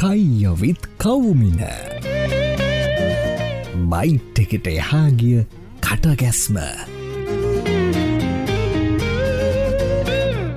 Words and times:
කයියවිත් 0.00 0.80
කවුමින. 0.96 1.60
Bite 3.92 4.38
එකට 4.42 4.68
එහාගිය 4.70 5.42
කටගැස්ම. 5.84 6.56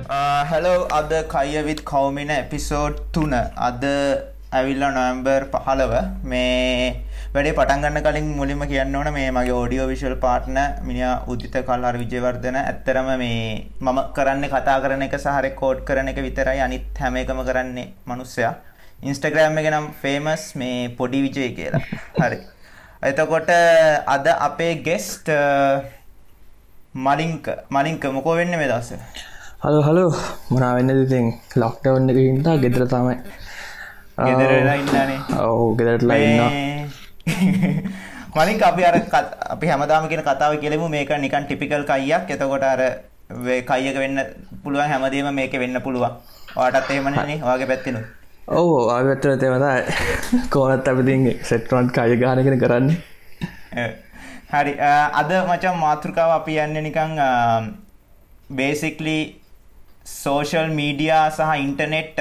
Uh, 0.08 0.40
hello 0.48 0.88
අද 0.90 1.12
කයවිත් 1.34 1.84
කවමින 1.84 2.32
episode 2.38 3.04
තුන. 3.12 3.36
අද 3.68 3.84
ඇවිල්ල 4.52 4.88
නොවම්බර් 4.88 5.48
පහලව 5.52 5.94
මේ 6.24 7.04
වැඩේ 7.34 7.56
පටන්ගන්න 7.60 8.02
කලින් 8.02 8.34
මුලින්ම 8.40 8.64
කියන්න 8.66 8.96
ඕන 8.96 9.12
මේ 9.12 9.30
මගේ 9.30 9.56
ෝඩියෝ 9.60 9.92
විශල් 9.92 10.18
පාට්න 10.26 10.58
මිනිා 10.82 11.14
උදිත 11.28 11.64
කල්ලාර 11.68 11.98
විජයවර්ධන 12.02 12.62
ඇත්තරම 12.66 13.16
මේ 13.20 13.40
මම 13.78 14.06
කරන්න 14.16 14.52
කතා 14.52 14.82
කරන 14.82 15.04
එක 15.08 15.24
සහර 15.24 15.56
කෝඩ් 15.60 15.88
කරන 15.90 16.08
එක 16.08 16.28
විතරයි. 16.28 16.60
අනිත් 16.60 17.02
හැම 17.02 17.24
එකම 17.24 17.50
කරන්නේ 17.50 17.92
මනුස්සයා. 18.06 18.54
ඉන්ස්ටග්‍රෑම් 19.04 19.58
එක 19.60 19.68
නම් 19.70 19.86
ෆේමස් 20.02 20.42
මේ 20.60 20.88
පොඩි 20.98 21.20
විජය 21.24 21.48
කියලා. 21.58 21.80
හරි. 22.20 22.38
එතකොට 23.02 23.50
අද 24.14 24.26
අපේ 24.46 24.74
ගෙස්ට 24.86 25.28
මලින්ක. 27.06 27.46
මලින්ක 27.70 28.04
මොකෝ 28.16 28.36
වෙන්න 28.40 28.56
මේ 28.60 28.68
දස 28.72 28.92
හලෝ 29.64 29.82
හලෝ 29.88 30.10
මොනා 30.50 30.72
වෙන්න 30.76 30.94
ඉතින්? 30.94 31.26
ලොක්ටවන්න 31.56 32.10
එක 32.12 32.18
හින්දා 32.20 32.56
ගෙදර 32.64 32.86
තමයි. 32.86 33.16
ඉන්නනේ. 34.22 35.18
ඔවු 35.42 35.70
ගෙදරටලා 35.76 36.18
ඉන්න 36.18 36.90
මලින් 38.36 38.62
අපි 38.68 38.82
අර 38.84 38.96
අපි 39.54 39.66
හැමදාම 39.66 40.08
කියන 40.08 40.22
කතාව 40.22 40.58
කෙලෙමු 40.60 40.88
මේක 40.88 41.12
නිකන් 41.18 41.44
ටිපිකල් 41.46 41.84
කයියක්. 41.90 42.30
එතකොට 42.30 42.64
අර 42.64 42.80
කයියක 43.70 43.96
වෙන්න 43.96 44.18
පුළුවන් 44.64 44.90
හැමදේම 44.90 45.34
මේක 45.34 45.52
වෙන්න 45.62 45.80
පුළුවන්. 45.82 46.12
ඔයාටත් 46.56 46.90
එහෙමනේ 46.90 47.40
ඔයාගේ 47.42 47.66
පැත්තෙනුත් 47.66 48.23
ඔවු 48.46 48.88
ආගත්තර 48.92 49.38
තෙමතයි 49.40 50.48
කෝනත් 50.52 50.88
අපිතින් 50.88 51.22
සෙට්රොන්ට් 51.42 51.92
කය 51.96 52.16
ගානගෙන 52.20 52.58
කරන්නේ. 52.60 52.98
හරි. 54.52 54.72
අද 55.20 55.30
මචන් 55.48 55.78
මාතෘකාව 55.80 56.30
අපි 56.40 56.58
යන්න 56.64 56.76
නිකං 56.86 57.16
බේසික්ලි 58.58 59.40
සෝෂල් 60.04 60.68
මීඩියා 60.78 61.30
සහ 61.30 61.56
ඉන්ටනෙට් 61.64 62.20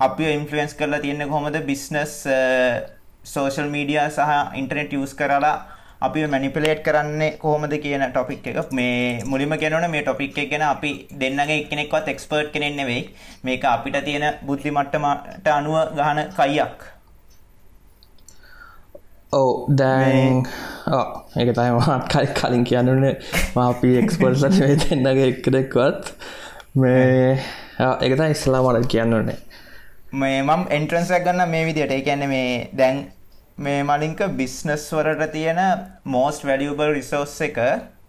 අපි 0.00 0.28
ඉන්ෆලුවන්ස් 0.36 0.76
කරලා 0.76 1.00
තියෙන්නේ 1.00 1.28
කොහොමද? 1.32 1.56
බිස්නස් 1.64 2.28
සෝෂල් 3.24 3.72
මීඩියා 3.72 4.10
සහ 4.10 4.56
ඉන්ටනෙට් 4.60 4.92
යස් 4.92 5.16
කරලා 5.16 5.56
අපි 6.06 6.26
මැනිපලේට් 6.26 6.80
කරන්නේ 6.86 7.30
කොහොමද 7.42 7.74
කියන 7.84 8.04
ටොපික් 8.08 8.46
එක. 8.46 8.72
මේ 8.72 9.20
මුලිම 9.24 9.54
කෙනන 9.62 9.90
මේ 9.90 10.02
ටොපික් 10.02 10.38
එක 10.38 10.50
ගැන 10.52 10.64
අපි 10.64 10.90
දෙන්නගේ 11.20 11.58
එක්කෙනෙක්වත් 11.58 12.08
එක්ස්පර්ට් 12.08 12.52
කෙනෙක් 12.54 12.76
නෙවෙයි. 12.76 13.02
මේක 13.44 13.64
අපිට 13.66 13.98
තියෙන 14.04 14.26
බුද්ධි 14.46 14.70
මට්ටමට 14.70 15.48
අනුව 15.48 15.76
ගහන 15.98 16.20
කයියක්. 16.38 16.78
ඔව 19.32 19.50
දැන් 19.74 20.42
ඒක 21.36 21.50
තයි 21.58 21.70
මාකයි 21.72 22.26
කලින් 22.38 22.64
කියන්නන 22.64 23.08
මාපී 23.56 23.96
එක්ස්පර්සන් 24.02 24.60
වේ 24.60 24.76
දෙන්නගේ 24.84 25.28
එක්කෙනෙක්වත්. 25.28 26.14
මේ 26.74 27.38
එකත 28.00 28.20
ඉස්ලා 28.26 28.62
මට 28.64 28.88
කියන්නනේ 28.88 29.38
මේ 30.14 30.42
මම් 30.42 30.62
එන්ට්‍රන්සක් 30.70 31.24
ගන්න 31.24 31.50
මේ 31.50 31.66
විදියට 31.66 31.92
ඒ 31.92 32.00
කියන්නේ 32.02 32.28
මේ 32.28 32.70
දැන් 32.78 32.96
මේ 33.64 33.82
මලින්ක 33.84 34.20
බිස්නස් 34.36 34.84
වලට 34.92 35.30
තියෙන 35.32 35.60
මෝස්ට් 36.04 36.46
වැලියබල් 36.48 36.92
රිසෝස් 36.94 37.34
එක 37.46 37.58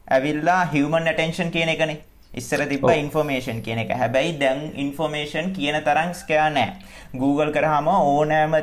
ඇවිල්ලා 0.09 0.61
හිවමන් 0.73 1.09
ඇටෙන්ෂන් 1.11 1.51
කියන 1.51 1.71
එකනේ. 1.73 1.97
ඉස්සර 2.33 2.63
තිබ 2.69 2.85
ඉන්ෆෝමේෂන් 2.91 3.59
කියන 3.61 3.81
එක. 3.83 3.91
හැබැයි 3.93 4.39
දැන් 4.39 4.61
ඉන්ෆෝමේෂන් 4.75 5.51
කියන 5.53 5.77
තරම් 5.83 6.13
ස්කයා 6.21 6.49
නෑ. 6.49 6.73
Google 7.15 7.51
කරහම 7.51 7.89
ඕනෑම 7.89 8.55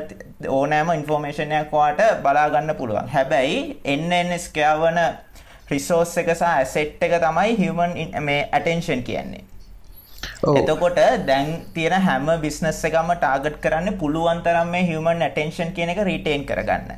ඕනෑම 0.49 0.91
ඉන්ෆෝමේෂනයක් 0.95 1.71
වාට 1.71 2.01
බලාගන්න 2.25 2.75
පුළුවන්. 2.75 3.07
හැබැයි 3.15 3.61
එන්න 3.85 4.11
එන්න 4.13 4.35
ස්කයාවන 4.39 4.99
රිසෝස් 5.71 6.17
එක 6.17 6.33
සහ 6.35 6.49
ඇසෙට් 6.49 7.07
එක 7.07 7.15
තමයි 7.23 7.55
හිවමන් 7.61 8.21
මේ 8.21 8.43
ඇටෙන්ෂන් 8.51 9.03
කියන්නේ 9.03 9.47
එතකොට 10.55 10.99
දැන් 11.25 11.53
තියෙන 11.73 12.01
හැම 12.01 12.27
බිස්නස් 12.41 12.81
එකම 12.83 13.13
ටාගට් 13.13 13.61
කරන්න 13.61 13.97
පුළුවන් 13.97 14.43
තරම් 14.43 14.69
මේ 14.69 14.83
හියමන් 14.85 15.21
ඇටෙන්ෂන් 15.21 15.73
කියන 15.73 15.93
එක 15.93 16.03
රීටේන් 16.03 16.45
කරගන්න. 16.45 16.91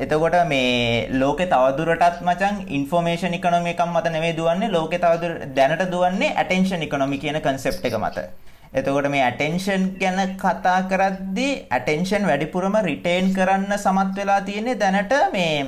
එතකොට 0.00 0.36
මේ 0.46 1.08
ලෝක 1.12 1.38
තවදුරටත් 1.46 2.22
මචන් 2.22 2.56
ඉන්ෆෝමේෂන් 2.70 3.36
ඉකනොමි 3.38 3.70
එකක් 3.70 3.84
මත 3.86 4.10
නෙවෙයි 4.10 4.36
දුවන්නේ 4.36 4.70
ලෝකෙ 4.70 4.98
තවදුර 4.98 5.36
දැනට 5.54 5.84
දුවන්නේ 5.90 6.34
ඇටෙන්ෂන් 6.34 6.82
ඉකනොමි 6.82 7.18
කියන 7.18 7.40
කන්සෙප්ට් 7.40 7.86
එක 7.86 7.96
මත. 7.98 8.26
එතකොට 8.74 9.08
මේ 9.08 9.22
ඇටෙන්ෂන් 9.22 9.82
ගැන 9.98 10.36
කතා 10.36 10.78
කරද්දී 10.90 11.56
ඇටෙන්ෂන් 11.70 12.26
වැඩිපුරම 12.26 12.78
රිටේන් 12.82 13.34
කරන්න 13.34 13.76
සමත් 13.76 14.16
වෙලා 14.16 14.40
තියෙන්නේ 14.42 14.74
දැනට 14.76 15.14
මේ 15.32 15.58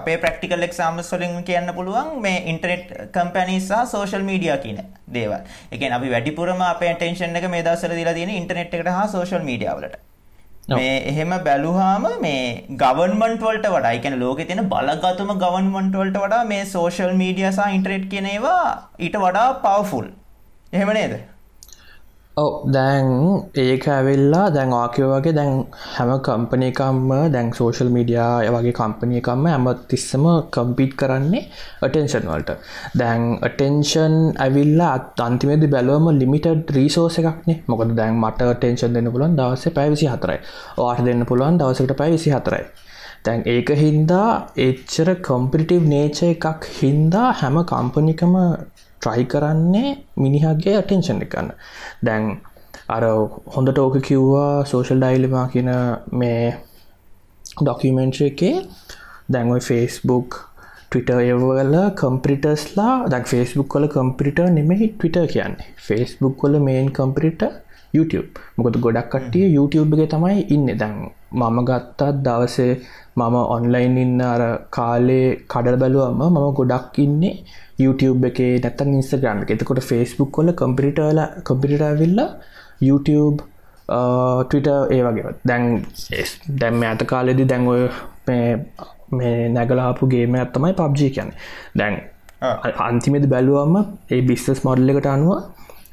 අපේ 0.00 0.16
ප්‍රක්ටිකල් 0.24 0.66
එක්සාම්ස් 0.68 1.12
වලින් 1.14 1.38
කියන්න 1.48 1.70
පුළුවන් 1.78 2.10
මේ 2.26 2.42
ඉන්ටර්නෙට් 2.52 2.90
කම්පැනි 3.16 3.56
සහ 3.60 3.86
සෝෂල් 3.92 4.26
මීඩියා 4.30 4.58
කියන 4.64 4.82
දේවල්. 5.16 5.40
ඒ 5.72 5.76
කියන්නේ 5.78 5.98
අපි 6.00 6.12
වැඩිපුරම 6.16 6.60
අපේ 6.72 6.90
ඇටෙන්ෂන් 6.92 7.40
එක 7.40 7.48
මේ 7.54 7.64
දවස්වල 7.68 7.96
දීලා 8.00 8.18
තියෙන්නේ 8.18 8.42
ඉන්ටර්නෙට් 8.42 8.76
එකට 8.78 8.92
හා 8.98 9.06
සෝෂල් 9.14 9.48
මීඩියා 9.48 9.78
වලට. 9.78 9.96
මේ 10.76 10.96
එහෙම 11.10 11.30
බැලුවාම 11.46 12.06
මේ 12.24 12.42
ගවර්න්මන්ට් 12.82 13.42
වලට 13.46 13.68
වඩා, 13.74 13.92
ඒ 13.94 14.02
කියන්නේ 14.04 14.22
ලෝකේ 14.24 14.46
තියෙන 14.50 14.68
බලගතුම 14.72 15.30
ගවර්න්මන්ට් 15.42 15.98
වලට 16.00 16.22
වඩා 16.24 16.44
මේ 16.52 16.64
සෝෂල් 16.74 17.14
මීඩියා 17.22 17.52
සහ 17.56 17.74
ඉන්ටර්නෙට් 17.78 18.06
කියන 18.12 18.30
ඒවා 18.34 18.64
ඊට 19.06 19.16
වඩා 19.24 19.48
පවර්ෆුල්. 19.64 20.08
එහෙම 20.76 20.90
නේද? 20.98 21.14
ඔව. 22.38 22.48
දැන් 22.68 23.06
ඒක 23.56 23.86
ඇවෙල්ලා 23.88 24.44
දැන් 24.50 24.72
ආකයෝ 24.74 25.10
වගේ 25.12 25.34
දැන් 25.34 25.52
හැම 25.94 26.12
කම්පනයකම්ම 26.20 27.10
දැන් 27.34 27.52
සෝෂල් 27.52 27.90
මීඩියා 27.90 28.32
වගේ 28.56 28.74
කම්පනියකම්ම 28.74 29.46
ඇම 29.48 29.68
තිස්සම 29.88 30.26
කම්පිට් 30.50 30.92
කරන්නේ 30.96 31.44
අටෙන්ෂන් 31.82 32.28
වලට. 32.28 32.58
දැන් 32.96 33.22
අටෙන්ෂන් 33.42 34.16
ඇවිල්ලා 34.38 34.92
අන්තිමේද 35.20 35.64
බැලුවම 35.68 36.08
ලිමිටඩ් 36.14 36.74
රීසෝස 36.76 37.18
එකක්නේ. 37.20 37.58
මොකද 37.68 37.96
දැන් 37.96 38.14
මට 38.18 38.50
ටෙන්ෂන් 38.54 38.94
දෙන්න 38.94 39.12
පුලන් 39.12 39.38
දවස 39.38 39.64
පැවිසි 39.74 40.06
හතරයි 40.08 40.38
වාට 40.78 41.04
දෙන්න 41.04 41.26
පුළුවන් 41.26 41.58
දවසකට 41.58 41.96
පැවිසි 41.96 42.30
හතරයි 42.30 42.64
දැන් 43.24 43.42
ඒක 43.46 43.70
හින්දා 43.74 44.28
එච්චර 44.58 45.08
කොම්පිටිව් 45.20 45.86
නේච 45.86 46.18
එකක් 46.24 46.68
හින්දා 46.72 47.28
හැම 47.34 47.56
කම්පනිකම 47.64 48.34
ට්‍රයි 49.00 49.24
කරන්නේ 49.32 49.90
මිනිහගේ 50.22 50.76
අටෙන්ෂන් 50.82 51.24
එකන්න 51.26 51.50
දැන් 52.02 52.24
අර 52.88 53.04
හොඳට 53.54 53.78
ඕක 53.78 53.96
කිව්වා 54.08 54.52
සෝෂල් 54.70 55.00
ඩයිලිමා 55.02 55.46
කියන 55.54 55.70
මේ 56.20 56.42
ඩොකිමෙන්ට්‍ර 57.56 58.22
එකේ. 58.30 58.54
දැන්ඔයි 59.32 59.62
ෆේස්බුක් 59.68 60.38
ටවිට 60.90 61.10
ඒවල 61.14 61.74
කම්පිටස්ලා 62.00 62.94
දැක් 63.12 63.26
ෆේස්බුක් 63.32 63.68
කල 63.74 63.86
කම්පිට 63.94 64.38
නෙමෙහි 64.56 64.88
ටවිට 64.92 65.18
කියන්නේ. 65.34 65.68
ෆේස්බුක් 65.86 66.36
කොල 66.42 66.58
මේන් 66.68 66.88
කම්පිට 66.98 67.42
YouTube. 67.92 68.30
මොකද 68.56 68.80
ගොඩක් 68.84 69.10
කට්ටිය 69.12 69.46
YouTube 69.56 69.92
එක 69.96 70.10
තමයි 70.14 70.46
ඉන්න. 70.54 70.66
දැන් 70.80 70.96
මම 71.32 71.58
ගත්තත් 71.68 72.00
දවසේ 72.26 72.72
මම 73.18 73.36
ඔන්ලයින් 73.54 73.96
ඉන්න 74.04 74.20
අර 74.32 74.42
කාලේ 74.70 75.26
කඩල් 75.52 75.80
බැලුවම 75.82 76.22
මම 76.24 76.48
ගොඩක් 76.58 76.98
ඉන්නේ 77.04 77.34
YouTube 77.78 78.26
එක 78.28 78.38
නැත්තන් 78.64 78.96
ඉන්ස්ටග්‍රම් 78.96 79.42
එක. 79.42 79.50
එතකොට 79.52 79.80
ෆස්බුක් 79.82 80.30
කොල 80.36 80.52
කම්පිටල 80.54 81.20
කම්පිටවිල්ල 81.46 82.20
YouTube 82.80 83.38
ටවිට 83.88 84.68
ඒ 84.94 85.00
වගේ 85.06 85.34
දැන් 85.44 85.64
දැම් 86.60 86.82
ඇත 86.82 87.02
කාලෙදි 87.06 87.44
දැන්ඔය 87.44 87.82
මේ 89.12 89.36
නැගලාපු 89.50 90.10
ගේම 90.14 90.34
ඇත්තමයි 90.36 90.74
පබ්ජි 90.74 91.08
කියන්න. 91.10 91.30
දැන් 91.76 91.94
අන්තිමෙද 92.80 93.26
බැලුවම 93.26 93.76
ඒ 94.10 94.20
බිස්නස් 94.22 94.60
මොඩල්ල 94.64 94.92
එකට 94.92 95.08
අනුව 95.08 95.30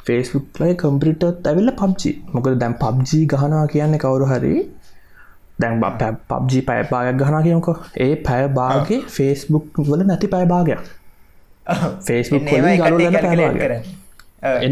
ෆේස්බුක් 0.05 0.59
ලයි 0.61 0.73
කම්පිටත් 0.75 1.47
ඇවිල්ල 1.47 1.71
පබ්ජි 1.73 2.11
මොකද 2.33 2.57
දැන් 2.63 2.75
පබ්ජි 2.81 3.19
ගහනා 3.27 3.63
කියන්නේ 3.67 4.03
කවුරු 4.03 4.25
හරි 4.31 4.53
දැන් 5.59 5.81
පබ්ජි 6.29 6.61
පැය 6.61 6.83
භාගයක් 6.91 7.17
ගහනා 7.21 7.41
කියමුක. 7.41 7.69
ඒ 7.97 8.15
පැය 8.27 8.47
භාගේ 8.59 9.01
ෆේස්බුක් 9.07 9.65
වල 9.89 10.01
නැති 10.05 10.27
පැය 10.27 10.45
භාගයක්. 10.45 10.79
ෆේස්බුක් 12.07 12.41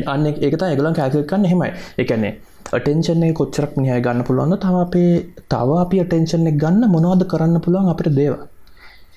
අන්න 0.07 0.25
එකත 0.27 0.63
එකගලන් 0.63 0.95
කෑකකන්න 0.97 1.45
හෙමයි 1.51 1.71
එකන්නේ 1.97 2.33
අටෙන්ෂන් 2.77 3.23
එක 3.27 3.35
කොච්චරක් 3.39 3.73
නිහය 3.77 3.99
ගන්න 4.05 4.25
පුළුවන්න 4.27 4.59
තම 4.63 4.77
අපේ 4.85 5.11
තව 5.53 5.79
අපි 5.83 6.01
අටෙන්ෂන් 6.05 6.49
එක 6.51 6.57
ගන්න 6.63 6.91
මොනවද 6.95 7.25
කරන්න 7.31 7.63
පුළුවන් 7.65 7.91
අපට 7.93 8.09
දේව. 8.19 8.35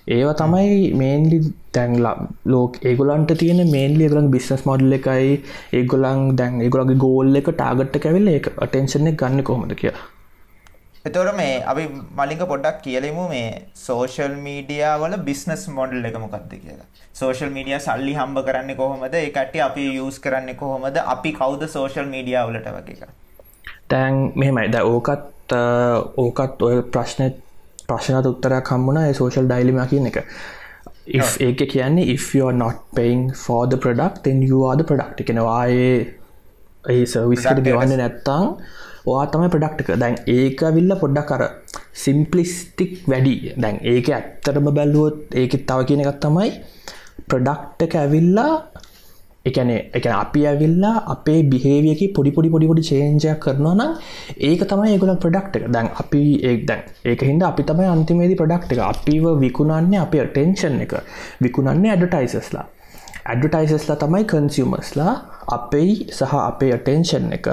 ඒව 0.08 0.28
තමයි 0.40 0.74
මේන්ලි 1.00 1.38
තැන්ලා 1.76 2.16
ලෝක 2.52 2.80
ඒගොලන්ට 2.88 3.32
තියෙන 3.42 3.62
මේන්ලි 3.76 4.10
ගලන් 4.10 4.28
බිස්නස් 4.34 4.66
මොඩල් 4.68 4.98
එකයි. 4.98 5.30
ඒගොලන් 5.78 6.20
දැන් 6.40 6.60
ඒගොලගේ 6.66 7.02
ගෝල් 7.06 7.40
එක 7.40 7.50
ටාගට්ට 7.52 8.02
කැවෙල්ල 8.04 8.36
එක 8.38 8.52
අටෙන්ෂන් 8.66 9.10
එක 9.12 9.18
ගන්න 9.22 9.46
කොහොමද 9.50 9.74
කියලා 9.80 10.15
එතකොට 11.06 11.30
මේ 11.40 11.52
අපි 11.72 11.84
මලින්ක 12.20 12.42
පොඩ්ඩක් 12.52 12.78
කියලෙමු 12.86 13.24
මේ 13.34 13.48
සෝෂල් 13.86 14.34
මීඩියා 14.46 14.94
වල 15.02 15.16
බිස්නස් 15.28 15.62
මොඩල් 15.78 16.08
එක 16.10 16.18
මොකක්ද 16.24 16.52
කියලා. 16.64 16.88
සෝෂල් 17.20 17.50
මීඩියා 17.56 17.80
සල්ලි 17.86 18.14
හම්බ 18.18 18.42
කරන්නේ 18.48 18.78
කොහොමද? 18.82 19.16
කට්ටිය 19.36 19.62
අපි 19.68 19.86
යූස් 20.00 20.18
කරන්නේ 20.26 20.58
කොහොමද? 20.64 20.98
අපි 21.14 21.32
කවුද 21.40 21.64
සෝෂල් 21.76 22.12
මීඩියා 22.14 22.44
වලට 22.50 22.68
වගේ. 22.76 23.08
තැන් 23.92 24.14
මෙහෙමයි 24.42 24.68
ද 24.74 24.84
ඕකත් 24.92 25.56
ඕකත් 26.22 26.62
ඔය 26.68 26.76
ප්‍රශ්න 26.94 27.34
ප්‍රශ්නත 27.90 28.26
උත්තරයක් 28.30 28.70
හම්බුණ 28.74 29.02
සෝෂල් 29.18 29.50
ඩයිලිම 29.50 29.76
කියන 29.90 30.08
එක 30.10 30.16
ඒක 31.46 31.60
කියන්නේ 31.72 32.06
if 32.14 32.24
you 32.36 32.48
are 32.48 32.56
not 32.64 32.78
paying 32.98 33.22
for 33.44 33.60
the 33.72 33.78
product 33.84 34.16
then 34.24 34.40
you 34.50 34.64
are 34.68 34.76
the 34.80 34.86
product 34.90 35.20
එකනවායේ 35.24 35.92
A 36.94 37.04
Product 37.12 37.62
ගෙවන්න. 37.68 37.94
නැත්තං 38.00 38.44
වා 39.06 39.26
තමයි 39.32 39.50
ප්‍රඩක්්ක 39.54 39.98
දැන් 40.02 40.16
ඒක 40.36 40.60
විල්ල 40.76 40.92
පොඩ්ඩක් 41.02 41.28
කර 41.30 41.42
සිම්පලිස්ටික් 42.04 42.92
වැඩි. 43.10 43.36
දැන් 43.56 43.76
ඒක 43.84 44.08
ඇත්තරම 44.10 44.68
බැලුවොත් 44.78 45.16
ඒකෙත් 45.34 45.62
තව 45.68 45.78
කියන 45.88 46.02
එකත් 46.04 46.20
තමයි 46.24 46.50
ප්‍රඩක්්ටක 47.28 47.94
ඇවිල්ලා 47.96 48.52
එකන 49.46 49.70
එක 49.70 50.06
අපි 50.12 50.40
ඇවිල්ලා 50.50 50.94
අපේ 51.06 51.40
බිහේවියක 51.44 52.02
පොඩි 52.16 52.30
පොඩි 52.36 52.50
පොඩි 52.50 52.66
පොඩි 52.66 52.82
චේන්ජයක් 52.82 53.38
කරනවා 53.44 53.74
නම් 53.74 53.92
ඒක 54.40 54.62
තමයි 54.70 54.94
ඒගුල 54.94 55.12
ප්‍රඩක්් 55.24 55.56
එක. 55.58 55.66
දැන් 55.70 55.88
අපි 56.02 56.22
ඒ 56.42 56.56
දැන් 56.68 56.82
ඒක 57.04 57.22
හින්ද 57.28 57.42
අපි 57.50 57.62
තමයි 57.70 57.86
අන්තිමේදි 57.86 58.38
ප්‍රඩක්් 58.40 58.72
එක. 58.72 58.80
අපිව 58.92 59.24
විකුණන්නේ 59.44 60.02
අපේ 60.02 60.26
ටෙන්ෂන් 60.26 60.82
එක. 60.86 60.94
විකුණන්නේ 61.42 61.94
ඇඩටයිසස්ලා 61.94 62.66
ඇඩටයිසස්ලා 63.26 63.98
තමයි 64.02 64.24
කන්සිියමස්ලා 64.24 65.14
අපේ 65.48 66.06
සහ 66.10 66.34
අපේ 66.34 66.72
අටෙන්ෂන් 66.74 67.32
එක 67.32 67.48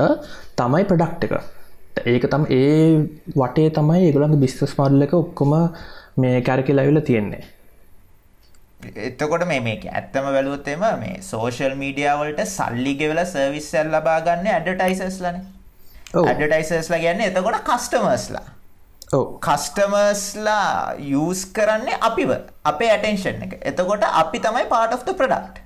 තමයි 0.58 0.84
ප්‍රඩක්් 0.90 1.26
එක. 1.28 1.34
ඒක 2.06 2.26
තම 2.30 2.46
ඒ 2.50 3.08
වටේ 3.36 3.70
තමයි 3.70 4.06
ඒගුලන්ගේ 4.06 4.44
බිස්තස් 4.44 4.78
මාර්ල 4.78 5.06
එක 5.08 5.14
ඔක්කොම 5.14 5.54
මේ 6.18 6.42
කැරකි 6.42 6.76
ලැවිල 6.76 7.02
තියෙන්නේ. 7.02 7.44
එතකොට 9.08 9.46
මේ 9.48 9.62
මේක 9.62 9.86
ඇත්තම 9.88 10.26
බැලුවොත්තෙම 10.28 10.86
මේ 11.04 11.22
සෝෂල් 11.22 11.76
මීඩියාවලට 11.76 12.42
සල්ලි 12.48 12.96
ගෙවල 12.96 13.22
සර්විස්සල් 13.26 13.94
ලබා 13.96 14.20
ගන්න 14.22 14.50
ඇඩටයිසස්ලන. 14.56 15.38
ඇඩටයිසස්ලා 16.24 17.02
ගැන්න 17.06 17.24
එතකොට 17.30 17.62
කස්ටමර්ස්ලා 17.70 18.46
කස්ටමර්ස්ලා 19.46 20.98
යස් 20.98 21.46
කරන්නේ 21.56 22.02
අපිව 22.02 22.34
අපේ 22.64 22.92
ඇටෙන්ෂන් 22.92 23.48
එක. 23.48 23.56
එතකොට 23.64 24.10
අපි 24.24 24.44
තමයි 24.48 24.68
පාට 24.74 25.00
ප්‍රඩක්් 25.14 25.64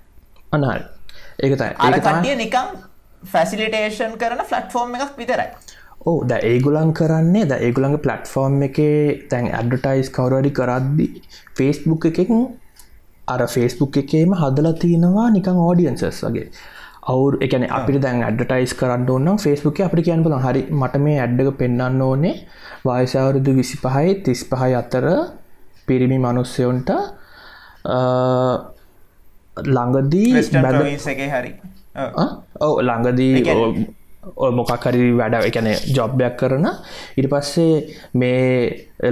අනල් 0.52 0.97
ඒක 1.40 1.58
තයි 1.58 1.72
අර 1.78 1.90
ඒක 1.90 2.04
තමයි- 2.04 2.22
කටිය 2.22 2.36
නිකම් 2.36 2.68
ෆැසිලිටේෂන් 3.24 4.14
කරන 4.18 4.44
ෆලට්ෆෝර්ම් 4.44 4.96
එකක් 4.98 5.18
විතරයි. 5.18 5.50
ඕ 6.06 6.24
ද 6.24 6.40
ඒගුලන් 6.44 6.94
කරන්නේ 6.94 7.46
ද 7.46 7.60
ඒගුලන්ගේ 7.60 8.04
පලට්ෆෝර්ම් 8.06 8.64
එක 8.64 8.80
තැන් 9.30 9.52
ඇඩටයිස් 9.52 10.10
කවරඩි 10.12 10.52
කරද්දි 10.52 11.08
ෆේස්බුක් 11.56 12.10
එකෙන් 12.12 12.42
අර 13.28 13.42
ෆේස්බුක් 13.48 13.98
එකේම 13.98 14.34
හදලා 14.34 14.74
තියෙනවා 14.76 15.28
නිකං 15.32 15.58
ඕඩියන්සස් 15.60 16.24
වගේ. 16.24 16.48
අවුර 17.08 17.34
එකන 17.42 17.64
අපිට 17.72 18.00
දැන් 18.02 18.24
ඇඩටයිස් 18.24 18.74
කරන්න 18.80 19.10
ඕන්න 19.10 19.38
ෆේස්බුක් 19.40 19.82
අපිට 19.82 20.06
කියන්න 20.08 20.24
පුලන් 20.24 20.42
හරි 20.42 20.64
මට 20.72 21.04
මේ 21.06 21.20
ඇඩ්ඩක 21.20 21.58
පෙන්න්න 21.60 22.02
ඕනේ. 22.02 22.36
වයිසවුරුදු 22.86 23.52
විසි 23.56 23.78
පහයි 23.78 24.16
තිස් 24.24 24.42
පහයි 24.46 24.74
අතර 24.76 25.06
පිරිමි 25.88 26.18
මනුස්සයොන්ට 26.20 26.90
ළඟදී 29.66 30.34
හරි. 31.36 31.52
ඔව්. 32.66 32.74
ළඟදී 32.88 33.88
මොකක්හරි 34.58 35.06
වැඩ 35.20 35.36
එකන 35.50 35.68
ජොබ්යක් 35.96 36.36
කරන. 36.40 36.68
ඉට 37.18 37.28
පස්සේ 37.32 37.74
මේ 38.14 38.44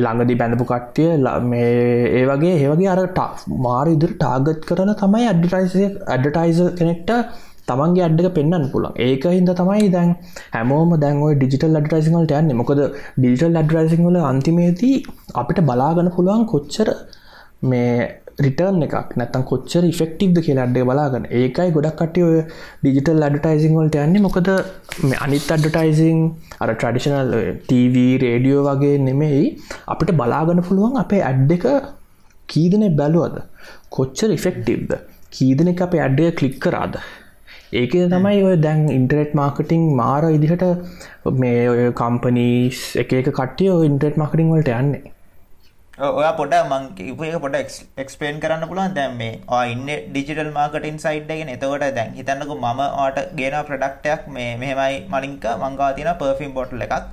ළඟදි 0.03 0.35
බැඳපු 0.41 0.65
කට්ටිය 0.71 1.09
මේ 1.51 1.71
ඒ 2.19 2.25
වගේ 2.31 2.55
ඒවගේ 2.61 2.91
අර 2.93 3.01
ටා 3.07 3.57
මාර 3.65 3.87
ඉදිර 3.95 4.13
ටාගත් 4.21 4.69
කරන 4.69 4.93
තමයි 5.01 5.27
ඇඩටයිස 5.31 5.75
ඇඩටයිස 6.07 6.59
කෙනෙක්ට 6.79 7.11
තමන්ගේ 7.69 8.03
අඩ්ඩක 8.07 8.33
පෙන්න්න 8.37 8.67
පුළන් 8.73 8.97
ඒක 9.05 9.23
හින්ද 9.35 9.51
තමයි 9.59 9.87
දැන් 9.95 10.11
හැමෝම 10.55 10.91
දැන්ව 11.03 11.23
ඩිජිටල් 11.37 11.79
අඩටයිසිංවලට 11.79 12.35
යන්න. 12.39 12.53
මොකද 12.61 12.81
ඩිජිටල් 13.17 13.61
අඩරයිසිං 13.61 14.05
වල 14.07 14.19
අන්තිමේදී 14.31 14.95
අපිට 15.41 15.63
බලාගන 15.69 16.11
පුළුවන් 16.17 16.45
කොච්චර 16.51 16.91
මේ 17.71 17.95
රිටර්න් 18.43 18.83
එකක් 18.85 19.11
නැතන් 19.19 19.43
කොච්චර 19.49 19.83
ෆෙක්ටිቭද 19.99 20.37
කියලා 20.45 20.65
අඩ්ඩේ 20.67 20.85
බලාගන්න. 20.89 21.25
ඒකයි 21.39 21.73
ගොඩක් 21.75 21.97
කටිය 22.01 22.25
ඔය 22.29 22.39
ඩිජිටල් 22.81 23.25
අඩටයිසිං 23.27 23.75
වලට 23.77 23.97
යන්නේ. 24.05 24.23
මොකද 24.27 24.49
මේ 25.09 25.19
අනිත් 25.25 25.49
අඩටයිසිං 25.55 26.19
අර 26.61 26.69
ට්‍රඩිෂනල් 26.73 27.33
TV 27.69 28.05
රේඩියෝ 28.25 28.63
වගේ 28.67 28.97
නෙමෙයි 29.07 29.43
අපිට 29.95 30.11
බලාගන්න 30.21 30.63
පුළුවන් 30.69 31.01
අපේ 31.03 31.21
ඇඩ් 31.29 31.53
එක 31.57 31.67
කීදනෙ 32.49 32.89
බැලුවද? 33.01 33.37
කොච්චර 33.97 34.29
ඉෆෙක්ටිව්ද 34.39 34.91
කීදන 35.37 35.71
එක 35.73 35.85
අපේ 35.87 36.03
ඇඩ්ඩය 36.07 36.31
කලික් 36.41 36.59
කරාද? 36.67 36.99
ඒක 37.79 37.93
තමයි 38.11 38.45
ඔය 38.47 38.55
දැන් 38.67 38.85
ඉන්ටරෙට් 38.99 39.31
මාර්කටිං 39.39 39.83
මාර 40.01 40.23
ඉදිහට 40.35 40.63
මේ 41.41 41.65
ඔය 41.71 41.89
කම්පනීස් 42.01 42.85
එක 43.01 43.19
එක 43.23 43.33
කට්ටිය 43.39 43.75
ඉන්ටරෙට් 43.89 44.19
මාර්කටිං 44.21 44.51
වලට 44.53 44.79
යන්නේ. 44.83 45.14
ඔය 45.97 46.27
පොට 46.37 46.51
මං 46.51 46.85
කිව්ව 46.95 47.21
එක 47.23 47.35
පොට 47.39 47.55
එක්ස්පේන් 48.03 48.39
කරන්න 48.43 48.67
පුළුවන්. 48.67 48.93
දැන් 48.93 49.13
මේ 49.17 49.39
ඔය 49.47 49.71
ඉන්න 49.71 49.87
ඩිජිටල් 49.87 50.51
මාර්කටින් 50.51 50.97
සයිඩ් 50.99 51.29
එකගෙන 51.31 51.51
එතකොට 51.53 51.85
දැන් 51.97 52.11
හිතන්නකෝ 52.17 52.57
මම 52.57 52.81
ඔයාට 53.01 53.31
ගේන 53.39 53.55
ප්‍රොඩක්ටයක් 53.69 54.27
මේ 54.27 54.57
මෙහෙමයි 54.57 55.07
මලින්ක 55.13 55.45
මං 55.61 55.77
ගාව 55.79 55.95
තියෙන 55.95 56.17
පර්ෆියුම් 56.19 56.51
බොටල් 56.57 56.83
එකක්. 56.85 57.05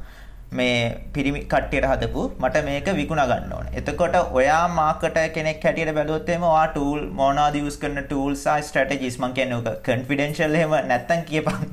මේ 0.52 0.76
පිරිමි 1.12 1.40
කට්ටියට 1.44 1.86
හදපු 1.90 2.22
මට 2.40 2.62
මේක 2.66 2.88
විකුණ 2.98 3.22
ගන්න 3.22 3.52
ඕන. 3.56 3.68
එතකොට 3.74 4.16
ඔයා 4.32 4.62
මාර්කටර් 4.70 5.28
කෙනෙක් 5.36 5.64
හැටියට 5.64 5.92
බැලුවොත් 5.98 6.28
එහෙම 6.28 6.44
ඔයා 6.48 6.66
ටූල් 6.72 7.00
මොනවද 7.20 7.56
යූස් 7.60 7.78
කරන 7.82 8.02
ටූල්ස් 8.02 8.42
ආ 8.46 8.58
ස්ට්‍රැටජිස් 8.62 9.16
මං 9.22 9.36
කියන්නේ 9.38 9.60
ඔක 9.60 9.80
කන්ෆිඩෙන්ෂල් 9.88 10.58
එහෙම 10.60 10.74
නැත්තම් 10.90 11.24
කියපන්. 11.30 11.64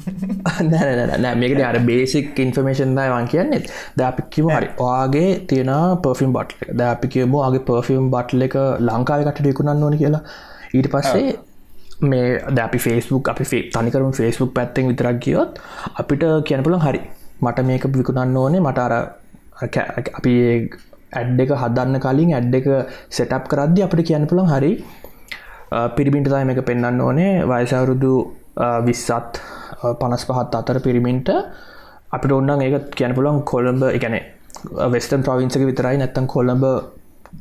නෑ 0.71 1.35
මේකට 1.35 1.65
අර 1.69 1.79
බේසික් 1.91 2.39
ඉන්ෆර්මේෂන් 2.45 2.95
දයි 2.99 3.09
වන් 3.15 3.29
කියන්නේ. 3.33 3.61
ද 3.97 4.07
අපි 4.09 4.27
කිව 4.29 4.49
හරි 4.55 4.71
ඔයාගේ 4.87 5.27
තියෙන 5.51 5.75
පර්ෆිම් 6.05 6.33
බට් 6.37 6.57
එක. 6.61 6.73
ද 6.73 6.87
අපි 6.87 7.13
කියමු 7.15 7.43
ආගේ 7.45 7.65
පර්ෆිම් 7.69 8.09
බට්ල 8.15 8.47
එක 8.49 8.57
ලංකාවකට 8.87 9.45
විකුණන්න 9.49 9.85
ඕන 9.89 10.01
කියලා. 10.01 10.23
ඊට 10.73 10.91
පස්සේ 10.95 11.37
මේ 12.01 12.27
ද 12.49 12.59
අපි 12.59 12.79
ෆේස්බුක් 12.79 13.29
අපි 13.29 13.43
තනිකරුම් 13.71 14.11
ෆේස්බුක් 14.13 14.51
පැත්තෙන් 14.53 14.87
විතරක් 14.87 15.17
ගියොත් 15.23 15.63
අපිට 15.95 16.23
කියන 16.47 16.63
පුළන් 16.63 16.81
හරි 16.81 17.01
මට 17.41 17.65
මේක 17.65 17.83
විකුණන්න 17.91 18.38
ඕනේ. 18.38 18.59
මට 18.59 18.80
අර 18.80 18.94
කැ- 19.68 20.13
අපි 20.13 20.33
ඇඩ් 21.12 21.39
එක 21.39 21.51
හදන්න 21.53 22.00
කලින් 22.00 22.33
ඇඩ් 22.33 22.56
එක 22.56 22.68
සෙටප් 23.09 23.47
කරද්දි 23.47 23.83
අපිට 23.83 24.06
කියන්න 24.07 24.27
පුළන් 24.27 24.47
හරි 24.47 24.71
පිරිමින්ට 25.95 26.30
තම 26.30 26.50
එක 26.50 26.62
පෙන්න්න 26.65 27.01
ඕනේ. 27.01 27.31
වයසවුරුදු 27.45 28.13
විස්සත් 28.86 29.41
පනස් 30.00 30.24
පහත් 30.25 30.56
අතර 30.56 30.80
පිරිමින්ට 30.80 31.30
අපිට 32.12 32.31
ඔන්නන් 32.31 32.62
ඒක 32.62 32.91
කියන 32.91 33.13
පුළන් 33.13 33.44
කොළඹ 33.44 33.83
එකන 33.89 34.15
වෙස්ටන් 34.94 35.21
ප්‍රවින්සක 35.23 35.61
විතරයි 35.61 35.97
නැත්තන් 35.97 36.28
කොළඹ 36.28 36.66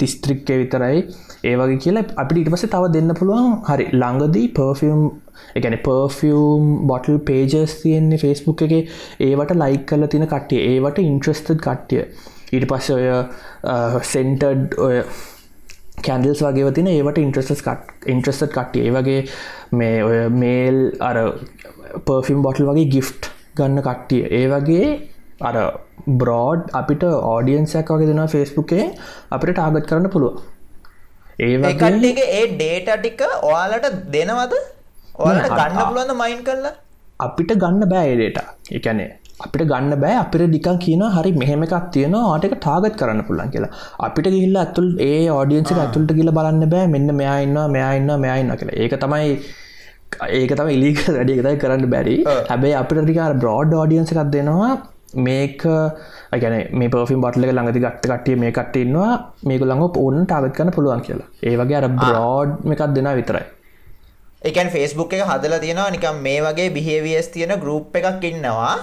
දිස්ත්‍රික්කය 0.00 0.58
විතරයි. 0.62 0.98
ඒවගේ 1.44 1.78
කියලා 1.84 2.04
අපිට 2.22 2.42
ඉට 2.42 2.52
පස 2.54 2.66
තව 2.74 2.92
දෙන්න 2.96 3.14
පුළුවන් 3.20 3.56
හරි 3.68 3.88
ළඟදී 3.92 4.52
පර්ෆියම් 4.58 5.00
එකන 5.58 5.78
පර්ෆියම් 5.86 6.68
බොටල් 6.90 7.18
පේජස් 7.30 7.78
තියෙන්නේ 7.82 8.22
ෆෙස්බුක් 8.24 8.62
එක. 8.66 8.74
ඒවට 9.20 9.56
ලයික් 9.62 9.86
කල 9.86 10.06
තින 10.12 10.26
කට්ටිය. 10.26 10.60
ඒවට 10.74 11.02
ඉන්ට්‍රස්ටඩ් 11.06 11.64
කට්ටිය. 11.66 12.04
ඊට 12.52 12.68
පස්ස 12.70 12.90
ඔය 12.96 13.08
සෙන්ටඩ් 14.12 14.78
ඔය 14.86 15.02
කැන්ඩල්ස් 16.06 16.42
වගේ 16.46 16.72
තින 16.76 16.90
ඒවට 16.92 17.18
ඉන්ට්‍රස්ස් 17.24 17.64
කට 17.66 18.08
ඉන්ට්‍රස්ට 18.12 18.52
කට්ටිය. 18.54 18.86
ඒ 18.86 18.94
වගේ 18.96 19.20
මේ 19.78 20.04
ඔය 20.04 20.20
මේල් 20.42 20.78
අර 21.00 21.18
පර්ෆිම් 22.06 22.42
බොටල් 22.44 22.68
වගේ 22.70 22.90
ගිෆ්ට් 22.94 23.30
ගන්න 23.58 23.82
කට්ටිය. 23.86 24.22
ඒ 24.38 24.46
වගේ 24.52 24.88
අර 25.40 25.56
බ්‍රෝඩ් 26.20 26.62
අපිට 26.74 27.04
ඕඩියන්සයක් 27.08 27.90
වගේ 27.94 28.08
දෙෙන 28.10 28.22
ෆෙස්බුකේ 28.28 28.86
අපිට 29.30 29.54
ටාගත් 29.54 29.86
කරන්න 29.90 30.14
පුළුව 30.14 30.34
ඒ 31.38 31.54
ඒ 32.30 32.44
ඩේටා 32.52 32.98
ටික 32.98 33.20
ඔයාලට 33.44 33.88
දෙනවද? 34.14 34.54
ඔයාලට 35.16 35.52
ගන්න 35.52 35.80
පුළුවන්ද 35.80 36.14
මයින් 36.22 36.40
කරලා? 36.48 36.74
අපිට 37.20 37.52
ගන්න 37.62 37.84
බෑඩේට 37.92 38.38
එකනේ 38.78 39.10
අපිට 39.44 39.62
ගන්න 39.70 39.94
බෑ 40.02 40.16
අපිට 40.22 40.44
ඩිකන් 40.46 40.80
කියන 40.84 41.04
හරි 41.16 41.32
මෙහෙම 41.42 41.62
එකක් 41.66 41.86
තියෙන 41.94 42.16
ආටක 42.22 42.56
ටාගත් 42.56 42.98
කරන්න 43.00 43.22
පුළන් 43.28 43.54
කියලා. 43.54 43.72
අපිට 44.06 44.28
ගිල්ල 44.34 44.58
ඇතුල් 44.64 44.88
ඒ 45.08 45.22
ඕඩියන්සි 45.36 45.78
ඇතුළට 45.84 46.12
ගිල 46.18 46.32
බලන්න 46.38 46.66
බෑ 46.74 46.90
මෙන්න 46.94 47.14
මෙයාඉන්න 47.20 47.58
මෙයාඉන්න 47.76 48.12
මෙයාඉන්න 48.24 48.54
කියලා. 48.60 48.78
ඒක 48.82 48.94
තමයි 49.04 49.32
ඒක 50.34 50.52
තම 50.58 50.70
ඉලික 50.76 51.00
වැඩි 51.08 51.38
එකතයි 51.38 51.56
කරන්න 51.64 51.90
බැරි. 51.94 52.16
හැබැයි 52.50 52.78
අපිට 52.82 53.04
ටික 53.04 53.20
බ්‍රෝඩ් 53.42 53.80
ඕඩියන්ස 53.80 54.12
එකක් 54.14 54.24
දෙනවා 54.36 54.72
මේක 55.14 55.62
ගැන 56.42 56.54
මේ 56.78 56.88
පෝෆිම් 56.88 57.20
බට්ල 57.24 57.46
ළඟති 57.48 57.80
ගත්ත 57.84 58.10
කටිය 58.10 58.36
මේ 58.42 58.52
කටඉන්නවා 58.52 59.12
මේක 59.48 59.62
ළඟ 59.62 59.96
ඕන්න 60.02 60.26
ටාගත් 60.26 60.56
කන්න 60.56 60.74
පුළුවන් 60.76 61.00
කියලා. 61.06 61.28
ඒවගේ 61.42 61.78
අර 61.80 61.88
බ්‍රෝඩ් 62.00 62.50
එකක් 62.74 62.82
දෙනා 62.96 63.14
විතරයි. 63.20 63.46
එකන් 64.50 64.70
ෆෙස්බුක් 64.74 65.12
එක 65.16 65.24
හදලා 65.30 65.60
තියෙනවා 65.64 65.90
නිකම් 65.96 66.22
මේ 66.26 66.40
වගේ 66.44 66.70
බිහේවියස් 66.76 67.28
තියෙන 67.34 67.54
ගරුප් 67.64 67.96
එකක් 68.00 68.24
ඉන්නවා. 68.30 68.74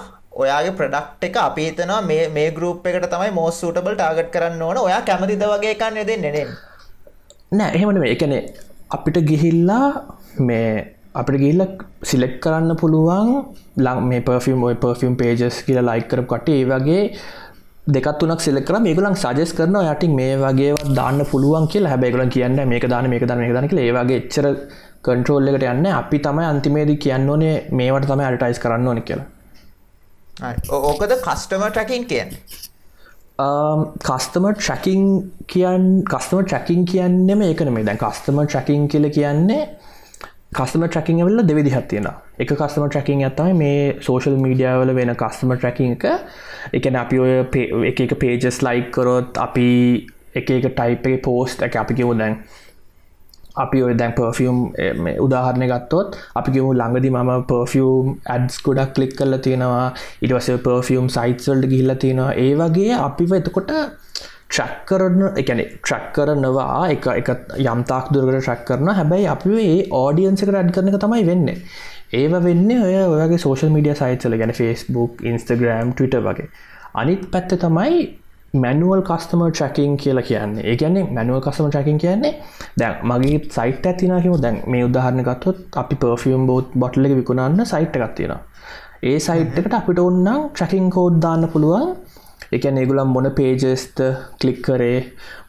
ඔයාගේ 0.42 0.76
ප්‍රඩක්් 0.78 1.24
එක 1.28 1.36
අපි 1.42 1.68
හිතනවා 1.68 2.00
මේ 2.08 2.50
ගරුප් 2.58 2.86
එකට 2.86 3.08
තමයි 3.14 3.30
මෝස් 3.38 3.60
සූටබල් 3.62 3.94
ටාගට් 3.94 4.32
කරන්න 4.34 4.62
ඕන. 4.62 4.78
ඔයා 4.86 5.00
කැමතිද 5.08 5.46
වගේ 5.52 5.72
එකන්න 5.76 6.02
දෙන්න 6.10 6.26
නෙ. 6.34 6.44
නෑ 7.58 7.70
එහෙමන 7.76 8.00
මේ 8.02 8.12
එකනේ 8.16 8.42
අපිට 8.96 9.18
ගිහිල්ලා 9.30 9.86
මේ 10.48 10.95
අපට 11.20 11.36
ගිල්ල 11.42 11.62
සිලෙක් 12.10 12.34
කරන්න 12.44 12.76
පුළුවන් 12.82 13.28
ලං 13.84 13.98
මේ 14.10 14.22
පර්ෆිම් 14.28 14.62
ඔය 14.68 14.76
පර්ෆිම් 14.84 15.14
පේජස් 15.20 15.58
කියල 15.66 15.80
ලයිකර 15.88 16.22
කට 16.32 16.56
ඒ 16.56 16.64
වගේ 16.70 17.02
දෙකත්තුනක් 17.94 18.42
සිලකර 18.46 18.78
මේකලන් 18.86 19.16
සජස් 19.22 19.54
කරන 19.58 19.78
යටින් 19.82 20.14
මේ 20.20 20.34
වගේ 20.44 20.74
දාන්න 20.98 21.24
පුළුවන් 21.32 21.68
කියලා. 21.72 21.92
හැබැගලන් 21.94 22.34
කියන්න 22.36 22.60
මේක 22.72 22.86
දාන 22.92 23.10
මේක 23.12 23.26
දන 23.30 23.42
මේ 23.44 23.56
දනක 23.56 23.80
ඒවගේ 23.86 24.20
එච්චර 24.22 24.46
කන්ට්‍රෝල් 25.06 25.50
එකට 25.52 25.66
යන්න 25.72 25.90
අපි 26.02 26.22
තමයි 26.26 26.46
අන්තිමේද 26.52 26.92
කියන්න 27.06 27.32
ඕනේ 27.34 27.56
මේවට 27.80 28.08
තම 28.12 28.24
අල්ටයිස් 28.28 28.62
කරන්න 28.62 28.88
ඕන 28.92 29.02
කියලා. 29.08 29.26
ඕකද 30.78 31.12
කස්ටම 31.26 31.68
ටැකින් 31.68 32.08
කියන්න? 32.12 32.32
කස්තම 33.38 34.44
ට්‍රැකින් 34.50 35.02
කියන් 35.46 35.82
කස්තම 36.04 36.38
ට්‍රැකින් 36.42 36.84
කියන්නෙම 36.90 37.42
ඒකන 37.42 37.72
මේ 37.72 37.84
දැන් 37.84 37.98
කස්තම 37.98 38.38
ට්‍රැකින් 38.42 38.88
කියල 38.88 39.08
කියන්නේ 39.10 39.62
කස්ම 40.52 40.84
ට්‍රකින් 40.86 41.24
වෙල්ල 41.26 41.42
දෙවිදි 41.46 41.70
හත්තියෙන 41.70 42.06
එක 42.38 42.52
කස්ම 42.52 42.84
ට්‍රකින් 42.86 43.24
ඇත්තයි 43.26 43.54
මේ 43.62 43.80
සෝශල් 44.00 44.36
මීඩියවල 44.42 44.92
වෙන 44.94 45.14
කස්ම 45.14 45.54
ට්‍රකින් 45.54 45.96
එක. 45.96 46.04
එකන 46.72 46.96
අපි 46.96 47.18
ඔය 47.18 47.32
එක 47.90 48.00
එක 48.04 48.14
පේජස් 48.20 48.62
ලයික් 48.62 48.92
කරොත් 48.94 49.42
අපි 49.46 49.66
එක 50.34 50.50
එක 50.50 50.70
ටයිප් 50.70 51.06
එක 51.06 51.22
පෝස්ට් 51.24 51.66
එක 51.66 51.76
අපි 51.82 51.98
කිවු 51.98 52.14
දැන් 52.14 52.38
අපි 53.56 53.82
ඔය 53.82 53.94
දැන් 54.00 54.14
පර්ෆියම් 54.16 54.56
උදාහරණය 55.26 55.68
ගත්තොත් 55.72 56.16
අපි 56.38 56.54
කිවු 56.56 56.72
ළඟදි 56.80 57.10
මම 57.10 57.44
පර්ෆියම් 57.50 58.14
ඇඩ්ස් 58.34 58.62
ගොඩක් 58.64 58.94
කලික් 58.96 59.12
කරලා 59.18 59.42
තියෙනවා. 59.46 59.86
ඉටවස 60.22 60.50
පර්ෆියම් 60.66 61.08
සයිට්වල්ට 61.16 61.70
ගිහිල්ල 61.72 61.94
තියෙනවා. 62.04 62.32
ඒ 62.44 62.52
වගේ 62.54 62.92
අපි 63.06 63.24
එතකොට 63.38 63.72
ට්‍රක් 64.50 64.74
කරන 64.88 65.22
එකන 65.34 65.60
ට්‍රක් 65.62 66.04
කරනවා 66.14 66.82
එක 66.88 67.06
එක 67.12 67.30
යම්තාක් 67.64 68.10
දුරකට 68.12 68.36
ට්‍රක් 68.38 68.62
කරන 68.68 68.92
හැබැයි 68.92 69.26
අපි 69.28 69.56
ඒ 69.62 69.78
ඕඩියන්සක 69.92 70.50
රැඩ් 70.50 70.70
කරන 70.74 70.90
එක 70.90 71.00
තමයි 71.00 71.24
වෙන්න. 71.26 71.48
ඒව 72.14 72.36
වෙන්න 72.42 72.68
ඔය 72.78 72.94
ඔයගේ 72.98 73.38
සෝෂල් 73.38 73.72
මීඩිය 73.74 73.96
සයිත්සල 73.96 74.38
ගැන 74.40 74.54
ෆස්බුක් 74.54 75.24
ඉන්ස්ටග්‍රම් 75.24 75.90
ටවිට 75.92 76.16
වගේ. 76.22 76.48
අනිත් 76.94 77.26
පැත්ත 77.32 77.56
තමයි 77.58 77.98
මැනුවල් 78.54 79.02
කස්ටම 79.02 79.42
ට්‍රකින් 79.48 79.96
කියලා 79.96 80.24
කියන්නේ. 80.24 80.64
ඒගැන්නේ 80.64 81.06
මැනුවල් 81.10 81.42
කස්ටම 81.42 81.68
ට්‍රකින් 81.68 81.98
කියන්නේ 81.98 82.34
දැන් 82.76 82.94
මගේ 83.04 83.40
සයිට 83.50 83.86
ඇතිනකම 83.86 84.36
දැන් 84.40 84.62
මේ 84.66 84.84
උදාහරණ 84.84 85.24
ගත්තොත් 85.24 85.58
අපි 85.76 85.96
පර්ෆියම් 85.96 86.46
බෝත් 86.46 86.76
බොට්ලක 86.76 87.16
විකුණන්න 87.16 87.66
සයිට් 87.66 87.98
එකත්තියෙන 87.98 88.36
ඒ 89.04 89.18
සයිට්කට 89.20 89.74
අපිට 89.74 89.98
ඔන්නම් 90.00 90.46
ට්‍රකින් 90.50 90.86
කෝඩ් 90.90 91.18
දාන්න 91.22 91.48
පුළුවන් 91.48 91.90
එකන 92.52 92.82
ඒගුලම් 92.82 93.14
මොන 93.16 93.30
පේජස්ත 93.38 94.02
කලික් 94.40 94.60
කරේ 94.62 94.98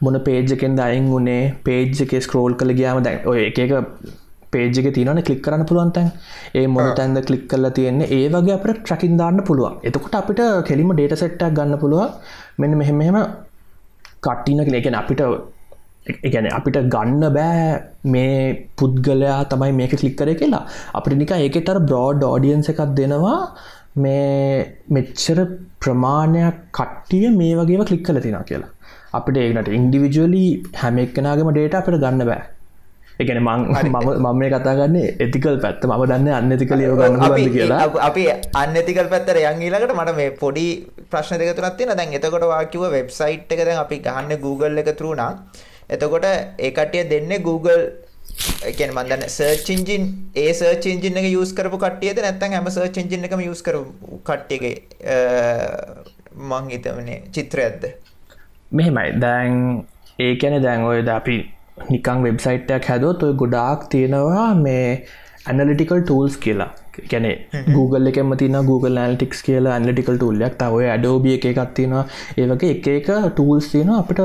මොන 0.02 0.20
පේජ්ජකෙන් 0.20 0.80
දයින් 0.80 1.12
වුණේ 1.12 1.42
පේජ් 1.66 2.06
එක 2.06 2.16
ස්ක්‍රෝල් 2.22 2.56
කළ 2.56 2.78
ගයාම 2.80 3.04
දැන් 3.04 3.20
ඔය 3.26 3.42
එක 3.48 3.60
පේජක 4.52 4.88
තියන 4.96 5.22
කලික් 5.28 5.42
කරන්න 5.46 5.66
පුළුවන්තැන් 5.70 6.08
ඒ 6.56 6.68
මොන 6.68 6.90
තැන්ද 6.96 7.20
කලික් 7.28 7.44
කරලා 7.52 7.74
තියෙන්නේ 7.78 8.08
ඒ 8.18 8.30
වගේ 8.30 8.56
අපට 8.58 8.80
ට්‍රකින් 8.80 9.20
දාන්න 9.22 9.44
පුළුවන්. 9.50 9.76
එතකොට 9.84 10.18
අපිට 10.22 10.42
කෙලිම 10.70 10.94
ඩේට 10.94 11.20
සෙට්ටක් 11.24 11.54
ගන්න 11.60 11.82
පුළුවන්. 11.84 12.10
මෙන්න 12.60 12.78
මෙහෙම 12.78 12.98
මෙහෙම 12.98 13.18
කට්ටින 14.22 14.66
කලේකෙන 14.68 15.00
අපිට 15.02 15.24
එකන 16.26 16.48
අපිට 16.50 16.78
ගන්න 16.94 17.24
බෑ 17.38 17.64
මේ 18.14 18.36
පුද්ගලයා 18.80 19.40
තමයි 19.52 19.74
මේක 19.80 19.96
කලික් 20.02 20.16
කර 20.20 20.32
කියලා. 20.42 20.64
අපිට 20.94 21.18
නික 21.22 21.34
ඒකෙතර 21.38 21.80
බ්‍රෝඩ් 21.90 22.24
ෝඩියන්ස 22.24 22.72
එකක් 22.74 22.82
දෙනවා 23.00 23.40
මේ 24.06 24.66
මෙච්චර 24.96 25.40
ප්‍රමාණයක් 25.84 26.60
කට්ටිය 26.78 27.32
මේ 27.40 27.56
වගේ 27.60 27.88
කලික් 27.90 28.04
කල 28.08 28.20
තිනා 28.26 28.44
කියලා. 28.50 28.72
අපට 29.18 29.38
ඒනට 29.42 29.74
ඉන්ඩිවිජුවලි 29.80 30.46
හැම 30.82 31.02
එක්කනාගම 31.06 31.52
ඩේට 31.52 31.78
අපට 31.80 32.00
ගන්න 32.04 32.26
බෑ. 32.30 32.44
එකන 33.22 33.40
මං 33.44 33.62
මම 33.92 34.28
මේ 34.40 34.50
කතාගන්න 34.54 34.98
එතිකල් 35.26 35.56
පැත්ත. 35.64 35.86
ම 35.90 36.04
දන්න 36.12 36.28
අන්නතිකල 36.40 36.84
යෝ 36.88 36.98
ගන්න 37.00 37.56
කියලා. 37.56 37.80
අපි 38.10 38.26
අන්නතිකල් 38.64 39.10
පැත්තර 39.14 39.40
යංගීලකට 39.44 39.96
මට 40.00 40.18
මේ 40.20 40.36
පොඩි 40.44 40.68
ප්‍රශ්න 41.12 41.42
දෙක 41.42 41.56
තුරත්තින 41.60 41.96
දැන් 42.00 42.14
එතකොට 42.20 42.46
වාකිව 42.54 42.86
වෙබ්සයිට් 42.98 43.56
එක 43.56 43.64
දැන් 43.70 43.82
අපි 43.86 44.04
ගහන්න 44.08 44.44
Google 44.46 44.84
එක 44.84 44.92
තුරුණා 45.00 45.32
එතකොට 45.90 46.28
ඒකටිය 46.68 47.04
දෙන්නේ 47.14 47.46
Google 47.50 47.84
එකන 48.70 48.94
මන්දන්න 48.94 49.24
සර්ච් 49.28 49.70
ඉන්ජින් 49.76 50.08
ඒ 50.36 50.54
සර්ච් 50.54 50.88
ඉන්ජින් 50.94 51.20
එක 51.22 51.28
යස් 51.32 51.54
කරපු 51.58 51.80
කට්ටියද 51.84 52.22
නැත්තම් 52.26 52.56
හැම 52.58 52.70
සර්ච් 52.72 53.02
ඉන්ජින් 53.04 53.28
එකම 53.28 53.44
යස් 53.46 53.62
කරපු 53.68 54.22
කට්ටියගේ 54.30 54.76
මං 56.50 56.72
හිතවනේ 56.74 57.20
චිත්‍රයක්ද? 57.36 57.86
මෙහෙමයි. 58.72 59.14
දැන් 59.26 59.86
ඒ 60.20 60.34
කැන 60.42 60.58
දැන් 60.64 60.84
ඔය 60.90 61.00
ද 61.02 61.14
අපි 61.20 61.38
නිකං 61.92 62.26
වෙබ්සයිට්යක් 62.26 62.92
හැදොත් 62.92 63.24
ඔය 63.24 63.34
ගොඩාක් 63.44 63.88
තියෙනවා 63.94 64.50
මේ 64.66 64.86
ඇනලිටිකල් 65.46 66.04
ටූල්ස් 66.04 66.38
කියලා. 66.46 66.72
ගැන 67.12 67.28
Google 67.76 68.10
එකම 68.12 68.32
තින 68.42 68.58
Google 68.70 69.02
ඇල්ටික්ස් 69.04 69.42
කියලා 69.48 69.74
ඇන්ලිටිකල් 69.78 70.18
ටූල්ලයක් 70.18 70.56
තවය 70.62 70.88
අඩෝබිය 70.96 71.34
එක 71.38 71.46
එකත්තින 71.52 71.96
ඒවගේ 72.44 72.72
එක 72.76 72.88
එක 72.94 73.10
ටූල්ස් 73.30 73.70
තියෙන 73.74 73.92
අපට 73.98 74.22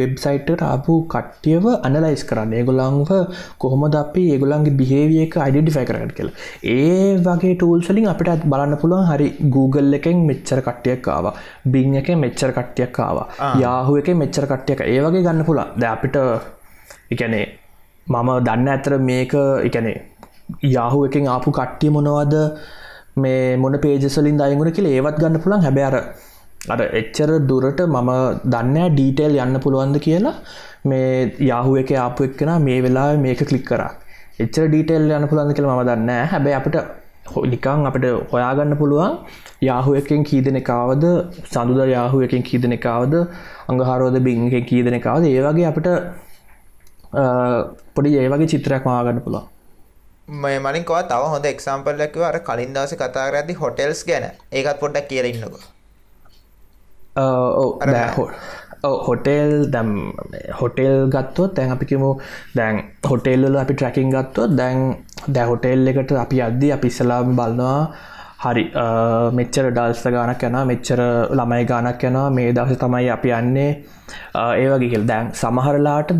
වෙබ්සයිට්ට 0.00 0.64
ආපු 0.68 0.96
කට්ටියව 1.14 1.66
අනලයිස් 1.88 2.24
කරන්න. 2.30 2.54
ඒගොලංව 2.60 3.12
කොහොමද 3.58 3.98
අපි 4.02 4.24
ඒගොලන්ගේ 4.34 4.76
බිහේවිය 4.80 5.22
එක 5.26 5.38
අයිඩිෆයි 5.46 5.86
කරට 5.90 6.14
කියලා. 6.18 6.36
ඒ 6.76 7.16
වගේ 7.26 7.54
ටූල්සලින් 7.56 8.10
අපිට 8.12 8.46
බලන්න 8.52 8.80
පුළුවන් 8.82 9.08
හරි 9.10 9.28
Google 9.56 9.98
එකෙන් 10.00 10.26
මෙච්චර 10.30 10.60
කට්ටියක් 10.68 11.08
ආව. 11.08 11.32
බිං 11.72 11.98
එක 12.02 12.10
මෙච්චර 12.24 12.52
කට්ටියක් 12.58 13.02
ආවා. 13.08 13.26
යාහුව 13.64 14.00
එක 14.02 14.10
මෙච්චර 14.22 14.46
කට්ටියක 14.52 14.86
ඒ 14.86 15.00
වගේ 15.04 15.26
ගන්න 15.26 15.46
පුළා 15.50 15.68
ද 15.80 15.92
අපිට 15.94 16.16
එකනේ 17.12 17.44
මම 18.06 18.30
දන්න 18.46 18.68
ඇතර 18.68 18.94
මේක 19.00 19.32
එකනේ 19.66 19.94
යාහු 20.76 20.98
එකින් 21.08 21.28
ආපු 21.28 21.50
කට්ටිය 21.50 21.90
මොනවද? 21.90 22.34
මේ 23.16 23.56
මොන 23.56 23.76
පේජසලින් 23.78 24.38
දයගුණ 24.38 24.72
කියල 24.72 24.86
ඒවත් 24.86 25.18
ගන්න 25.18 25.42
පුළන් 25.44 25.64
හැබැර 25.66 25.94
අර 26.66 26.80
එච්චර 27.00 27.30
දුරට 27.50 27.80
මම 27.86 28.10
දන්න 28.46 28.78
ඩීටේල් 28.94 29.36
යන්න 29.36 29.60
පුළුවන්ද 29.60 29.98
කියලා. 30.06 30.34
මේ 30.84 31.32
යාහු 31.50 31.78
එක 31.82 31.92
ආපු 31.98 32.28
එක්කෙන 32.28 32.52
මේ 32.62 32.82
වෙලා 32.82 33.08
මේක 33.18 33.40
කලික් 33.50 33.64
කර. 33.70 33.82
එච්චර 34.40 34.66
ඩීටේල් 34.68 35.08
යන්න 35.10 35.30
පුළන්ද 35.30 35.56
කියල 35.56 35.68
ම 35.68 35.82
දන්න 35.82 36.12
හැබැ 36.32 36.54
අපට 36.60 36.76
නිකං 37.46 37.88
අපට 37.90 38.06
හොයාගන්න 38.32 38.76
පුළුවන්. 38.76 39.16
යාහු 39.62 39.96
එකින් 40.00 40.24
කීදන 40.24 40.60
එකවද 40.62 41.04
සඳුද 41.46 41.80
යාහු 41.88 42.22
එකින් 42.26 42.42
කීදන 42.42 42.76
එකවද 42.78 43.14
අඟහරෝද 43.68 44.18
බිං 44.26 44.46
එක 44.50 44.68
කීදන 44.70 45.00
එකවද 45.00 45.24
ඒවගේ 45.30 45.66
අපට 45.72 45.88
පොඩි 47.94 48.16
ඒවගේ 48.18 48.52
චිත්‍රයක් 48.54 48.84
මාගන්න 48.84 49.24
පුළුවන්. 49.26 49.53
මේ 50.28 50.58
මලින් 50.58 50.84
කව 50.84 51.02
තව 51.08 51.22
හොඳ 51.34 51.46
එක්සාම්පල් 51.46 52.00
එකක් 52.00 52.16
අර 52.30 52.38
කලින් 52.40 52.74
දවසේ 52.74 52.98
කතා 52.98 53.30
කරද්දි 53.30 53.54
හොටෙල්ස් 53.54 54.04
ගැන. 54.08 54.24
ඒකත් 54.52 54.78
පොඩ්ඩක්. 54.80 55.12
ඔව් 58.84 58.96
හොටෙල් 59.06 59.70
දැම් 59.74 59.90
හොටෙල් 60.60 60.96
ගත්තොත් 61.08 61.54
දැන් 61.56 61.70
අපිකිමු 61.74 62.10
දැන් 62.56 62.74
හොටෙල්ල 63.10 63.56
අපි 63.56 63.74
ට්‍රැකින් 63.74 64.10
ගත්තොත් 64.14 64.50
දැන් 64.56 64.96
දැ 65.28 65.44
හොටෙල් 65.50 65.88
එකට 65.88 66.12
අපි 66.24 66.42
අද්දි 66.48 66.72
අපි 66.76 66.86
ඉස්සලාම් 66.92 67.36
බලනවා 67.38 67.78
හරි 68.44 68.64
මෙච්චර 69.38 69.66
ඩල්ස්ත 69.70 70.06
ගානක් 70.16 70.42
යන 70.48 70.56
මෙච්චර 70.70 71.00
ළමයි 71.38 71.64
ගානක් 71.70 72.04
යනවා 72.08 72.34
මේ 72.36 72.52
දවස 72.56 72.78
තමයි 72.82 73.08
අපි 73.16 73.30
යන්නේ. 73.38 73.70
ඒවගේල් 74.62 75.06
දැන් 75.10 75.32
සමහරලාට 75.42 76.10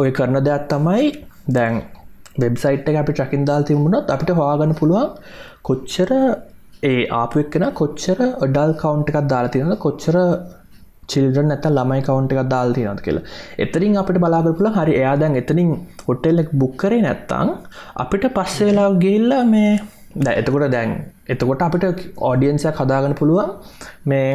ඔය 0.00 0.08
කරන 0.16 0.40
දෙයක් 0.48 0.64
තමයි 0.72 1.04
දැන් 1.56 1.82
වෙබ්සයිට් 2.36 2.90
එක 2.90 2.96
අපි 2.96 3.12
ට්‍රකින් 3.12 3.44
දාල් 3.44 3.62
තිබුණොත් 3.62 4.10
අපිට 4.10 4.32
හවාගන්න 4.32 4.74
පුළුවන් 4.74 5.08
කොච්චර 5.62 6.10
ඒ 6.82 7.00
ආපු 7.12 7.42
එක්කෙන 7.42 7.64
කොච්චර 7.72 8.18
ඔඩල් 8.44 8.72
කවුන්් 8.80 9.02
එකක් 9.04 9.18
දාලා 9.32 9.54
තියෙන 9.54 9.74
කොච්චර 9.78 10.16
චිල්ඩරන් 11.08 11.54
ඇත 11.54 11.66
ළමයි 11.68 12.02
කවුන්් 12.02 12.26
එකක් 12.26 12.42
දාල් 12.48 12.74
තියෙනත් 12.76 13.00
කියලා. 13.00 13.24
එතරින් 13.58 13.96
අපිට 14.02 14.18
බලාගරපුල 14.18 14.68
හරි 14.76 14.94
එයා 15.00 15.16
දැන් 15.16 15.40
එතනින් 15.42 15.70
හොටෙල්ලෙක් 16.06 16.50
බුක්කරේ 16.54 17.00
නැත්තං 17.00 17.50
අපිට 17.96 18.26
පස්සේ 18.36 18.68
වෙලා 18.68 18.90
ගිල්ලා 18.96 19.42
මේ 19.46 19.72
ද 20.16 20.26
එතකොට 20.32 20.66
දැන් 20.70 20.90
එතකොට 21.28 21.62
අපිට 21.62 21.84
ඕඩියන්සයක් 22.22 22.76
හදාගන්න 22.76 23.18
පුළුවන් 23.20 23.50
මේ 24.06 24.28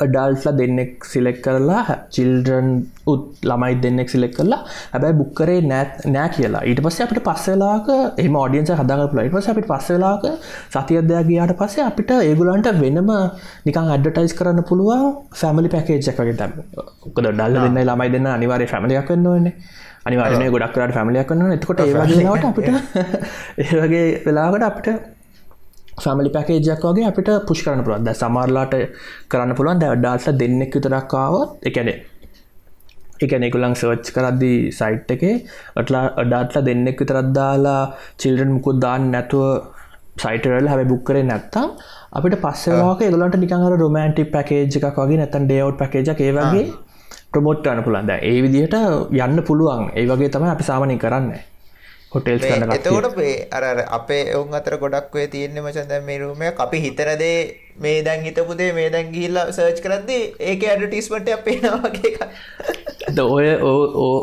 ඩල්ස්ලා 0.00 0.54
දෙන්නෙක් 0.58 1.04
සිලෙක් 1.04 1.38
කරලා 1.40 1.96
චිල්ඩරන් 2.10 2.68
උත් 3.06 3.24
ළමයි 3.42 3.76
දෙන්නෙක් 3.82 4.08
සිලෙක් 4.08 4.34
කරලා 4.38 4.60
හැබැයි 4.92 5.18
බුක්කරේ 5.20 5.58
නෑත් 5.62 6.06
නෑ 6.06 6.28
කියලා. 6.28 6.62
ඊට 6.62 6.82
පස්ස 6.84 7.00
අපිට 7.00 7.22
පස්සවෙලාක 7.28 7.88
එම 8.18 8.36
ෝඩියන්ස 8.36 8.72
හදාග 8.72 9.14
ලයිට 9.18 9.32
පස 9.32 9.48
අපිට 9.48 9.68
පස්සවෙලාක 9.68 10.26
සතියදයාගේයාට 10.70 11.56
පස්සේ 11.56 11.86
අපිට 11.86 12.10
ඒගුලන්ට 12.18 12.70
වෙනම 12.82 13.10
නිකන් 13.66 13.90
අඩටයිස් 13.96 14.36
කරන්න 14.38 14.62
පුළුවන් 14.70 15.08
ෆැමලි 15.34 15.72
පැකේජ්ජක් 15.74 16.20
වගේ 16.20 16.36
තැම 16.36 16.54
ඔකද 17.06 17.24
ඩල්ල 17.24 17.58
දෙන්න 17.58 17.82
ළමයි 17.82 18.14
දෙන්න 18.14 18.30
අනිවාරය 18.36 18.66
ෆැමලියක් 18.66 19.10
වෙන්නවන්නේ 19.10 19.54
අනිවාරය 20.06 20.48
ගොඩක්රට 20.54 20.96
ෆැමලියක් 20.98 21.28
කන්න 21.28 21.52
එතකොට 21.52 21.80
ඒවාගේට 21.82 22.48
අපිට 22.50 22.68
ඒවගේ 23.64 24.06
වෙලාකට 24.26 24.66
අපිට 24.70 25.15
ෆැමලි 26.04 26.30
පැකේජයක් 26.36 26.84
වගේ 26.88 27.06
අපිට 27.10 27.30
පුෂ් 27.48 27.62
කරන්න 27.64 27.84
පුළුවන්. 27.84 28.04
ද 28.06 28.14
සමරලාට 28.14 28.76
කරන්න 29.30 29.56
පුළුවන්. 29.58 29.80
දැ 29.80 29.96
ඩාල්ට 29.96 30.28
දෙන්නෙක් 30.42 30.76
විතරක්කාවත් 30.76 31.66
එකනේ 31.70 31.98
එකනෙකුලං 33.24 33.74
සර්ච් 33.74 34.12
කරද්දී 34.16 34.58
සයිට් 34.78 35.10
එක 35.14 35.22
අටලා 35.80 36.04
අඩාටලා 36.22 36.66
දෙන්නෙක් 36.68 37.00
විතරත්දාලා 37.02 37.82
චිල්ඩන් 38.20 38.52
මුකුත් 38.56 38.80
දාන්න 38.84 39.10
නැතුව 39.14 39.46
සයිටරල් 40.22 40.68
හැබ 40.72 40.82
බුක් 40.90 41.02
කරේ 41.08 41.24
නැත්තම් 41.30 41.68
අපිට 42.12 42.36
පස්සවාක 42.44 43.00
ගලට 43.04 43.40
නිකඟර 43.42 43.76
රොමන්ටි 43.82 44.28
පැකේජ් 44.34 44.76
එකක් 44.80 44.98
වගේ 45.02 45.20
නැතන් 45.22 45.48
ඩේවට් 45.48 45.78
පැකේජ 45.82 46.08
ඒ 46.18 46.32
වගේ 46.38 46.64
ප්‍රමෝට්ටන 47.32 47.82
පුළන්ද 47.86 48.12
ඒ 48.12 48.38
විදිහට 48.44 48.76
යන්න 49.24 49.44
පුළුවන්. 49.48 49.84
ඒ 49.98 50.06
වගේ 50.10 50.32
තමයි 50.34 50.50
අපි 50.54 50.68
සාමනය 50.70 50.96
කරන්න 51.04 51.32
හොටෙල් 52.12 52.38
එතකොට 52.76 53.20
අර 53.52 53.64
අපේ 53.98 54.24
ඔවුන් 54.34 54.58
අතර 54.58 54.76
ගොඩක් 54.78 55.14
වේ 55.14 55.28
තියෙන්නේ 55.28 55.62
මචන් 55.62 55.88
දැන් 55.88 56.04
මේ 56.04 56.18
රූමය 56.18 56.50
අපි 56.64 56.82
හිතනදේ 56.84 57.38
මේ 57.78 58.02
දැන් 58.02 58.22
හිතපුදේ 58.22 58.72
මේ 58.72 58.90
දැන් 58.90 59.12
ගිහිල්ලා 59.14 59.46
සර්ච් 59.52 59.80
කරද්දී 59.86 60.22
ඒක 60.50 60.66
ඇඩ්වර්ටයිස්මන්ට් 60.66 61.28
එකක් 61.28 61.44
පේනවා 61.48 61.80
වගේ 61.86 62.12
එකක්. 62.12 62.22
ඔය 63.24 63.48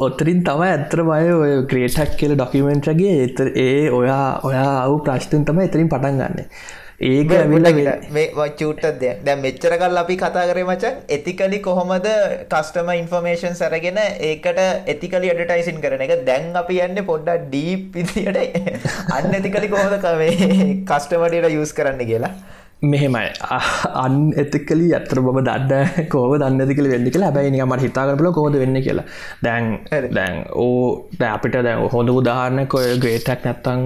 ඔත්තරින් 0.08 0.44
තම 0.44 0.64
ඇතර 0.68 1.04
බය 1.10 1.26
ඔය 1.34 1.52
ක්‍රේටක් 1.72 2.16
කියල 2.22 2.36
ඩොකිමෙන්ට්‍රගේ 2.36 3.18
එත 3.26 3.44
ඒ 3.58 3.90
ඔයා 4.00 4.40
ඔයා 4.44 4.72
අවු 4.86 4.98
ප්‍රශ්තන් 5.08 5.46
තම 5.46 5.62
එතරින් 5.66 5.92
පටන් 5.94 6.20
ගන්න 6.22 6.50
ඒක 7.02 7.32
මේ 8.12 8.50
චුට්ට 8.56 9.00
දෙ 9.00 9.12
දැ 9.20 9.36
මෙච්චරකල් 9.38 9.98
අපි 9.98 10.16
කතා 10.16 10.46
කරේ 10.46 10.64
මචන් 10.64 11.00
එතිකලි 11.10 11.60
කොහොමද 11.60 12.08
කස්ටම 12.50 12.92
ඉන්ෆර්මේෂන් 12.94 13.56
සරගෙන 13.56 13.98
ඒකට 13.98 14.60
එතිකලි 14.88 15.32
අඩටයිසින් 15.34 15.82
කරන 15.82 16.02
එක? 16.02 16.26
දැන් 16.26 16.56
අපි 16.56 16.80
යන්න 16.80 17.06
පොඩ්ඩ 17.06 17.48
ඩීප් 17.48 17.92
පිදිට 17.94 18.38
අන්න 19.12 19.34
ඇතිකලි 19.34 19.70
කොහොද 19.70 19.98
කවේ 20.00 20.34
කස්ටමටට 20.86 21.50
යස් 21.52 21.74
කරන්න 21.74 22.06
කියලා 22.06 22.34
මෙහෙමයි. 22.92 23.30
අන් 24.04 24.16
එතකලි 24.44 24.88
ඇතර 24.98 25.20
බම 25.26 25.40
දන්න 25.48 26.10
කෝව 26.14 26.34
දන්නතිකල 26.42 26.90
වෙන්න 26.94 27.08
කියලා. 27.14 27.30
හැබැයි 27.30 27.54
නිකමට 27.56 27.86
හිතාගරපල 27.88 28.30
කෝද 28.38 28.58
වෙන්න 28.64 28.82
කියලා. 28.88 29.06
දැන් 29.46 29.66
දැන් 30.18 30.44
ඕ 30.66 31.08
අපිට 31.32 31.58
දැන් 31.68 31.88
හොඳ 31.96 32.14
උදාහරණක 32.20 32.76
ඔය 32.82 32.90
ග්‍රේටක් 33.06 33.48
නැත්තං 33.48 33.82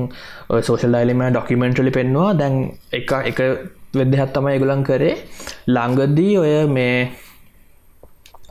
සෝෂල් 0.68 0.96
ඩයිලිම 0.96 1.24
ඩොකිමෙන්ටලි 1.30 1.94
පෙන්වා 2.00 2.34
දැන් 2.42 2.58
එක 3.00 3.14
එක 3.32 3.40
වෙදහත් 4.00 4.34
තමයි 4.36 4.60
ගුලන් 4.64 4.84
කරේ. 4.90 5.16
ළංගදී 5.76 6.34
ඔය 6.44 6.54
මේ 6.78 6.98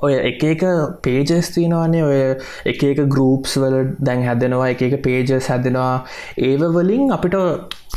ඔය 0.05 0.13
එක 0.13 0.43
එක 0.45 0.63
පේජස් 1.05 1.49
තියනවානේ. 1.55 2.03
ඔය 2.05 2.19
එක 2.73 2.83
එක 2.91 3.01
ගරුප්ස් 3.15 3.57
වල 3.63 3.95
දැන් 3.99 4.25
හැදෙනවා 4.29 4.69
එක 4.75 4.83
එක 4.89 5.01
පේජස් 5.07 5.49
හැදෙනවා. 5.49 6.05
ඒව 6.49 6.67
වලින් 6.77 7.13
අපිට 7.17 7.37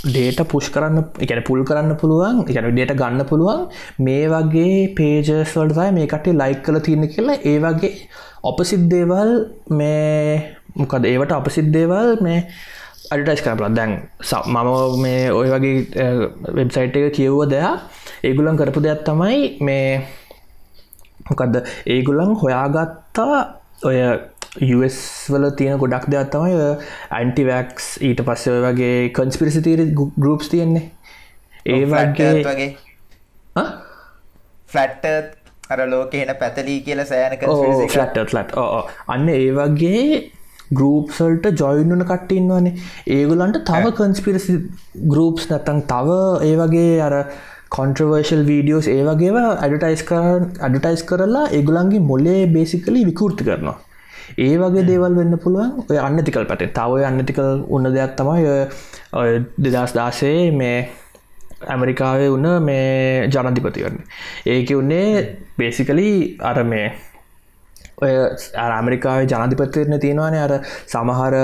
ඩේට 0.06 0.40
පුෂ් 0.48 0.70
කරන්න 0.72 1.04
එකන 1.26 1.44
පුල් 1.48 1.66
කරන්න 1.68 1.98
පුළුවන් 2.00 2.46
එකන 2.48 2.70
ඩේට 2.72 2.96
ගන්න 3.02 3.28
පුළුවන්. 3.32 3.68
මේ 4.00 4.32
වගේ 4.32 4.88
පේජස් 4.96 5.56
වලටයි 5.56 5.92
මේකට 6.00 6.32
ලයික් 6.42 6.64
කල 6.64 6.80
තියන්න 6.88 7.08
කියලා. 7.14 7.40
ඒ 7.44 7.58
වගේ 7.60 7.94
ඔපසිත් 8.44 8.88
දේවල් 8.94 9.32
මේ 9.70 10.56
මොකද 10.80 11.04
ඒවට 11.06 11.36
අපසිත් 11.36 11.74
දේවල් 11.76 12.16
මේ 12.24 12.46
අඩටයිස් 13.12 13.44
කරපල 13.44 13.76
දැන් 13.76 13.98
මම 14.46 15.02
මේ 15.04 15.28
ඔය 15.34 15.52
වගේ 15.52 15.78
eh, 16.04 16.24
වෙබ්සයිට් 16.56 16.96
එක 16.96 17.12
කියව්ව 17.18 17.44
දෙයක්. 17.52 17.84
ඒගුලන් 18.24 18.58
කරපු 18.60 18.80
දෙයක් 18.80 19.04
තමයි 19.04 19.58
මේ 19.60 20.06
මොකක්ද 21.26 21.62
ඒගුලන් 21.88 22.36
හොයාගත්තා 22.36 23.40
ඔය 23.84 23.98
US 24.70 25.00
වල 25.30 25.50
තියෙන 25.54 25.78
ගොඩක් 25.78 26.08
දෙයක් 26.10 26.32
තමයි 26.32 26.70
ඇන්ටිවක්ස් 27.12 27.90
ඊට 28.02 28.24
පස්ස 28.24 28.64
වගේ 28.66 29.12
කන්ස්පිරිසි 29.12 29.62
තීර 29.62 29.84
ගරුප්ස් 29.94 30.50
තියෙන්නේ. 30.50 30.92
ඒ 31.66 31.84
වගේ 31.86 32.32
වගේ. 32.44 32.72
ෆලට් 34.70 35.06
අර 35.70 35.86
ලෝක 35.88 36.14
හෙන 36.14 36.34
පැතලී 36.40 36.82
කියල 36.82 37.06
සෑනක 37.06 37.46
ෆලට් 37.46 38.20
ලට් 38.34 38.68
අන්න 39.08 39.30
ඒ 39.30 39.50
වගේ 39.54 40.04
ගරුප්සල්ට 40.72 41.46
ජොයින්නන 41.56 42.06
කට්ටඉන්නවනේ 42.06 42.74
ඒගුලන්ට 43.10 43.62
තව 43.66 43.94
කන්ස්පිරසි 44.00 44.58
ගරුප්ස් 45.14 45.50
නැතන් 45.52 45.82
තව 45.92 46.18
ඒ 46.42 46.56
වගේ 46.58 46.98
අර 47.02 47.16
කොන්ට්‍රවර්ශල් 47.70 48.44
වීඩියෝස් 48.50 48.88
ඒ 48.96 49.04
වගේව 49.10 49.38
අඩටයිස් 49.66 50.04
කර 50.10 50.48
අඩටයිස් 50.68 51.04
කරලා 51.10 51.46
ඒගුලන්ගේ 51.58 52.06
මොලේ 52.12 52.42
බේසිකලි 52.56 53.06
විකෘති 53.10 53.48
කරනවා. 53.50 53.78
ඒ 54.38 54.56
වගේ 54.62 54.88
දේවල් 54.90 55.20
වෙන්න 55.20 55.38
පුළුවන්. 55.44 55.76
ඔය 55.90 55.98
අන්නතිකල් 56.08 56.48
පැටේ 56.50 56.74
තවය 56.80 57.04
අන්නතිකල් 57.10 57.52
උන්න 57.76 57.92
දෙයක් 57.98 58.16
තමයි 58.20 58.48
ඔය 59.14 59.30
දෙදස් 59.58 59.94
දාසේ 60.00 60.40
මේ 60.54 60.80
ඇමරිකාවේ 61.68 62.32
වන්න 62.34 62.64
මේ 62.64 63.28
ජනධිපතිවරන්න 63.28 64.04
ඒක 64.54 64.70
උන්නේ 64.78 65.08
බේසිකලි 65.58 66.10
අර 66.50 66.64
මේ 66.64 66.88
ඔය 68.04 68.12
ඇමරිකාව 68.66 69.26
ජනධිපතිරන 69.32 69.96
තියෙනවාන 70.06 70.38
අර 70.46 70.54
සමහර 70.94 71.36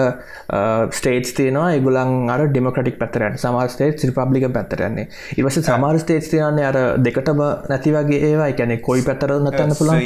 ස්ටේටස් 0.97 1.33
තියනවා. 1.39 1.67
ඒගුලන් 1.75 2.31
අර 2.35 2.45
ඩෙමokraටික් 2.47 2.97
පැතරන් 3.01 3.37
සමහර 3.43 3.67
ස්ටේට් 3.75 4.05
රිපබ්ලික 4.09 4.47
පැත්තරන්නේ 4.57 5.07
ඉවස 5.41 5.59
සමහර 5.61 5.99
ස්ටේට් 6.03 6.31
තියන්නේ 6.33 6.67
අර 6.71 6.79
දෙකටම 7.07 7.43
නැති 7.71 7.95
වගේ 7.97 8.21
ඒවා. 8.29 8.49
එකැනෙ 8.53 8.77
කොයි 8.87 9.05
පැතර 9.09 9.35
නතන්න 9.37 9.75
පුළන් 9.79 10.03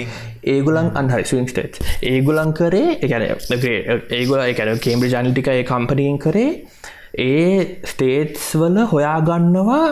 ඒගුලන් 0.56 0.92
අන්හයි 1.02 1.24
ස්විම් 1.32 1.48
ස්ටේට් 1.54 1.82
ඒගුලන් 2.14 2.54
කරේ 2.60 3.00
එකැන 3.00 3.28
ඒගුල 4.20 4.46
එකැන 4.46 4.86
කේම්බ්‍රි 4.88 5.14
ජනිටික 5.16 5.52
ඒ 5.56 5.64
කම්පනීන් 5.72 6.20
කරේ. 6.26 6.52
ඒ 7.20 7.82
ස්ටේට්ස් 7.92 8.46
වල 8.62 8.78
හොයාගන්නවා 8.92 9.86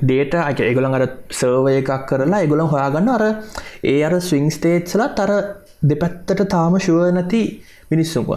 ඩේට 0.00 0.34
අක 0.40 0.60
ඒගොලන් 0.62 0.96
අර 0.98 1.04
සර්වය 1.38 1.72
එකක් 1.80 2.04
කරලා 2.10 2.40
ඒගොලන් 2.42 2.70
හොයාගන්න 2.72 3.10
අර 3.14 3.24
ඒ 3.84 3.98
අර 4.08 4.14
ස්විං 4.28 4.46
ස්ටේට්ස්ල 4.56 5.02
තර 5.18 5.32
දෙපැත්තට 5.82 6.48
තාම 6.48 6.78
ශුව 6.78 7.04
නැති 7.10 7.42
මිනිස්සුන්ව. 7.90 8.32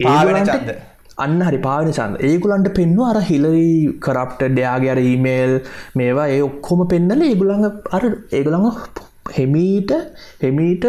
පාලනචන්ද 0.00 0.70
අන්න 1.18 1.40
හරි 1.40 1.58
පාවන 1.58 1.92
චන්ද 1.92 2.22
ඒගුලන්ට 2.22 2.70
පෙන්වා 2.74 3.10
අර 3.12 3.20
හිලරි 3.22 3.68
කරප්ට 4.00 4.42
ඩයාගේ 4.48 4.92
අර 4.94 5.00
ඊමේල් 5.02 5.52
මේවා 5.96 6.28
ඒ 6.28 6.40
ඔක්කොම 6.40 6.82
පෙන්නල 6.88 7.22
ඒගුලඟ 7.22 7.66
අර 7.90 8.04
ඒගුළඟ 8.32 8.68
හෙමීට 9.30 9.92
හෙමීට 10.42 10.86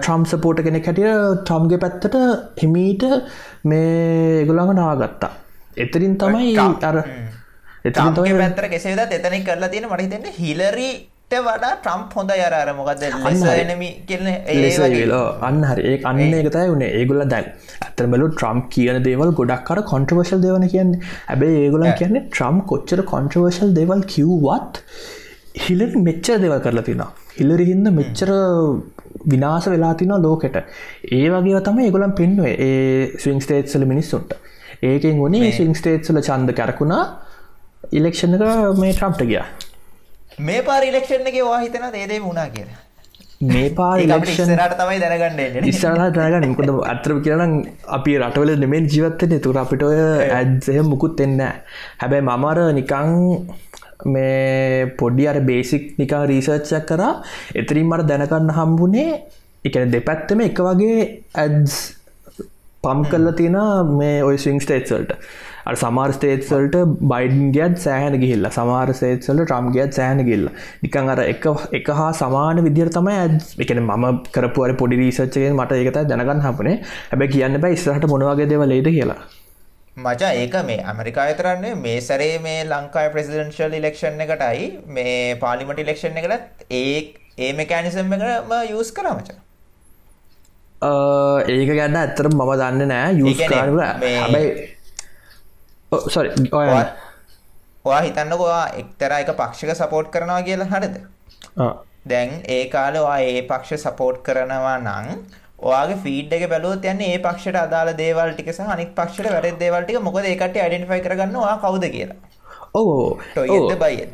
ට්‍රම් 0.00 0.24
සපෝට 0.24 0.64
කෙනෙ 0.64 0.80
හැටිය 0.80 1.12
ට්‍රම්ගේ 1.42 1.82
පැත්තට 1.84 2.18
හිමීට 2.58 3.06
මේ 3.64 4.40
ඒගුළඟ 4.40 4.74
නාගත්තා. 4.74 5.32
එතරින් 5.76 6.18
තමයි 6.18 6.56
අර 6.82 6.98
එතම 7.84 8.14
පැත්තර 8.14 8.68
කෙසේද 8.68 9.00
එතනින් 9.10 9.44
කරලා 9.44 9.68
තියෙන 9.68 9.88
මට 9.88 10.02
හිතෙන්නේ 10.02 10.34
හිලරි 10.38 10.90
වඩා 11.46 11.72
ට්‍රම්ප් 11.76 12.14
හොඳ 12.18 12.32
යරර 12.34 12.70
මොකද 12.78 13.02
එනමි 13.04 13.88
කියන්න 14.08 14.28
ඒලෝ 14.32 15.24
අන්න 15.48 15.62
හරි. 15.70 15.82
ඒ 15.90 15.98
අන්න 16.10 16.20
එකතයි 16.40 16.66
වුණේ 16.72 16.90
ඒගොල 16.98 17.22
දැන් 17.32 17.48
ඇතර 17.86 18.06
බලු 18.12 18.28
ට්‍රම්ප් 18.32 18.68
කියන 18.74 19.00
දේවල් 19.08 19.32
ගොඩක් 19.40 19.64
කර 19.68 19.80
කොන්ට්‍රවර්ශල් 19.92 20.44
දෙවන 20.46 20.66
කියන්න. 20.74 20.92
ඇබේ 21.32 21.54
ඒගොලන් 21.64 21.88
කියන්නේ 22.00 22.24
ට්‍රම් 22.28 22.60
කොච්චර 22.72 23.02
කොන්ට්‍රවර්ශල් 23.12 23.74
දෙවල් 23.80 24.04
කිව්වත් 24.14 24.82
හිල 25.64 25.82
මෙච්චර 26.08 26.38
දෙවල් 26.44 26.60
කරලා 26.66 26.86
තින 26.90 27.02
හිලරිහින්ද 27.38 27.92
මෙච්චර 28.00 28.30
විනාස 29.32 29.66
වෙලා 29.74 29.94
තින 29.94 30.14
ලෝකෙට. 30.26 30.56
ඒ 31.18 31.26
වගේ 31.34 31.64
තම 31.68 31.82
ඒගොලන් 31.88 32.16
පෙන්ුවේ 32.20 32.54
ඒ 32.68 33.18
ස්විං 33.24 33.42
ස්ටේට්සල 33.46 33.84
මිනිස්සුන්ට. 33.94 34.32
ඒකෙන් 34.90 35.20
වුණේ 35.24 35.52
ස්විං 35.58 35.76
ස්ටේට්සල 35.80 36.24
චන්ද 36.28 36.56
කැරකුණා. 36.60 37.04
ඉලෙක්ෂණ 37.98 38.34
එක 38.36 38.42
මේ 38.80 38.94
ට්‍රම්ප්ට 38.94 39.30
ගියා 39.30 39.46
මේ 40.38 40.62
පාර 40.62 40.82
ඉලෙක්ෂණ 40.84 41.26
එක 41.26 41.38
වා 41.42 41.60
හිතන 41.60 41.86
දේදේ 41.92 42.20
වුණා 42.20 42.48
කියලා. 42.48 42.80
මේ 43.42 43.70
පාරට 43.70 44.76
තමයි 44.78 44.98
දැනගන්න 45.00 45.66
ඉස්සරහ 45.66 46.06
දැනගන්න. 46.12 46.54
කොද 46.54 46.70
අත්‍ර 46.84 47.18
කියනම් 47.20 47.54
අපි 47.88 48.18
රටවල 48.18 48.54
නෙමෙන් 48.58 48.86
ජීවත්තන 48.86 49.40
තුර 49.40 49.58
අපිට 49.58 49.82
ඔය 49.82 49.98
ඇත්සය 50.30 50.78
මුකුත් 50.82 51.20
එන්න 51.20 51.40
හැබැයි 51.98 52.26
මමර 52.28 52.58
නිකං 52.72 53.12
මේ 54.06 54.86
පොඩි 54.98 55.28
අර 55.28 55.40
බේසික් 55.42 55.98
නිකා 55.98 56.26
රීසර්ච්චක් 56.26 56.86
කරා. 56.86 57.22
එතරින් 57.54 57.86
මට 57.86 58.08
දැනකන්න 58.08 58.54
හම්බුනේ 58.58 59.10
එකන 59.64 59.90
දෙපැත්තම 59.90 60.40
එක 60.40 60.58
වගේ 60.60 61.00
ඇඩ්ස් 61.36 61.76
පම් 62.84 63.02
කල්ල 63.06 63.32
තියෙන 63.32 63.58
මේ 63.98 64.22
ඔය 64.22 64.38
ස්විං 64.38 64.60
ස්ටේට්සල්ට 64.60 65.12
සමාර් 65.74 66.08
ස්ටේට්සල්ට 66.12 66.76
බයිඩන් 67.12 67.52
ගත් 67.56 67.82
සෑහන 67.84 68.16
ගිහිල්ල. 68.22 68.48
සමාර 68.50 68.88
සේට්සල්ට 68.94 69.42
ට්‍රම් 69.42 69.68
ගත් 69.74 69.98
සෑන 69.98 70.24
ගිල්ල 70.28 70.48
නිකං 70.82 71.12
අර 71.14 71.20
එක 71.24 71.92
හා 71.98 72.10
සමාන 72.12 72.62
විදිර 72.66 72.90
තමයි 72.96 73.18
එකන 73.64 73.82
ම 73.82 74.08
කරපුවර 74.32 74.74
පොඩි 74.80 74.98
රීසච්චයෙන් 75.02 75.54
මට 75.58 75.78
ඒකත 75.78 76.00
දැනගන්න 76.10 76.42
හපනේ 76.46 76.74
හැබැ 77.12 77.30
කියන්න 77.34 77.60
බයි 77.64 77.78
ස්රහට 77.84 78.10
මොනවගේ 78.14 78.48
දෙව 78.52 78.66
ලේද 78.72 78.90
කියලා. 78.96 79.20
මචා 79.96 80.32
ඒක 80.34 80.54
මේ 80.64 80.80
ඇමරිකාය 80.84 81.34
තරන්නේ 81.34 81.74
මේ 81.76 81.96
සැරේ 82.00 82.36
මේ 82.40 82.58
ලංකායි 82.64 83.14
ප්‍රසිඩන්ශල් 83.14 83.78
ඉලෙක්ෂන් 83.80 84.20
එකටයි 84.26 84.68
මේ 84.98 85.16
පාලිමට 85.36 85.82
ඉලෙක්ෂන් 85.86 86.20
එකට 86.20 86.66
ඒ 86.72 86.98
ඒ 87.38 87.52
මෙකෑනිසම් 87.54 88.14
එකම 88.18 88.54
යස් 88.74 88.92
කර 88.92 89.08
මචා. 89.12 89.40
ඒක 91.48 91.68
ගන්න 91.70 91.98
ඇත්තර 91.98 92.28
මම 92.30 92.54
දන්න 92.60 92.88
නෑ. 92.88 93.12
යස් 93.24 93.42
හැබයි 93.50 94.46
සොරි 96.08 96.30
ඔයා 97.84 98.02
හිතන්නකවා 98.02 98.64
එක්තර 98.80 99.12
එක 99.20 99.32
පක්ෂික 99.36 99.74
සපෝට් 99.76 100.10
කරනවා 100.10 100.42
කියලා 100.48 100.70
හරිද 100.72 100.98
දැන් 102.08 102.34
ඒ 102.48 102.64
කාලේ 102.74 103.02
ඔයා 103.02 103.20
ඒ 103.28 103.42
පක්ෂ 103.50 103.86
සපෝට් 103.86 104.22
කරනවා 104.28 104.76
නම් 104.78 105.08
ඔයාගේ 105.62 105.98
ෆීඩ් 106.04 106.32
එක 106.36 106.44
බැලුවොත් 106.52 106.84
යන්නේ 106.92 107.14
ඒ 107.14 107.22
පක්ෂයට 107.26 107.58
අදාළ 107.60 107.92
දේවල් 108.02 108.34
ටික 108.34 108.50
සහ 108.54 108.74
අනිත් 108.74 108.92
පක්ෂයට 108.98 109.30
වැරදි 109.34 109.52
දේවල් 109.60 109.84
ටික 109.84 110.00
මොකද 110.08 110.24
ඒ 110.24 110.36
කට්ටිය 110.36 110.62
අයිඩෙන්ටිෆයි 110.64 111.04
කරගන්න 111.06 111.36
ඔයා 111.44 111.56
කවුද 111.64 111.86
කියලා. 111.96 112.18
ඕ 112.74 113.76
බයිද. 113.84 114.12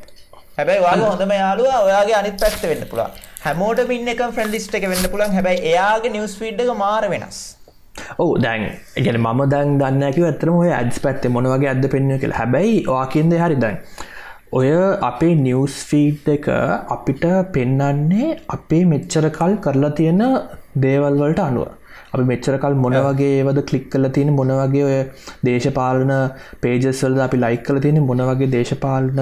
හැබැයි 0.58 0.84
ඔයාගේ 0.84 1.08
හොඳම 1.10 1.32
යාළුවා 1.36 1.80
ඔයාගේ 1.86 2.18
අනිත් 2.20 2.40
පැත්ත 2.42 2.62
වෙන්න 2.72 2.84
පුළුවන්. 2.90 3.22
හැමෝටම 3.44 3.94
ඉන්න 3.96 4.12
එක 4.14 4.24
ෆ්‍රෙන්ඩ් 4.36 4.56
ලිස්ට් 4.56 4.74
එක 4.74 4.88
වෙන්න 4.92 5.10
පුළුවන්. 5.12 5.38
හැබැයි 5.38 5.64
එයාගේ 5.72 6.14
නිවුස් 6.16 6.36
ෆීඩ් 6.40 6.60
එක 6.64 6.74
මාර 6.82 7.08
වෙනස්. 7.14 7.40
ඕ 8.24 8.30
දැන් 8.44 8.68
ගැන 9.06 9.18
මම 9.22 9.40
දැන් 9.54 9.78
දන්නකිව 9.80 10.28
ඇතරම 10.30 10.60
ඔය 10.64 10.70
ඇඩස් 10.80 11.00
පැත්තේ 11.06 11.34
මොනවගේ 11.36 11.70
ඇද 11.72 11.88
පෙන්න්න 11.94 12.20
කියලා. 12.20 12.38
හැබැයි 12.42 12.76
වාකින්ද 12.92 13.34
හරි 13.44 13.58
දැන්. 13.64 13.78
ඔය 14.58 14.68
අපේ 15.10 15.34
නිවස් 15.46 15.74
ෆීඩ් 15.88 16.28
එක 16.36 16.46
අපිට 16.96 17.24
පෙන්නන්නේ 17.56 18.28
අපේ 18.56 18.84
මෙච්චර 18.92 19.26
කල් 19.38 19.58
කරලා 19.66 19.92
තියෙන 19.98 20.22
දේවල් 20.84 21.20
වලට 21.22 21.42
අනුව. 21.48 21.68
අපි 22.14 22.24
මෙච්චරකල් 22.30 22.74
මොන 22.84 22.96
වගේ 23.06 23.32
ඒවද 23.40 23.58
කලික් 23.68 23.86
කල 23.92 24.08
තියෙන 24.16 24.30
මොන 24.38 24.52
වගේ 24.60 24.84
ඔය 24.88 24.96
දේශපාලන 25.48 26.12
පේජස්වල්ද 26.62 27.20
අපි 27.26 27.40
ලයික් 27.44 27.62
කල 27.68 27.80
තියෙන 27.84 28.00
මොන 28.10 28.22
වගේ 28.30 28.52
දේශපාලන 28.56 29.20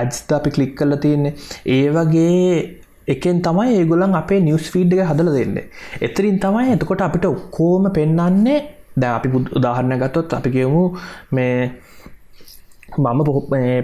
ඇඩ්ස්ද 0.00 0.36
අපි 0.38 0.50
කලික් 0.56 0.74
කල 0.80 0.94
තියෙන්නේ. 1.04 1.34
ඒ 1.76 1.88
වගේ 1.96 2.42
එකෙන් 3.08 3.42
තමයි 3.42 3.76
ඒගොලන් 3.76 4.14
අපේ 4.14 4.40
නිවස් 4.40 4.70
ෆීඩ් 4.72 4.94
එක 4.94 5.04
හදල 5.10 5.30
දෙන්න. 5.36 5.56
එතරින් 6.00 6.38
තමයි 6.38 6.72
එතකොට 6.74 7.02
අපිට 7.02 7.26
ඔක්කෝම 7.26 7.90
පෙන්නන්නේ 7.98 8.58
දැ 8.96 9.12
අපි 9.18 9.28
උදාහරණ 9.58 10.00
ගත්තොත් 10.02 10.34
අපි 10.38 10.50
කියමු 10.50 10.82
මේ 11.32 11.54
මම 12.96 13.20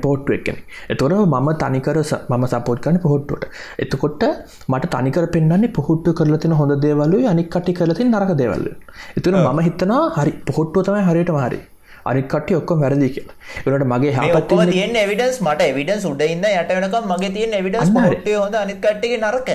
පොට්ටු 0.00 0.32
එක්කෙන 0.32 0.56
එතොර 0.90 1.12
මම 1.24 1.48
තනිකර 1.62 1.98
මම 2.30 2.44
සපෝට් 2.46 2.80
කන 2.80 2.98
පොහොට්ටුවට. 2.98 3.44
එතකොට 3.78 4.24
මට 4.68 4.92
තනිකර 4.94 5.26
පෙන්න්නේ 5.28 5.68
පොහොට්ටු 5.70 6.14
කරලතින 6.14 6.52
හොඳ 6.52 6.74
දේවල්ලු 6.80 7.20
අනික් 7.26 7.48
කට 7.50 7.76
කරලතින් 7.78 8.10
නරක 8.10 8.32
දේවල්ල 8.34 8.66
එතුර 9.18 9.34
මම 9.36 9.60
හිතනවා 9.60 10.02
හරි 10.16 10.32
පොහොට්ටුව 10.48 10.84
තමයි 10.84 11.04
හරියට 11.08 11.32
මාරි 11.38 11.60
අනිකට 12.10 12.50
ඔක්කොම 12.58 12.80
වැරදි 12.84 13.08
කියලා. 13.14 13.36
ඒකට 13.66 13.86
මගේ 13.92 14.12
හපත් 14.16 14.58
තියෙන 14.72 14.96
එවිඩන්ස් 15.04 15.38
මට 15.46 15.68
එවිඩන්ස් 15.72 16.04
උඩ 16.10 16.22
ඉන්න 16.26 16.44
යට 16.50 16.72
වෙනකම් 16.76 17.08
මගේ 17.12 17.32
තියෙන 17.36 17.54
එවිඩන්ස් 17.60 17.90
පොට්ටිය 17.96 18.36
හොඳ 18.40 18.58
අනිත් 18.62 18.80
කට්ටියගේ 18.84 19.20
නරක. 19.22 19.48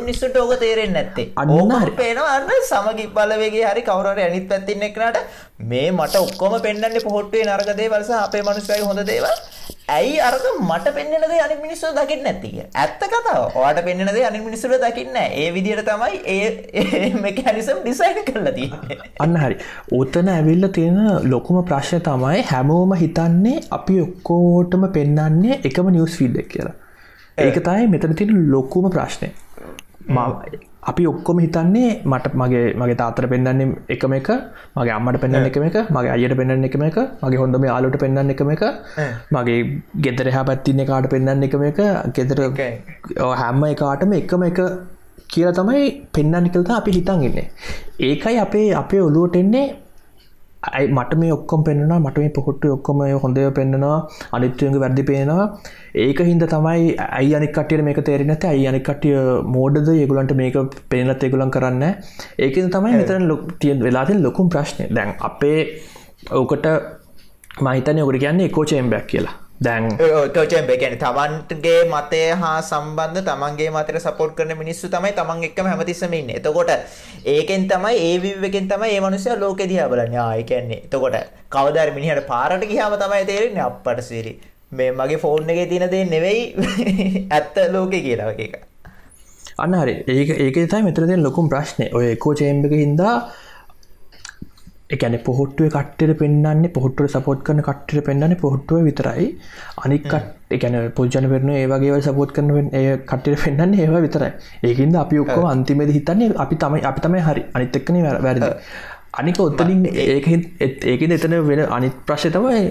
මිනිස්සුන්ට 0.00 0.40
ඕක 0.42 0.54
තේරෙන්නේ 0.64 0.96
නැත්තේ? 0.96 1.26
ඕක 1.58 1.94
පේනවා 2.02 2.34
අර 2.36 2.42
සමගි 2.70 3.06
බලවේගයේ 3.18 3.70
හරි 3.72 3.86
කවුරු 3.88 4.14
හරි 4.16 4.26
අනිත් 4.30 4.48
පැත්තේ 4.52 4.76
ඉන්න 4.76 4.88
එක්කනට 4.90 5.18
මේ 5.72 5.88
මට 5.92 6.24
ඔක්කොම 6.26 6.58
පෙන්වන්නේ 6.66 7.06
පොට්ටුවේ 7.08 7.46
නරක 7.48 7.76
දේවල් 7.82 8.04
සහ 8.08 8.18
අපේ 8.26 8.42
මිනිස්සුගේ 8.50 8.86
හොඳ 8.90 9.06
දේවල්. 9.12 9.34
ඇයි 9.94 10.16
අරක 10.26 10.44
මට 10.50 10.92
පෙන්වන 10.96 11.24
දේ 11.32 11.40
අනිත් 11.44 11.60
මිනිස්සු 11.64 11.90
දකින්නේ 11.96 12.24
නැති 12.26 12.50
කිය. 12.52 12.66
ඇත්ත 12.82 13.02
කතාව. 13.12 13.56
ඔයාට 13.60 13.80
පෙන්වන 13.88 14.10
දේ 14.16 14.24
අනිත් 14.28 14.44
මිනිස්සුන්ට 14.46 14.84
දකින්නේ. 14.84 15.26
ඒ 15.42 15.48
විදිහට 15.56 15.90
තමයි 15.90 16.20
ඒ 16.34 17.10
මෙකැනිසම් 17.24 17.82
ඩිසයින් 17.84 18.22
කරලා 18.28 18.54
තියෙන්නේ. 18.58 18.98
අන්න 19.26 19.36
හරි. 19.42 19.58
උතන 20.00 20.32
ඇවිල්ලා 20.36 20.72
තියෙන 20.78 21.30
ලොකුම 21.34 21.60
ප්‍රශ්නය 21.70 22.00
තමයි 22.08 22.46
හැමෝම 22.52 22.96
හිතන්නේ 23.02 23.58
අපි 23.78 24.00
ඔක්කොටම 24.06 24.88
පෙන්වන්නේ 24.98 25.60
එකම 25.70 25.92
නිවුස් 25.98 26.18
ෆීඩ් 26.22 26.42
එක 26.44 26.50
කියලා. 26.54 26.76
ඒක 27.38 27.62
තමයි 27.68 27.92
මෙතන 27.94 28.18
තියෙන 28.22 28.42
ලොකුම 28.56 28.90
ප්‍රශ්නය. 28.96 29.32
අපි 30.82 31.06
ඔක්කොම 31.06 31.38
හිතන්නේ 31.38 31.88
මට 32.04 32.34
මගේ 32.34 32.62
මගේ 32.74 32.94
තාතර 32.94 33.26
පෙන්න්නන්නේ 33.32 33.66
එකම 33.88 34.14
එක 34.18 34.30
මගේ 34.76 34.94
අම්මට 34.96 35.20
පෙන්න්න 35.24 35.48
එකම 35.50 35.64
එක 35.66 35.76
මගේ 35.90 36.12
අයට 36.14 36.36
පෙන්න්න 36.38 36.64
එකම 36.68 36.84
එක 36.88 36.98
මගේ 37.22 37.40
හොඳම 37.42 37.66
යාලුට 37.70 37.98
පෙන්න්න 38.02 38.32
එකම 38.34 38.52
එක 38.54 38.64
මගේ 39.30 39.58
ගෙදර 40.06 40.30
හැ 40.36 40.44
පැත්තින්නේ 40.50 40.88
කාට 40.92 41.10
පෙන්න්න 41.14 41.44
එකම 41.48 41.66
එක 41.70 41.82
ගෙදර 42.16 42.40
හැම්ම 43.42 43.62
එකාටම 43.74 44.16
එකම 44.20 44.48
එක 44.48 44.60
කියලා 45.28 45.52
තමයි 45.52 45.84
පෙන්න්න 46.14 46.42
නිකල්ත 46.44 46.70
අපි 46.70 46.96
හිතන් 46.96 47.22
ඉන්නේ. 47.28 47.46
ඒකයි 48.00 48.38
අපේ 48.38 48.68
අපේ 48.74 49.00
ඔලුවට 49.00 49.36
එන්නේ 49.36 49.66
ඇයි 50.62 50.92
මට 50.92 51.18
මේ 51.20 51.32
ඔක්කොම් 51.36 51.64
පෙන්න්නවා 51.66 51.98
මට 52.00 52.22
මේ 52.22 52.32
පොහොට්ට 52.38 52.64
ඔක්කොම 52.76 53.00
හොඳය 53.22 53.44
පෙන්න්නවා 53.58 53.98
අනිත්තුවගේ 54.32 54.82
වැරදි 54.84 55.02
පේනවා. 55.10 55.44
ඒක 56.04 56.20
හින්ද 56.30 56.44
තමයි 56.54 56.94
ඇයි 57.08 57.34
අනිකට 57.38 57.76
මේක 57.88 58.00
තේරෙනත 58.08 58.44
ඇයි 58.44 58.66
අනිකටිය 58.68 59.16
මෝඩද? 59.56 59.88
ඒගුලන්ට 59.94 60.34
මේක 60.42 60.56
පේනත් 60.88 61.24
ඒගුලන් 61.24 61.50
කරන්න 61.50 61.84
ඒකෙන් 62.38 62.70
තමයි 62.70 62.96
මෙතන 62.96 63.28
ලොක් 63.30 63.44
තියෙන් 63.58 63.84
වෙලාතින් 63.86 64.22
ලොකුම් 64.22 64.48
ප්‍රශ්නය 64.48 64.88
දැන් 64.96 65.14
අපේ 65.30 65.60
ඕකට 66.32 66.66
මහිතනය 67.60 68.02
ඔකට 68.02 68.20
කියන්නේ 68.20 68.50
එකෝචයෙන් 68.50 68.90
බැක් 68.90 69.06
කියලා 69.06 69.36
දැන් 69.60 69.88
තෝචෙන් 70.34 70.66
ගැන 70.72 70.94
තමන්ගේ 70.98 71.80
මතය 71.86 72.20
හා 72.42 72.60
සම්බන්ධ 72.62 73.24
තමන්ගේ 73.24 73.70
මතර 73.70 73.98
සපෝට් 74.00 74.32
කරන 74.34 74.52
මිනිස්සු 74.56 74.88
තමයි 74.88 75.12
තමන් 75.12 75.44
එක්කම 75.48 75.66
හැමතිස්සම 75.66 76.14
ඉන්න. 76.14 76.30
එතකොට 76.30 76.70
ඒකෙන් 77.26 77.66
තමයි 77.68 77.98
ඒ 77.98 78.14
විවකෙන් 78.22 78.68
තමයි 78.68 78.94
ඒ 78.94 79.00
මනුස්සය 79.00 79.36
ලෝකෙ 79.36 79.68
දිහා 79.68 79.88
බලන්නේ. 79.88 80.20
ආයි 80.20 80.44
කියන්නේ 80.44 80.80
එතකොට 80.86 81.18
කවදාර 81.50 81.92
මිනිහට 81.92 82.24
පාරට 82.26 82.64
ගියාම 82.64 82.96
තමයි 82.96 83.26
තේරෙන්නේ 83.26 83.66
අප්පට 83.66 84.02
සිරි. 84.02 84.32
මේ 84.72 84.90
මගේ 84.92 85.18
ෆෝන් 85.18 85.50
එකේ 85.50 85.66
තියෙන 85.66 85.90
දේ 85.90 86.04
නෙවෙයි 86.06 86.42
ඇත්ත 87.38 87.62
ලෝකේ 87.70 88.02
කියලා 88.02 88.32
එක. 88.38 88.56
අන්න 89.58 89.74
හරි. 89.74 89.96
ඒක 90.08 90.34
ඒක 90.38 90.58
තමයි 90.64 90.88
මෙතන 90.88 91.06
තියෙන 91.06 91.22
ලොකුම 91.22 91.52
ප්‍රශ්නේ. 91.52 91.92
ඔය 91.92 92.12
එකෝ 92.16 92.34
චේම්බ් 92.34 92.64
එකේ 92.64 92.82
හින්දා 92.86 93.14
එකන 94.94 95.16
පොහොට්ටුව 95.26 95.68
කට්ටට 95.74 96.18
පෙන්න්නේ 96.20 96.70
පොහොට්ට 96.76 97.10
සපෝට් 97.14 97.42
කන 97.46 97.62
කට්ට 97.68 98.04
පෙන්න්න 98.06 98.36
පොහොට්ටුව 98.42 98.84
විතරයි. 98.88 99.26
අනිකට 99.84 100.14
එකන 100.56 100.76
පුද්ජන 100.96 101.28
පෙරන 101.32 101.50
ඒවගේ 101.56 102.00
සපෝට් 102.08 102.32
කරන 102.36 102.70
ඒ 102.80 102.96
කට්ට 103.10 103.44
පෙන්න්න 103.44 103.74
ඒවා 103.80 104.04
විතරයි. 104.06 104.30
ඒකින්ද 104.68 104.96
අපි 105.04 105.20
ඔක්කෝ 105.24 105.46
අන්තිමද 105.54 105.92
හිතන්නේ 105.98 106.30
අපි 106.44 106.60
තමයි 106.62 106.82
අපි 106.92 107.00
තමයි 107.06 107.26
හරි. 107.28 107.44
අනිත්තක්කන 107.54 108.00
වැරද. 108.26 108.46
අනික 109.20 109.40
ඔත්තලින් 109.40 109.84
ඒක 110.06 110.26
ඒකද 110.92 111.12
එතන 111.18 111.36
වෙන 111.50 111.66
අනිත් 111.78 111.96
ප්‍රශ්ය 112.06 112.30
තමයි 112.36 112.64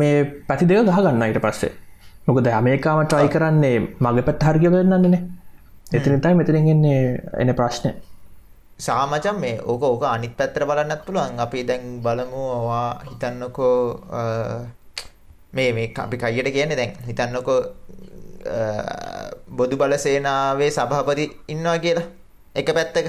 මේ 0.00 0.24
පැති 0.48 0.70
දෙක 0.70 0.86
ගහගන්න 0.90 1.26
ඊට 1.28 1.42
පස්සේ. 1.46 1.72
මොකද 2.26 2.46
අමේකාම 2.58 3.06
ට්‍රයි 3.06 3.28
කරන්නේ 3.32 3.78
මග 4.00 4.22
පැත් 4.26 4.44
හරිග 4.48 4.66
වෙන්නන්නේ 4.74 5.22
එතනතයි 5.96 6.34
මෙතරින්ගන්නේ 6.38 7.00
එන 7.42 7.50
ප්‍රශ්නය 7.58 7.90
සාමචන් 8.78 9.40
මේ 9.40 9.60
ඕක 9.62 9.82
ඕක 9.82 10.04
අනිත් 10.04 10.36
පැත්තර 10.36 10.66
බලන්නත් 10.66 11.04
පුළුවන්. 11.06 11.38
අපි 11.38 11.64
දැන් 11.64 12.00
බලමු 12.02 12.42
ඔවා 12.58 13.00
හිතන්නකෝ 13.08 13.78
මේ 15.52 15.72
මේ 15.72 15.92
අපි 15.96 16.16
කයියට 16.18 16.52
කියන්නේ 16.52 16.76
දැන් 16.76 16.92
හිතන්නකෝ 17.08 17.60
බොදු 19.56 19.76
බල 19.76 19.96
සේනාවේ 19.96 20.70
සභාපති 20.70 21.26
ඉන්නවා 21.48 21.78
කියලා 21.78 22.08
එක 22.54 22.74
පැත්තක. 22.74 23.06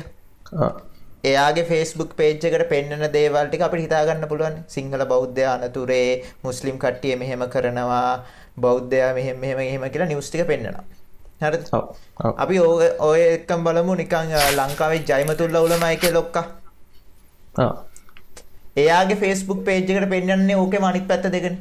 එයාගේ 1.24 1.66
ෆේස්බුක් 1.66 2.12
පේජ් 2.16 2.34
එකට 2.38 2.70
පෙන්වන 2.70 3.06
දේවල් 3.14 3.48
ටික 3.50 3.66
අපිට 3.68 3.86
හිතාගන්න 3.86 4.28
පුළුවන්. 4.30 4.58
සිංහල 4.68 5.06
බෞද්ධ 5.06 5.42
අනතුරේ 5.54 6.24
මුස්ලිම් 6.44 6.78
කට්ටිය 6.78 7.16
මෙහෙම 7.16 7.44
කරනවා 7.54 8.24
බෞද්ධයා 8.58 9.14
මෙහෙම 9.18 9.40
මෙහෙම 9.40 9.58
මෙහෙම 9.58 9.90
කියලා 9.94 10.08
නිවුස් 10.08 10.30
ටික 10.30 10.48
පෙන්වනවා 10.48 10.86
හරි 11.42 11.58
අපි 12.36 12.60
ඕ 12.60 12.76
ඔය 13.02 13.22
එක්කම් 13.28 13.64
බලමු 13.64 13.96
නිකං 13.96 14.36
ලංකාවේ 14.54 15.02
ජයමතුල්ල 15.06 15.58
උලමයි 15.58 15.98
කිය 15.98 16.14
ලොක්ක 16.14 16.38
එයාගේ 18.78 19.18
ෆෙස්බුක් 19.18 19.60
පේජ්කට 19.64 20.08
පෙන්න්නේ 20.10 20.56
ඕක 20.58 20.78
මනික් 20.80 21.08
පැත්ත 21.08 21.28
දෙගෙන 21.30 21.58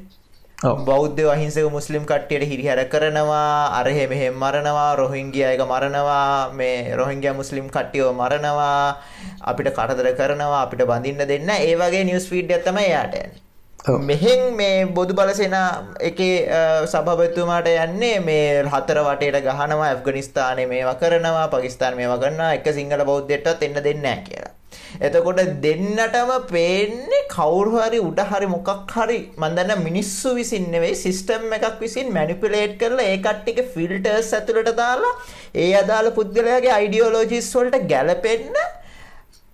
බෞද්ධ 0.81 1.21
අහිංසක 1.27 1.67
මුස්ලිම් 1.69 2.05
කට්ටියට 2.05 2.45
හිරිහැර 2.45 2.81
කරනවා 2.87 3.75
අරහෙ 3.75 4.05
මෙහෙම 4.07 4.35
මරනවා 4.37 4.91
රොහිංගිය 4.97 5.45
එක 5.47 5.63
මරනවා 5.65 6.53
මේ 6.53 6.77
රොහිංගිය 6.95 7.35
මුස්ලිම් 7.35 7.67
කට්ටියෝ 7.69 8.13
මරනවා 8.15 8.97
අපිට 9.43 9.69
කටදර 9.71 10.09
කරනවා 10.15 10.63
අපිට 10.63 10.85
බඳින්න 10.85 11.27
දෙන්න 11.27 11.51
ඒ 11.57 11.75
වගේ 11.77 12.05
නිවස් 12.05 12.29
ෆීඩ් 12.29 12.51
ඇත්තම 12.51 12.79
යාට 12.85 13.15
යන්නේ 13.17 13.44
මෙහෙන් 13.85 14.57
මේ 14.57 14.87
බොදු 14.89 15.13
බලසෙන 15.13 15.55
එකේ 16.01 16.49
සභපතුමාට 16.87 17.67
යන්නේ 17.69 18.21
මේ 18.21 18.63
හතර 18.65 19.01
වටේට 19.01 19.45
ගහනවා 19.45 19.89
ඇෆ්ගනිස්ථානය 19.89 20.65
මේවා 20.67 20.95
කරනවා 20.97 21.49
පකිස්ාන 21.49 21.97
මේවා 21.97 22.17
කරන්න 22.19 22.41
එක 22.51 22.69
සිංහල 22.73 23.05
බෞද්ධයටත් 23.05 23.63
එන්න 23.63 23.77
දෙන්න 23.79 24.07
කියලා. 24.25 24.53
එතකොට 25.01 25.41
දෙන්නටම 25.61 26.33
පේන්නේ 26.47 27.21
කවුරුහරි 27.29 28.01
උඩ 28.01 28.23
හරි 28.25 28.49
මොකක් 28.49 28.95
හරි 28.95 29.19
මන්දන්න 29.39 29.83
මිනිස්සු 29.83 30.33
විසින් 30.35 30.71
නෙවෙයි 30.71 30.97
සිස්ටම් 30.97 31.53
එකක් 31.53 31.77
විසින් 31.79 32.09
මැනිපිලේට් 32.11 32.79
කරලා 32.81 33.11
ඒ 33.11 33.19
කට්ටික 33.19 33.61
ෆිල්ටර්ස් 33.75 34.33
ඇතුළට 34.33 34.73
දාලා 34.81 35.13
ඒ 35.57 35.69
අදාළ 35.83 36.11
පුද්ගලයාගේ 36.13 36.73
අයිඩියෝලෝජිස් 36.73 37.53
වලට 37.55 37.85
ගැලපෙන්න 37.93 38.65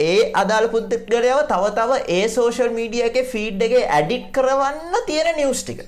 ඒ 0.02 0.18
අදාළ 0.40 0.66
පුද්ගලයාව 0.74 1.40
තව 1.50 1.70
තව 1.78 1.98
ඒ 2.16 2.24
සෝෂල් 2.34 2.70
මීඩිය 2.76 3.04
එක 3.08 3.18
ෆීඩ් 3.32 3.64
එක 3.66 3.74
ඇඩිට් 3.78 4.26
කරවන්න 4.36 4.94
තියෙන 5.08 5.30
නිවස් 5.36 5.62
ටික. 5.62 5.80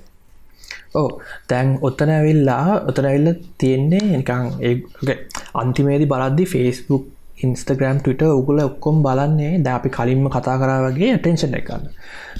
ඕ 0.95 1.09
තැන් 1.49 1.73
ඔත්තන 1.89 2.13
ඇවිල්ලා 2.17 2.67
ඔතන 2.91 3.09
ඇවිල්ල 3.11 3.33
තියෙන්නේ 3.59 4.05
නිකං 4.13 4.47
ඒ 4.63 5.17
අන්තිමේදි 5.55 6.11
බලද්දි 6.13 6.47
ෆේස්බුක් 6.55 7.05
ඉන්ස්ටග්‍රම් 7.45 8.01
ටවිට 8.01 8.25
උගුල 8.31 8.61
ඔක්කොම් 8.63 8.99
බලන්නේ 9.07 9.53
ද 9.59 9.67
අපි 9.71 9.91
කලින්ම 9.91 10.27
කතා 10.29 10.57
කරා 10.63 10.81
වගේ 10.87 11.13
ටෙන්ෂන් 11.17 11.59
එක 11.61 11.69
ගන්න. 11.69 11.87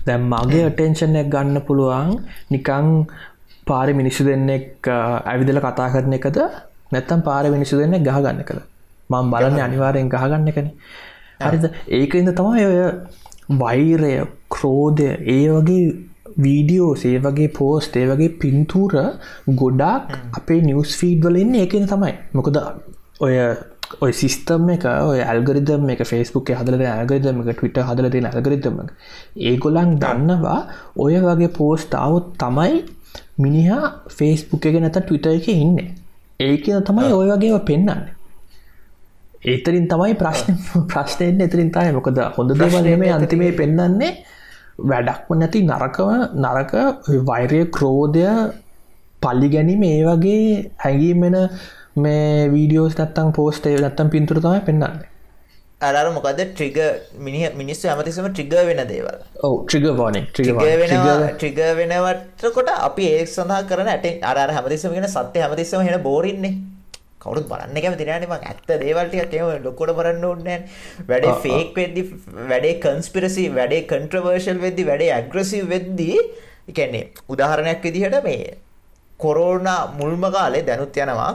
දැම් 0.07 0.27
මගේ 0.33 0.67
ටෙන්ෂන් 0.71 1.21
එක 1.23 1.31
ගන්න 1.35 1.63
පුළුවන් 1.69 2.11
නිකං 2.51 2.91
පාරි 3.67 3.93
මිනිස්සු 3.95 4.23
දෙන්නෙක් 4.29 4.89
ඇවිදල 5.25 5.61
කතා 5.61 5.89
කරන 5.95 6.19
එකද 6.19 6.39
නැත්තම් 6.93 7.21
පාර 7.23 7.45
මිනිසු 7.49 7.79
දෙන්න 7.81 7.97
ගහගන්න 8.01 8.43
කළ 8.49 8.61
මං 9.11 9.31
බලන්න 9.33 9.61
අනිවාරයෙන් 9.67 10.09
ගහගන්න 10.09 10.53
කන 10.57 10.69
හරිද 11.43 11.69
ඒකඉද 11.93 12.33
තමයි 12.35 12.65
ඔය 12.67 12.81
වෛරය 13.59 14.15
ක්‍රෝධය 14.51 15.11
ඒ 15.29 15.45
වගේ 15.51 15.85
වීඩියෝ 16.39 16.95
ඒ 17.05 17.19
වගේ 17.21 17.51
පෝස්ට 17.51 17.97
ඒ 17.97 18.07
වගේ 18.07 18.31
පින්තූර 18.39 18.95
ගොඩක් 19.57 20.17
අපේ 20.33 20.61
නිවස් 20.63 20.97
ෆීඩ් 20.97 21.27
වලන්න 21.27 21.55
ඒකන 21.57 21.87
තමයි 21.89 22.15
මොකද 22.33 22.59
ඔය 23.21 23.35
ඔය 24.01 24.13
සිිස්තම් 24.13 24.71
එක 24.73 24.87
ඔය 24.87 25.21
ඇල්ගරිදම් 25.23 25.91
එක 25.95 26.05
ෆෙස්බුක් 26.05 26.53
හදල 26.53 26.87
ඇගරිදම 26.87 27.43
එක 27.45 27.51
ටවිට 27.53 27.83
හදල 27.83 28.09
තියෙන 28.09 28.31
ඇල්ගරිදම 28.31 28.81
ඒගොලන් 29.43 29.99
දන්නවා 30.01 30.61
ඔය 30.99 31.21
වගේ 31.21 31.53
පෝස්ටාවත් 31.53 32.33
තමයි 32.39 32.83
මිනිහා 33.39 33.93
ෆේස්බුක් 34.11 34.67
එක 34.67 34.81
නැත 34.81 34.99
ටවිට 34.99 35.29
එක 35.29 35.49
ඉන්න 35.51 35.79
ඒකන 36.41 36.83
තමයි 36.83 37.13
ඔය 37.13 37.29
වගේ 37.29 37.61
පෙන්න්න 37.67 38.05
ඒතරින් 39.43 39.87
තමයි 39.89 40.15
ප්‍රශ්න 40.15 40.59
ප්‍රශ්නයෙන් 40.91 41.41
එතරින් 41.41 41.71
තයි 41.71 41.93
මොකද 41.93 42.19
හොඳ 42.37 42.55
දේවලම 42.55 43.05
අන්තිමේ 43.11 43.53
පෙන්න්නන්නේ 43.53 44.11
වැඩක්ම 44.83 45.39
නැති 45.39 45.63
නරකව 45.65 46.11
නරක 46.39 46.75
වෛරය 47.29 47.63
ක්‍රෝධය 47.69 48.27
පල්ලි 49.23 49.49
ගැනීම 49.55 49.83
ඒ 49.85 50.03
වගේ 50.07 50.43
හැඟීමෙන 50.85 51.39
මේ 51.99 52.51
වීඩියෝස් 52.53 52.95
නත්තම් 52.97 53.33
පෝස්ටේ 53.33 53.81
නත්තම් 53.81 54.13
පින්තුර 54.15 54.41
තමයි 54.41 54.63
පෙන්න්නන්නේ 54.69 55.11
අර 55.81 56.11
මොකද 56.11 56.43
ට්‍රිග 56.43 56.79
මිනි 57.19 57.41
මිනිස්සු 57.55 57.89
ඇමතිසම 57.89 58.29
ට්‍රිග 58.29 58.55
වෙන 58.69 58.83
දේවල්. 58.87 59.17
ඔව 59.43 59.57
ට්‍රිග 59.65 59.89
වාන 59.97 60.19
ට්‍රිග 60.29 60.53
වෙනවා 60.83 61.33
ට්‍රිග 61.33 61.59
වෙනවට 61.81 62.47
කොට 62.55 62.71
අපි 62.81 63.09
ඒ 63.15 63.25
සඳහා 63.29 63.63
කරන 63.65 63.91
ඇට 63.91 64.07
අර 64.25 64.55
හැමතිසම 64.59 64.95
ගෙන 64.95 65.09
සත්‍ය 65.11 65.43
හැමතිස්සම 65.45 65.83
හෙන 65.83 65.99
බෝරන්නේ 66.03 66.55
කවුරුත් 67.23 67.47
බලන්න 67.51 67.83
කැම 67.85 67.99
තිරන 68.01 68.27
ම 68.29 68.35
ඇත්ත 68.39 68.73
දේවල්ටිය 68.85 69.27
කියව 69.35 69.53
ලොකොට 69.67 69.95
බලන්න 69.99 70.27
ඕන්නෑ 70.31 70.59
වැඩේ 71.11 71.37
ෆේක් 71.45 71.79
වෙද්දි 71.81 72.03
වැඩේ 72.53 72.75
කන්ස්පිරසි 72.85 73.47
වැඩේ 73.59 73.87
කන්ට්‍රවර්ශල් 73.93 74.61
වෙද්දි 74.67 74.89
වැඩේ 74.91 75.15
ඇග්‍රසිව් 75.19 75.73
වෙද්දී 75.75 76.19
එකන්නේ 76.71 77.05
උදාහරණයක් 77.29 77.83
විදිහට 77.87 78.21
මේ 78.29 78.59
කොරෝණ 79.21 79.69
මුල්ම 79.99 80.25
කාලේ 80.33 80.63
දැනුත් 80.69 80.97
යනවා. 80.97 81.33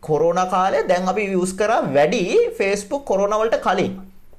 කොරෝණ 0.00 0.40
කාලය 0.54 0.86
දැන් 0.88 1.08
අපි 1.08 1.26
වියස් 1.34 1.52
කර 1.60 1.72
වැඩි 1.96 2.22
ෆේස්බුක් 2.58 3.04
කොරෝනවලට 3.10 3.58
කලින්. 3.66 3.92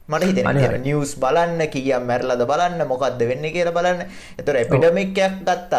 මට 0.08 0.24
හිතෙන 0.30 0.82
නිියස් 0.84 1.14
බලන්න 1.24 1.62
කියම් 1.74 2.08
මැරලද 2.10 2.44
බලන්න 2.52 2.88
මොකක්ද 2.88 3.22
වෙන්න 3.30 3.46
කියල 3.56 3.72
බලන්න. 3.78 4.02
එතුර 4.40 4.60
එපිඩමික්යක් 4.64 5.38
ගත්තත් 5.48 5.74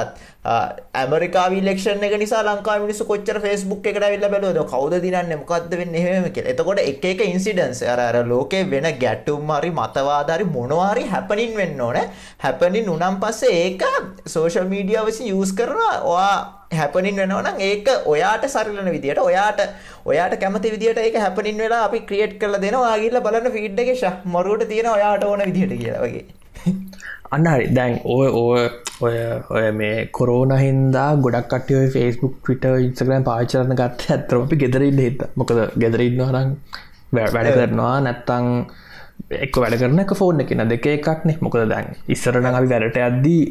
ඇමරිකා 0.45 1.45
විලක්ෂණ 1.53 2.03
එක 2.05 2.15
නිසා 2.21 2.43
ලංකා 2.45 2.77
මිනිසු 2.83 3.05
කොච්චර 3.11 3.39
ෆෙස්බුක් 3.45 3.87
එකට 3.91 4.05
විල්ල 4.05 4.27
බැලෝද 4.33 4.59
කවද 4.73 5.01
දිනන්න? 5.05 5.33
මොකක්ද 5.41 5.73
වෙන්න? 5.81 5.95
හෙම 5.97 6.27
කිය 6.33 6.45
එතකොට 6.53 6.81
එක 6.83 7.05
එක 7.05 7.23
ඉන්සිඩන්ස් 7.27 7.81
අර 7.93 8.19
ලෝකේ 8.33 8.65
වෙන 8.73 8.89
ගැටුම් 9.05 9.47
මරි 9.51 9.71
මතවාදාරි 9.71 10.45
මොනවාරි 10.57 11.07
හැපනින් 11.15 11.57
වෙන්න 11.57 11.81
ඕන. 11.81 11.97
හැපනින් 12.45 12.93
උනම් 12.97 13.17
පස්සේ 13.25 13.55
ඒක 13.63 13.87
සෝෂල් 14.27 14.69
මීඩිය 14.69 15.01
වසි 15.09 15.33
යස් 15.33 15.57
කරනවා. 15.57 15.97
ඔයා 16.13 16.37
හැපනින් 16.81 17.17
වෙනවනම් 17.17 17.67
ඒක 17.71 17.89
ඔයාට 18.05 18.45
සරිලන 18.49 18.93
විදියට 18.93 19.25
ඔයාට 19.27 19.67
ඔයාට 20.05 20.39
කැමති 20.39 20.77
විදියට 20.77 20.99
ඒක 20.99 21.21
හැපනින් 21.25 21.59
වෙලා 21.59 21.85
අපි 21.89 22.05
ක්‍රියේට් 22.09 22.39
කරලා 22.39 22.61
දෙනවා. 22.61 22.97
ගිහිල්ලා 22.99 23.27
බලන්න 23.27 23.53
ෆීඩ් 23.59 23.85
එකේ 23.85 23.97
ෂා 23.97 24.17
මරුවට 24.27 24.69
තියෙන 24.69 24.95
ඔයාට 24.97 25.25
ඕන 25.25 25.49
විදියට 25.49 25.79
කියලා 25.81 26.07
වගේ. 26.07 26.44
අන්න 27.35 27.47
හරි. 27.53 27.67
දැන් 27.77 27.99
ඔය 28.17 28.29
ඔය 28.43 28.63
ඔය 29.01 29.17
ඔය 29.57 29.67
මේ 29.81 29.97
කොරෝන 30.19 30.53
හින්දා 30.63 31.09
ගොඩක් 31.25 31.51
කටය 31.53 31.83
ෆස්බුක් 31.95 32.51
ට 32.63 32.73
ඉන්ස්ග්‍රම් 32.87 33.27
පාචරන 33.29 33.77
ගත්ත 33.81 34.11
ඇතරම 34.17 34.47
අපි 34.47 34.61
ගෙදරන්න 34.63 35.05
හිත 35.07 35.23
මොකද 35.41 35.61
ගෙදරන්න 35.83 36.25
හරම් 36.31 36.57
වැඩ 37.13 37.53
කරනවා. 37.57 37.95
නැත්තං 38.07 38.47
එක් 39.45 39.57
වැඩ 39.63 39.79
කරන 39.81 40.01
ෆෝන් 40.21 40.43
එකන 40.45 40.65
දෙක 40.73 40.87
එකක්නේ 40.97 41.39
මොකද 41.45 41.69
දැන් 41.73 41.95
ඉස්සරන 42.15 42.51
අපි 42.51 42.69
වැඩට 42.73 42.99
අද්දී 43.09 43.43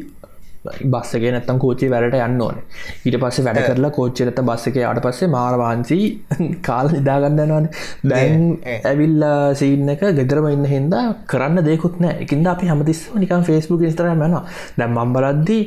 බස්සගේ 0.64 1.32
නැත්තම් 1.32 1.58
කෝචි 1.58 1.88
වැඩට 1.92 2.16
යන්න 2.18 2.40
ඕන. 2.40 2.60
ඊට 3.04 3.18
පස්සේ 3.20 3.44
වැඩ 3.46 3.60
කරලා 3.64 3.92
කෝච්චරත 3.92 4.40
බස්සක 4.42 4.78
අට 4.84 5.00
පස්සේ 5.04 5.28
මාරවාන්සී 5.28 6.06
කාල 6.68 6.88
නිදාගන්නනවන 6.90 7.68
දැන් 8.04 8.46
ඇවිල්ල 8.82 9.26
සීන 9.54 9.92
එක 9.94 10.04
ගෙදරම 10.18 10.48
ඉන්න 10.50 10.64
හින්දා 10.66 11.04
කරන්න 11.26 11.64
දෙකුත් 11.66 12.00
නෑ 12.00 12.22
එකින්ද 12.24 12.48
අපි 12.48 12.70
හමතිස්ම 12.70 13.18
නිකන් 13.18 13.44
ෆෙස්බුක් 13.44 13.84
ස්තර 13.88 14.08
මැන 14.14 14.38
දැම් 14.78 14.96
මම් 14.96 15.16
බලද්දී 15.16 15.62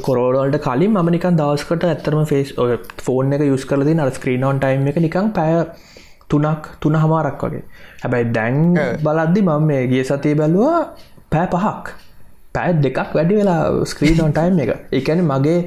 කොරෝඩල්ට 0.00 0.60
කලින් 0.60 0.92
මම 0.92 1.10
නිකන් 1.10 1.36
දවස්කට 1.36 1.86
ඇත්තරම 1.86 2.26
ෆේස් 2.26 2.52
ෆෝන් 3.00 3.32
එක 3.32 3.46
යුස් 3.46 3.64
කරලදී 3.64 3.96
නර 3.96 4.12
ස්ක්‍රීනෝන් 4.12 4.60
ටයිම් 4.60 4.92
එක 4.92 4.98
නිකං 4.98 5.32
පැය 5.32 5.64
තුනක් 6.28 6.68
තුන 6.80 6.94
හමාරක් 6.96 7.42
වගේ. 7.42 7.64
හැබැයි 8.02 8.32
දැන් 8.32 8.60
බලද්දි 9.00 9.40
මම 9.42 9.66
මේ 9.66 9.82
ගිය 9.88 10.04
සතිය 10.04 10.34
බැලවා 10.34 10.78
පෑ 11.30 11.48
පහක් 11.48 12.09
පැත් 12.54 12.78
දෙකක් 12.84 12.98
වැඩි 13.16 13.34
වෙලා 13.40 13.60
ස්ක්‍රීනොන් 13.92 14.32
ටයිම් 14.36 14.62
එක. 14.64 14.70
එකැන 14.98 15.20
මගේ 15.32 15.58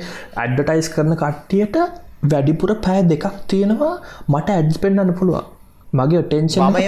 ඇඩ්ඩටයිස් 0.42 0.90
කරන 0.96 1.14
කට්ටියට 1.22 1.78
වැඩිපුර 2.32 2.72
පෑ 2.86 3.04
දෙකක් 3.12 3.26
තියෙනවා 3.52 3.94
මට 4.34 4.58
ඇඩ්ස් 4.58 4.78
පෙන්න්න 4.84 5.14
පුළුවන්. 5.20 5.46
මගේ 6.00 6.24
ටෙන්ෂන් 6.28 6.60
මම 6.62 6.80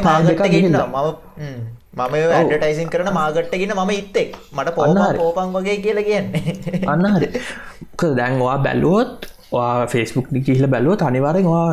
මම 1.96 2.16
ඇඩටයිසින් 2.38 2.90
කරන 2.94 3.10
මාගට්ටගෙන 3.18 3.74
මම 3.76 3.92
ඉත්තෙක් 4.02 4.36
මට 4.58 4.76
පෝන 4.78 4.98
පෝපන් 5.22 5.54
වගේ 5.58 5.78
කියල 5.86 6.00
කියන්නේ. 6.10 6.82
අන්න 6.94 7.06
හරි 7.16 7.30
දැන්වා 8.20 8.58
බැලුවොත් 8.66 9.30
ෆෙස්බුක් 9.94 10.28
කියහිල 10.48 10.68
බැලුව 10.74 11.06
අනිවාරෙන් 11.10 11.48
වා 11.54 11.70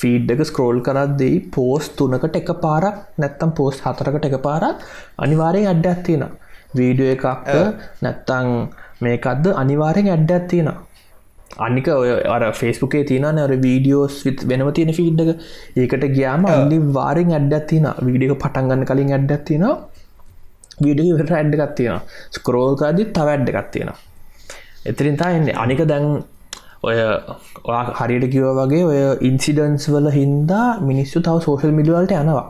ෆීඩ් 0.00 0.32
එක 0.34 0.42
ස්ක්‍රෝල් 0.50 0.80
කරද්දී 0.88 1.36
පෝස් 1.56 1.84
තුනකට 2.00 2.40
එක 2.40 2.50
පාරක් 2.64 2.98
නැත්තම් 3.22 3.54
පෝස් 3.60 3.78
හතරකට 3.84 4.26
එක 4.30 4.36
පාරක් 4.48 4.84
අනිවාරයෙන් 5.26 5.70
අඩ්ඩ 5.74 5.88
ඇත්තිනවා 5.92 6.32
වීඩියෝ 6.74 7.14
එකක්ද 7.14 7.56
නැත්තං 8.02 8.50
මේකක්ද 9.00 9.48
අනිවාරෙන් 9.54 10.08
ඇඩ්ඩ 10.08 10.46
තියෙන 10.48 10.70
අනික 11.58 11.88
ඔය 11.94 12.10
අර 12.28 12.42
ෆෙස්බුකේ 12.52 13.04
තියන 13.04 13.26
නර 13.28 13.52
වීඩියෝස් 13.66 14.16
විත් 14.26 14.46
වෙනම 14.48 14.70
තියෙන 14.72 14.92
ෆීඩ්ඩක 14.92 15.30
ඒකට 15.76 16.06
ගයාම 16.16 16.46
අලි 16.46 16.80
වාරෙන් 16.98 17.34
ඇඩ්ඩ 17.38 17.66
තින 17.66 17.90
වීඩියක 18.02 18.38
පටන්ගන්න 18.38 18.84
කලින් 18.84 19.12
ඇඩ්ඩ 19.12 19.44
තින 19.44 19.66
වීඩියට 20.82 21.32
ඇඩ්ඩ 21.32 21.58
එකක් 21.58 21.76
තියෙන 21.76 22.00
ස්කරෝල්කාදි 22.38 23.10
තව 23.10 23.34
ඇඩ්ඩ 23.34 23.52
එකක් 23.54 23.70
තියෙන 23.72 23.92
එතරින් 24.84 25.16
තාන්නේ 25.16 25.56
අනික 25.56 25.82
දැන් 25.84 26.08
ඔය 26.82 26.96
හරියට 27.98 28.26
කිව 28.32 28.46
වගේ 28.58 28.84
ඔය 28.84 28.98
ඉන්සිඩන්ස් 29.28 29.88
වල 29.88 30.08
හින්දා 30.12 30.66
මිනිස්සු 30.80 31.20
තව 31.20 31.40
සෝෂල් 31.40 31.72
මිඩියවල්ට 31.72 32.12
යනවා. 32.14 32.46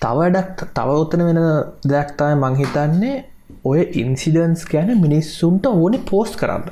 තව 0.00 0.18
ඩක් 0.30 0.68
තව 0.76 0.88
උත්තන 1.02 1.24
වෙන 1.28 1.40
දෙයක්තාය 1.84 2.34
මංහිතන්නේ 2.36 3.16
ඔය 3.64 3.80
ඉන්සිඩන්ස් 4.02 4.64
ගැන 4.72 4.90
මිනිස්සුන්ට 5.04 5.66
ඕනෙ 5.72 5.98
පෝස්් 6.10 6.32
කරන්න. 6.36 6.64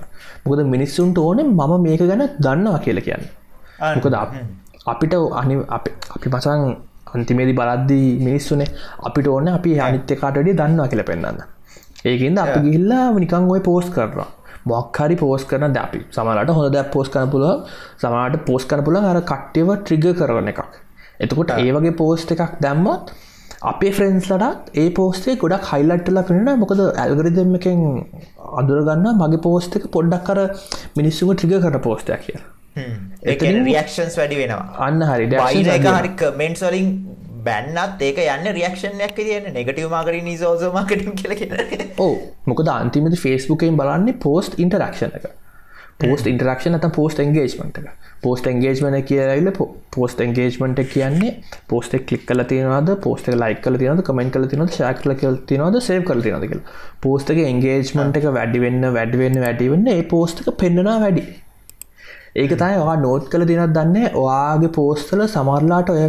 මොකද 0.45 0.65
මිනිස්සුන්ට 0.75 1.19
ඕනෙ 1.19 1.43
මම 1.45 1.73
මේක 1.87 2.03
ගැන 2.11 2.25
දන්නවා 2.39 2.83
කියල 2.87 3.01
කියන්න. 3.01 3.25
මොකද 3.97 4.17
අපිට 4.87 5.15
අනි 5.41 5.57
අපි 5.69 6.29
පසන් 6.29 6.63
අන්තිමේදි 7.15 7.57
බලද්දී 7.61 8.07
මිනිස්සුනේ 8.27 8.69
අපිට 9.03 9.27
ඕන 9.29 9.49
අපි 9.49 9.81
අනිත්‍යකාටඩි 9.81 10.59
දන්නවා 10.61 10.89
කියල 10.89 11.05
පෙන්න්න 11.11 11.43
ඒකන්ද 12.05 12.39
අපි 12.39 12.61
ගිල්ලා 12.69 13.05
නිකං 13.17 13.51
ඔය 13.55 13.61
පෝස් 13.61 13.89
කරනවා. 13.97 14.31
මොක්හරි 14.65 15.17
පෝස් 15.17 15.45
කරන 15.45 15.75
දැපි 15.77 16.01
සමලට 16.11 16.55
හොඳ 16.57 16.73
දැ 16.75 16.85
පෝස් 16.95 17.09
කන 17.09 17.31
පුල 17.35 17.45
සමට 17.99 18.45
පෝස් 18.49 18.65
කන 18.65 18.85
පුල 18.87 18.97
අර 19.03 19.19
කට්ටව 19.23 19.71
ට්‍රිග 19.81 20.07
කරන 20.21 20.51
එකක්. 20.53 20.63
එතකොට 21.21 21.53
ඒවගේ 21.57 21.95
පෝස්ට 22.01 22.35
එකක් 22.35 22.59
දැම්මොත් 22.65 23.13
අපේ 23.63 23.93
ෆ්‍රෙන්ස්ලටත් 23.93 24.71
ඒ 24.75 24.89
පෝස්ටේ 24.91 25.37
ගොඩක් 25.37 25.69
හයිලට්ටලා 25.73 26.25
පෙනෙන 26.29 26.59
මොකද 26.59 26.83
ඇල්ගරිදම 26.97 27.55
එකෙන් 27.59 27.83
අදුරගන්න 28.61 29.09
මගේ 29.15 29.43
පෝස්ට 29.45 29.79
එක 29.79 29.87
පොඩ්ඩක් 29.91 30.27
කර 30.29 30.41
මිනිස්සුම 30.97 31.33
ට්‍රිග 31.35 31.55
කර 31.61 31.81
පෝස්ටයක් 31.87 32.25
කිය 32.27 32.41
රියක්ෂන්ස් 33.65 34.17
වැඩි 34.17 34.37
වෙනවා. 34.37 34.65
අන්න 34.79 35.03
හරි. 35.05 35.29
හරි 35.91 36.15
කමෙන්ට් 36.17 36.65
වලින් 36.65 36.89
බැන්නත් 37.45 38.03
ඒක 38.03 38.19
යන්න 38.25 38.51
රියක්ෂණයක් 38.57 39.15
තියන 39.19 39.49
නෙගටව 39.55 39.87
මාකර 39.91 40.19
නිසෝසමකට 40.23 41.07
කියල 41.21 41.87
ඕ 41.99 42.13
මොකද 42.47 42.73
අන්තිමද 42.75 43.19
ෆේස්බුකෙන් 43.19 43.79
බලන්නේ 43.79 44.19
පෝස්ට් 44.25 44.59
ඉන්ටරක්ෂණ 44.59 45.17
එක 45.19 45.31
පෝස්ට 46.01 46.29
ඉන්ටරක්ෂන 46.31 46.79
ඇත 46.79 46.87
පෝස්ට 46.97 47.21
එන්ගේජ්මට 47.25 47.79
එක. 47.81 47.87
පෝස්ට 48.23 48.49
එන්ගේජ්මන 48.51 48.97
කියරයිල 49.11 49.51
පෝස්ට 49.97 50.23
එන්ගේජ්මට 50.25 50.83
කියන්නේ 50.95 51.33
පෝස්ට 51.71 51.97
කලික් 52.09 52.25
කල 52.29 52.45
තියනද 52.53 52.91
පෝස්ට 53.07 53.31
ලයි 53.35 53.59
කල 53.65 53.79
තියනද 53.83 54.05
කමෙන්ට 54.09 54.35
කල 54.37 54.49
තිනද 54.53 54.75
ශකල 54.79 55.15
කල 55.23 55.39
තිනද 55.51 55.79
සේව 55.89 56.05
කල 56.09 56.25
තිනද 56.27 56.49
කියල. 56.51 56.63
පෝස්ටක 57.03 57.43
එන්ගේජ්මට 57.45 58.21
එක 58.21 58.29
වැඩිවෙන්න 58.39 58.91
වැඩිවෙන්න 58.99 59.41
වැඩිවෙන්න 59.47 59.95
ඒ 59.95 60.03
පෝස්ටක 60.15 60.53
පෙන්න්නනා 60.65 60.99
වැඩි. 61.05 61.27
ඒක 62.37 62.53
තයි 62.61 62.77
වා 62.89 62.97
නෝට් 62.97 63.27
කළ 63.33 63.45
දිනත් 63.49 63.75
දන්න? 63.77 63.97
ඔයාගේ 64.21 64.71
පෝස්තල 64.77 65.25
සමරලාට 65.27 65.91
ඔය 65.95 66.05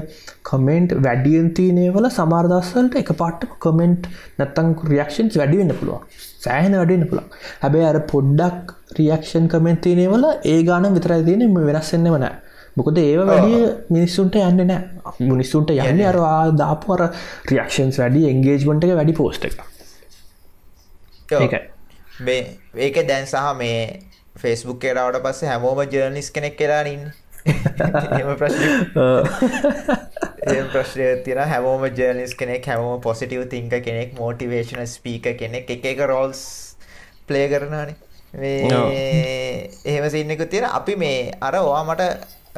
කමෙන්ට් 0.50 0.94
වැඩියෙන් 1.06 1.50
තියනේවල 1.58 2.08
සමාර්දස්සලට 2.18 2.96
එක 3.02 3.12
පාට්ට 3.22 3.58
කමෙන්ට් 3.66 4.08
නැත්තං 4.40 4.72
රියක්ෂන්ස් 4.94 5.36
වැඩිවෙන්න 5.42 5.76
පුළුවන්. 5.80 6.08
සෑහන 6.46 6.78
වැඩන්න 6.80 7.10
පුළන් 7.10 7.28
හැබැයි 7.64 7.90
අර 7.90 8.00
පොඩ්ඩක් 8.14 8.74
රියක්ෂන් 9.00 9.52
කමෙන්තිනේවල 9.54 10.26
ඒ 10.54 10.60
ගාන 10.70 10.90
විතරයි 10.96 11.28
තියන 11.28 11.60
වෙනස්සෙන්න්නම 11.70 12.18
නෑ 12.24 12.36
මොකද 12.78 12.98
ඒව 13.04 13.22
වැඩිය 13.32 13.60
මිනිස්සුන්ට 13.98 14.40
යන්න 14.42 14.64
නෑ 14.72 15.28
මිනිස්සුන්ට 15.34 15.76
යන්න 15.76 16.02
අරවා 16.14 16.40
දාපු 16.64 16.96
අර 16.96 17.06
රියක්ෂන්ස් 17.52 18.00
වැඩි 18.04 18.26
එන්ගේජ්මට 18.32 18.88
එක 18.88 18.96
වැඩි 19.02 19.20
පෝස්ට 19.20 19.52
එක 19.52 19.60
ඒකයි. 21.32 21.62
මේ 22.26 22.42
ඒක 22.88 23.04
දැන් 23.08 23.28
සහ 23.28 23.54
මේ 23.60 23.78
ෆෙස්බුක් 24.36 24.80
කරවට 24.80 25.22
පස්සේ 25.22 25.50
හැමෝම 25.50 25.84
ජර්නිස් 25.88 26.32
කෙනෙක් 26.32 26.58
කියලා 26.58 26.84
ඉන්න 26.90 27.12
එම 27.46 28.30
ප්‍රශ්න 28.36 28.64
ප්‍රශ්නය 30.70 31.10
තින 31.24 31.42
හැමෝම 31.46 31.86
ජර්නිස් 31.92 32.36
කෙනෙක් 32.36 32.66
හැමෝම 32.66 33.02
පොසිටව් 33.02 33.44
තිංක 33.50 33.76
කෙනෙක් 33.82 34.16
මෝටිවේශන 34.18 34.86
ස්පීක 34.88 35.30
කෙනෙක් 35.38 35.70
එක 35.70 35.86
එක 35.88 36.06
රෝල්ස් 36.08 36.44
ප්ලේ 37.28 37.50
කරනනේ 37.50 37.96
එහෙම 39.86 40.10
සින්නකු 40.10 40.48
තියෙන 40.48 40.70
අපි 40.72 40.96
මේ 40.98 41.20
අර 41.42 41.56
ඔයා 41.58 41.84
මට 41.86 42.10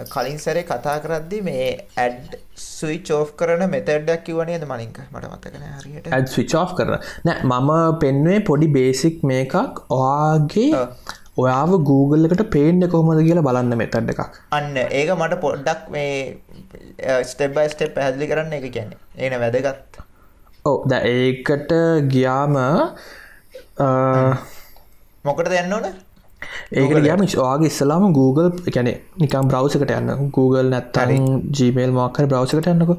කලින් 0.07 0.39
සැරේ 0.39 0.63
කතා 0.65 0.95
කරද්දි 0.99 1.41
මේ 1.41 1.67
ඇඩ් 1.97 2.39
සුයි 2.59 2.97
චෝෆ් 3.01 3.35
කරන 3.35 3.65
මෙතැඩ්ඩක් 3.69 4.23
කිවනේද 4.23 4.65
මලින්ක 4.67 4.97
මට 5.05 5.29
මතකන 5.29 5.67
හරියට 5.75 6.09
ඇඩ් 6.11 6.27
ස්විච් 6.29 6.55
කරන 6.73 6.97
නෑ 7.25 7.43
මම 7.43 7.99
පෙන්වේ 7.99 8.39
පොඩි 8.45 8.71
බේසික් 8.71 9.23
මේකක් 9.25 9.85
ඔයාගේ 9.91 10.71
ඔයාව 11.43 11.71
Google 11.89 12.27
එකට 12.27 12.43
පේන්න 12.55 12.81
කොහොමද 12.93 13.21
කියලා 13.27 13.45
බලන්න 13.47 13.77
මෙතැඩ් 13.81 14.11
එකක්. 14.13 14.21
අන්න 14.57 14.77
ඒක 14.83 15.09
මට 15.19 15.39
පොඩ්ඩක් 15.45 15.81
මේ 15.95 16.11
ස්ටෙබ්බයි 17.31 17.71
ස්ටෙප් 17.73 17.95
පැහදිලි 17.97 18.29
කරන්න 18.31 18.57
එක 18.57 18.67
කියන්නේ. 18.75 18.99
ඒන 19.23 19.37
වැදගත්. 19.43 20.01
ඕ 20.69 20.77
ද 20.91 20.99
ඒකට 21.13 21.71
ගියාම 22.13 22.55
මොකට 25.25 25.49
දෙන්න 25.55 25.75
ඕන? 25.77 25.87
ඒකට 26.79 27.01
ගම 27.05 27.25
වාගේ 27.41 27.69
ඉස්සලාම 27.71 28.07
Google 28.19 28.49
ගැන 28.77 28.89
නිකම් 29.23 29.51
බ්‍රවසකට 29.51 29.91
යන්න. 29.97 30.29
Google 30.37 30.67
නැත්තරින් 30.75 31.27
ජීමේල් 31.59 31.91
මක්කර 31.97 32.31
බ්‍රවසකට 32.31 32.71
යන්නක. 32.73 32.95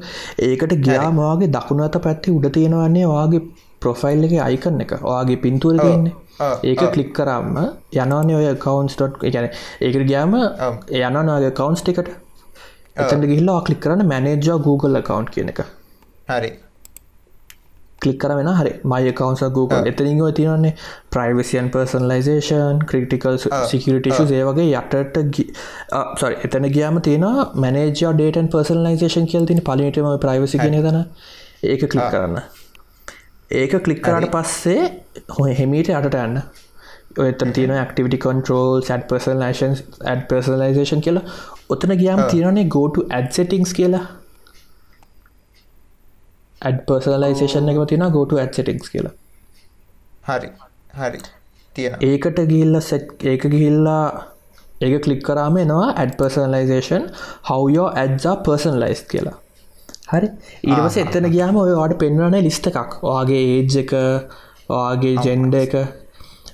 ඒකට 0.49 0.77
ගියාමවාගේ 0.87 1.49
දකුණු 1.57 1.87
අත 1.89 1.97
පැත්ති 2.05 2.37
උඩ 2.37 2.53
තියෙනවන්නේ 2.59 3.09
වාගේ 3.15 3.41
ප්‍රොෆයිල් 3.81 4.29
එක 4.29 4.39
අයිකන්න 4.47 4.85
එක. 4.85 4.95
වාගේ 5.09 5.41
පින්තුර 5.47 5.75
තියන්නේ 5.83 6.15
ඒක 6.39 6.85
කලික් 6.93 7.11
කරම්ම 7.13 7.57
යනවන 7.95 8.31
ඔය 8.35 8.47
කවන්ස්.ට් 8.59 9.19
ගැන 9.27 9.49
ඒකට 9.81 10.07
ගයාම 10.09 10.37
යනවාගේ 10.37 11.51
කවන්ස් 11.53 11.85
එකට 11.87 12.15
එතට 12.97 13.27
ගිල්ලා 13.31 13.59
කලික් 13.63 13.81
කරන්න 13.81 14.07
මැනේජා 14.07 14.57
Google 14.61 15.01
කවන්් 15.01 15.27
කියන 15.27 15.49
එක. 15.49 15.61
හරි. 16.27 16.49
කලික් 18.01 18.19
කර 18.19 18.35
වෙන 18.35 18.49
හරි. 18.51 18.73
මය 18.85 19.13
කවන්ස 19.13 19.43
Google. 19.51 19.81
එතරින් 19.85 20.21
තියන්නේ 20.33 20.73
ප්‍රයිවසියන් 21.11 21.71
පර්සන්ලයිසේෂන් 21.71 22.83
ක්‍රටිකල් 22.91 23.39
සිකටිෂ 23.43 24.21
ඒ 24.31 24.43
වගේ 24.43 24.69
යටට 24.73 25.41
සොරි 26.19 26.39
එතන 26.43 26.69
ගියාම 26.69 27.01
තියෙන 27.01 27.27
මනේජ 27.57 27.91
ඩේටන් 27.95 28.53
පර්සන්ලයිසේෂන් 28.53 29.27
කියල් 29.33 29.49
තින 29.51 29.63
පලිටම 29.63 30.13
ප්‍රයිවසි 30.19 30.63
කියන 30.63 30.79
තන. 30.81 31.03
ඒක 31.65 31.85
කලික් 31.87 32.07
කරන්න 32.07 32.56
ඒක 33.51 33.75
කලික් 33.79 34.01
කරට 34.01 34.31
පස්සේ 34.31 34.87
හො 35.29 35.45
හෙමීට 35.53 35.89
අටට 35.91 36.17
යන්න. 36.17 36.41
එතන 37.23 37.53
තියෙන 37.53 37.71
activity 37.73 38.17
control 38.17 38.81
සැඩ් 38.83 39.07
පර්සලේෂන් 39.07 39.77
ඇඩ් 40.05 40.27
පර්සලයිසේෂන් 40.29 41.01
කියලා. 41.01 41.23
ඔතන 41.69 41.95
ගියාම 41.95 42.23
තියෙනනේ 42.27 42.67
ගෝට 42.67 42.99
ඇඩ් 43.09 43.31
සෙටිංස් 43.31 43.73
කියලා. 43.73 44.03
ඇඩ් 46.61 46.83
පර්සලයිසේෂන් 46.85 47.71
එක 47.71 47.81
තින 47.87 48.05
ගෝට 48.11 48.35
ඇඩ් 48.35 48.53
සෙටික්ස් 48.53 48.89
කියලා. 48.89 49.15
හරි. 50.27 50.51
හරි. 50.95 51.23
තියෙන 51.75 51.97
ඒකට 52.01 52.43
ගිල්ල 52.47 52.81
සෙට් 52.81 53.25
ඒක 53.25 53.47
ගිහිල්ලා 53.47 54.05
ඒක 54.81 55.01
කලික් 55.03 55.23
කරාම 55.23 55.57
එනවා 55.57 55.89
ඇඩ් 55.93 56.15
පර්සනලයිසේෂන් 56.19 57.11
හවයෝ 57.49 57.91
ඇඩ්සා 57.95 58.35
පර්සන්ලයිස් 58.43 59.07
කියලා 59.07 59.37
හරි. 60.11 60.27
ඊටවස 60.63 60.97
එතන 61.03 61.29
ගියාම 61.35 61.55
ඔය 61.63 61.73
වාට 61.79 61.97
පෙන්වන 62.03 62.37
ලිස්ට 62.47 62.69
එකක්. 62.71 62.99
ඔයාගේ 63.03 63.41
ඒජ් 63.55 63.79
එක 63.83 63.93
ඔයාගේ 64.69 65.15
ජෙන්ඩ 65.25 65.57
එක. 65.63 65.75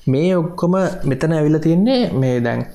මේ 0.08 0.32
ඔක්කොම 0.38 0.76
මෙතන 1.12 1.38
ඇවිල 1.38 1.60
තියන්නේ 1.66 2.02
මේ 2.24 2.40
දැන් 2.48 2.66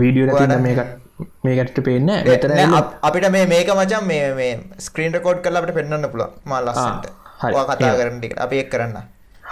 වීඩියෝ 0.00 0.58
මේකට 0.66 1.00
මේකට 1.44 1.80
පේන්න 1.86 2.12
මෙතන 2.26 2.76
අපිට 3.02 3.26
මේ 3.30 3.46
මේක 3.46 3.72
මචන් 3.74 4.06
මේ 4.06 4.28
මේ 4.34 4.52
ස්ක්‍රීන් 4.86 5.16
රකෝඩ් 5.16 5.42
කල 5.44 5.60
අපට 5.60 5.74
පෙන්න්න 5.74 6.08
පුළ 6.12 6.24
මල්ලස්සට 6.44 7.10
කතා 7.40 7.96
කරට 7.98 8.38
අපි 8.46 8.62
එක් 8.62 8.70
කරන්න 8.70 8.98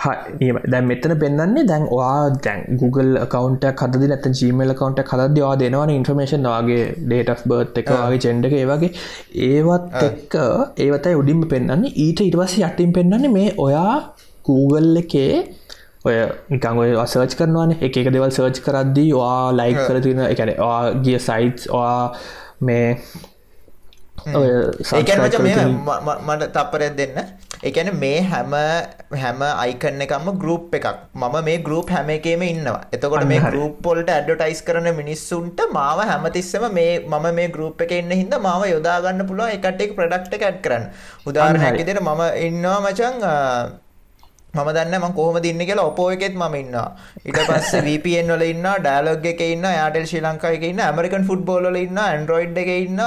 දැන් 0.01 0.87
මෙතන 0.87 1.15
පෙන්න්නේ 1.23 1.65
දැන් 1.65 1.85
වා 1.91 2.31
දැන් 2.39 2.61
Google 2.81 3.27
කවන්ට 3.27 3.73
කද 3.81 4.03
නැත 4.05 4.27
ජීමල 4.33 4.73
කවන්ට 4.73 5.05
කද 5.11 5.39
වා 5.39 5.55
දෙනවන 5.57 5.93
ඉන්ෆර්මේෂන් 5.97 6.49
වගේ 6.49 6.85
ඩේට 7.03 7.45
බර්ත් 7.47 7.81
එක 7.83 7.91
වගේ 7.95 8.23
චෙන්ඩක 8.25 8.55
ඒවගේ 8.55 8.93
ඒවත් 9.49 9.99
එක්ක 10.01 10.37
ඒවතයි 10.79 11.19
උඩින්ම 11.23 11.43
පෙන්න්න 11.49 11.87
ඊට 11.87 12.25
ඉටවස 12.27 12.59
යටින් 12.61 12.93
පෙන්න්නේ 12.93 13.35
මේ 13.39 13.51
ඔයා 13.59 13.97
Google 14.45 15.01
එකේ 15.01 15.33
ඔය 16.05 16.17
නිකං 16.49 16.79
ඔය 16.81 16.93
සර්ච් 17.05 17.37
කරනවාන. 17.37 17.77
එක 17.79 17.97
එක 17.97 18.09
දෙවල් 18.09 18.33
සර්ච් 18.33 18.63
කරද්දී 18.65 19.11
වා 19.13 19.53
ලයික් 19.53 19.81
කර 19.81 20.01
තින 20.01 20.23
එකන 20.25 20.55
ගිය 21.05 21.19
සයිටස් 21.21 21.69
වා 21.69 22.17
මේ 22.61 22.97
මට 26.27 26.53
තපරයක් 26.55 26.97
දෙන්න 26.97 27.21
එකන 27.63 27.89
මේ 27.99 28.21
හැම 28.23 28.55
හැම 29.23 29.41
අයිකන්න 29.43 30.03
එකම 30.05 30.29
ගරුප් 30.43 30.75
එකක්. 30.79 30.87
මම 31.15 31.37
මේ 31.45 31.59
ගරුප් 31.67 31.91
හැම 31.91 32.09
එකේම 32.09 32.43
ඉන්නවා. 32.43 32.81
එතකොට 32.93 33.27
මේ 33.27 33.41
ගරුප් 33.47 33.75
පොල්ට 33.83 34.09
ඇඩටයිස් 34.09 34.63
කරන 34.69 34.89
මිනිස්සුන්ට 35.01 35.61
මාව 35.73 36.01
හැමතිස්සම 36.11 36.65
මේ 36.73 36.95
මම 37.03 37.29
මේ 37.35 37.53
ගරුප් 37.57 37.85
එක 37.87 37.93
ඉන්න 37.99 38.11
හිද 38.13 38.35
මාව 38.41 38.65
යොදාගන්න 38.71 39.27
පුළුව 39.29 39.53
එකටෙක් 39.59 39.95
ප්‍රඩක්් 39.99 40.49
ඇඩ් 40.49 40.59
කරන්න. 40.65 40.89
උදාරණ 41.27 41.65
හැකිතර 41.67 42.01
මම 42.01 42.23
ඉන්නවා 42.49 42.81
මචන් 42.87 43.23
මම 44.55 44.69
දන්න 44.75 44.99
ම 44.99 45.13
කොහම 45.15 45.37
දින්න 45.43 45.63
කියලා 45.67 45.87
ඔපෝ 45.93 46.09
එකෙත් 46.17 46.35
ම 46.35 46.55
ඉන්න 46.55 46.75
ඉට 47.25 47.39
පස්ස 47.49 47.77
VPN 47.85 48.33
වල 48.35 48.49
ඉන්න 48.49 48.67
ඩෑලොග් 48.81 49.31
එක 49.33 49.47
ඉන්න 49.47 49.69
යාටල් 49.71 50.09
ශ්‍රී 50.11 50.25
ලංකාව 50.25 50.57
එක 50.57 50.65
ඉන්න 50.73 50.81
ඇමරිකන් 50.89 51.29
ෆුට්බෝල 51.29 51.69
ඉන්න 51.77 52.05
ඇන්ඩරෝයිඩ් 52.09 52.59
එක 52.65 52.71
ඉන්න 52.79 53.05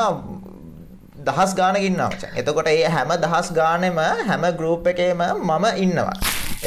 දහස් 1.27 1.51
ගානකින්න 1.55 1.99
එතකොට 2.38 2.69
ඒ 2.71 2.93
හැම 2.95 3.12
දහස් 3.23 3.49
ගානෙම 3.57 3.99
හැම 4.29 4.47
ගරුප් 4.62 4.88
එකේම 4.91 5.21
මම 5.25 5.67
ඉන්නවා. 5.83 6.15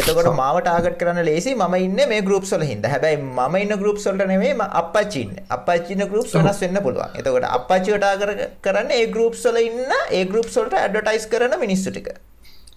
එතකොට 0.01 0.29
මාව 0.41 0.57
ටාගට 0.61 0.97
කරන්න 1.01 1.21
ලේසි 1.29 1.53
ම 1.55 1.75
ඉන්න 1.79 2.01
මේ 2.11 2.23
ගරුප් 2.29 2.47
සොල 2.51 2.63
හිද 2.71 2.87
හැබැයි 2.93 3.19
ම 3.19 3.57
ඉන්න 3.63 3.75
ගරුප් 3.83 3.99
සොල්ට 4.05 4.25
නෙවේ 4.33 4.69
අපච්චින්න 4.81 5.35
අපච්චින 5.57 6.05
ගරුප් 6.13 6.27
සොනස් 6.27 6.63
වෙන්න 6.65 6.81
පුළුවන්. 6.87 7.19
එතකොට 7.21 7.49
අපච්චි 7.51 7.99
ටාගර 7.99 8.33
කරන්න 8.65 8.97
ඒ 9.01 9.05
ගරුප් 9.17 9.37
සොල 9.45 9.61
ඉන්න 9.63 9.95
ඒ 10.13 10.25
ගරුප් 10.33 10.49
සොල්ට 10.57 10.81
ඇඩටයිස් 10.83 11.29
කරන 11.35 11.57
මිනිස්සුටික 11.65 12.11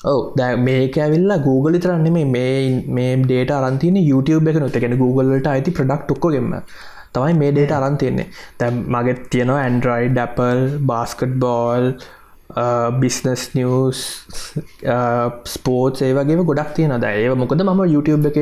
ඔව. 0.03 0.19
දැ 0.35 0.53
මේක 0.67 0.95
ඇවිල්ලා 0.97 1.41
Google 1.47 1.79
තරන්නෙම 1.79 2.21
මේ 2.35 2.53
මේ 2.97 3.17
ඩේට 3.23 3.51
අරන්තින 3.57 3.99
YouTube 4.01 4.53
එක 4.53 4.61
නොතකෙන 4.63 4.95
Googleට 5.03 5.51
අයිති 5.53 5.75
ප්‍රඩක්් 5.79 6.07
ටොක්කොගෙම 6.07 6.55
තමයි 7.13 7.33
මේ 7.33 7.51
ඩේට 7.51 7.75
අරන්තියන්නේ 7.79 8.29
තැම් 8.57 8.85
මගෙත් 8.95 9.27
තියෙනවා 9.29 9.59
android 9.65 10.23
Apple 10.27 10.63
basketball 11.43 11.93
business 13.01 13.41
news 13.53 13.99
sport 15.45 16.01
ඒ 16.01 16.13
වගේ 16.17 16.45
ගොඩක් 16.49 16.71
තියෙන 16.73 16.93
ද 16.97 17.05
ඒ 17.05 17.35
මොකද 17.35 17.61
මම 17.61 17.81
YouTube 17.93 18.25
එක 18.31 18.39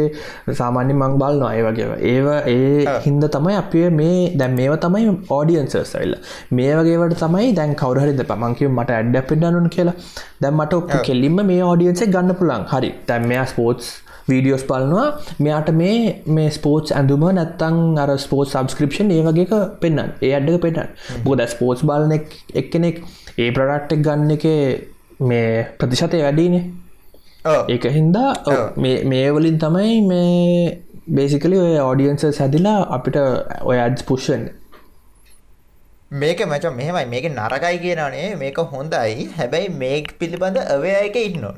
සාමාන්‍ය 0.60 0.93
මං 0.93 1.17
බල් 1.19 1.39
නොය 1.41 1.60
වගේ 1.67 1.97
ඒව 2.12 2.27
ඒ 2.47 2.95
හින්ද 3.06 3.27
තමයි 3.27 3.58
අපේ 3.58 3.89
මේ 3.91 4.32
දැම් 4.34 4.56
මේව 4.56 4.77
තමයි 4.80 5.12
ඕඩියන්සර්සයිල්ල 5.30 6.15
මේ 6.51 6.71
වගේවට 6.80 7.19
තමයි 7.19 7.51
දැන් 7.53 7.75
කවරහරි 7.75 8.15
පමංකිව 8.23 8.71
මට 8.71 8.89
ඇඩ 8.91 9.19
පිඩනුන් 9.30 9.69
කියලා. 9.69 9.97
දැම්මට 10.41 10.73
ඔප 10.73 10.91
කෙල්ලින්ම 11.03 11.43
මේ 11.51 11.62
ඕඩියන්සේ 11.63 12.08
ගන්න 12.08 12.39
පුළන් 12.41 12.67
හරි. 12.73 12.91
දැම් 13.08 13.27
මෙයා 13.27 13.45
ස්පෝට්ස් 13.45 13.91
වීඩියෝස් 14.30 14.63
බලනවා. 14.70 15.08
මෙයාට 15.44 15.70
මේ 15.82 16.00
මේ 16.38 16.50
ස්පෝට්ස් 16.58 16.96
ඇඳුම 17.00 17.24
නැත්තං 17.38 17.78
අර 18.04 18.12
ස්පෝට් 18.26 18.54
සබස්ක්‍රපෂන් 18.54 19.13
ඒ 19.18 19.22
වගේක 19.28 19.54
පෙන්න්න 19.84 20.04
ඒ 20.28 20.34
අඩ්ඩක 20.40 20.62
පෙන්න්න 20.66 20.90
බොද 21.28 21.46
ස්පෝට්ස් 21.54 21.86
බලන 21.90 22.13
එක්කෙනෙක් 22.62 23.00
ඒ 23.38 23.50
ප්‍රඩක්්ටක් 23.56 24.04
ගන්න 24.08 24.36
එක 24.38 24.46
මේ 25.30 25.48
ප්‍රතිශතය 25.80 26.22
වැඩීනේ. 26.26 26.63
ඒක 27.74 27.90
හින්දා 27.98 28.30
මේවලින් 29.13 29.58
තමයි 29.63 29.98
මේ 30.12 30.78
බේසිකලි 31.18 31.60
ඔය 31.66 31.76
ඔඩියන්ස 31.82 32.26
සැදිලා 32.39 32.80
අපිට 32.95 33.18
ඔය 33.72 33.78
අඩ්ස් 33.88 34.04
පුෂ්ෂන් 34.08 34.47
මේක 36.12 36.39
මච 36.47 36.66
මෙහෙමයි. 36.76 37.06
මේක 37.14 37.26
නරකයි 37.30 37.78
කියනනේ 37.86 38.36
මේක 38.41 38.58
හොඳයි. 38.74 39.30
හැබැයි 39.38 39.70
මේ 39.82 40.04
පිළිබඳ 40.20 40.58
අවය 40.76 40.91
එක 41.08 41.16
ඉන්නවා. 41.16 41.56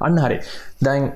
අන්න 0.00 0.18
හරි. 0.24 0.38
දැන් 0.82 1.12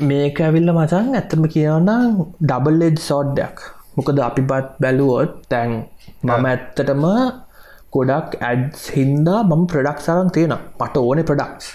මේක 0.00 0.40
ඇවිල්ල 0.40 0.72
මචන් 0.72 1.14
ඇත්තම 1.14 1.44
කියවන්න 1.54 2.18
ඩබල් 2.40 2.82
එජ් 2.82 2.96
සෝඩ්ඩයක් 3.00 3.64
මොකද 3.96 4.20
අපි 4.20 4.42
බත් 4.42 4.68
බැලුවොත් 4.80 5.34
තැන් 5.48 5.70
මම 6.22 6.46
ඇත්තටම 6.46 7.04
ගොඩක් 7.92 8.38
ඇඩ්ස් 8.40 8.88
හින්දා 8.90 9.42
මම 9.42 9.66
ප්‍රඩක්් 9.66 10.00
සරන් 10.00 10.30
තියෙන 10.30 10.56
මට 10.80 10.96
ඕන 10.98 11.22
ප්‍රඩක්ස් 11.30 11.68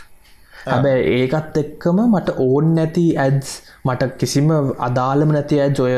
හැබැ 0.63 0.97
ඒකත් 1.13 1.61
එක්කම 1.63 2.01
මට 2.07 2.35
ඕන් 2.39 2.73
නැති 2.75 3.05
ඇඩ්ස් 3.17 3.53
මට 3.85 4.11
කිසිම 4.17 4.49
අදාළම 4.79 5.31
නැති 5.31 5.61
ඇජ් 5.61 5.81
ඔය 5.85 5.95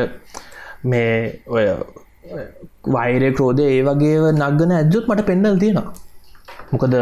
මේ 0.83 1.41
ඔය 1.47 1.65
වෛරය 2.87 3.31
ක්‍රෝධය 3.33 3.63
ඒ 3.67 3.81
වගේ 3.83 4.31
නගන 4.33 4.71
ඇද්ජුත් 4.71 5.07
මට 5.07 5.25
පෙන්නල් 5.25 5.59
තියෙනවා. 5.59 5.93
මොකද. 6.71 6.95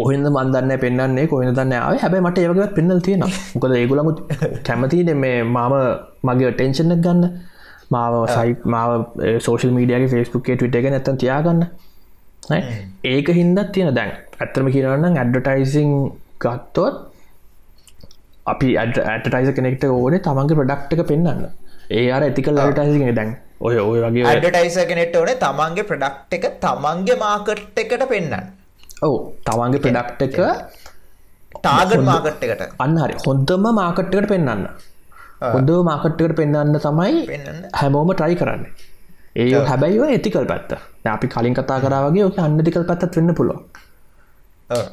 කොහෙද 0.00 0.26
මන්දන්න 0.26 0.72
පෙන්න්නේ 0.84 1.26
කොහෙන 1.26 1.54
දන්න 1.54 1.74
ආව? 1.74 1.98
හැබයි 1.98 2.20
මට 2.20 2.38
ඒවගත් 2.38 2.74
පෙන්නල් 2.78 3.00
තියෙන 3.00 3.24
මොකද 3.54 3.76
ඒගුලමු 3.76 4.12
කැමතින 4.66 5.12
මේ 5.16 5.36
මාම 5.56 5.74
මගේ 6.22 6.52
ටෙන්ෂන්ක් 6.52 7.04
ගන්න. 7.06 7.28
මාව 7.90 8.16
සයි 8.28 8.56
මාව 8.64 8.90
සෝෂල් 9.46 9.72
මීඩියගේ 9.76 10.10
ෆෙස්බුක්ේ 10.14 10.56
ටවිට 10.56 10.80
එක 10.80 10.90
නැතන් 10.94 11.20
තියාගන්න? 11.22 11.62
ඒක 13.04 13.28
හින්දත් 13.38 13.62
තියෙන 13.72 13.94
දැන් 13.94 14.12
ඇත්තම 14.40 14.70
කියරන්න 14.74 15.08
ඇඩ්ඩටයිසිං 15.12 15.90
ගත්තොත් 16.40 17.00
අපි 18.46 18.68
ඇටටයිස 18.78 19.50
කෙනෙක්ට 19.56 19.84
ඕනේ 19.90 20.22
තමන්ගේ 20.26 20.60
ප්‍රඩක්් 20.60 20.96
එක 20.96 21.06
පෙන්න්න 21.06 21.46
ඒ 21.90 22.06
අර 22.10 22.22
ඇතිකල් 22.22 22.60
අටයිසිගෙන 22.60 23.14
දැන්. 23.14 23.36
ඔය 23.60 23.76
ඔය 23.80 24.00
වගේ 24.02 24.24
ඇඩටයිස 24.28 24.78
කෙනෙට 24.88 25.16
ඕනේ 25.16 25.36
තමන්ගේ 25.42 25.88
ප්‍රඩක්් 25.90 26.38
එක 26.38 26.46
තමන්ගේ 26.62 27.20
මාකට් 27.22 27.80
එකට 27.82 28.06
පෙන්න්න 28.12 28.34
ඔව 29.06 29.12
තමන්ගේ 29.46 29.82
ප්‍රඩක්් 29.84 30.22
එක 30.26 30.36
ටාගන් 31.56 32.04
මාකට් 32.10 32.44
එකට. 32.44 32.62
අන්න 32.84 32.96
හරි. 33.02 33.14
හොඳම 33.26 33.64
මාකට්කට 33.80 34.28
පෙන්න්න 34.32 34.66
හොඳ 35.54 35.70
මාකට්කට 35.90 36.36
පෙන්න්න 36.38 36.78
තමයි. 36.86 37.14
හැමෝම 37.80 38.12
ට්‍රයි 38.14 38.36
කරන්න. 38.40 38.64
ඒ 39.36 39.64
හැබැයි 39.70 40.00
ඇතිකල් 40.08 40.46
පැත්ත. 40.52 40.72
අපි 41.14 41.26
කලින් 41.34 41.54
කතා 41.58 41.80
කරාවගේ 41.84 42.24
ඕක 42.28 42.38
අන්නතිකල් 42.46 42.84
පැත්තත් 42.90 43.16
වෙන්න 43.16 43.34
පුළුව. 43.34 43.58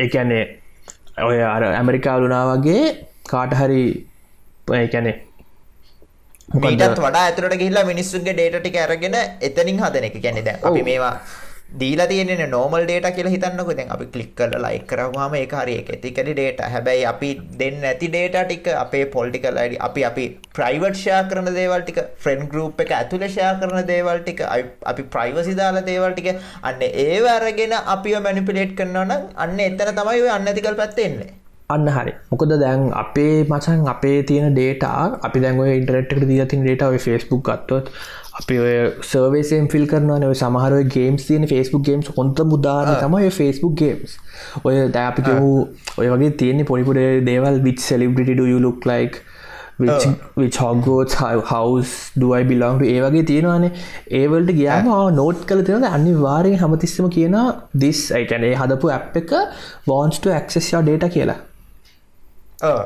එකන්නේ 0.03 0.43
ඔය 1.29 1.39
අර 1.55 1.63
ඇමරිකාලුනා 1.69 2.43
වගේ 2.51 2.83
කාට 3.31 3.53
හරි 3.59 3.81
ඒකැනේ 4.81 5.15
මීටත් 6.63 7.01
වඩා 7.05 7.23
ඇතුරට 7.27 7.57
ගිහිල්ලා 7.61 7.85
මිනිස්සුන්ගේ 7.91 8.33
ඩේට 8.37 8.61
ටික 8.61 8.77
අරගෙන 8.85 9.17
එතනින් 9.47 9.83
හදන 9.83 10.07
එක. 10.09 10.15
දැන් 10.23 10.59
අපි. 10.63 10.81
මේවා 10.89 11.13
දීලා 11.79 12.05
තියෙන්නේ 12.05 12.47
නෝමල් 12.47 12.83
ඩේටා 12.83 13.11
කියලා 13.11 13.31
හිතන්නකෝ. 13.31 13.73
දැන් 13.73 13.89
අපි 13.89 14.05
ක්ලික් 14.05 14.35
කරලා 14.35 14.71
ලයික් 14.71 14.87
කරාම 14.87 15.35
ඒක 15.35 15.53
හරි 15.53 15.73
ඒක. 15.73 15.89
එතිකලි 15.89 16.33
ඩේටා 16.33 16.69
හැබැයි 16.69 17.05
අපි 17.05 17.39
දෙන්න 17.59 17.83
ඇති 17.83 18.07
ඩේටා 18.07 18.43
ටික 18.43 18.67
අපේ 18.67 19.03
පොලිටිකල් 19.05 19.57
අයිඩි 19.57 19.77
අපි 19.77 20.03
අපි 20.03 20.39
ප්‍රයිවට් 20.55 20.95
ෂෙයා 20.95 21.23
කරන 21.23 21.49
දේවල් 21.55 21.81
ටික 21.81 21.99
ෆ්‍රෙන්ඩ් 22.19 22.47
ගෲප් 22.49 22.81
එක 22.81 22.91
ඇතුලේ 22.91 23.27
ෂෙයා 23.29 23.53
කරන 23.53 23.87
දේවල් 23.87 24.19
ටික 24.19 24.41
අයි- 24.41 24.69
අපි 24.85 25.03
ප්‍රයිවසි 25.03 25.53
දාලා 25.53 25.81
දේවල් 25.81 26.11
ටික 26.11 26.35
අන්න 26.63 26.81
ඒව 26.81 27.25
අරගෙන 27.25 27.73
අපිව 27.85 28.21
මැනිපියුලේට් 28.21 28.77
කරනවා 28.77 29.03
නම් 29.03 29.27
අන්න 29.35 29.59
එතන 29.59 29.95
තමයි 29.95 30.21
ඔය 30.21 30.29
අන්නතිකල් 30.29 30.73
පැත්තේ 30.73 31.05
එන්නේ. 31.05 31.29
අන්න 31.69 31.87
හරි. 31.87 32.11
මොකද 32.31 32.59
දැන් 32.59 32.91
අපේ 32.93 33.43
මචන් 33.43 33.87
අපේ 33.87 34.23
තියෙන 34.23 34.53
ඩේටා 34.53 35.19
අපි 35.21 35.39
දැන්ව 35.39 35.65
ඉන්ටරට්කට 35.67 36.23
දී 36.27 36.45
තින් 36.45 36.63
ඩේට 36.63 36.81
ඔය 36.81 36.97
ෆස්බුක් 36.97 37.49
ගත්තොත් 37.49 37.89
අපි 38.37 38.57
සර්වේසම් 39.03 39.69
ෆිල් 39.69 39.87
කරන 39.87 40.25
ඔය 40.25 40.35
සමහර 40.35 40.81
ගේම්ස් 40.89 41.23
තියෙන 41.23 41.47
ෆස්බුක් 41.47 41.85
ගේම්ස් 41.85 42.11
හොන්ත 42.17 42.43
මුදාන 42.47 42.91
තම 42.95 43.15
ඔය 43.15 43.31
ෆස්බුක් 43.31 43.73
ගේම්ස් 43.75 44.17
ඔය 44.63 44.75
දැපික 44.91 45.31
වූ 45.35 45.55
ඔය 45.97 46.11
වගේ 46.13 46.35
තියෙන 46.35 46.65
පොඩිපුඩ 46.65 47.01
දේවල් 47.25 47.59
විච් 47.63 47.81
සෙලිබිට 47.81 48.31
යුලුක් 48.45 48.85
ලයික් 48.85 49.19
විචෝගෝත් 49.79 51.17
හවස් 51.17 51.91
දුවයි 52.15 52.45
බිලංට 52.51 52.81
ඒ 52.83 53.01
වගේ 53.01 53.23
තියෙනවානේ. 53.23 53.71
ඒවලට 54.11 54.53
ගියාම 54.53 54.89
නෝට් 55.15 55.43
කල 55.45 55.61
තියෙනද 55.63 55.89
අනි 55.89 56.13
වාරය 56.19 56.55
හමතිස්සම 56.55 57.09
කියන 57.09 57.37
දිස් 57.77 58.01
අයිටනේ 58.11 58.55
හදපු 58.55 58.89
ඇ් 58.89 59.01
එක 59.15 59.35
වෝන්ස්ට 59.87 60.27
ඇක්සෙස්යා 60.31 60.81
ඩේට 60.81 61.05
කියලා. 61.11 61.39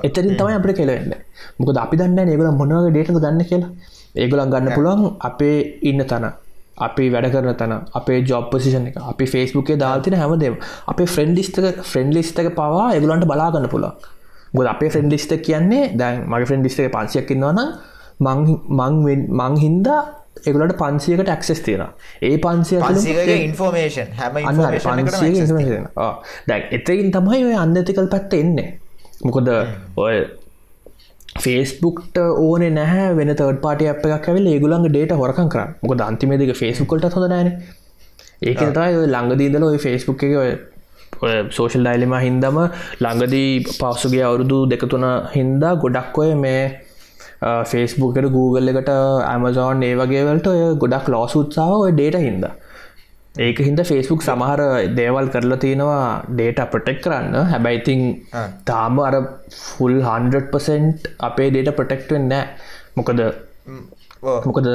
එතරින් 0.03 0.35
තමයි 0.35 0.59
අපට 0.59 0.75
කෙලවෙන්න. 0.75 1.15
මොකද 1.57 1.81
අපි 1.85 2.01
දන්න 2.01 2.29
ඒගල 2.29 2.51
මොනවගේ 2.53 2.91
ඩේටක 2.91 3.19
දන්න 3.19 3.43
කියලා 3.45 3.99
ඒගොලන් 4.16 4.49
ගන්න 4.49 4.74
පුළුවන් 4.74 5.18
අපේ 5.22 5.57
ඉන්න 5.84 6.03
තන 6.05 6.26
අපි 6.78 7.09
වැඩ 7.09 7.30
කරන 7.32 7.53
තන 7.55 7.74
අපේ 7.93 8.22
ජොබ් 8.24 8.49
පසිෂන 8.51 8.88
එක 8.88 8.97
අපි 9.03 9.26
ෆෙස්බුකේ 9.26 9.78
දාල්තින 9.78 10.16
හැමදේම 10.16 10.55
අපේ 10.88 11.07
ෆ්‍රෙන්ඩ් 11.07 11.38
ලිස්ටක 11.38 11.84
ෆ්‍රෙන්ඩ් 11.84 12.14
ලිස්ටක 12.14 12.49
පවා 12.53 12.88
ඒගලන්ට 12.93 13.26
බලාගන්න 13.26 13.70
පුළුවන්. 13.70 13.93
ගොද 14.53 14.68
අපේ 14.68 14.89
ෆ්‍රෙන්ඩ් 14.89 15.12
ලිස්ට 15.12 15.36
කියන්නේ 15.41 15.91
දැන් 15.95 16.26
මගේ 16.28 16.49
ෆ්‍රෙන්ඩ් 16.49 16.68
ලිස්ටක 16.68 16.89
පංශයක් 16.91 17.32
ඉන්නවන 17.32 17.62
මං 18.22 19.55
හින්දා 19.57 20.01
ඒගලට 20.41 20.76
පන්සියකට 20.78 21.30
ඇක්සෙස් 21.30 21.62
තියෙන 21.62 21.84
ඒ 22.22 22.38
පන්සිය 22.39 22.80
ඉන්ෆෝර්මේෂන් 23.39 24.14
හැම 24.18 24.38
ඉන්ෆෝර්මේෂන් 24.38 25.89
දැන් 26.47 26.64
එතකින් 26.72 27.12
තමයි 27.12 27.43
ඔය 27.45 27.55
අන්නතිකල් 27.55 28.07
පැත්ත 28.07 28.34
එන්නේ. 28.34 28.70
මොකොද 29.24 29.51
ඔය 29.97 30.16
ෆේස්බුක්ට 31.36 32.17
ඕන 32.17 32.63
නැහැ 32.73 33.13
වෙන 33.15 33.32
තර්ට 33.34 33.61
පාට 33.61 33.84
අප 33.88 34.03
එකක් 34.07 34.27
ඇවිල් 34.27 34.47
ඒගුලන්ගේ 34.47 34.89
ඩේට 34.89 35.13
හොරකන් 35.15 35.49
කර 35.49 35.61
මොක 35.82 36.03
අන්තිමේදක 36.03 36.51
ෆේස්බුක්කට 36.55 37.07
හොඳ 37.11 37.29
නෑන 37.29 37.49
ඒක 38.41 38.59
තයි 38.59 38.97
ඔය 38.97 39.07
ළඟදීදල 39.07 39.63
ඔය 39.63 39.79
ෆේස්බුක් 39.79 40.23
එක 40.23 40.69
සෝෂල් 41.51 41.84
ඩයිලිම 41.84 42.15
හින්දම 42.17 42.57
ළඟදී 42.99 43.51
පස්සුගේ 43.65 44.23
අවුරුදු 44.23 44.59
දෙකතුන 44.67 45.05
හින්දා 45.32 45.75
ගොඩක් 45.77 46.17
ඔය 46.17 46.34
මේ 46.36 46.63
ෆේස්බුකට 47.65 48.27
Google 48.29 48.73
එකට 48.73 48.91
ඇමසෝන් 49.25 49.84
ඒ 49.84 49.95
වගේවලට 49.95 50.47
ඔය 50.47 50.61
ගොඩක් 50.77 51.07
ලෝසුත්සාාව 51.09 51.86
ඔය 51.86 51.93
ඩේට 51.93 52.19
හින්ද 52.19 52.45
ඒක 53.36 53.59
හින්ද 53.63 53.79
ෆේස්බුක් 53.89 54.21
සමහර 54.27 54.61
දේවල් 54.95 55.27
කරලා 55.34 55.57
තියෙනවා 55.63 56.23
ඩේට 56.29 56.59
ප්‍රටෙක් 56.73 56.99
කරන්න. 57.03 57.36
හැබැයිතිං 57.51 58.01
ආ. 58.34 58.47
තාම 58.65 58.99
අර 58.99 59.15
ෆුල් 59.51 59.95
100% 60.01 61.07
අපේ 61.29 61.49
ඩේට 61.51 61.75
ප්‍රටෙක්ටෙන් 61.79 62.27
නෑ 62.27 62.45
මොකද 62.97 63.21
මොකද 64.47 64.67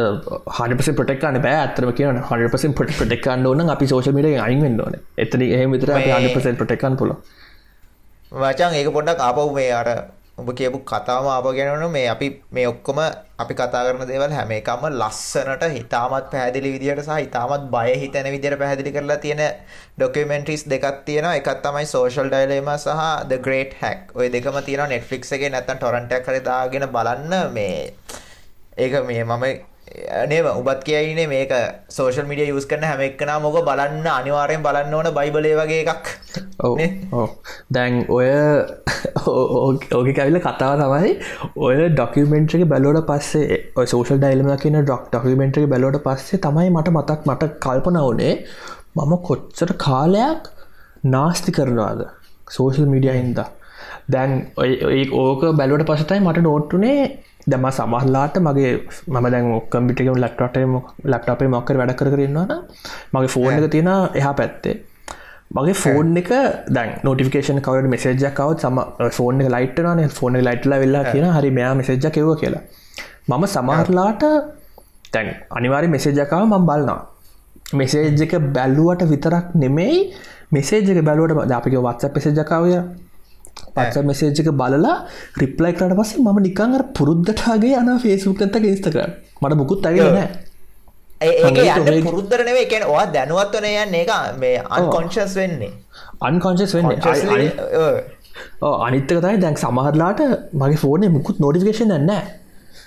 හනිපස 0.59 0.89
ප්‍රටෙක්න්න 1.01 1.41
බෑ. 1.45 1.59
අතරම 1.67 1.93
කියන 1.99 2.23
හනිපස 2.31 2.65
පට 2.79 2.97
ප්‍රටෙක්න්න 3.01 3.47
ඕන 3.47 3.69
අපි 3.77 3.87
සෝෂ 3.93 4.09
මිට 4.19 4.33
අයින්ෙන් 4.47 4.81
ඕන. 4.81 4.97
එතන 5.25 5.43
එහ 5.49 5.65
විතර 5.75 5.93
හනිපස 5.97 6.49
ප්‍රටෙක්කන් 6.63 6.97
පුල 7.03 7.13
වචන් 8.33 8.73
ඒක 8.81 8.89
පොඩ්ඩක් 8.97 9.21
ආපහු 9.29 9.51
මේ 9.59 9.73
අර 9.81 9.89
ඔබ 10.37 10.49
කියපු 10.53 10.79
කතාවම 10.85 11.27
ආපහු 11.33 11.51
ගෙනවන 11.57 11.85
මේ 11.93 12.09
අපි 12.15 12.27
මේ 12.53 12.67
ඔක්කොම 12.71 12.99
අපි 13.43 13.55
කතා 13.61 13.85
කරන 13.87 14.03
දේවල් 14.11 14.33
හැම 14.37 14.51
එකම 14.57 14.83
ලස්සනට 15.01 15.63
හිතාමත් 15.77 16.27
පැහැදිලි 16.33 16.73
විදිහට 16.75 17.01
සහ 17.07 17.17
හිතාමත් 17.25 17.65
බය 17.75 17.95
හිතෙන 18.03 18.29
විදිහට 18.35 18.59
පැහැදිලි 18.63 18.93
කරලා 18.97 19.17
තියෙන 19.25 19.41
ඩොකියුමෙන්ටරිස් 19.99 20.65
දෙකක් 20.73 20.99
තියෙනවා. 21.07 21.39
එකක් 21.41 21.49
තමයි 21.65 21.87
social 21.87 22.29
dilemma 22.35 22.77
සහ 22.77 23.29
the 23.31 23.39
great 23.47 23.73
hack. 23.81 24.13
ඔය 24.15 24.29
දෙකම 24.35 24.61
තියෙනවා 24.67 24.93
Netflix 24.95 25.33
එකේ 25.33 25.51
නැත්නම් 25.55 25.81
torrent 25.85 26.13
එකක් 26.13 26.29
හරි 26.29 26.45
දාගෙන 26.51 26.85
බලන්න. 26.97 27.33
මේ 27.57 27.95
ඒක 28.77 29.01
මේ 29.09 29.25
මම 29.25 29.45
නේම 30.31 30.47
උබත් 30.51 30.81
කියයිනේ 30.85 31.27
මේක 31.29 31.53
සෝෂල් 31.89 32.27
මිඩිය 32.31 32.51
යස් 32.53 32.67
කරන 32.71 32.87
හැම 32.89 33.03
එක්කනා 33.07 33.37
මොක 33.41 33.59
බලන්න 33.69 34.07
අනිවාරයෙන් 34.13 34.65
බලන්න 34.65 34.97
ඕන 34.99 35.09
බයිබලේ 35.19 35.55
වගේ 35.61 35.83
එකක්. 35.85 36.11
දැන් 37.71 38.01
ඔය 38.09 38.27
ඕක 39.33 40.11
කැවිල 40.19 40.41
කතාව 40.41 40.83
තමයි 40.83 41.13
ඔය 41.67 41.77
ඩොකිමෙන්ට්‍රක 41.91 42.67
බැලෝට 42.73 43.07
පස්සේ 43.11 43.61
සෝෂල් 43.93 44.19
ඩයිල්ම 44.19 44.51
කියන 44.65 44.81
ඩොක් 44.81 45.07
ඩොකිමෙන්ට්‍රක 45.13 45.71
බැලෝට 45.75 46.01
පස්සේ 46.07 46.43
තමයි 46.49 46.73
මට 46.73 46.95
මතක් 46.95 47.31
මට 47.31 47.53
කල්පන 47.67 48.01
වනේ 48.03 48.35
මම 48.97 49.15
කොච්චට 49.29 49.77
කාලයක් 49.79 50.51
නාස්ති 51.07 51.53
කරනවාද 51.53 52.03
සෝෂල් 52.51 52.91
මිඩිය 52.95 53.15
හින්ද. 53.15 53.41
දැන් 54.11 54.35
ඔය 54.57 55.07
ඕක 55.23 55.49
බැලුවට 55.61 55.89
පසතයි 55.89 56.21
මට 56.21 56.43
නෝට්ටුනේ 56.43 57.01
දම 57.47 57.67
සමහල්ලාට 57.71 58.37
මගේ 58.39 58.73
මම 59.09 59.27
දැන් 59.27 59.53
ඔක්කම්පිටික 59.53 60.11
ලක්ටට 60.15 60.57
ලක්ටපේ 61.07 61.49
මොක්කර 61.49 61.77
වැඩ 61.77 61.95
කරන්නවන 61.95 62.53
මගේ 63.13 63.29
ෆෝන් 63.29 63.53
එක 63.55 63.71
තියෙන 63.71 63.91
එහා 64.15 64.35
පැත්තේ. 64.35 64.77
මගේ 65.53 65.77
ෆෝන් 65.77 66.17
එක 66.17 66.31
දැන් 66.71 66.91
නොටිකේෂන් 67.03 67.61
කවට 67.61 67.89
මෙසේජ්ජක්කවත් 67.89 68.59
සම 68.61 68.81
ෆෝන් 69.13 69.41
එක 69.41 69.51
ලයිට්න 69.51 70.03
ෆෝන 70.11 70.41
ලයිට්ල 70.41 70.77
වෙල්ලා 70.77 71.05
කියන 71.07 71.27
හරි 71.31 71.51
මෙයා 71.53 71.75
මෙසේජ්ජ 71.75 72.07
කෙව 72.11 72.31
කියලා. 72.37 72.65
මම 73.29 73.45
සමහරලාට 73.49 74.25
තැන් 75.13 75.29
අනිවාරි 75.51 75.89
මෙසේජ්ජකාව 75.89 76.43
මම් 76.45 76.67
බලන්නා 76.67 77.01
මෙසේජ් 77.75 78.23
එක 78.23 78.35
බැල්ලුවට 78.51 79.03
විතරක් 79.05 79.55
නෙමෙයි 79.57 79.97
මෙසේජක 80.51 81.01
බැලුවට 81.03 81.53
අපික 81.53 81.75
වත්ස 81.79 82.11
පෙසේජකාවය 82.11 82.75
පත්ස 83.77 84.03
මෙසේජක 84.05 84.51
බලලා 84.55 84.97
රිප්ලයි 85.37 85.73
කරට 85.75 85.97
පස්සේ 86.01 86.23
මම 86.23 86.39
නිකං 86.43 86.77
පුරුද්ධටගේ 86.95 87.75
අන 87.77 87.89
ෆේස්බුක් 87.99 88.43
ඇතක 88.43 88.65
ඉස්තකර 88.67 88.99
මට 89.43 89.55
මුකුත් 89.55 89.87
අගේ 89.87 90.11
නෑ 90.11 90.29
ඒ- 91.21 91.35
ඒක 91.35 91.53
මගේ 91.53 91.69
යන්න 91.71 91.85
තොරේ- 91.85 92.05
පුරුද්දර 92.05 92.41
නෙවෙයි 92.45 92.67
කියන්නේ 92.67 92.89
ඔයා 92.89 93.07
දැනුවත් 93.13 93.55
වෙන 93.57 93.69
යන්නේ 93.75 94.03
ඒක 94.03 94.39
මේ 94.39 94.57
අන්කොන්ෂස් 94.71 95.37
වෙන්නේ. 95.37 95.71
අන්කොන්ශස් 96.23 96.75
වෙන්න. 96.75 96.91
අනිත්තක 98.81 99.21
තයි 99.21 99.37
දැන් 99.39 99.57
සමහරලාට 99.57 100.21
මගේ 100.55 100.77
ෆෝනේ 100.77 101.09
මුකුත් 101.09 101.41
නොටිකේෂන් 101.41 101.93
න්න 101.99 102.11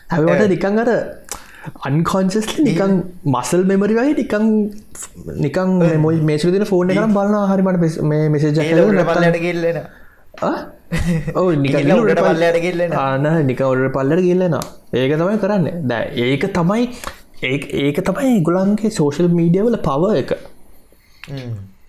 හැවට 0.10 0.46
නිකං 0.54 0.80
අර 0.84 0.90
අන්කොන්සස්ලි 1.88 2.64
නිකං 2.64 2.94
මසල් 3.28 3.64
මෙමරි 3.66 3.96
වගේ 3.96 4.14
නිකං 4.16 4.46
නිකං 5.38 5.70
මොයි 5.98 6.22
මේසු 6.24 6.52
දින 6.52 6.66
ෆෝන 6.66 6.88
කරම් 6.90 7.14
බලන්න 7.14 7.50
හරිමට 7.52 7.98
මේ 8.04 8.30
මෙසේජ 8.30 8.62
ඊළ 8.62 8.84
උඩ 8.84 9.02
ඊළ 10.38 11.94
උඩට 12.02 12.22
පල්ලයට 12.26 12.60
ගිල්ලෙන 12.66 12.94
ආන 12.96 13.26
නික 13.46 13.62
ඔඩ 13.62 13.88
පල්ලට 13.96 14.24
ගිල්ලෙන 14.24 14.60
ඒක 14.94 15.16
තමයි 15.16 15.40
කරන්න. 15.40 15.88
දැ 15.88 16.04
ඒක 16.26 16.46
තමයි 16.54 16.86
ඒ 17.44 17.58
ඒක 17.86 18.04
තමයි 18.06 18.36
ඒගුලන්ගේ 18.36 18.92
සෝෂල් 18.92 19.28
මීඩියවල 19.30 19.78
පව 19.88 20.14
එක. 20.22 20.32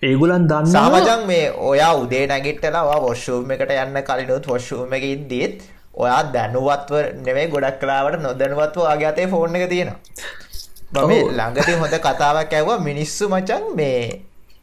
ඒගුලන් 0.03 0.47
දන්න 0.47 0.71
සාමජන් 0.71 1.27
මේ 1.27 1.51
ඔයා 1.71 1.93
උදේ 1.97 2.25
නැගිටලා 2.27 2.99
වොශ්ෂූම් 3.01 3.51
එකට 3.55 3.73
යන්න 3.75 4.01
කලිනුත් 4.09 4.47
වොශ්ෂූම 4.47 4.93
එක 4.97 5.07
ඉදදීත් 5.09 5.65
ඔයා 5.95 6.21
දැනුවත්ව 6.35 7.23
නෙවේ 7.25 7.47
ගොඩක් 7.47 7.79
කලාවට 7.81 8.21
නොදැනුවත්ව 8.21 8.87
ආගතේ 8.87 9.27
ෆෝර්න් 9.27 9.55
එක 9.55 9.69
තියෙනවා. 9.69 11.07
මේ 11.07 11.23
ළඟති 11.31 11.79
හොඳ 11.79 11.95
කතාවක් 11.99 12.53
ඇව 12.53 12.69
මිනිස්සු 12.81 13.29
මචන් 13.29 13.71
මේ 13.75 14.01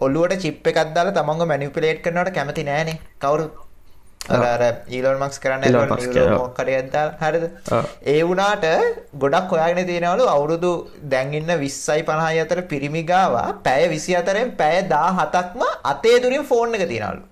ඔල්ලුවට 0.00 0.42
චිප් 0.42 0.66
එකක් 0.66 0.94
දාලා 0.96 1.16
තමන්ග 1.16 1.48
මැනිපිලේට් 1.50 2.04
කරනට 2.04 2.34
කැමති 2.34 2.64
නෑනේ. 2.64 3.00
කවුරු 3.20 3.46
අර 4.28 4.62
ඊලොන් 4.88 5.16
මක්ස් 5.18 5.38
කරන්න. 5.38 5.62
මොක්කරයද්දා 6.34 7.06
හරිද. 7.22 7.44
ඒ 8.06 8.22
වුණාට 8.22 8.66
ගොඩක් 9.16 9.54
හොයාගෙන 9.54 9.86
තියෙනවලු 9.86 10.28
අවුරුදු 10.34 10.72
දැන්ඉන්න 11.14 11.52
විස්සයි 11.64 12.02
පණහයි 12.02 12.44
අතර 12.44 12.62
පිරිමිගාවා 12.72 13.48
පැය 13.66 13.88
විසි 13.88 14.16
අතරෙන් 14.16 14.52
පැය 14.52 14.76
දා 14.88 15.08
හතක්ම 15.12 15.62
අතේ 15.84 16.16
දුරින් 16.22 16.44
ෆෝන් 16.44 16.74
එක 16.74 16.88
තියෙනවලු. 16.88 17.22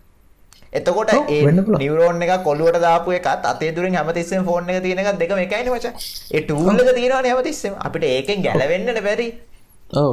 එතකොට 0.72 1.12
ඒ. 1.14 1.42
නිවරෝන් 1.82 2.22
එක 2.22 2.32
කොල්ලුවට 2.44 2.80
දාපු 2.80 3.18
එකත් 3.18 3.51
අතේ 3.53 3.74
දුරින් 3.76 3.94
හැමතිස්සෙම 3.94 4.44
ෆෝන් 4.44 4.70
එක 4.70 4.82
තියෙන 4.82 5.05
එකත් 5.05 5.20
දෙකම 5.20 5.42
එකයිනේ 5.47 5.74
මචං. 5.74 5.94
ඒ 6.32 6.40
ටූල් 6.42 6.80
එක 6.82 6.94
තියෙනවනේ 6.94 7.34
හැමතිස්සෙම. 7.34 7.76
අපිට 7.80 8.11
ඒකෙන් 8.14 8.42
ගැලවෙන්නනේ 8.42 9.07
බැරි. 9.09 9.28
ඕ 9.90 10.12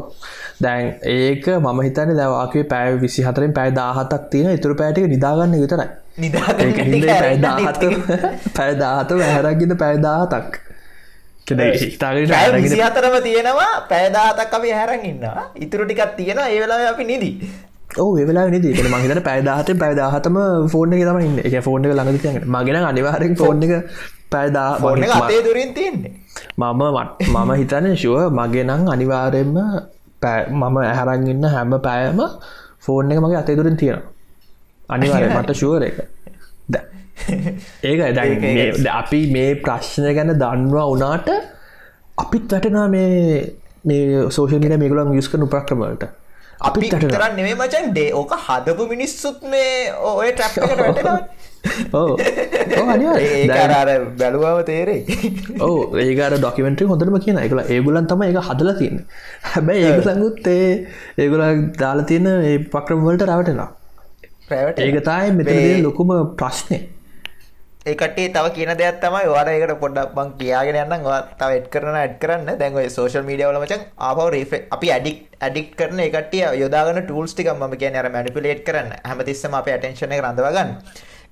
දැන් 0.62 0.86
ඒක 1.04 1.46
මම 1.56 1.80
හිතන්න 1.82 2.16
දැවාගේ 2.18 2.64
පෑ 2.74 2.96
විසි 3.00 3.24
හතරෙන් 3.24 3.54
පැය 3.54 3.72
දාහතක් 3.72 4.30
තියෙන 4.32 4.58
ඉතුරු 4.58 4.76
පෑටික 4.76 5.08
නිදාගන්න 5.08 5.56
විතරයි 5.62 5.88
පැදාහත. 7.22 7.82
පැදාහත 8.56 9.10
වැහැරගින්න 9.20 9.76
පැදාහතක් 9.78 10.64
අතරම 12.82 13.16
තියෙනවා. 13.24 13.74
පැයදාතක් 13.90 14.54
අපි 14.54 14.70
හැරන් 14.72 15.02
ඉන්නවා. 15.04 15.44
ඉතුරු 15.56 15.86
ටිකක් 15.86 16.16
තියෙනවා. 16.18 16.48
ඒ 16.48 16.60
වෙලාවේ 16.62 16.90
අපි 16.94 17.04
නිදි. 17.04 17.32
ඕ 17.98 18.12
වෙලා 18.16 18.48
නිද. 18.48 18.66
මහිතන 18.94 19.22
පැදාහතෙන් 19.22 19.78
පැදාහතම 19.78 20.38
ෆෝර්න 20.72 20.94
එක 20.94 21.04
තම 21.04 21.20
ඉන්න. 21.20 21.40
එක 21.40 21.56
ෆෝර්න 21.62 21.86
එක 21.86 21.94
ළඟ 21.94 22.20
තියන 22.20 22.36
මගෙන 22.48 22.78
අනිවාරෙන් 22.92 23.36
ෆෝර්න 23.36 23.64
එක 23.64 23.74
පැදා 24.30 24.70
ෆෝන් 24.80 25.04
එක 25.04 25.12
අතේ 25.12 25.42
දුරින් 25.44 25.74
තියෙන්නේ. 25.74 26.14
මම 26.58 26.82
මම 27.36 27.52
හිතන 27.60 27.86
ශුව 27.96 28.32
මගේ 28.32 28.64
නං 28.64 28.88
අනිවාරයෙන්ම 28.88 29.58
මම 30.52 30.76
ඇහරංගන්න 30.84 31.46
හැම 31.56 31.72
පෑම 31.82 32.20
ෆෝන් 32.82 33.12
එක 33.12 33.20
මගේ 33.20 33.40
අතේ 33.42 33.58
දුරින් 33.60 33.78
තියෙනවා 33.78 34.13
අනිවාරය 34.94 35.30
මට 35.36 35.52
ශුවර 35.52 35.84
එක. 35.84 35.98
ඒක 37.84 38.00
ද- 38.78 38.88
අපි 38.92 39.20
මේ 39.32 39.54
ප්‍රශ්නය 39.66 40.14
ගැන 40.16 40.34
දන්නවා 40.38 40.86
වනාට 40.92 41.30
අපිත් 42.18 42.52
වැටනා 42.52 42.88
මේ 42.88 43.12
මේ 43.86 44.26
සෝෂමිට 44.30 44.78
මේකලම් 44.80 45.14
යුස් 45.14 45.30
කන 45.30 45.46
උපක්‍රමලට 45.48 46.04
අපි 46.04 46.70
අපිත් 46.70 46.92
වැටෙනවා. 46.94 47.12
විතරක් 47.12 47.38
නෙමෙයි 47.38 47.56
මචං 47.56 47.86
ඩේ 47.92 48.10
ඕක 48.14 48.34
හදපු 48.48 48.88
මිනිස්සුත් 48.88 49.42
මේ 49.44 49.72
ඔය 50.12 50.32
ට්‍රැප් 50.32 50.58
එකට 50.60 50.80
වැටෙනවා. 50.80 51.20
ඕ 51.94 52.10
ඕ 52.80 52.88
අනිවාර්ය. 52.90 53.24
ඒක 53.26 53.48
දැන්- 53.48 53.76
අර 53.76 53.90
අර 53.90 54.02
බැලුවම 54.20 54.64
තේරෙයි. 54.64 55.04
ඕ 55.62 55.78
ඒකට 55.98 56.38
ඩොකිමෙන්ට්‍රි 56.38 56.86
හොඳටම 56.86 57.18
කියන. 57.20 57.38
එකල 57.38 57.60
ඒගුලන් 57.68 58.08
තම 58.08 58.24
එක 58.24 58.42
හදල 58.50 58.74
තියන්න. 58.80 59.00
හැබැයි 59.54 59.86
ඒ 60.48 60.68
ඒගුල 61.18 61.44
දාලා 61.80 62.06
තියෙන 62.06 62.28
ඒ 62.28 62.58
පක්‍රමවලට 62.74 63.26
රවටෙනවා 63.30 63.70
ප්‍රැවට 64.54 64.84
ඒකතයි 64.88 65.38
මෙතන 65.40 65.88
ලොකුම 65.88 66.18
ප්‍රශ්නය 66.42 66.82
ඒකටේ 67.86 68.28
තව 68.36 68.46
කියන 68.56 68.70
දෙයක් 68.80 69.00
තමයි 69.04 69.32
ඒකට 69.54 69.74
පොඩ්ඩක් 69.80 70.12
මං 70.16 70.30
කියාගෙන 70.40 70.78
යන්නම්. 70.82 71.06
ඔයා 71.10 71.22
තව 71.40 71.50
එඩ් 71.60 71.66
කරන 71.74 71.98
ඇඩ් 72.02 72.14
කරන්න. 72.22 72.58
දැන් 72.60 72.78
ඔය 72.80 72.88
සෝෂල් 72.96 73.26
මීඩියා 73.30 73.50
වල 73.52 73.60
මචං 73.60 73.82
ආපහු 74.10 74.28
රිෆ්‍රෙ 74.36 74.60
අපි 74.76 74.92
ඇඩික් 74.96 75.18
ඇඩික් 75.48 75.74
කරන 75.80 76.00
කට්ටිය 76.14 76.46
යොදාගෙන 76.62 77.02
ටූල්ස් 77.04 77.36
ටිකක් 77.36 77.52
මම 77.56 77.76
කියන්නේ 77.82 78.04
අර 78.04 78.10
මැනිපියුලේට් 78.14 78.64
කරන්න. 78.68 78.94
හැමතිස්සෙම 79.10 79.58
අපේ 79.60 79.76
ඇටෙන්ෂන් 79.76 80.16
එක 80.16 80.24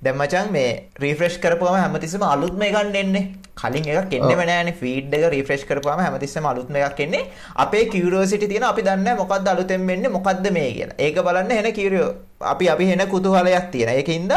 ගන්න 0.02 0.18
මචං 0.18 0.47
මේ 0.54 0.70
රිෆ්‍රෙෂ් 1.02 1.36
කරපුවම 1.43 1.76
හැමතිස්සෙම 1.78 2.24
අලුත්ම 2.34 2.62
එකක් 2.68 2.78
එන්නේ. 3.02 3.24
කලින් 3.62 3.86
එකක් 3.91 4.14
එන්නෙම 4.18 4.39
නෑනේ 4.49 4.74
ෆීඩ් 4.80 5.14
එක 5.18 5.26
රිෆ්‍රෙෂ් 5.34 5.66
කරපුවම 5.70 6.02
හැමතිස්සෙම 6.06 6.45
අලුත්ම 6.52 6.76
එකක් 6.80 6.99
එන්නේ. 7.06 7.28
අපේ 7.64 7.84
කියුරියෝසිටි 7.93 8.47
තියෙන 8.52 8.66
අපි 8.72 8.82
දන්නේ 8.88 9.06
නැහැ 9.06 9.22
මොකද්ද 9.22 9.52
අලුතෙන් 9.54 9.86
වෙන්නේ 9.89 10.12
මොකද්ද 10.18 10.49
මේ 10.58 10.72
කියලා. 10.78 10.97
ඒක 11.06 11.22
බලන්න 11.28 11.52
එන 11.52 11.70
කියුරියෝ 11.78 12.10
අපි 12.54 12.70
අපි 12.74 12.91
එන 12.95 13.06
කුතුහලයක් 13.14 13.70
තියෙන. 13.76 13.93
ඒකින්ද 13.99 14.34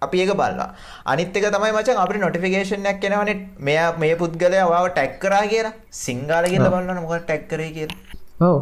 අපි 0.00 0.24
ඒක 0.24 0.32
බලනවා. 0.40 0.70
අනිත් 1.12 1.36
එක 1.36 1.46
තමයි 1.56 1.72
මචං 1.76 2.00
අපිට 2.04 2.20
නොටිෆිකේෂන් 2.24 2.90
එකක් 2.92 3.04
එනවනේ. 3.10 3.36
මෙයා 3.68 3.92
මේ 4.04 4.14
පුද්ගලයා 4.22 4.66
ඔයාව 4.72 4.88
ටැග් 4.92 5.20
කරා 5.24 5.44
කියලා. 5.52 5.74
සිංහල 6.04 6.48
කියලා 6.52 6.72
බලන්න 6.76 7.04
මොකක්ද 7.04 7.24
ටැග් 7.28 7.48
කරේ 7.52 7.72
කියලා. 7.76 7.98
ඕ 8.40 8.58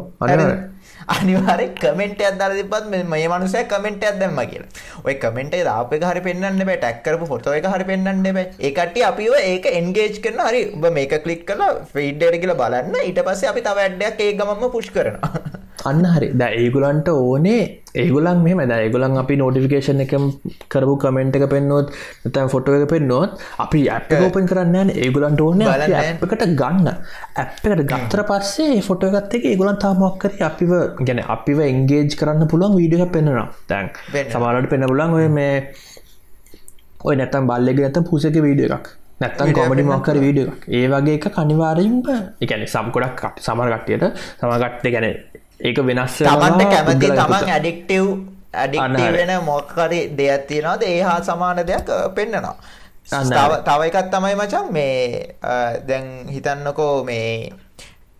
අනිවාර්ය. 1.07 1.33
අනිවාරෙන් 1.33 1.75
කමෙන්ට් 1.75 2.21
එකක් 2.21 2.37
දාලා 2.39 2.59
තිබ්බත් 2.59 2.89
මේ 2.89 3.03
මේ 3.03 3.27
මනුස්සයා 3.27 3.63
කමෙන්ට් 3.65 4.03
එකක් 4.03 4.19
දැම්මා 4.19 4.45
කියලා. 4.45 4.69
ඔය 5.05 5.15
කමෙන්ට් 5.15 5.53
එක 5.53 5.63
දාපු 5.63 5.95
එක 5.95 6.03
හරි 6.03 6.21
පෙන්වන්න 6.21 6.65
බෑ. 6.65 6.77
ටැග් 6.77 7.03
කරපු 7.03 7.25
ෆොටෝ 7.25 7.53
එක 7.53 7.67
හරි 7.73 7.89
පෙන්වන්න 7.91 8.23
බෑ. 8.29 8.45
ඒ 8.59 8.71
කට්ටිය 8.71 9.03
අපිව 9.03 9.35
ඒක 9.41 9.65
එන්ගේජ් 9.71 10.21
කරනවා. 10.23 10.49
හරි 10.49 10.61
ඔබ 10.75 10.87
මේක 10.91 11.15
ක්ලික් 11.23 11.45
කරලා 11.45 11.71
ෆීඩ් 11.93 12.23
එකට 12.23 12.41
ගිහලා 12.41 12.59
බලන්න. 12.61 12.95
ඊට 13.03 13.21
පස්සේ 13.27 13.51
අපි 13.53 13.61
තව 13.61 13.85
ඇඩ් 13.85 14.07
එකක් 14.09 14.25
ඒ 14.27 14.33
ගමන්ම 14.33 14.71
පුෂ් 14.71 14.89
කරනවා. 14.89 15.43
අන්න 15.85 16.05
හරි. 16.05 16.27
ද 16.33 16.41
ඒගුලන්ට 16.59 17.09
ඕනේ 17.09 17.61
ඒගුලන් 17.95 18.39
මෙම 18.41 18.61
ද 18.63 18.73
ඒගුලන් 18.75 19.17
අපි 19.17 19.35
නෝටිෆිකේෂන් 19.35 20.03
එක 20.05 20.13
කරපු 20.67 20.95
කමෙන්ට් 21.03 21.37
එක 21.37 21.45
පෙන්නොත් 21.49 21.91
නතන් 22.25 22.49
ෆොටෝ 22.53 22.77
එක 22.77 22.87
පෙන්නොත් 22.89 23.37
අපි 23.59 23.81
ඇප් 23.89 24.13
ඕපන් 24.19 24.49
කරන්න 24.51 24.93
ඒගුලන්ට 24.95 25.41
ඕන. 25.41 25.61
ඇප්කට 25.61 26.45
ගන්න. 26.61 26.89
ඇප්කට 27.35 27.85
ගත්තර 27.91 28.23
පස්සේ 28.31 28.81
ෆොටෝ 28.81 29.11
එකත් 29.11 29.37
එක 29.39 29.45
ඒගුලන් 29.51 29.77
තාමක්කර 29.77 30.39
අපිව 30.41 30.73
ගැන 31.01 31.23
අපිව 31.27 31.61
එන්ගේජ් 31.61 32.17
කරන්න 32.19 32.47
පුළුවන් 32.47 32.77
වීඩිය 32.79 33.05
පෙන්න්නවා 33.07 33.47
තැන්. 33.67 33.93
සමාලට 34.29 34.69
පෙන්න 34.69 34.89
පුලන් 34.89 35.17
ඔය 35.19 35.29
මේ 35.29 35.55
ඔය 37.03 37.15
නැතම් 37.15 37.47
බල්ලෙක 37.47 37.79
නැත 37.79 38.03
පුසක 38.09 38.37
වීඩිය 38.39 38.71
එකක්. 38.71 38.87
නැත්තන් 39.21 39.53
කොමඩි 39.53 39.83
මක්කර 39.83 40.17
වීඩිය 40.17 40.47
එකක්. 40.47 40.65
ඒ 40.69 40.87
වගේ 40.87 41.15
එක 41.19 41.29
කනිවාරෙන්ම 41.37 42.01
එකැන 42.41 42.67
සම්කොඩක් 42.67 43.15
කට 43.21 43.45
සමරකට්ටියට 43.45 44.09
සමගට්ට 44.39 44.91
ගැන 44.95 45.07
ඒක 45.59 45.77
වෙනස් 45.81 46.15
තමන්ට 46.19 46.63
කැමති. 46.67 47.07
තමන් 47.11 47.49
ඇඩික්ටව් 47.49 48.05
අන්න 48.53 48.61
ඇඩික්ටව 48.61 49.01
හරි. 49.01 49.11
වෙන 49.17 49.33
මොක්කරි 49.43 49.99
දෙයක් 50.13 50.47
තියෙනවාද? 50.47 50.81
ඒ 50.83 51.01
හා 51.01 51.19
සමාන 51.21 51.61
දෙයක් 51.63 51.91
පෙන්න්නනවා 52.15 52.55
තව 53.67 53.81
එකත් 53.89 54.09
තමයි 54.09 54.35
මචන් 54.35 54.71
මේ 54.71 55.35
දැන් 55.87 56.07
හිතන්නකෝ 56.29 57.03
මේ 57.03 57.51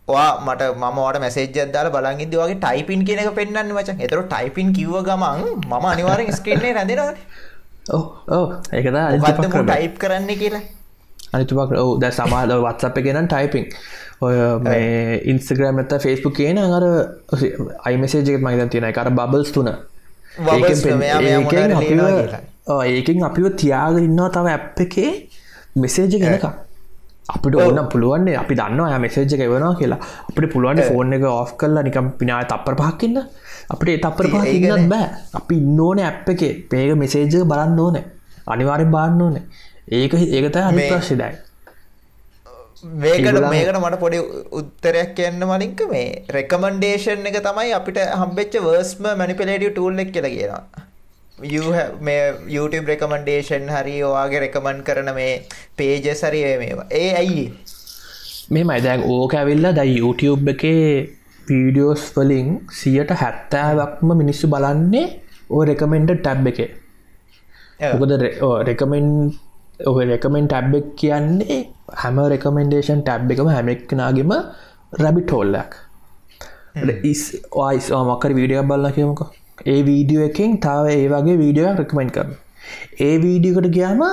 ඔයා 0.08 0.40
මට 0.42 0.62
මම 0.76 0.98
වට 0.98 1.20
මැසේජ් 1.20 1.72
දාල 1.72 1.90
බලගිද 1.90 2.36
වගේ 2.36 2.58
ටයිපින් 2.58 3.06
කියන 3.06 3.20
එක 3.20 3.32
පෙන්න්න 3.34 3.72
මචන් 3.72 4.02
එතර 4.02 4.24
ටයිපින් 4.26 4.74
කිව්ව 4.74 5.02
ගමන් 5.02 5.44
මම 5.64 5.86
අනිවාරෙන් 5.86 6.34
ස්ක්‍රීන්නේ 6.34 6.74
ඔව් 7.90 8.04
ඔව්. 8.30 8.46
ඒකද 8.72 8.98
ටයිප් 9.64 9.98
කරන්න 9.98 10.28
කියලා? 10.36 10.64
අනිතුපක් 11.34 11.72
ඔව 11.76 12.00
ද 12.00 12.12
සමාද 12.12 12.52
වත්සප 12.58 12.98
ගෙනන් 13.00 13.28
ටයිපිං 13.28 13.66
ඔය 14.24 14.36
මේ 14.62 15.20
ඉන්ස්ග්‍රම් 15.26 15.80
ඇත 15.80 15.94
ෆෙස්බුක් 16.04 16.34
කියන 16.36 16.58
අර 16.60 16.86
අයිමසේජක 17.86 18.38
මහිතන් 18.40 18.70
තියෙන 18.70 18.90
කර 18.92 19.10
බබල්ස් 19.12 19.52
තුන. 19.52 19.70
ඒකින් 22.90 23.24
අපිව 23.24 23.48
තියාග 23.56 23.96
ඉන්නවා 24.00 24.30
තව 24.30 24.48
ඇප් 24.50 24.80
එකේ 24.80 25.12
මෙසේජ 25.76 26.08
ගෙනක 26.14 26.46
අපිට 27.28 27.56
ඕන්න 27.56 27.80
පුළුවන්නේ 27.92 28.38
අපි 28.38 28.54
දන්න 28.56 29.02
මෙසේජ 29.02 29.34
එවනවා 29.38 29.74
කියලා. 29.76 30.00
අපිට 30.30 30.52
පුළුවන් 30.54 30.82
ෆෝන් 30.90 31.14
එක 31.14 31.26
ඔෆ් 31.32 31.52
කරලා 31.58 31.84
නිකම් 31.84 32.08
පිනාය 32.20 32.46
තප්පර 32.46 32.76
පහක්කින්න 32.82 33.18
අපිට 33.70 34.02
තප්පර 34.02 34.26
පහ. 34.28 34.46
ඉන්නත් 34.50 34.90
බෑ. 34.90 35.08
අපි 35.34 35.54
ඉන්නඕන 35.58 36.00
ඇප් 36.02 36.30
එක. 36.30 36.42
පේක 36.70 36.92
මෙසේජ 36.96 37.44
බලන්න 37.44 37.80
ඕන. 37.80 37.98
අනිවාරෙන් 38.48 38.92
බාන්න 38.92 39.22
ඕන. 39.22 39.36
ඒක 39.92 40.14
ඒකත 40.14 40.56
අනි 40.58 40.88
ප්‍රශ්ිදයි 40.90 41.53
මේකට 42.84 43.38
මේකට 43.52 43.78
මට 43.80 44.00
පොඩි 44.00 44.18
උත්තරයක් 44.60 45.12
කියන්න 45.18 45.44
මලින්ක 45.52 45.82
මේ 45.92 46.08
රෙකමන්ඩේෂන් 46.36 47.30
එක 47.30 47.38
තමයි 47.46 47.72
අපිට 47.78 48.00
හම්බෙච්ච 48.22 48.58
වර්ස්ම 48.66 49.06
මැනිපිලේටිය 49.22 49.72
ටූල් 49.72 50.02
එක 50.04 50.12
කියලා 50.16 50.34
කියනවා. 50.36 50.64
මේ 52.08 52.24
YouTube 52.56 52.92
රෙකමන්ඩේෂන් 52.92 53.72
හරි 53.76 53.96
ඔයාගේ 54.10 54.44
රෙකමන්් 54.46 54.84
කරන 54.90 55.12
මේ 55.20 55.32
පේජ 55.78 56.10
සරි 56.22 56.44
මේවා. 56.64 56.88
ඒ 57.02 57.10
ඇයි? 57.22 57.46
මේ 58.54 58.64
මයිදැන් 58.72 59.08
ඕක 59.16 59.36
ඇවිල්ලා 59.42 59.74
දැයි 59.80 59.98
YouTube 60.04 60.52
එකේ 60.56 60.86
වීඩියෝස් 61.48 62.06
වලින් 62.18 62.52
සියට 62.82 63.12
හැත්තෑවක්ම 63.24 64.14
මිනිස්සු 64.22 64.52
බලන්නේ 64.56 65.08
ඕ 65.50 65.64
රෙකමෙන්ට 65.72 66.16
ටැබ් 66.20 66.48
එකේ. 66.54 66.70
මොකද 68.00 68.12
රෙකමෙන්් 68.70 69.10
ඔහ 69.80 69.96
රෙකමෙන්් 70.12 70.48
ටැබ් 70.48 70.76
එක 70.80 70.90
කියන්නේ 71.02 71.58
හැම 72.02 72.18
රෙකමෙන්ඩේෂන් 72.34 73.00
ටැබ් 73.02 73.32
එකම 73.34 73.50
හැමෙක්නාගෙම 73.56 74.34
රැබි 75.04 75.22
ටෝල්ලක් 75.24 75.74
ඉස් 77.04 77.24
ඔයිස් 77.64 77.88
මක්කර 78.10 78.32
වීඩිය 78.40 78.62
බල්ල 78.72 78.88
කියමක. 78.98 79.22
ඒ 79.66 79.80
වීඩියෝ 79.90 80.30
එකින් 80.30 80.58
තව 80.66 80.86
ඒ 80.94 81.10
වගේ 81.14 81.38
වීඩියෝ 81.44 81.74
රෙකමෙන්් 81.82 82.14
කරන 82.16 82.32
ඒ 83.08 83.16
වීඩියකට 83.26 83.70
ගයාම 83.78 84.04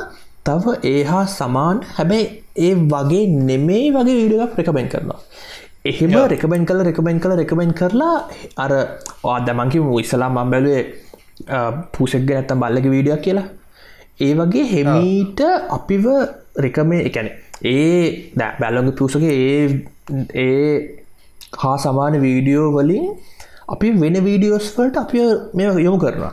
තව 0.49 0.77
ඒ 0.93 1.05
හා 1.05 1.25
සමාන් 1.37 1.85
හැබැයි 1.97 2.27
ඒ 2.67 2.75
වගේ 2.95 3.23
නෙමෙයි 3.51 3.93
වගේ 3.99 4.17
වීඩියක් 4.21 4.59
රෙකමෙන්් 4.61 4.89
කරනවා. 4.89 5.21
එහෙම. 5.85 6.11
රෙකබෙන් 6.35 6.67
කල 6.67 6.85
රෙකබෙන් 6.89 7.21
කල 7.21 7.37
රෙකබෙන් 7.43 7.73
කරලා 7.75 8.17
අර 8.65 8.73
ආදමංකි 9.37 9.87
ඉස්සලා 10.03 10.33
මම් 10.35 10.51
බැලුවේ 10.53 10.83
පූසෙක්ග 11.95 12.31
නැත්තම් 12.31 12.61
බල්ලක 12.63 12.87
වීඩියක් 12.95 13.23
කියලා 13.29 13.49
ඒ 14.21 14.33
වගේ 14.35 14.67
හෙමීට 14.73 15.41
අපිව 15.77 16.07
රෙකමේ 16.65 17.03
එකැන 17.11 17.29
ඒ 17.65 18.01
දැ 18.37 18.53
බැලොග 18.61 18.89
පූසගේ 18.99 19.35
ඒ 19.45 19.65
ඒ 20.45 20.75
හා 21.59 21.77
සමාන 21.85 22.17
වීඩියෝ 22.27 22.69
වලින් 22.77 23.07
අපි 23.69 23.89
වෙන 24.03 24.17
වීඩියෝස් 24.29 24.69
වලට 24.77 25.03
අපි 25.05 25.19
මෙ 25.55 25.65
යොමු 25.87 25.99
කරනවා. 26.05 26.33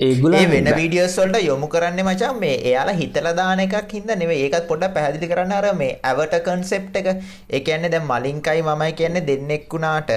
ඒගුල 0.00 0.34
වෙන 0.52 0.68
වීඩියෝස් 0.78 1.14
වලට 1.20 1.42
යොමු 1.48 1.66
කරන්න 1.74 2.00
මචන් 2.04 2.40
මේ 2.42 2.54
එයාලා 2.68 2.96
හිතලා 3.00 3.34
දාන 3.40 3.62
එකක් 3.64 3.92
හින්දා 3.96 4.18
නෙවෙයි. 4.22 4.42
ඒකත් 4.46 4.66
පොඩ්ඩක් 4.70 4.94
පැහැදිලි 4.96 5.30
කරන්න. 5.32 5.52
අර 5.58 5.66
මේ 5.82 5.92
ඇවට 6.10 6.36
කන්සෙප්ට් 6.48 6.96
එක. 7.00 7.08
ඒ 7.50 7.60
කියන්නේ 7.60 7.92
දැන් 7.94 8.08
මලින්කයි 8.10 8.60
මමයි 8.68 8.92
කියන්නේ 9.00 9.26
දෙන්නෙක් 9.30 9.66
වුණාට 9.74 10.12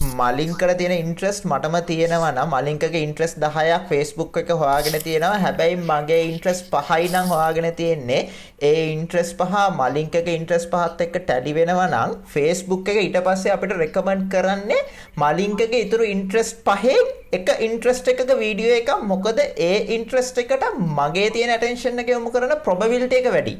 මලින්කට 0.00 0.72
තියෙන 0.78 0.92
ඉන්ට්‍රස්ට් 0.94 1.46
මටම 1.50 1.76
තියෙනවා 1.86 2.30
නම් 2.32 2.52
මලින්කගේ 2.54 3.00
ඉන්ට්‍රස්ට් 3.06 3.38
10ක් 3.44 3.78
Facebook 3.88 4.36
එක 4.40 4.50
හොයාගෙන 4.60 4.96
තියෙනවා. 5.06 5.38
හැබැයි 5.44 5.78
මගේ 5.88 6.20
ඉන්ට්‍රස්ට් 6.26 6.68
පහයි 6.74 7.08
නම් 7.08 7.26
හොයාගෙන 7.32 7.66
තියෙන්නේ. 7.80 8.20
ඒ 8.62 8.84
ඉන්ට්‍රස්ට් 8.92 9.34
පහ 9.40 9.54
මලින්කගේ 9.80 10.36
ඉන්ට්‍රස්ට් 10.38 10.70
පහත් 10.74 11.06
එක්ක 11.06 11.16
ටැලි 11.22 11.54
වෙනවා 11.56 11.88
නම් 11.88 12.14
Facebook 12.34 12.90
එක 12.92 13.00
ඊට 13.02 13.18
පස්සේ 13.28 13.54
අපිට 13.56 13.74
රෙකමන්ඩ් 13.82 14.28
කරන්නේ 14.34 14.78
මලින්කගේ 15.22 15.82
ඉතුරු 15.86 16.06
ඉන්ට්‍රස්ට් 16.14 16.62
පහෙන් 16.68 17.10
එක 17.40 17.50
ඉන්ට්‍රස්ට් 17.68 18.12
එකක 18.14 18.22
වීඩියෝ 18.42 18.78
එකක්. 18.82 18.92
මොකද 19.12 19.42
ඒ 19.68 19.74
ඉන්ට්‍රස්ට් 19.96 20.38
එකට 20.44 20.68
මගේ 21.00 21.34
තියෙන 21.38 21.56
ඇටෙන්ෂන් 21.56 22.04
එක 22.04 22.14
යොමු 22.14 22.30
කරන 22.36 22.56
ප්‍රොබබිලිටි 22.68 23.20
එක 23.22 23.28
වැඩි 23.34 23.56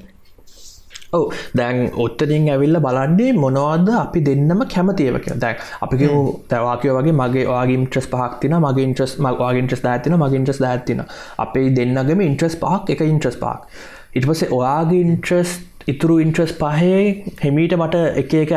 ඔව. 1.12 1.32
දැන් 1.58 1.78
ඔත්තරින් 2.04 2.48
ඇවිල්ල 2.54 2.80
බලන්නේ 2.86 3.32
මොනවද 3.42 3.90
අපි 4.04 4.20
දෙන්නම 4.28 4.64
කැමතියව 4.74 5.18
කිය 5.24 5.38
දැන් 5.44 5.56
අපික 5.84 6.04
තැවාකය 6.52 6.92
වගේ 6.98 7.16
මගේ 7.20 7.46
වාගේ 7.52 7.78
ඉන්ට්‍රස් 7.80 8.08
පහක්තින 8.14 8.56
මගේ 8.66 8.88
ඉන්ට්‍රස් 8.88 9.14
මගේ 9.26 9.62
ඉන්ට්‍රස් 9.62 9.84
ඇතින 9.92 10.18
මගේ 10.22 10.40
ඉන්ට්‍රස් 10.42 10.60
ඇතින 10.72 11.00
අපේ 11.46 11.66
දෙන්නගම 11.78 12.20
ඉන්ට්‍රස් 12.28 12.58
පහක් 12.64 12.96
එක 12.96 13.06
ඉන්ට්‍රස් 13.08 13.40
පාක් 13.44 13.66
ඉට 14.14 14.28
පසේ 14.30 14.52
ඔයාගේ 14.58 15.02
ඉන්ට්‍රස් 15.06 15.56
ඉතුරු 15.86 16.20
ඉන්ට්‍රස් 16.26 16.54
පහේ 16.60 17.02
හෙමීට 17.44 17.74
මට 17.80 18.04
එක 18.22 18.34
එක 18.44 18.54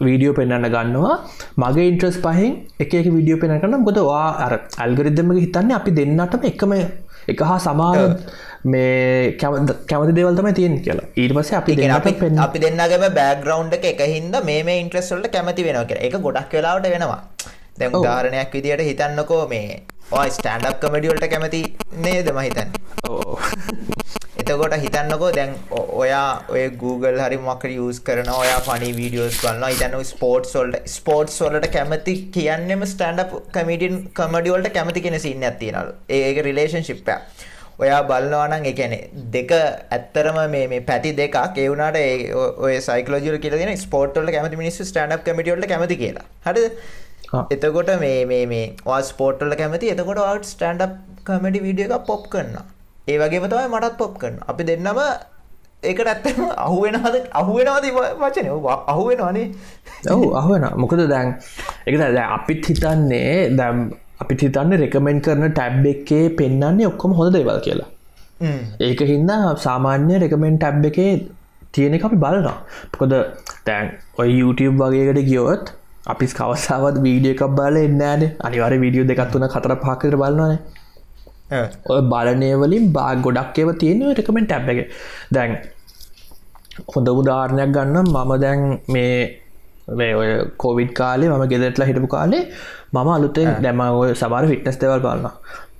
වීඩියෝ 0.00 0.34
පෙන්න්න 0.38 0.66
ගන්නවා. 0.74 1.14
මගේ 1.62 1.86
ඉන්ට්‍රස් 1.90 2.18
පහෙන් 2.24 2.52
එක 2.84 2.92
විඩියෝ 3.16 3.40
පෙන 3.42 3.54
කරන්න 3.60 3.84
ගොද 3.88 3.98
වා 4.08 4.26
අර 4.44 4.52
අල්ගරිදම 4.84 5.32
හිතන්න 5.38 5.72
අපි 5.78 5.96
දෙන්නටම 5.98 6.46
එකම 6.50 6.74
එක 7.32 7.42
හා 7.50 7.58
සමාන 7.66 7.98
මේ 8.72 9.36
කැමති 9.40 10.14
දෙවල්තම 10.18 10.48
තියෙන් 10.58 10.76
කියලා 10.86 11.06
ඊට 11.22 11.34
පස 11.36 11.52
අපි 11.58 11.76
පෙන් 12.22 12.40
අපි 12.46 12.62
දෙන්නගේම 12.64 13.06
බෑග්ග්‍රවුන්ඩ් 13.20 13.78
එක 13.78 13.86
එක 13.92 14.02
හින්දා 14.14 14.42
මේ 14.50 14.60
වලට 15.12 15.32
කැමති 15.36 15.66
වෙනවා 15.68 15.86
කියලා. 15.90 16.04
ඒක 16.08 16.18
ගොඩක් 16.26 16.58
වෙලාවට 16.58 16.90
වෙනවා. 16.94 17.20
ඔව්. 17.94 18.00
උදාහරණයක් 18.00 18.54
විදියට 18.58 18.84
හිතන්නකෝ 18.90 19.42
මේ 19.54 19.82
ඔය 20.20 20.28
ස්ටෑන්ඩ් 20.38 20.70
අප් 20.70 20.80
කමෙඩි 20.84 21.12
වලට 21.12 21.32
කැමති 21.34 21.62
නේද 22.06 22.32
මම 22.34 22.40
හිතන්නේ. 22.46 24.17
එතකොට 24.48 24.74
හිතන්නකෝ 24.82 25.30
දැන් 25.36 25.50
ඔයා 26.02 26.28
ඔය 26.52 26.62
Google 26.82 27.18
හරි 27.24 27.38
මොකක් 27.46 27.64
හරි 27.66 27.74
use 27.86 27.98
කරනවා 28.06 28.36
ඔයා 28.44 28.60
funny 28.68 28.90
videos 29.00 29.40
බලනවා 29.42 29.72
හිතන්න 29.72 30.06
ස්පෝර්ට්ස් 30.10 30.54
වලට 30.58 30.92
ස්පෝර්ට්ස් 30.92 31.36
වලට 31.44 31.68
කැමති 31.74 32.14
කියන්නේම 32.36 32.84
stand 32.92 33.22
up 33.24 33.34
comedian 33.56 33.98
comedy 34.20 34.54
වලට 34.54 34.72
කැමති 34.76 35.04
කෙන 35.06 35.18
scene 35.24 35.44
එකක් 35.48 35.58
තියෙනවලු. 35.62 35.92
ඒ 36.14 36.20
ඒක 36.28 36.40
relationship 36.48 37.02
එකක්. 37.16 37.44
ඔයා 37.82 38.00
බලනවා 38.12 38.46
නම් 38.52 38.64
ඒ 38.70 38.72
කියන්නේ 38.78 39.26
දෙක 39.34 39.52
ඇත්තරම 39.58 40.40
මේ 40.54 40.64
මේ 40.72 40.80
පැති 40.92 41.12
දෙකක් 41.20 41.60
ඒ 41.64 41.68
වුණාට 41.72 42.00
ඒ 42.04 42.14
ඔය 42.68 42.72
psychology 42.86 43.34
වල 43.34 43.42
කියලා 43.44 43.60
තියෙන 43.64 43.84
ස්පෝර්ට් 43.84 44.18
වලට 44.22 44.36
කැමති 44.38 44.62
මිනිස්සු 44.62 44.88
stand 44.92 45.18
up 45.18 45.28
comedy 45.28 45.54
වලට 45.54 45.70
කැමති 45.74 46.00
කියලා. 46.04 46.26
හරිද? 46.48 46.66
එතකොට 47.56 47.94
මේ 48.06 48.24
මේ 48.32 48.42
මේ 48.54 48.64
ඔයා 48.86 49.04
ස්පෝර්ට් 49.12 49.46
වලට 49.46 49.60
කැමති 49.62 49.94
එතකොට 49.96 50.24
ඔයාට 50.26 50.50
ස්ටෑන්ඩ් 50.54 50.88
අප් 50.88 50.98
කමෙඩි 51.30 51.64
වීඩියෝ 51.68 51.94
එකක් 51.94 52.10
පොප් 52.10 52.26
කරනවා. 52.34 52.66
ඒ 53.10 53.18
වගේම 53.20 53.44
තමයි 53.50 53.68
මටත් 53.74 53.96
පොප් 54.00 54.14
කරනවා. 54.20 54.48
අපි 54.50 54.62
දෙන්නම 54.68 55.00
ඒකට 55.88 56.08
ඇත්තම 56.12 56.40
අහු 56.66 56.76
වෙනවද 56.84 57.16
අහු 57.40 57.52
වෙනවද 57.58 57.86
වචනේ 58.22 58.52
ඔව් 58.56 58.66
අහු 58.92 59.02
වෙනවනේ. 59.08 59.46
ඔවු 60.14 60.28
අහුවන 60.40 60.64
මොකද 60.82 61.02
දැන් 61.14 61.28
එක 61.88 61.94
දැ 62.00 62.26
අපිත් 62.36 62.68
හිතන්නේ 62.70 63.32
දැම් 63.60 63.78
අපිට 64.22 64.40
හිතන්න 64.44 64.74
රෙකමෙන්් 64.82 65.18
කරන 65.26 65.44
ටැබ් 65.52 65.86
එකේ 65.92 66.24
පෙන්න්නන්නේ 66.38 66.88
ඔක්කොම 66.90 67.12
හොඳ 67.18 67.32
දේවල් 67.36 67.60
කියලා. 67.66 67.90
ඒක 68.86 69.00
හින්ද 69.12 69.32
සාමාන්‍ය 69.66 70.14
රෙකමෙන්් 70.24 70.56
ටැබ් 70.62 70.88
එකේ 70.90 71.12
තියෙන 71.72 71.94
අපි 72.08 72.18
බලනවා 72.24 72.56
පොකද 72.94 73.14
තැන් 73.66 73.86
ඔය 74.20 74.28
YouTube 74.40 74.76
වගේකට 74.82 75.22
ගියොත් 75.30 75.72
අපි 76.12 76.26
කවසාවත් 76.38 76.98
වීඩිය 77.06 77.32
එකක් 77.36 77.44
බල 77.60 77.78
එන්නෑන 77.86 78.22
අනිවර 78.48 78.74
වීඩියෝ 78.84 79.08
දෙකත්වන 79.12 79.48
කතර 79.54 79.74
පාකර 79.86 80.14
බලන්නන 80.22 80.52
ඔව්. 80.56 80.77
ඔය 81.86 82.00
බලනය 82.04 82.50
වලින් 82.56 82.92
බා 82.92 83.10
ගොඩක් 83.16 83.58
ඒව 83.58 83.74
තියෙන 83.78 84.06
රෙකමෙන්් 84.12 84.46
ටැබ් 84.46 84.68
එක. 84.68 84.80
දැන් 85.32 85.58
හොඳ 86.86 87.08
උදාරණයක් 87.10 87.70
ගන්න 87.70 87.98
මම 88.06 88.32
දැන් 88.40 88.60
මේ 88.88 89.14
මේ 89.90 90.12
ඔය 90.14 90.30
කෝවිඩ් 90.56 90.92
කාලේ 90.92 91.30
මම 91.30 91.44
ගෙදරටලා 91.46 91.88
හිටපු 91.90 92.08
කාලේ 92.08 92.44
මම 92.92 93.08
අලුතෙන් 93.08 93.48
දැම 93.62 93.80
ඔය 93.80 94.14
සබාර 94.14 94.44
ෆිට්නස් 94.46 94.80
දෙවල් 94.80 95.00
බලන්න 95.00 95.28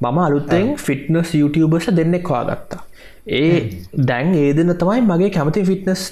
මම 0.02 0.18
අලුත්තෙන් 0.20 0.76
ෆිට්නස් 0.78 1.34
YouTubeර්ස 1.34 1.90
දෙන්නෙක් 1.92 2.24
හවා 2.24 2.44
ගත්තා 2.50 2.82
ඒ 3.28 3.70
දැන් 4.02 4.34
ඒ 4.34 4.50
දෙන්න 4.56 4.72
තමයි 4.74 5.00
මගේ 5.02 5.30
කැමති 5.30 5.64
ෆිට්නස් 5.64 6.02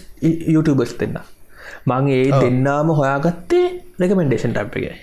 YouTubeර්ස් 0.48 0.92
දෙන්න. 1.00 1.18
මං 1.86 2.08
ඒ 2.10 2.30
දෙන්නාම 2.34 2.88
හොයාගත්තේ 2.90 3.66
රෙකමෙන්ඩේෂන් 4.00 4.52
ටප් 4.52 4.76
එක 4.78 4.96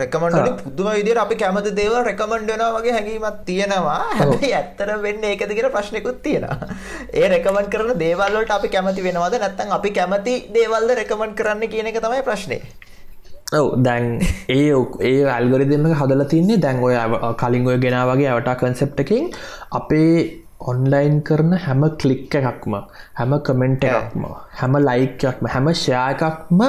රෙකමන්ඩ් 0.00 0.62
පුදුම 0.64 0.88
විදියට 0.96 1.20
අපි 1.22 1.36
කැමති 1.42 1.70
දේවල් 1.78 2.02
රෙකමන්ඩ් 2.08 2.50
වෙනවා 2.52 2.72
වගේ 2.76 2.94
හැඟීමක් 2.96 3.38
තියෙනවා. 3.48 4.00
හැබැයි 4.18 4.52
ඇත්තට 4.58 4.92
වෙන්නේ 5.06 5.30
ඒකද 5.34 5.54
කියලා 5.58 5.74
ප්‍රශ්නකුත් 5.76 6.18
තියෙනවා. 6.26 6.58
ඒ 7.20 7.30
රෙකමන්ඩ් 7.34 7.70
කරන 7.74 7.94
දේවල් 8.04 8.36
වලට 8.36 8.56
අපි 8.58 8.72
කැමති 8.74 9.06
වෙනවද 9.08 9.38
නැත්නම් 9.44 9.76
අපි 9.78 9.94
කැමති 10.00 10.36
දේවල්ද 10.58 10.96
රෙකමන්ඩ් 11.00 11.38
කරන්න 11.40 11.72
කියන 11.74 11.90
එක 11.92 12.00
තමයි 12.04 12.22
ප්‍රශ්නේ. 12.28 12.62
ඔව 13.54 13.68
දැන් 13.82 14.06
ඒ 14.50 14.70
ඒ 15.08 15.18
අල්ගරි 15.38 15.72
දෙම 15.74 15.90
හදල 15.94 16.24
තින්නේ 16.32 16.62
දැන් 16.64 16.82
ඔය 16.86 16.96
කලින් 17.42 17.68
ඔය 17.72 17.78
ගෙන 17.84 18.00
වගේ 18.10 18.32
ඇවට 18.32 18.56
කන්සෙප්ට 18.62 19.04
එකින් 19.06 19.30
අපේ 19.80 20.16
ඔන්ලයින් 20.70 21.22
කරන 21.22 21.52
හැම 21.66 21.82
කලික් 22.02 22.34
එකක්ම 22.40 22.74
හැම 23.18 23.38
කමෙන්ට් 23.46 23.84
එකක්ම 23.90 24.24
හැම 24.60 24.82
ලයික්යක්ම 24.88 25.54
හැම 25.54 25.68
ෂයායකක්ම 25.74 26.60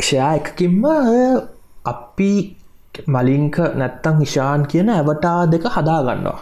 ෂයා 0.00 0.32
එකකින්ම 0.40 0.84
අපි 1.92 2.32
මලින්ක 3.14 3.56
නැත්තං 3.80 4.20
හිෂාන් 4.22 4.66
කියන 4.72 4.90
ඇවටා 4.96 5.40
දෙක 5.52 5.64
හදා 5.76 6.00
ගන්නවා. 6.06 6.38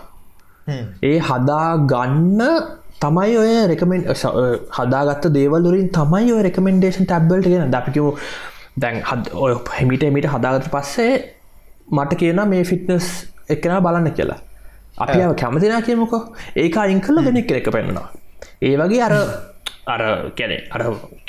ඒ 1.10 1.18
හදා 1.28 1.68
ගන්න 1.92 2.42
තමයි 3.02 3.36
ඔය 3.42 3.54
රෙකමෙන්් 3.70 4.02
හදාගත්ත 4.76 5.30
දේවල්ලරින් 5.36 5.88
තමයි 5.98 6.32
ඔය 6.36 6.42
රෙකමෙන්ඩේෂන් 6.48 7.08
ටැබ්බල්ට 7.08 7.48
ගෙන 7.52 7.72
දපිකව 7.74 8.06
දැන් 8.82 9.02
හද 9.10 9.32
ඔය 9.44 9.52
හෙමිට 9.78 10.02
එමිට 10.08 10.28
හදාගත 10.34 10.68
පස්සේ 10.74 11.12
මට 11.96 12.20
කියන 12.20 12.40
මේ 12.52 12.64
ෆිට්නස් 12.70 13.08
එකන 13.54 13.76
බලන්න 13.84 14.12
කියලා. 14.18 14.40
අපි 15.02 15.18
කැමතිනා 15.42 15.82
කියමුකෝ. 15.88 16.22
ඒක 16.56 16.76
අයින් 16.84 17.00
කල්ල 17.00 17.24
දෙනෙක් 17.26 17.52
එක 17.58 17.68
පෙන්න්නවා. 17.76 18.08
ඒ 18.62 18.74
වගේ 18.80 19.02
අර 19.06 19.14
අර 19.86 19.98
කැනෙ 20.38 20.56
අර 20.76 20.80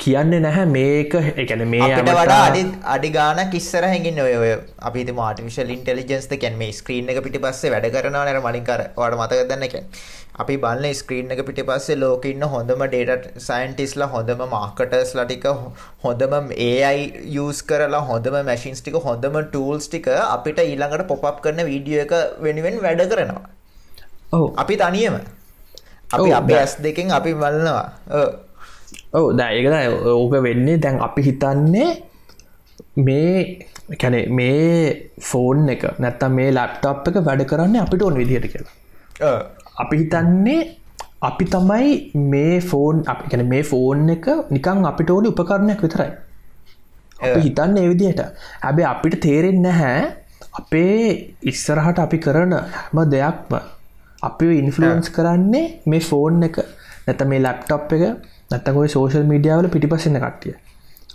කියන්නේ 0.04 0.42
නැහැ 0.44 0.66
මේක 0.70 1.12
එකන 1.42 1.60
මේ 1.74 1.88
වඩා 1.98 2.38
අඩි 2.46 2.62
අඩි 2.94 3.10
ගානක් 3.16 3.52
ඉස්සරහින් 3.58 4.18
ඔය 4.24 4.32
ඔය 4.38 4.48
අපි 4.88 4.98
හිතමු 5.02 5.22
ආටිෆිෂල් 5.26 5.70
ඉන්ටෙලිජන්ස් 5.74 6.26
ද 6.32 6.38
කියන්නේ 6.44 6.62
මේ 6.62 6.74
ස්ක්‍රීන් 6.78 7.12
එක 7.12 7.20
පිටිපස්සේ 7.26 7.70
වැඩ 7.74 7.86
කරනවා 7.96 8.24
නේද? 8.28 8.40
මලින් 8.46 8.66
කර 8.70 8.82
ඔයාලට 8.96 9.20
මතකද 9.20 9.52
නැහැ. 9.52 9.70
කියන්නේ 9.74 10.16
අපි 10.44 10.56
බලන 10.64 10.98
ස්ක්‍රීන් 11.02 11.30
එක 11.36 11.44
පිටිපස්සේ 11.50 11.98
ලෝකේ 12.00 12.34
ඉන්න 12.34 12.48
හොඳම 12.54 12.82
ඩේටා 12.86 13.46
සයන්ටිස්ලා 13.46 14.10
හොඳම 14.16 14.44
මාකටර්ස්ලා 14.56 15.28
ටික 15.30 15.48
හොඳම 16.06 16.52
AI 16.66 16.98
යූස් 17.36 17.62
කරලා 17.70 18.02
හොඳම 18.10 18.40
මැෂින්ස් 18.50 18.82
ටික 18.82 19.00
හොඳම 19.06 19.40
ටූල්ස් 19.46 19.88
ටික 19.88 20.10
අපිට 20.18 20.62
ඊළඟට 20.66 21.06
පොප් 21.14 21.42
කරන 21.46 21.66
වීඩියෝ 21.70 22.04
එක 22.08 22.18
වෙනුවෙන් 22.48 22.82
වැඩ 22.88 23.06
කරනවා. 23.14 23.48
ඔව්. 24.32 24.46
අපි 24.64 24.82
තනියම. 24.84 25.22
අපි 26.10 26.28
අපේ 26.32 26.58
ඇස් 26.58 26.76
දෙකෙන් 26.82 27.10
අපි 27.12 27.38
බලනවා 27.38 27.86
ඔව්. 29.12 29.36
දැයකද 29.36 29.74
ඕක 30.12 30.32
වෙන්නේ 30.42 30.76
දැන් 30.78 31.00
අපි 31.00 31.22
හිතන්නේ 31.22 31.88
මේ 32.96 33.34
කැනෙ 33.96 34.20
මේ 34.30 35.10
ෆෝන් 35.20 35.68
එක 35.68 35.84
නැත්තම් 35.98 36.32
මේ 36.32 36.50
ලප්ටප් 36.52 37.08
එක 37.08 37.16
වැඩ 37.28 37.46
කරන්න 37.50 37.80
අපිට 37.84 38.02
ඕන 38.02 38.20
විදිහට 38.20 38.52
කියලා. 38.52 38.74
අපි 39.76 39.96
හිතන්නේ 40.02 40.60
අපි 41.20 41.44
තමයි 41.44 42.12
මේ 42.32 42.60
ෆෝන් 42.60 43.02
අපි 43.06 43.30
කැන 43.30 43.48
මේ 43.48 43.62
ෆෝන් 43.62 44.08
එක 44.10 44.26
නිකං 44.50 44.84
අපිට 44.92 45.10
ඕනි 45.10 45.28
උපකරණයක් 45.32 45.82
විතරයි 45.86 46.10
අපි. 47.20 47.40
හිතන්න 47.46 47.76
එවිදිහට 47.76 48.20
හැබැ 48.62 48.86
අපිට 48.92 49.20
තේරෙන් 49.26 49.62
නැහැ 49.62 50.02
අපේ 50.60 51.34
ඉස්සරහට 51.42 51.98
අපි 52.04 52.18
කරන 52.26 52.52
හැම 52.52 52.98
දෙයක්ම 53.10 53.52
අපි 54.22 54.46
ඉන්ෆලුවන්ස් 54.62 55.10
කරන්නේ 55.16 55.66
මේ 55.86 56.00
ෆෝන් 56.00 56.42
එක 56.48 56.58
නැත 57.06 57.24
මේ 57.32 57.42
ලැප්ටප් 57.46 57.92
එක 57.96 58.04
නැතකොයි 58.50 58.88
සෝෂල් 58.88 59.24
මීඩියාවල 59.24 59.68
පිටිපසන්න 59.68 60.18
කට්ටිය. 60.18 60.54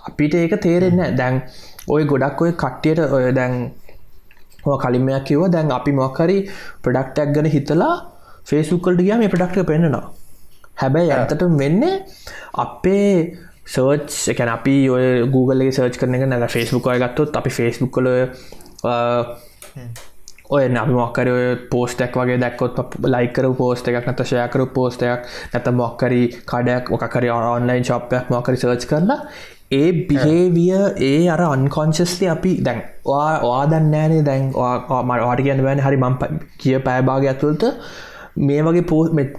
අපිට 0.04 0.34
ඒක 0.36 0.56
තේරෙන්න 0.62 1.16
දැන් 1.16 1.42
ඔය 1.88 2.04
ගොඩක් 2.06 2.42
ඔය 2.42 2.52
කට්ටියට 2.56 3.00
ඔය 3.10 3.32
දැන් 3.32 3.54
කලින්මයක් 4.64 5.24
කිව 5.26 5.48
දැන් 5.50 5.72
අපි 5.72 5.92
මොක්කරි 5.94 6.38
ප්‍රඩක්ටක් 6.84 7.34
ගැන 7.36 7.48
හිතලා 7.48 7.94
ෆේසුකල්ට 8.46 9.00
ගිය 9.00 9.18
මේ 9.18 9.30
ප්‍රඩක්ට 9.30 9.68
පෙන්න්නවා. 9.68 10.06
හැබැයි 10.76 11.12
ඇතට 11.12 11.44
වෙන්න 11.54 11.84
අපේ 12.56 13.10
සර්ච් 13.66 14.12
එකැන 14.30 14.50
අපි 14.50 14.76
ඔය 14.90 15.06
Googleගේ 15.28 15.72
සර්ච් 15.72 16.00
කරන 16.00 16.18
එක 16.18 16.26
නැ 16.26 16.48
ෆෙස්බුක් 16.48 16.88
අය 16.88 17.00
ගත්තොත් 17.00 17.36
අපි 17.36 17.52
ෆෙස්බුක් 17.52 17.92
කල 17.92 18.08
ඔය 20.54 20.64
අපි 20.76 20.94
මොක්කර 20.94 21.30
පෝස්ටක් 21.72 22.20
වගේ 22.20 22.38
දැක්කොත් 22.38 22.80
ලයිකර 23.08 23.50
පෝස්ට 23.56 23.90
එකක් 23.90 24.12
නත 24.12 24.26
ශයකරු 24.26 24.68
පෝස්ටයක් 24.70 25.28
නැත 25.54 25.68
මොක්කරි 25.74 26.22
කඩයක් 26.46 26.92
ඔකරි 26.92 27.32
ඔන්ලයින් 27.32 27.84
ශප්යක් 27.84 28.30
මොකරි 28.30 28.58
සර්ච් 28.58 28.88
කරලා 28.88 29.20
ඒ 29.72 29.92
බිහේවිය 30.08 30.72
ඒ 31.02 31.20
අර 31.30 31.44
අන්කොන්ශස්ලි 31.44 32.30
අපි 32.30 32.54
දැන් 32.62 32.82
වා 33.06 33.62
දන්නෑනේ 33.68 34.24
දැන් 34.24 34.50
වාට 34.54 35.42
කියන්න 35.42 35.64
වැෑන 35.64 35.86
හරි 35.86 36.00
මම් 36.00 36.42
කිය 36.58 36.80
පෑභාග 36.82 37.28
ඇතුළට 37.28 37.70
මේ 38.40 38.62
වගේ 38.64 38.86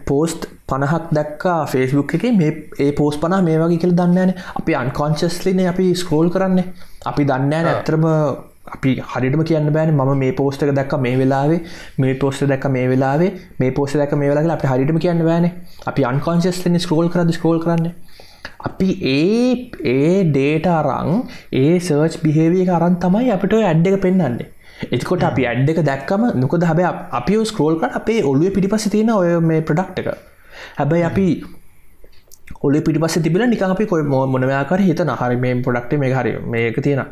පෝස්ට් 0.05 0.49
පණහක් 0.67 1.13
දැක්කා 1.13 1.59
ෆේස්බුක් 1.67 2.15
එක 2.15 2.25
මේ 2.33 2.53
ඒ 2.79 2.93
පෝස් 2.93 3.19
පනා 3.19 3.43
මේ 3.43 3.59
වගේ 3.59 3.79
කියල 3.79 3.93
දන්නෑන 3.93 4.35
අපි 4.55 4.75
අන්කොන්ශස්ලින 4.75 5.63
අපි 5.69 5.87
ස්කෝල් 5.95 6.31
කරන්න. 6.31 6.61
අපි 7.05 7.23
දන්නෑ 7.25 7.65
ඇත්‍රම 7.67 8.05
අපි 8.67 8.95
හරිටම 9.13 9.43
කියන්න 9.43 9.73
බෑන 9.73 9.95
ම 9.95 10.19
මේ 10.19 10.33
පෝස්ටක 10.33 10.73
දැක් 10.75 10.95
මේ 11.01 11.17
වෙලාවේ 11.19 11.61
මේ 11.99 12.15
පෝස්ට 12.15 12.49
දැක් 12.49 12.67
මේ 12.67 12.89
වෙලාවේ 12.89 13.31
මේ 13.61 13.71
පෝස්ට 13.71 13.97
දැක 13.97 14.15
මේ 14.15 14.31
වෙලා 14.31 14.57
අප 14.57 14.65
හරිටම 14.65 14.99
කියන්න 14.99 15.25
බෑන. 15.25 15.51
අපි 15.87 16.05
අන්කොන්ශස්ලන 16.05 16.79
ස්කෝල් 16.79 17.09
කරද 17.09 17.33
ස්කෝල් 17.33 17.61
කරන්න. 17.61 17.93
අපි 18.61 18.89
ඒ 19.13 19.71
ඒ 19.93 20.25
ඩේට 20.25 20.67
අරං 20.67 21.23
ඒ 21.53 21.79
සර්ච් 21.79 22.21
බිහේවිය 22.23 22.67
කරන් 22.67 23.01
තමයි 23.01 23.31
අපිට 23.31 23.57
ඇඩ් 23.61 23.87
එක 23.87 24.01
පෙන්න්නන්නේ 24.01 24.49
එතිකොට 24.91 25.23
අපි 25.23 25.47
ඇඩ් 25.47 25.69
එක 25.71 25.83
දැක්කම 25.85 26.25
නොකද 26.35 26.65
හැබ 26.65 26.81
අපි 27.11 27.41
ස්කෝල් 27.45 27.77
කට 27.81 28.01
අපේ 28.01 28.23
ඔලුව 28.23 28.55
පිටිපස 28.55 28.89
තියෙන 28.91 29.11
ඔය 29.11 29.41
මේ 29.41 29.61
ප්‍රඩක්් 29.61 30.01
එක. 30.01 30.09
හැබැයි 30.79 31.05
අපි 31.11 31.27
ඔල 32.67 32.77
පිටිපස 32.85 33.17
තිබල 33.25 33.43
නික 33.53 33.63
අපි 33.67 33.85
කොයි 33.91 34.05
මොනවයාකර 34.35 34.81
හිත 34.87 35.01
නහරි 35.07 35.37
මේ 35.45 35.55
පොඩක්ට 35.67 35.93
මේ 36.03 36.13
හරි 36.19 36.33
මේක 36.53 36.79
තියෙන 36.87 37.03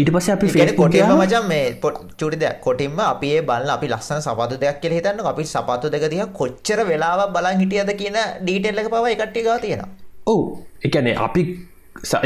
ඊට 0.00 0.10
පස 0.14 0.28
අපි 0.34 0.48
ෆේ 0.54 0.66
කොටම 0.80 1.12
මචන් 1.16 1.46
මේ 1.52 1.62
පොට් 1.84 2.00
චුටි 2.20 2.40
දෙයක්. 2.42 2.56
කොටින්ම 2.64 2.98
අපි 3.12 3.30
ඒ 3.36 3.44
බල 3.50 3.70
අපි 3.76 3.92
ලස්සන 3.92 4.20
සපතු 4.26 4.58
දෙයක් 4.64 4.80
කියල 4.82 4.96
හිතන්න 4.98 5.22
අපි 5.32 5.46
සපතු 5.52 5.92
දෙක 5.94 6.08
තිය 6.14 6.26
කොච්චර 6.40 6.80
වෙලාව 6.90 7.22
බලන් 7.36 7.62
හිටියද 7.62 7.92
කියන 8.02 8.18
ඩීටෙල්ල 8.42 8.90
පව 8.94 9.04
එකට්ටිගා 9.14 9.58
තියෙන 9.64 9.86
ඔවු. 10.26 10.42
එකනේ 10.86 11.16
අපි 11.28 11.42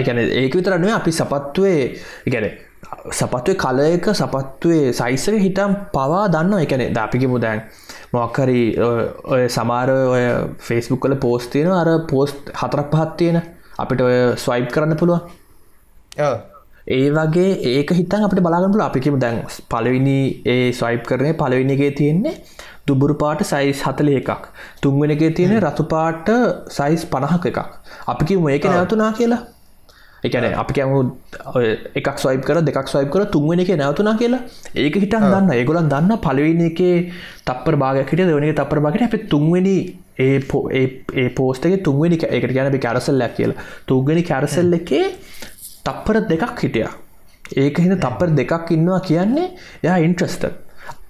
එකන 0.01 0.19
ඒක 0.41 0.59
විතරන්නේ 0.59 0.97
අපි 1.01 1.13
සපත්තුවේ 1.13 1.85
එකන 2.27 2.51
සපත්තුවේ 3.13 3.61
කලයක 3.65 4.07
සපත්තුවේ 4.15 4.93
සයිසක 4.93 5.37
හිටම් 5.45 5.77
පවා 5.95 6.25
දන්න 6.35 6.65
එකනේ 6.67 6.91
ද 6.97 6.99
අපිකිමු 7.07 7.39
දැන් 8.13 8.21
මොක්හරි 8.21 8.77
ඔය 9.25 9.49
සමාර 9.49 9.91
ඔය 9.91 10.23
ෆෙස්බුක් 10.59 11.01
කල 11.01 11.15
පෝස් 11.15 11.47
තියෙන 11.47 11.73
අර 11.73 11.89
පෝස්ට් 12.07 12.51
හතරක් 12.55 12.91
පහත් 12.91 13.17
තියෙන. 13.17 13.43
අපිට 13.79 14.01
ඔය 14.01 14.37
ස්වයිප් 14.37 14.73
කරන්න 14.73 14.97
පුළුව 14.97 15.21
ඒ 16.89 17.11
වගේ 17.11 17.77
ඒක 17.77 17.91
හිතන් 17.91 18.25
අපට 18.25 18.41
බලාගන්නපුල 18.41 18.81
අපිකම 18.81 19.19
දැන් 19.19 19.45
පලවිනි 19.69 20.43
ඒ 20.47 20.73
ස්වයිප් 20.73 21.07
කරනය 21.07 21.33
පලවිනිගේ 21.33 21.91
තියෙන්නේ 21.91 22.35
දුබුරු 22.87 23.15
පාට 23.15 23.45
සයිස් 23.45 23.83
හතල 23.83 24.09
එකක් 24.09 24.49
තුන්වෙනගේ 24.83 25.31
තියෙන 25.31 25.61
රතු 25.61 25.85
පාට 25.85 26.29
සයිස් 26.69 27.05
පණහක 27.05 27.47
එකක්. 27.47 27.59
අපිකිම 28.07 28.49
ඒක 28.49 28.65
නැවතුනා 28.65 29.13
කියලා 29.13 29.60
එකන 30.25 30.47
අපි 30.55 30.73
කැමු 30.73 31.01
එකක් 31.95 32.13
ස්වයිප් 32.17 32.45
කර 32.45 32.61
දෙක් 32.63 32.79
ස්වයිප් 32.87 33.11
කර 33.11 33.25
තුන්වෙන 33.29 33.65
එක 33.65 33.73
නැවතුනා 33.77 34.15
කියලා 34.17 34.43
ඒක 34.77 34.97
හිටන් 34.97 35.27
දන්න 35.27 35.53
ඒගොලන් 35.53 35.89
දන්න 35.89 36.21
පලවෙනි 36.21 36.71
එක 36.71 36.81
තපර 37.45 37.77
භාගකට 37.77 38.23
දෙවනක 38.23 38.55
තපර 38.57 38.81
භාගට 38.81 39.09
අප 39.09 39.19
තුන්වෙනි 39.29 39.77
ඒ 40.19 41.29
පෝස්ටගේ 41.37 41.83
තුන්වෙනි 41.83 42.19
එකට 42.31 42.53
ගැන 42.57 42.81
කැරසල් 42.81 43.17
ලැක් 43.17 43.37
කියලා. 43.37 43.69
තුන්ගනි 43.87 44.23
කැරසල් 44.23 44.73
එකේ 44.73 45.07
තප්පර 45.85 46.17
දෙකක් 46.29 46.59
හිටිය. 46.59 46.89
ඒක 47.57 47.79
හිද 47.79 47.95
තප්පර 47.99 48.29
දෙකක් 48.33 48.71
ඉන්නවා 48.71 49.01
කියන්නේ 49.03 49.47
යා 49.85 49.97
ඉන්ට්‍රස්ට 49.99 50.45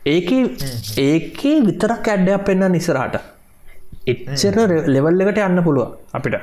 ඒක 0.07 0.31
ඒකේ 0.99 1.57
විතරක් 1.61 2.07
ඇඩ්ඩයක් 2.09 2.45
පෙන්න්න 2.47 2.73
නිසරාට 2.73 3.17
එච්චර 4.07 4.57
ලෙවල් 4.89 5.25
එකට 5.25 5.43
යන්න 5.45 5.63
පුළුව 5.63 5.89
අපිට 6.13 6.37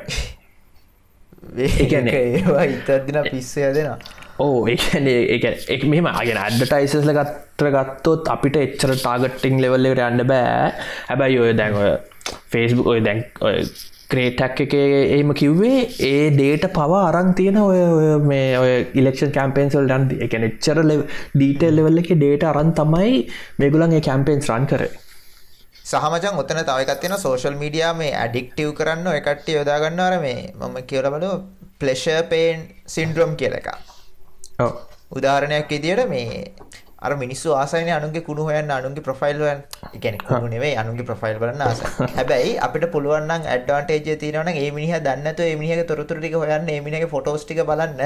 ඒන 1.59 2.07
ඒවා 2.13 2.65
ඉතදින 2.67 3.19
පිස්සය 3.27 3.67
දෙෙන 3.73 3.99
ඕ 4.39 4.67
ඒ 4.67 5.37
එක 5.69 5.83
මෙම 5.85 6.07
අගෙන 6.07 6.37
අඩටයිසස්ල 6.37 7.11
ගත්තර 7.11 7.69
ගත්තොත් 7.73 8.31
අපිට 8.33 8.57
එච්චර 8.57 8.93
ටාගට්ටිං 8.93 9.61
ලෙවල්ලට 9.63 10.01
යන්න 10.03 10.25
බෑ. 10.27 10.71
හැබැයි 11.07 11.39
ඔය 11.39 11.53
දැන් 11.57 11.77
ඔය 11.77 11.91
ෆේස්බුක් 12.51 12.91
ඔය 12.93 12.99
දැන් 13.01 13.23
ක්‍රේටක් 14.07 14.61
එක 14.63 14.73
ඒම 14.77 15.33
කිව්වේ 15.33 15.79
ඒ 16.01 16.29
ඩේට 16.31 16.69
පවා 16.71 17.01
අරන් 17.07 17.33
තියෙන 17.33 17.57
ඔය 17.59 17.81
මේ 18.23 18.53
ඔය 18.59 18.71
ඉලෙක්ෂන් 18.93 19.33
කම්පේන්සල් 19.33 19.89
ඩන් 19.89 20.23
එක 20.23 20.37
එච්චර 20.39 20.83
ඩීටල් 20.85 21.75
ලෙවල්ල 21.75 22.03
එක 22.03 22.13
ඩේට 22.13 22.47
අරන් 22.51 22.71
තමයි 22.77 23.19
මේගුලන් 23.59 23.97
ඒ 23.97 24.05
කැම්පේන්ස් 24.05 24.53
රන් 24.53 24.69
කරේ 24.69 24.93
සහමචන් 25.87 26.39
ඔතන 26.41 26.59
තව 26.59 26.77
එකක් 26.83 26.99
තියෙනවා 27.01 27.21
සෝෂල් 27.21 27.55
මීඩියා 27.59 27.91
මේ 27.99 28.11
ඇඩික්ටිව් 28.15 28.69
කරන්න 28.79 29.07
ඔය 29.07 29.19
කට්ටිය 29.21 29.55
යොදා 29.57 29.77
ගන්නවා 29.79 30.07
අර 30.09 30.15
මේ 30.23 30.39
මම 30.53 30.75
කියලා 30.89 31.11
බලුවා 31.13 31.37
ප්ලෙෂර් 31.79 32.23
පේන් 32.31 32.65
සින්ඩ්‍රෝම් 32.87 33.35
කියලා 33.35 33.61
එකක්. 33.61 33.69
ඔව්. 34.59 34.73
උදාහරණයක් 35.11 35.69
විදියට 35.69 36.03
මේ 36.09 36.51
අර 36.99 37.11
මිනිස්සු 37.15 37.53
ආසයිනේ 37.53 37.95
අනුන්ගේ 37.99 38.25
කුණු 38.27 38.47
හොයන්න 38.49 38.71
අනුන්ගේ 38.71 39.05
ප්‍රොෆයිල් 39.07 39.39
හොයන්න. 39.43 39.61
ඒ 39.85 39.99
කියන්නේ 39.99 40.25
කුණු 40.25 40.49
නෙවෙයි 40.55 40.75
අනුන්ගේ 40.81 41.07
ප්‍රොෆයිල් 41.09 41.39
බලන්න 41.43 41.63
ආසයි. 41.67 42.09
හැබැයි 42.17 42.51
අපිට 42.67 42.87
පුළුවන් 42.95 43.29
නම් 43.29 43.47
ඇඩ්වාන්ටේජ් 43.47 44.01
එක 44.05 44.19
තියෙනවා 44.23 44.45
නම් 44.45 44.59
ඒ 44.63 44.71
මිනිහා 44.71 45.01
දන්නේ 45.07 45.25
නැතුව 45.27 45.47
ඒ 45.47 45.55
මිනිහාගේ 45.61 45.87
තොරතුරු 45.91 46.19
ටික 46.21 46.37
හොයන්න 46.37 46.73
ඒ 46.75 46.81
මිනිහාගේ 46.81 47.13
ෆොටෝස් 47.15 47.45
ටික 47.45 47.63
බලන්න 47.71 48.03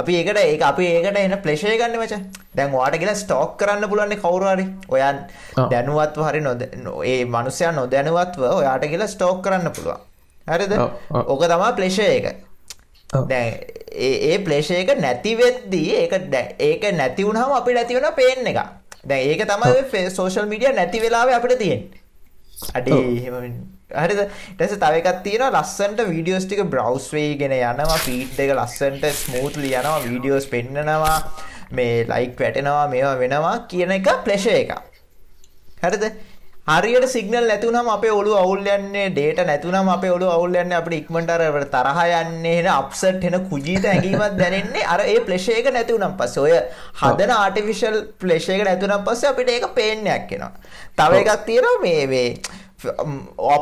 අපි 0.00 0.16
ඒකට 0.18 0.40
ඒ 0.42 0.56
අපි 0.70 0.86
ඒකට 0.86 1.18
එන 1.20 1.36
ප්ලේෂය 1.44 1.76
ගන්න 1.80 1.98
මච. 2.00 2.14
දැන් 2.56 2.72
වාට 2.72 2.98
කියලා 3.02 3.20
ස්ටෝක් 3.22 3.56
කරන්න 3.60 3.88
පුලන්නේ 3.92 4.20
කවරුහරි 4.24 4.66
ඔයන් 4.88 5.20
දැනුවත්ව 5.72 6.26
හරි 6.28 6.40
නොද 6.40 6.62
ඒ 7.04 7.20
මනුසයන් 7.26 7.78
නොදැනුවත්ව 7.80 8.42
ඔයාට 8.50 8.88
කියලා 8.92 9.12
ස්ටෝක් 9.14 9.42
කරන්න 9.44 9.70
පුළුවන්. 9.70 10.00
හරිද? 10.46 10.74
ඕක 11.10 11.46
තමා 11.52 11.72
ප්ලේෂය 11.78 12.08
එක. 12.18 12.26
දැ 13.30 13.46
ඒ 14.26 14.38
ප්ලේෂයක 14.46 14.90
නැතිවෙද්දී 14.98 15.88
ඒක 16.00 16.12
ඒක 16.60 16.84
නැතිවුණහම 17.00 17.56
අපි 17.60 17.78
නැතිවුණ 17.78 18.12
පේෙන් 18.20 18.52
එක. 18.52 18.60
දැ 19.04 19.22
ඒක 19.32 19.46
තමයි 19.48 20.10
සෝශල් 20.10 20.46
මිඩිය 20.52 20.74
නැති 20.74 21.00
වෙලාව 21.00 21.32
අපිට 21.38 21.58
තියෙන් 21.58 21.82
අඩේ 22.74 23.00
හරිද 23.90 24.20
ටස 24.20 24.72
තවකත් 24.76 25.22
තියෙන 25.22 25.44
ලස්සන්ට 25.50 26.00
වීඩියෝස් 26.08 26.46
ටික 26.46 26.62
බ්‍රවස් 26.66 27.04
වේගෙන 27.12 27.52
යනවා 27.54 27.98
ෆීට් 28.02 28.32
දෙක 28.36 28.50
ලස්සන්ට 28.52 29.04
ස්මූත්ලි 29.14 29.70
යනවා 29.72 30.00
වීඩියෝස් 30.02 30.48
පෙන්න්නනවා 30.48 31.18
මේ 31.72 32.04
ලයික් 32.04 32.40
වැටෙනවා 32.40 32.88
මේවා 32.88 33.18
වෙනවා 33.18 33.58
කියන 33.68 33.92
එක 33.92 34.08
ප්ලෙෂ 34.24 34.46
එක 34.52 34.74
හරිද? 35.82 36.08
හරියට 36.66 37.06
සිගනල් 37.06 37.46
නැතුනම් 37.46 37.88
අපේ 37.88 38.10
ඔලු 38.10 38.34
අවුල්යන්නේ 38.34 39.06
ඩේට 39.10 39.40
නැතුනම් 39.46 39.88
අපේ 39.88 40.10
ඔලු 40.10 40.26
අවුල්යන්න 40.28 40.72
අපට 40.72 40.94
ඉක්මටරට 40.94 41.70
තරහ 41.70 42.00
යන්නේ 42.16 42.58
එන 42.58 42.68
අප්සට් 42.72 43.22
එන 43.22 43.38
කුජීත 43.46 43.84
ඇඟීමත් 43.84 44.34
දැනෙන්නේ 44.40 44.82
අර 44.84 45.04
ඒ 45.04 45.20
ප්ලේෂයක 45.20 45.70
නැතිවනම් 45.70 46.18
පස්ස. 46.18 46.38
ඔය 46.38 46.58
හදන 47.02 47.36
ආටිවිශල් 47.36 48.02
ප්ලේෂයක 48.18 48.66
නැතුනම් 48.66 49.06
පස්ස 49.06 49.30
අපිට 49.30 49.54
ඒක 49.54 49.70
පේනයක් 49.74 50.26
කෙනවා 50.28 50.52
තව 50.98 51.22
එකක් 51.22 51.46
තියෙනවා 51.46 51.82
මේ 51.82 52.06
වේ 52.08 52.30
Um, 52.94 53.14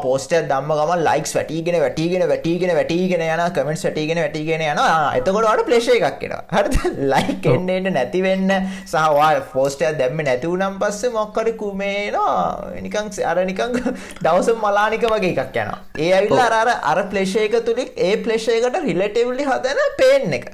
පෝස්ට 0.03 0.33
දම්ම 0.33 0.71
ගම 0.71 0.93
ලයික්ස් 1.01 1.35
වැටිගෙන 1.37 1.77
වැටිගෙන 1.81 2.25
වැටිගෙන 2.29 2.73
වැටිගෙන 2.77 3.25
යන 3.27 3.43
කමෙන්ට් 3.57 3.85
වැටිගෙන 3.87 4.21
වැටිගෙන 4.21 4.65
යන 4.65 4.81
එතකොටට 5.19 5.65
ප්ලේෂය 5.69 5.97
එකක් 5.99 6.19
කියෙන 6.21 6.35
හට 6.51 6.93
ලයික් 7.13 7.49
එන්නන්න 7.55 7.91
නැතිවෙන්න 7.95 8.51
සහවා 8.87 9.31
පෝස්ටය 9.53 9.93
දැම්ම 10.01 10.25
නැතිවනම් 10.29 10.81
පස්සේ 10.83 11.15
මොක්කර 11.15 11.53
කුමේනවා. 11.61 12.73
නිකං 12.81 13.13
අර 13.25 13.45
නිකං 13.45 13.79
දවස 14.25 14.53
මලානික 14.57 15.09
වගේ 15.09 15.33
එකක් 15.37 15.63
යන 15.63 15.73
ඒ 15.99 16.13
ඇවිල්ල 16.19 16.45
අර 16.49 16.75
අර 16.75 17.07
ප්ලේෂයක 17.13 17.57
තුළික් 17.65 17.97
ඒ 18.01 18.19
ප්ලේෂයකට 18.27 18.83
රිලටෙවලි 18.83 19.51
හදන 19.51 19.83
පේෙන් 19.99 20.39
එක. 20.41 20.53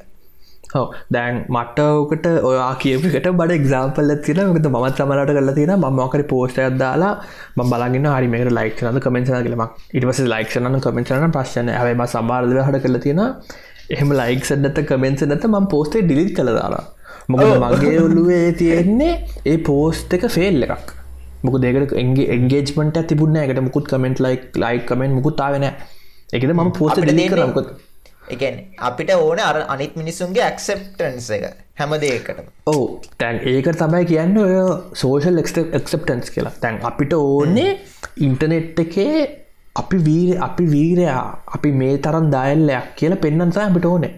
හෝ 0.73 0.85
දැන් 1.13 1.41
මට්ටෝකට 1.49 2.27
ඔයා 2.43 2.69
කියපකට 2.83 3.29
බඩ 3.33 3.57
එක්සාම්පල්ල 3.57 4.13
තින 4.27 4.41
කද 4.51 4.73
මත් 4.73 4.93
සමලට 4.99 5.35
කල 5.39 5.53
තින 5.59 5.75
මක්කරි 5.91 6.27
පෝස්ටයක් 6.33 6.79
දාලා 6.83 7.13
ම 7.57 7.65
බලගන්න 7.73 8.09
හරි 8.13 8.31
මේක 8.35 8.53
ලයික්ෂන 8.53 9.01
කමෙන්සන 9.01 9.43
කියලමක් 9.47 9.83
ඉටවස 9.95 10.23
ලයික්ෂන 10.35 10.81
කමෙන්ටන 10.87 11.35
ප්‍රශ්න 11.37 11.75
ඇම 11.75 12.07
සබාර්ල 12.15 12.57
හට 12.61 12.85
කල 12.87 13.03
තියෙන 13.07 13.27
එහෙම 13.91 14.17
ලයික් 14.21 14.43
සඩත 14.45 14.87
කමෙන්ස 14.89 15.27
නැත 15.27 15.47
ම 15.49 15.69
පෝස්ටේ 15.75 16.07
ඩිලිත් 16.07 16.33
කළ 16.37 16.55
දාලා 16.55 16.87
මොකද 17.29 17.53
මගේ 17.65 17.99
ඔල්ලුවේ 18.05 18.47
තියෙන්නේ 18.55 19.13
ඒ 19.45 19.59
පෝස්ට 19.69 20.17
එක 20.17 20.25
ෆෙල් 20.37 20.67
එකක්. 20.67 20.89
මොක 21.45 21.57
දෙකට 21.65 21.95
එගේ 21.95 22.27
එන්ගේජ්මට 22.35 22.99
තිබුණ 23.11 23.39
එකට 23.39 23.61
මුකුත් 23.67 23.87
කමෙන්ට් 23.93 24.19
ලයික් 24.21 24.43
ලයික් 24.57 24.83
කමෙන්ට 24.89 25.17
මුකුත්තාවෙන 25.19 25.67
එකද 26.33 26.51
ම 26.55 26.73
පෝස්ට 26.79 27.01
ඩලි 27.03 27.27
කරමකොත් 27.33 27.71
එකන් 28.37 28.57
අපිට 28.89 29.11
ඕන 29.17 29.41
අර 29.49 29.57
අනිත් 29.75 29.93
මිනිසුන්ගේ 30.01 30.45
ඇක්සෙප්ටන්ස් 30.47 31.29
එක 31.37 31.45
හැම 31.81 31.93
දෙයකටම. 32.05 32.47
ඕ 32.73 32.85
තැන් 33.21 33.37
ඒක 33.53 33.69
තමයි 33.83 34.05
කියන්න 34.13 34.41
ඔය 34.45 34.57
සෝෂල් 35.03 35.43
එක්සප්ටන්ස් 35.43 36.33
කියලා. 36.35 36.55
තැන් 36.63 36.81
අපිට 36.91 37.15
ඕන්නේ 37.19 37.71
ඉන්ටනෙට් 38.27 38.81
එකේ 38.85 39.15
අපි 39.77 39.99
වීර 40.09 40.43
අපි 40.49 40.65
වීරයා 40.75 41.23
අපි 41.57 41.71
මේ 41.83 41.95
තරම් 42.07 42.27
දායල්ලයක් 42.35 42.91
කියලා 42.99 43.23
පෙන්න්නන්සා 43.25 43.69
අපිට 43.71 43.89
ඕනේ. 43.93 44.13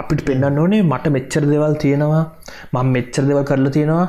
අපිට 0.00 0.22
පෙන්න්න 0.28 0.58
ඕනේ 0.62 0.82
මට 0.82 1.14
මෙච්චර 1.16 1.44
දෙවල් 1.52 1.76
තියෙනවා 1.84 2.24
මං 2.72 2.92
මෙච්චර 2.96 3.24
දෙවල් 3.28 3.44
කරලා 3.50 3.74
තියෙනවා. 3.76 4.06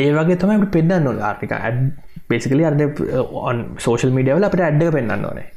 ඒ 0.00 0.10
වගේ 0.16 0.40
තමයි 0.42 0.68
පෙන්න්න 0.76 1.04
නො 1.04 1.12
ආර්ික 1.28 1.52
ඇඩ් 1.56 1.80
පෙසිකලි 2.28 2.64
අන්න 2.68 3.64
සෝෂල් 3.84 4.12
මීඩියවල 4.16 4.46
අපට 4.48 4.62
ඇඩ්ඩ 4.66 4.92
පෙන්න්න 4.96 5.26
ඕනේ. 5.30 5.48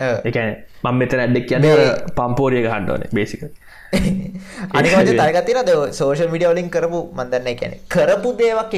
එක 0.00 0.38
මං 0.84 0.94
මෙතන 1.00 1.24
ඇඩ්ඩක් 1.24 1.50
කියන 1.50 1.66
පම්පෝරිය 2.20 2.62
ගහන්න 2.66 2.94
ඕනේ 2.94 3.10
බේසික 3.18 3.42
අනිකමච 4.78 5.10
තරගතින 5.20 5.60
ද 5.68 5.72
සෝෂල් 5.98 6.30
මිඩියවලින් 6.34 6.68
කරපු 6.74 7.00
මන්දන්න 7.18 7.56
කැන 7.60 7.74
කරපු 7.94 8.30
දේවක් 8.40 8.74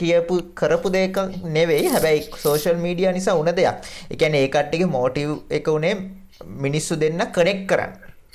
කියපු 0.00 0.36
කරපු 0.60 0.92
දෙක 0.96 1.18
නෙවෙයි. 1.56 1.88
හැබැයි 1.94 2.22
සෝෂල් 2.44 2.78
මීඩිය 2.84 3.12
නිසා 3.18 3.36
උන 3.40 3.50
දෙයක්. 3.58 3.76
එකැන 4.14 4.36
ඒකට්ටික 4.40 4.84
මෝටව් 4.96 5.32
එක 5.58 5.68
වනේ 5.76 5.94
මිනිස්සු 6.64 7.00
දෙන්න 7.02 7.24
කනෙක් 7.36 7.60
කරන්න. 7.70 7.92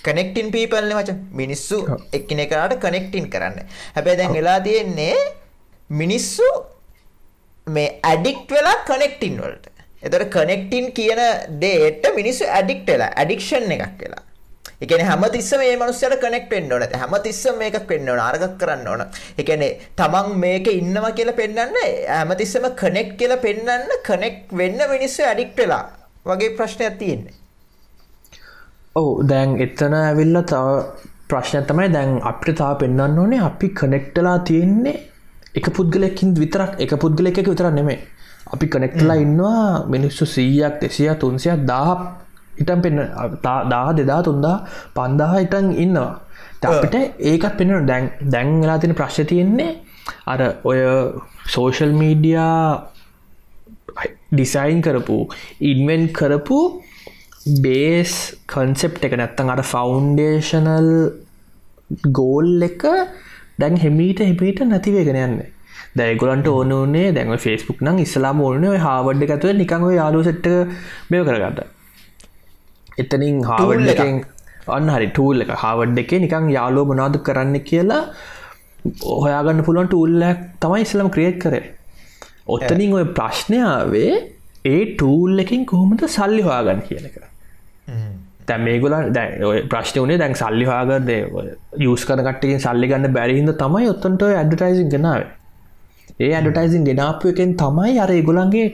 කනෙක්ටින් 0.07 0.51
පීපල්න 0.55 0.91
මච 0.97 1.15
මිනිස්සු 1.41 1.79
එක්කනෙකාට 2.19 2.75
කනෙක්ටින් 2.85 3.29
කරන්න. 3.33 3.57
හැබැයි 3.95 4.19
දැන් 4.21 4.35
වෙලා 4.37 4.59
තියෙන්නේ 4.67 5.15
මිනිස්සු 6.01 6.47
මේ 7.67 7.89
ඇඩික්ට 8.11 8.51
වෙලා 8.57 8.77
කනෙක්ටින් 8.91 9.41
වලට 9.43 9.68
එතට 10.03 10.25
කනෙක්ටින් 10.35 10.91
කියන 10.97 11.21
දේට 11.61 12.03
මිනිස්සු 12.15 12.45
ඇඩික්ට 12.47 12.91
වෙලා 12.93 13.11
ඇඩික්ෂන් 13.21 13.71
එකක් 13.75 14.01
වෙලා. 14.03 14.23
එකන 14.83 15.01
හැමතිස්ස 15.05 15.51
මේ 15.61 15.75
මනුස්සයට 15.75 16.15
කනෙක් 16.21 16.45
පෙන්න්න 16.51 16.71
ඕන. 16.73 16.85
හැමතිස්සම 17.01 17.57
මේක 17.61 17.75
පෙන්න්න 17.87 18.09
ඕන 18.09 18.21
අර්ගක් 18.27 18.55
කරන්න 18.61 18.87
ඕන. 18.87 19.01
එකන 19.37 19.65
තමන් 19.99 20.29
මේක 20.43 20.67
ඉන්නවා 20.71 21.11
කියලා 21.17 21.39
පෙන්න්න 21.41 21.75
හැමතිස්සම 22.17 22.69
කනෙක් 22.81 23.11
කියලා 23.19 23.43
පෙන්න්න 23.45 23.97
කනෙක් 24.07 24.37
වෙන්න 24.61 24.79
මිනිස්සු 24.93 25.23
ඇඩික්ට 25.23 25.59
වෙලා. 25.63 25.83
වගේ 26.25 26.55
ප්‍රශ්නයක් 26.57 26.97
තියෙන්නේ. 27.01 27.35
ඔවු 28.95 29.11
දැන් 29.29 29.57
එත්තන 29.65 29.93
ඇවිල්ල 29.97 30.41
තව 30.51 30.67
ප්‍රශ්න 31.29 31.65
තමයි 31.69 31.89
දැන් 31.95 32.15
අපිට 32.31 32.57
තා 32.61 32.71
පෙන්න්න 32.81 33.19
ඕනේ 33.23 33.41
අපි 33.49 33.67
කනෙක්ටලා 33.79 34.37
තියෙන්නේ 34.49 34.95
එක 35.59 35.67
පුද්ගලයකින් 35.75 36.31
විතරක් 36.39 36.79
එක 36.85 36.95
පුද්ගල 37.03 37.29
එක 37.31 37.43
විතර 37.51 37.69
නෙමේ 37.75 37.99
අපි 38.49 38.65
කනෙක්ටලා 38.67 39.17
ඉන්නවා 39.17 39.85
මිනිස්සු 39.87 40.25
සීයක් 40.27 40.81
දෙසිය 40.81 41.11
තුන්සියක් 41.15 41.61
දා 41.65 41.91
ඉටම් 42.57 42.81
පෙන්න්න 42.81 42.99
දා 43.71 43.87
දෙදා 43.93 44.21
තුන්දා 44.21 44.57
පන්දාහ 44.95 45.33
ඉටන් 45.45 45.67
ඉන්නවා. 45.75 46.13
අපිට 46.63 46.95
ඒකත් 47.21 47.53
පෙන 47.57 47.71
දැන් 47.85 48.05
දැන්ලා 48.27 48.77
තින 48.77 48.93
ප්‍රශ්්‍ය 48.93 49.23
තියෙන්නේ 49.25 49.71
අර 50.25 50.39
ඔය 50.63 50.79
සෝෂල් 51.47 51.93
මීඩියා 51.93 52.59
ඩිසයින් 54.31 54.81
කරපු 54.81 55.17
ඉන්වෙන් 55.61 56.03
කරපු 56.11 56.59
බේස් 57.57 58.13
කන්සෙප් 58.47 58.99
එක 59.01 59.15
නැත්තන් 59.19 59.53
අට 59.53 59.63
ෆෞන්ඩේෂනල් 59.65 60.91
ගෝල් 62.11 62.67
එක 62.69 62.83
දැන් 63.61 63.79
හෙමීට 63.83 64.19
හිපීට 64.21 64.59
නැතිවේගෙන 64.65 65.21
යන්න 65.23 65.39
දැගොලන්ට 65.95 66.47
ඕනේ 66.47 67.11
දැන් 67.11 67.37
ෆෙස්බුක් 67.37 67.81
නම් 67.81 67.99
ඉස්ලාම 67.99 68.41
ඕන 68.41 68.65
හාවඩ් 68.85 69.27
ඇතුව 69.27 69.55
නිකං 69.55 69.85
යාලු 69.93 70.23
සෙට්ට 70.23 70.47
මෙය 71.09 71.23
කරගන්න 71.23 71.77
එතනින් 72.97 73.39
හාවඩ් 73.43 73.89
එකෙන් 73.95 74.19
අන්න 74.67 74.89
හරි 74.89 75.07
ටූල් 75.11 75.43
එක. 75.43 75.51
හාවඩ් 75.63 76.01
එකේ 76.03 76.19
නිකං 76.25 76.49
යාලෝ 76.57 76.85
මනාද 76.85 77.17
කරන්න 77.27 77.55
කියලා 77.69 78.01
ඔහයාගන්න 79.15 79.65
පුළුවන් 79.67 79.89
ටූල්ලක් 79.89 80.43
තමයි 80.61 80.81
ඉස්ලම 80.81 81.09
ක්‍රියට් 81.15 81.39
කරේ. 81.43 81.63
ඔත්තනින් 82.47 82.93
ඔය 82.93 83.05
ප්‍රශ්නයාවේ 83.17 84.13
ඒ 84.65 84.81
ටූල් 84.91 85.43
එකින් 85.45 85.65
කොහොමද 85.65 86.05
සල්ලි 86.17 86.41
හවාගන්න 86.41 86.85
කියන 86.87 87.09
එක. 87.09 87.17
තැ 88.47 88.59
මේගුලන් 88.59 89.13
දැ 89.13 89.27
ප්‍රශ්න 89.71 90.05
වනේ 90.05 90.21
දැන් 90.23 90.35
සල්ලි 90.35 90.69
හාගද 90.71 91.11
යස් 91.87 92.07
කරකටකින් 92.09 92.63
සල්ලි 92.67 92.91
ගන්න 92.91 93.17
බැරිහිද 93.17 93.53
තමයි 93.63 93.91
ඔත්තන්ට 93.93 94.25
ඇඩටයිසින් 94.29 94.95
ගෙනාව 94.95 95.27
ඒ 96.19 96.31
ඇඩටයිසින් 96.37 96.87
ගෙනාපුයකෙන් 96.89 97.51
තමයි 97.61 97.99
අර 98.03 98.11
ඒගුලන්ගේ 98.15 98.65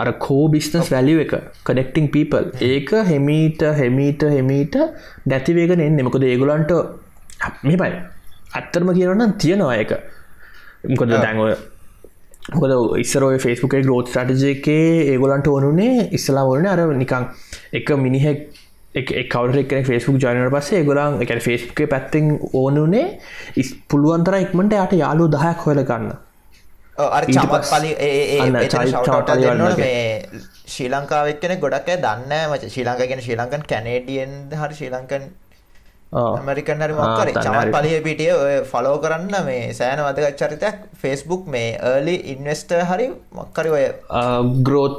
අර 0.00 0.08
කෝ 0.24 0.42
බිස්නස් 0.54 0.90
වැලිය 0.94 1.20
එක 1.24 1.32
කනෙක්ටිං 1.68 2.10
පීපල් 2.14 2.50
ඒක 2.70 2.90
හෙමීට 3.10 3.62
හෙමීට 3.80 4.26
හෙමීට 4.36 4.76
නැතිවේගෙන 5.26 5.86
එන්න. 5.86 6.02
මොකද 6.06 6.26
ඒගුලන්ට 6.32 6.72
මේ 7.62 7.78
පයි 7.82 7.94
ඇත්තරම 8.54 8.92
කියනනම් 8.98 9.32
තියෙනවා 9.42 9.78
එක 9.84 9.96
මොකද 10.90 11.14
දැන්ඔය 11.14 11.56
මොකද 12.54 12.72
ඉස්සරෝය 13.00 13.38
ෆෙස්බුකේ 13.38 13.82
ගෝත් 13.88 14.12
ටජයකේ 14.12 15.08
ඒගොලන්ට 15.14 15.48
ඕනුනේ 15.48 16.06
ඉස්සලා 16.18 16.44
වලන 16.50 16.70
අර 16.74 16.84
නිකං 17.00 17.26
එක 17.72 17.90
මිනිහෙක් 18.04 18.46
කවර 19.32 19.82
ෆෙස්බුක් 19.88 20.20
ජයනට 20.22 20.52
පස්සේ 20.54 20.84
ගොලන් 20.84 21.18
එක 21.22 21.32
ෆෙස්බුක 21.40 21.82
පැත්තිෙන් 21.90 22.38
ඕනුනේ. 22.52 23.18
ඉස් 23.56 23.74
පුළුවන්තර 23.90 24.38
ඉක්මට 24.44 24.78
යට 24.78 24.96
යාලු 25.02 25.28
දහයක් 25.28 25.66
හොල 29.06 29.32
ගන්න 29.40 29.80
ශ්‍රී 30.74 30.92
ලංකාවක්න 30.92 31.58
ගොඩක් 31.64 31.90
දන්න 32.04 32.36
මච. 32.50 32.62
ශ්‍රී 32.74 32.86
ලංකාගෙන 32.88 33.20
ශ්‍රී 33.24 33.40
ලංකන් 33.40 33.66
කැනේඩියන් 33.72 34.38
හරි 34.60 34.74
ශ්‍රී 34.78 34.92
ලංකන් 34.94 35.26
ඇමරිකන් 36.20 36.82
හරි 36.84 36.94
මොක්කර 36.98 37.30
චමත් 37.36 37.72
පලිය 37.74 37.98
පිටිය 38.06 38.30
ඔය 38.34 38.54
ෆලෝ 38.70 38.94
කරන්න 39.04 39.34
මේ 39.48 39.74
සෑන 39.78 40.00
වදගත් 40.06 40.38
චරිතයක්. 40.42 40.76
ෆෙස්බුක් 41.02 41.42
මේ 41.54 41.68
ඒලි 41.90 42.14
ඉන්වස්ට 42.34 42.72
හරි 42.90 43.06
මක්කරි 43.40 43.74
ඔය 43.76 43.84
ග්‍රෝත් 44.68 44.96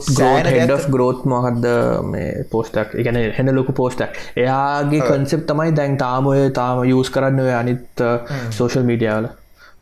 හෙඩ 0.52 0.76
ග්‍රෝත් 0.96 1.26
මොහක්ද 1.34 1.66
මේ 2.14 2.46
පෝස්ටක් 2.54 2.94
එකන 3.04 3.20
හෙන 3.40 3.54
ලොකු 3.60 3.78
පෝස්ටක් 3.82 4.22
එයාගේ 4.44 5.02
කන්සෙප් 5.10 5.50
තමයි 5.50 5.76
දැන් 5.82 5.98
තාම 6.06 6.30
ඔය 6.34 6.46
තාම 6.62 6.86
යස් 6.86 7.12
කරන්න 7.18 7.44
ඔය 7.48 7.54
අනිත් 7.64 8.06
සෝෂල් 8.60 8.88
මීඩියාවල 8.92 9.30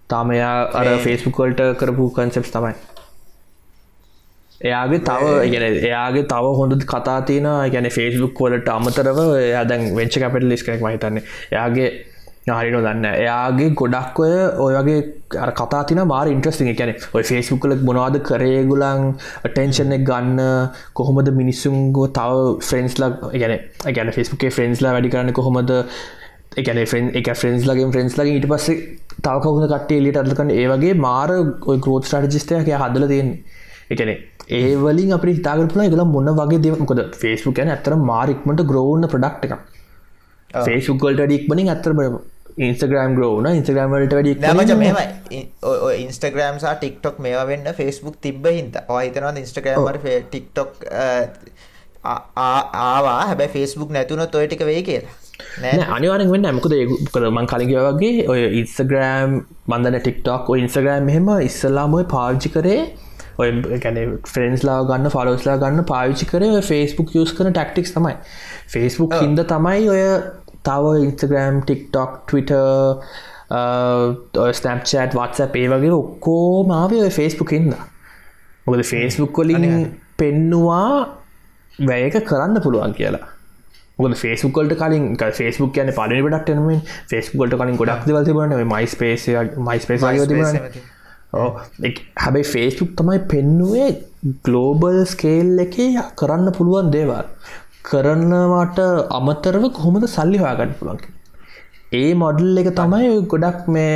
තාම 0.09 0.31
එයා 0.31 0.57
අර 0.73 0.87
ෆෙස්බුකල්ට 0.99 1.63
කරපු 1.77 2.09
කන්සෙප් 2.11 2.51
තමයි. 2.51 2.75
එයාගේ 4.61 4.99
තව 5.01 5.23
ගැන 5.45 5.63
එයාගේ 5.83 6.25
තව 6.25 6.51
හොඳ 6.55 6.83
කතා 6.85 7.19
තියන 7.23 7.47
ගැන 7.69 7.89
ෆේස්බුක් 7.91 8.33
කොලට 8.33 8.69
අමතරව 8.69 9.19
එයාදැන් 9.37 9.87
වෙච්ච 9.95 10.17
කපට 10.17 10.43
ලිස් 10.45 10.63
කෙනෙක් 10.63 10.81
මහිතන්නේ 10.81 11.23
එයාගේ 11.51 11.89
නාරිනෝ 12.47 12.81
දන්න 12.81 13.05
එයාගේ 13.11 13.69
ගොඩක් 13.73 14.19
ඔය 14.21 14.33
ඔයගේ 14.67 14.97
කතා 15.53 15.83
තින 15.83 16.01
මාර 16.05 16.27
ඉන්ට්‍රස්ටිං 16.27 16.67
එකැන 16.67 16.93
ඔය 17.11 17.23
ෆේස්බුක් 17.23 17.61
කලක් 17.61 17.81
මොනවාද 17.83 18.17
කරේගුලන් 18.23 19.07
ටෙන්ෂන් 19.45 19.95
එක 19.97 20.03
ගන්න 20.03 20.41
කොහොමද 20.93 21.31
මිනිස්සුන්ගෝ 21.33 22.07
තව 22.09 22.43
ෆ්‍රෙන්ස්ලා 22.61 23.09
ගැන 23.35 23.55
ගැන 23.89 24.13
ෆෙස්බුකේ 24.13 24.51
ෆ්‍රෙන්ස්ලා 24.51 24.93
වැඩි 24.95 25.11
කරන්න 25.11 25.33
කොහොමද 25.33 25.73
එකන 26.55 26.79
ෆෙන් 26.91 27.11
එක 27.19 27.29
ෆ්‍රෙන්ස් 27.39 27.65
ලගේ 27.69 27.89
ෆ්‍රෙන්ස් 27.93 28.15
ලගේ 28.19 28.37
ඉට 28.39 28.47
පස්සේ 28.51 28.77
තවකවුණ 29.23 29.67
කටේ 29.71 29.99
එලිට 30.01 30.19
අදකන්න 30.21 30.51
ඒවගේ 30.53 30.93
මාර 31.07 31.33
ඔය 31.71 31.77
ග්‍රෝත් 31.85 32.07
ස්ටාටිස්ටයක් 32.09 32.69
හදල 32.81 33.07
තියෙන්නේ. 33.11 33.39
එකන 33.93 34.11
ඒවලින් 34.59 35.11
අපි 35.17 35.33
හිතාගරපුල 35.33 35.83
එකල 35.87 36.05
මොන්න 36.13 36.31
වගේ 36.39 36.61
දෙවකොද 36.65 37.01
ෆේස්බුක් 37.23 37.59
ැන 37.63 37.73
ඇතර 37.73 37.97
මාරික්මට 38.11 38.63
ග්‍රෝන්න 38.71 39.09
ප්‍රඩක්් 39.13 39.45
එක 39.49 40.63
ෆේස්ුකල්ට 40.67 41.21
ඩික්මනින් 41.23 41.73
ඇතර 41.73 41.91
ඉන්ස්ග්‍රම් 42.57 43.15
ග්‍රෝන 43.17 43.47
ඉන්ස්ග්‍රම්වලට 43.51 44.13
වැඩි 44.17 44.33
නමච 44.51 44.71
මෙම 44.79 44.95
ඉන්ස්ටග්‍රම් 45.97 46.61
සහ 46.61 46.73
ටික්ටොක් 46.75 47.19
මේවා 47.19 47.47
වෙන්න 47.51 47.67
ෆෙස්බුක් 47.79 48.15
තිබ 48.21 48.47
හිත 48.47 48.79
හිතනවා 48.89 49.33
ඉන්ස්ටග්‍රම්ට 49.35 50.07
ටික්ටොක් 50.29 50.71
ආවා. 52.05 53.19
හැබැ 53.27 53.49
ෆෙස්බුක් 53.49 53.91
නැතුන 53.91 54.25
තොය 54.31 54.47
ටික 54.47 54.65
වේ 54.71 54.81
කියලා 54.89 55.24
අනිවාරෙන් 55.95 56.31
වෙන්න 56.31 56.49
ඇමකද 56.49 56.75
කද 57.13 57.31
මං 57.31 57.49
කලිග 57.51 57.73
වගේ 57.87 58.27
ඔය 58.33 58.45
ඉන්ස්ග්‍රෑම් 58.61 59.41
බන්ධන 59.67 59.99
ටික්ටොක් 59.99 60.53
ඉන්ස්ග්‍රෑම් 60.57 61.09
මෙහෙම 61.09 61.33
ඉස්සල්ලාමොය 61.47 62.05
පාර්ජි 62.13 62.53
කරේ 62.53 62.79
ඔය 63.37 63.51
ගැන 63.83 63.99
ෆ්‍රෙන්ස්ලා 64.27 64.77
ගන්න 64.89 65.11
ෆලෝස්ලා 65.11 65.57
ගන්න 65.61 65.87
පාවිච්චි 65.91 66.27
කරේ 66.29 66.61
ෆෙස්බුක් 66.63 67.15
යස් 67.21 67.33
කන 67.35 67.51
ටක්ටික්ස් 67.51 67.91
තමයි. 67.95 68.15
ෆෙස්බුක් 68.73 69.15
හින්ද 69.19 69.43
තමයි 69.51 69.89
ඔය 69.91 70.03
තව 70.67 70.93
Instagram 71.03 71.59
TikTok 71.63 72.15
Twitter 72.23 72.55
Snapchat 74.53 75.19
WhatsApp 75.19 75.45
ඒ 75.45 75.67
වගේ 75.73 75.93
ඔක්කෝ 75.99 76.63
මාව 76.71 76.95
ඔය 77.01 77.11
ෆෙස්බුක් 77.19 77.55
හින්ද. 77.57 77.75
මොකද 78.67 78.87
ෆෙස්බුක් 78.93 79.35
කොලින් 79.35 79.69
පෙන්නවා 80.17 80.89
වැයක 81.79 82.21
කරන්න 82.23 82.63
පුළුවන් 82.63 82.95
කියලා 82.95 83.34
මොද 83.99 84.15
ෆේස්බුකල්ට 84.15 84.75
කලින් 84.77 85.05
ෆේස්බුක් 85.33 85.71
කියන 85.73 85.91
පලි 85.91 86.21
පටක්ටනම 86.21 86.69
ෆේස්බුකල්ට 87.07 87.57
කලින් 87.57 87.77
ගොඩක් 87.77 88.07
දවල් 88.07 88.25
තිබන 88.25 88.55
මයිස් 88.67 88.95
පේස 88.95 89.27
මයිස් 89.61 89.85
පේස 89.85 90.01
හැබැයි 92.17 92.47
ෆේස්බුක් 92.47 92.91
තමයි 92.95 93.21
පෙන්නුවේ 93.27 93.87
ගලෝබල් 94.41 94.99
ස්කේල් 95.07 95.53
එක 95.59 95.77
කරන්න 96.15 96.51
පුළුවන් 96.51 96.91
දේවල්. 96.91 97.29
කරනවට 97.85 98.79
අමතරව 99.11 99.65
කොහොමද 99.71 100.05
සල්ලි 100.09 100.37
හොයාගන්න 100.37 100.77
පුළුවන් 100.77 101.01
ඒ 101.93 102.13
මොඩල් 102.15 102.61
එක 102.61 102.69
තමයි 102.73 103.09
ගොඩක් 103.31 103.67
මේ 103.69 103.91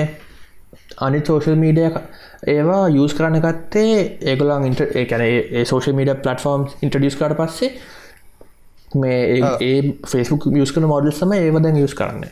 අනි 0.99 1.21
සෝෂල් 1.21 1.55
මීඩිය 1.57 1.87
ඒවා 2.47 2.81
යස් 2.95 3.13
කරන්න 3.13 3.41
ගත්තේ 3.41 3.95
ඒගොලන් 4.23 4.67
ඉට 4.69 4.83
ඒකැන 4.93 5.23
ඒ 5.27 5.63
සෝෂල් 5.65 5.95
මීඩ 5.95 6.13
පලටෆෝර්ම් 6.19 6.67
ඉන්ටඩියස් 6.81 7.17
කට 7.17 7.39
පස්සේ 7.39 7.71
මේ 8.95 9.41
ඒ- 9.59 9.93
ෆෙස්බුක් 10.07 10.45
යස් 10.47 10.71
කන 10.71 10.83
මොඩල් 10.83 11.09
සම 11.11 11.33
ඒවදැන් 11.33 11.77
යස් 11.77 11.93
කරන්න. 11.93 12.23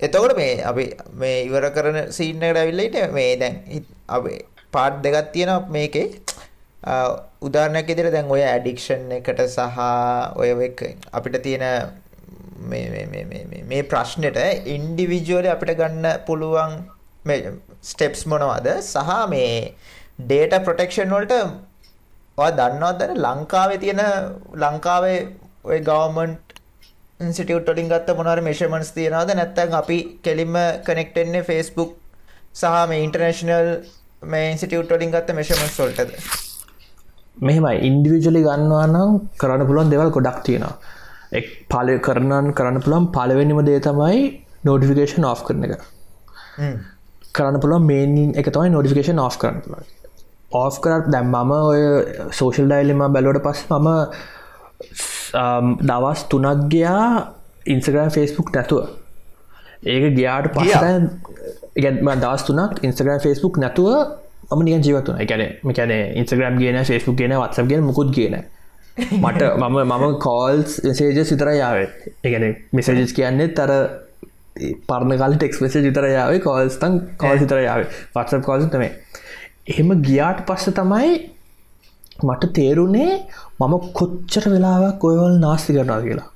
එතකොට 0.00 0.36
මේ 0.36 0.62
අපි 0.62 0.92
මේ 1.14 1.42
ඉවර 1.44 1.68
කරන 1.70 2.10
සීන්නකට 2.10 2.56
ඇවිල්ලට 2.56 3.12
මේ 3.12 3.36
දැන් 3.36 3.84
අපේ 4.08 4.40
පාට් 4.72 5.02
දෙගත් 5.02 5.32
තියෙන 5.32 5.48
මේකේ. 5.70 6.20
අ, 6.84 7.16
උදාහරණයක් 7.42 7.90
ඉදිර 7.90 8.10
දැන් 8.10 8.24
ඔය 8.30 8.42
ඇඩික්ෂන් 8.42 9.12
එකට 9.12 9.40
සහ 9.40 9.78
ඔය 10.36 10.50
අපිට 11.12 11.42
තියෙන 11.42 11.60
මේ- 12.68 13.82
ප්‍රශ්නෙට 13.82 14.66
ඉන්ඩිවිජුවල 14.66 15.46
අපිට 15.46 15.76
ගන්න 15.76 16.06
පුළුවන් 16.26 16.84
ස්ටෙප්ස් 17.82 18.26
මොනවද? 18.26 18.80
සහ 18.80 19.28
මේ 19.28 19.74
ඩේට 20.20 20.64
ප්‍රොටෙක්ෂන් 20.64 21.10
වලට 21.10 21.32
ඔය 22.42 22.50
දන්නවද 22.58 23.02
ලංකාවේ 23.24 23.80
තියෙන 23.82 24.00
ලංකාවේ 24.62 25.18
ඔය 25.70 25.78
ගවර්මන්ට් 25.88 26.54
ඉන්සිටියුට් 27.20 27.68
වලින් 27.70 27.90
ගත්ත 27.92 28.16
මොනවාරි 28.18 28.42
මෙෂර්මන්ට්ස් 28.48 28.90
තියනවද? 28.96 29.30
නැත්නම් 29.38 29.76
අපි 29.80 29.98
කෙලින්ම 30.24 30.56
කනෙක්ට් 30.88 31.20
වෙන්නේ 31.20 31.44
Facebook 31.50 31.92
සහ 32.60 32.80
මේ 32.90 33.04
ඉන්ටර්නැෂනල් 33.06 33.70
මේ 34.32 34.50
ඉන්සිටියුට් 34.54 34.96
වලින් 34.96 35.14
ගත්ත 35.14 35.38
මෙෂර්මන්ට්ස් 35.38 35.78
වලටද? 35.84 36.10
මෙහෙමයි. 37.46 37.76
ඉන්ඩිවිජලි 37.88 38.42
ගන්නවා 38.48 38.86
නම් 38.90 39.16
කරන්න 39.40 39.66
පුළුවන් 39.70 39.94
දෙවල් 39.94 40.14
ගොඩක් 40.18 40.42
තියෙනවා. 40.48 40.74
එක් 41.38 41.46
පලය 41.72 41.98
කරනන් 42.08 42.50
කරන්න 42.58 42.84
පුළුවන් 42.84 43.10
පලවෙනිම 43.16 43.62
දේ 43.70 43.80
තමයි 43.88 44.22
නෝටිෆිකේෂන් 44.66 45.30
ඔෆ් 45.32 45.46
කරන 45.46 45.68
එක. 45.68 45.82
කරන්න 47.36 47.62
පුළුවන් 47.62 47.86
මේන් 47.92 48.40
එක 48.42 48.50
තමයි 48.56 48.74
නොටිෆිකේෂන් 48.74 49.22
ඔෆ් 49.28 49.38
කරන්න 49.42 49.62
පුළුවන් 49.66 49.92
ඔෆ් 50.52 50.80
කරත් 50.80 51.06
දැම් 51.08 51.26
මම 51.28 51.52
ඔය 51.52 51.82
සෝෂල් 52.32 52.66
ඩයිලිම 52.66 53.02
බැලුවට 53.08 53.42
පස් 53.42 53.60
මම 53.70 53.88
දවස් 55.82 56.20
තුනක් 56.28 56.68
ගයා 56.68 57.06
ඉන්සග්‍රම් 57.66 58.10
ෆෙස්බුක් 58.10 58.48
නැතුව. 58.50 58.82
ඒක 59.84 60.04
ගියාට 60.14 60.46
පස 60.50 60.72
ගැම 61.76 62.20
දස් 62.20 62.42
තුනක් 62.44 62.82
ඉන්ස්ග්‍රම් 62.82 63.20
ෆෙස්බුක් 63.20 63.58
නැතුව 63.58 63.90
ම 64.50 64.60
නිය 64.62 64.78
ජීවතුන 64.78 65.16
එකැන 65.18 65.42
මෙකැන 65.62 65.92
ඉන්ස්ග්‍රම් 66.14 66.58
ගෙන 66.58 66.84
ෆෙස්බුක් 66.84 67.16
ගෙන 67.16 67.34
වත්සක් 67.34 67.66
ගෙන 67.66 67.82
මුකුත් 67.82 68.12
කියන 68.12 68.36
මට 68.96 69.42
මම 69.60 69.76
මම 69.82 70.18
කෝල්ස් 70.18 70.80
සේජ 70.92 71.24
සිතර 71.24 71.48
යාවේ 71.52 71.88
එකන 72.22 72.44
මෙසජස් 72.72 73.12
කියන්නේ 73.12 73.48
තර 73.50 73.72
පරණ 74.86 75.18
කාල 75.18 75.34
ටෙක්ස් 75.34 75.60
මෙස 75.60 75.76
විතර 75.80 76.06
යාවේ 76.08 76.40
කෝල්ස්තන් 76.40 77.00
කෝල් 77.18 77.38
සිතර 77.38 77.58
යාවේ 77.58 77.88
වත්සප් 77.88 78.42
කෝල්ස් 78.42 78.68
තමේ 78.70 78.92
එහෙම 79.66 79.88
ගියාට 80.02 80.44
පස්ස 80.46 80.66
තමයි 80.72 81.10
මට 82.20 82.52
තේරුණේ 82.52 83.12
මම 83.60 83.74
කොච්චර 83.92 84.44
වෙලාවක් 84.46 85.04
ඔයවල් 85.04 85.34
නාස්ති 85.38 85.72
කරනවා 85.72 86.00
කියලා. 86.00 86.28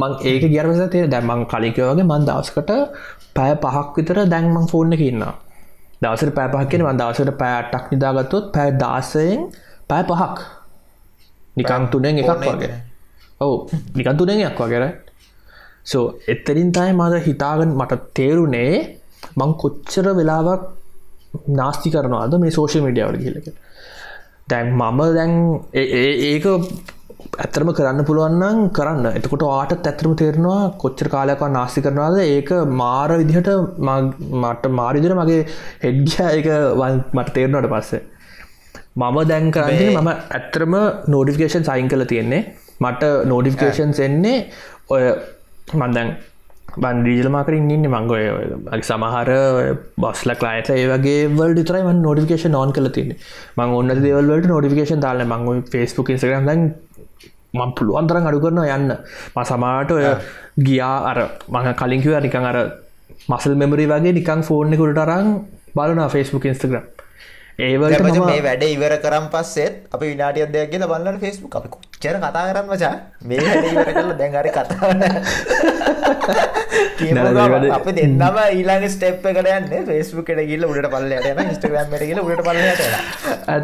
මං 0.00 0.12
ඒක 0.22 0.44
ගියරපස 0.46 0.82
තේ 0.90 1.06
දැමං 1.06 1.46
කලිකවගේ 1.46 2.04
මන් 2.04 2.22
දවස්කට 2.28 2.70
පැය 3.34 3.52
පහක් 3.56 3.88
විතර 3.96 4.18
දැන්මං 4.26 4.66
ෆෝර්න 4.66 4.94
කියන්නවා 4.96 5.34
දවසට 6.02 6.34
පෑ 6.34 6.48
පහක් 6.48 6.68
කියෙන 6.70 6.98
දවසට 6.98 7.32
පෑටක් 7.38 7.84
නිදාගත්තොත් 7.92 8.46
පැය 8.54 8.70
දාසයෙන් 8.74 9.40
පැය 9.88 10.02
පහක්. 10.02 10.36
නිකං 11.56 11.84
තුනෙන් 11.90 12.18
එකක් 12.18 12.30
වගේ. 12.48 12.74
ඔවු 13.40 13.54
නිකන් 13.96 14.16
තුනෙන් 14.16 14.42
එකක් 14.42 14.60
වගේර 14.60 14.84
සෝ 15.84 16.04
එත්තරින් 16.26 16.70
තයි 16.72 16.90
මද 16.92 17.14
හිතාගන් 17.22 17.72
මට 17.72 18.00
තේරුණේ 18.14 18.72
මං 19.36 19.50
කොච්චර 19.54 20.06
වෙලාවක් 20.12 20.62
නාස්ති 21.60 21.94
කරනවාද 21.94 22.34
මේ 22.44 22.56
සෝෂල් 22.56 22.82
මිඩියාවට 22.86 23.22
කියලක 23.24 23.46
දැන් 24.50 24.74
මම 24.80 25.00
දැන් 25.18 25.32
ඒක 26.30 26.46
ඇතරම 27.44 27.68
කරන්න 27.76 28.06
පුළුවන්නම් 28.08 28.58
කරන්න. 28.76 29.06
එතකොට 29.18 29.44
ආට 29.48 29.86
ඇතරම 29.90 30.14
තේරෙනවා 30.20 30.62
කොච්චර 30.82 31.08
කාලයක 31.14 31.42
නාස්ති 31.56 31.84
කරනවාද? 31.86 32.16
ඒක 32.36 32.50
මාර 32.80 33.10
විදිහට 33.20 33.50
මට 34.42 34.72
මාරිදිර 34.80 35.14
මගේ 35.20 35.42
හෙඩ්ගිය 35.84 36.26
එක 36.38 36.48
මට 37.16 37.28
තේරනට 37.36 37.70
පස්සේ. 37.74 38.02
මම 39.00 39.16
දැන් 39.30 39.46
කරන්නේ 39.56 39.94
මම 39.94 40.10
ඇත්තරම 40.10 40.74
නෝඩිෆිකේෂන් 41.14 41.64
සයින් 41.70 41.88
කල 41.92 42.04
තියෙන්නේ. 42.12 42.42
මට 42.84 43.02
නෝඩිෆිකේෂන්ස් 43.32 44.02
එන්නේ 44.08 44.38
ඔය 44.94 45.02
මන්දැන් 45.80 46.12
බන්ඩීජල 46.76 47.28
මාකරින් 47.28 47.70
ඉන්න 47.70 47.88
මංගොය 47.88 48.24
සමහර 48.82 49.30
බස්ල 49.98 50.32
ලායත 50.40 50.70
ඒවගේ 50.70 51.18
වල් 51.32 51.58
තරයි 51.62 51.92
නොටිකේෂන් 51.98 52.52
නෝන් 52.52 52.72
කල 52.72 52.88
තින්නේ 52.90 53.18
මං 53.58 53.76
ඔන්න 53.80 53.94
දෙවල්වලට 53.98 54.48
නොටිකේෂන් 54.48 55.04
දාල 55.04 55.24
මංග 55.24 55.62
ෆස්බුක් 55.68 56.14
ඉස්ගරම් 56.16 56.48
දැන් 56.50 56.64
මං 57.54 57.74
පුළුවන්තරන් 57.76 58.28
අඩු 58.28 58.40
කරන 58.40 58.62
යන්න. 58.66 58.92
ම 59.34 59.38
සමාට 59.44 59.92
ඔය 59.92 60.06
ගියා 60.60 60.96
අර 61.10 61.18
මඟ 61.48 61.76
කලින්කිව 61.76 62.16
නිකං 62.20 62.48
අර 62.50 62.58
මසල් 63.28 63.54
මෙමරි 63.54 63.86
වගේ 63.86 64.12
නිකං 64.12 64.42
ෆෝර්න 64.42 64.76
කුට 64.76 64.98
අරං 64.98 65.28
බලන 65.74 66.02
ෆස්බුක් 66.08 66.48
ඉස්ටග්‍රම් 66.48 66.84
ඒවලට 67.58 67.92
දැන් 67.92 68.04
මචං 68.04 68.18
මම 68.18 68.30
මේ 68.30 68.44
වැඩ 68.46 68.64
ඉවර 68.66 68.94
කරන් 68.98 69.28
පස්සෙත් 69.28 69.74
අපි 69.92 70.12
විනාඩියක් 70.12 70.52
දෙකක් 70.54 70.72
ගිහලා 70.72 70.88
බලන්න 70.88 71.20
Facebook 71.20 71.58
අපි 71.60 71.68
කොච්චර 72.02 72.16
කතා 72.18 72.44
කරන් 72.50 72.66
මචං 72.70 72.94
මේ 73.28 73.38
ඉවර 73.70 73.90
කරලා 73.96 74.16
දැන් 74.20 74.32
හරි 74.38 74.50
කතා 74.56 74.90
අපි 77.78 77.90
දෙන්නම 77.98 78.38
ඊළඟ 78.46 78.86
ස්ටෙප් 78.94 79.26
එකට 79.30 79.50
යන්නේ. 79.56 79.80
Facebook 79.90 80.26
එකට 80.32 80.42
ගිහලා 80.50 80.70
උඩට 80.72 80.90
පල්ලෙහාට 80.94 81.28
යනවා 81.30 81.46
Instagram 81.52 81.86
එකට 81.94 82.06
ගිහලා 82.08 82.24
උඩට 82.26 82.44
පල්ලෙහාට 82.48 82.82
යනවා. 82.86 83.02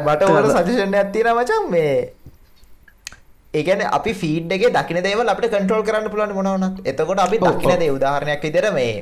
මට 0.07 0.23
ඔයාලට 0.31 0.55
සජෙෂන් 0.69 0.97
එකක් 1.01 1.11
තියෙනවා 1.17 1.43
මචං 1.43 1.65
මේ 1.75 1.95
ඒ 3.55 3.63
කියන්නේ 3.67 3.93
අපි 3.99 4.13
ෆීඩ් 4.23 4.51
එකේ 4.59 4.71
දකින්න 4.79 5.05
දේවල් 5.09 5.35
අපිට 5.35 5.53
කන්ට්‍රෝල් 5.57 5.85
කරන්න 5.89 6.11
පුළුවන් 6.15 6.35
මොනවා 6.39 6.57
වුණත්. 6.57 6.77
එතකොට 6.93 7.21
අපි 7.27 7.37
දකින්න. 7.45 7.79
දේ 7.83 7.93
උදාහරණයක් 7.99 8.43
විදිහට 8.49 8.75
මේ 8.79 8.95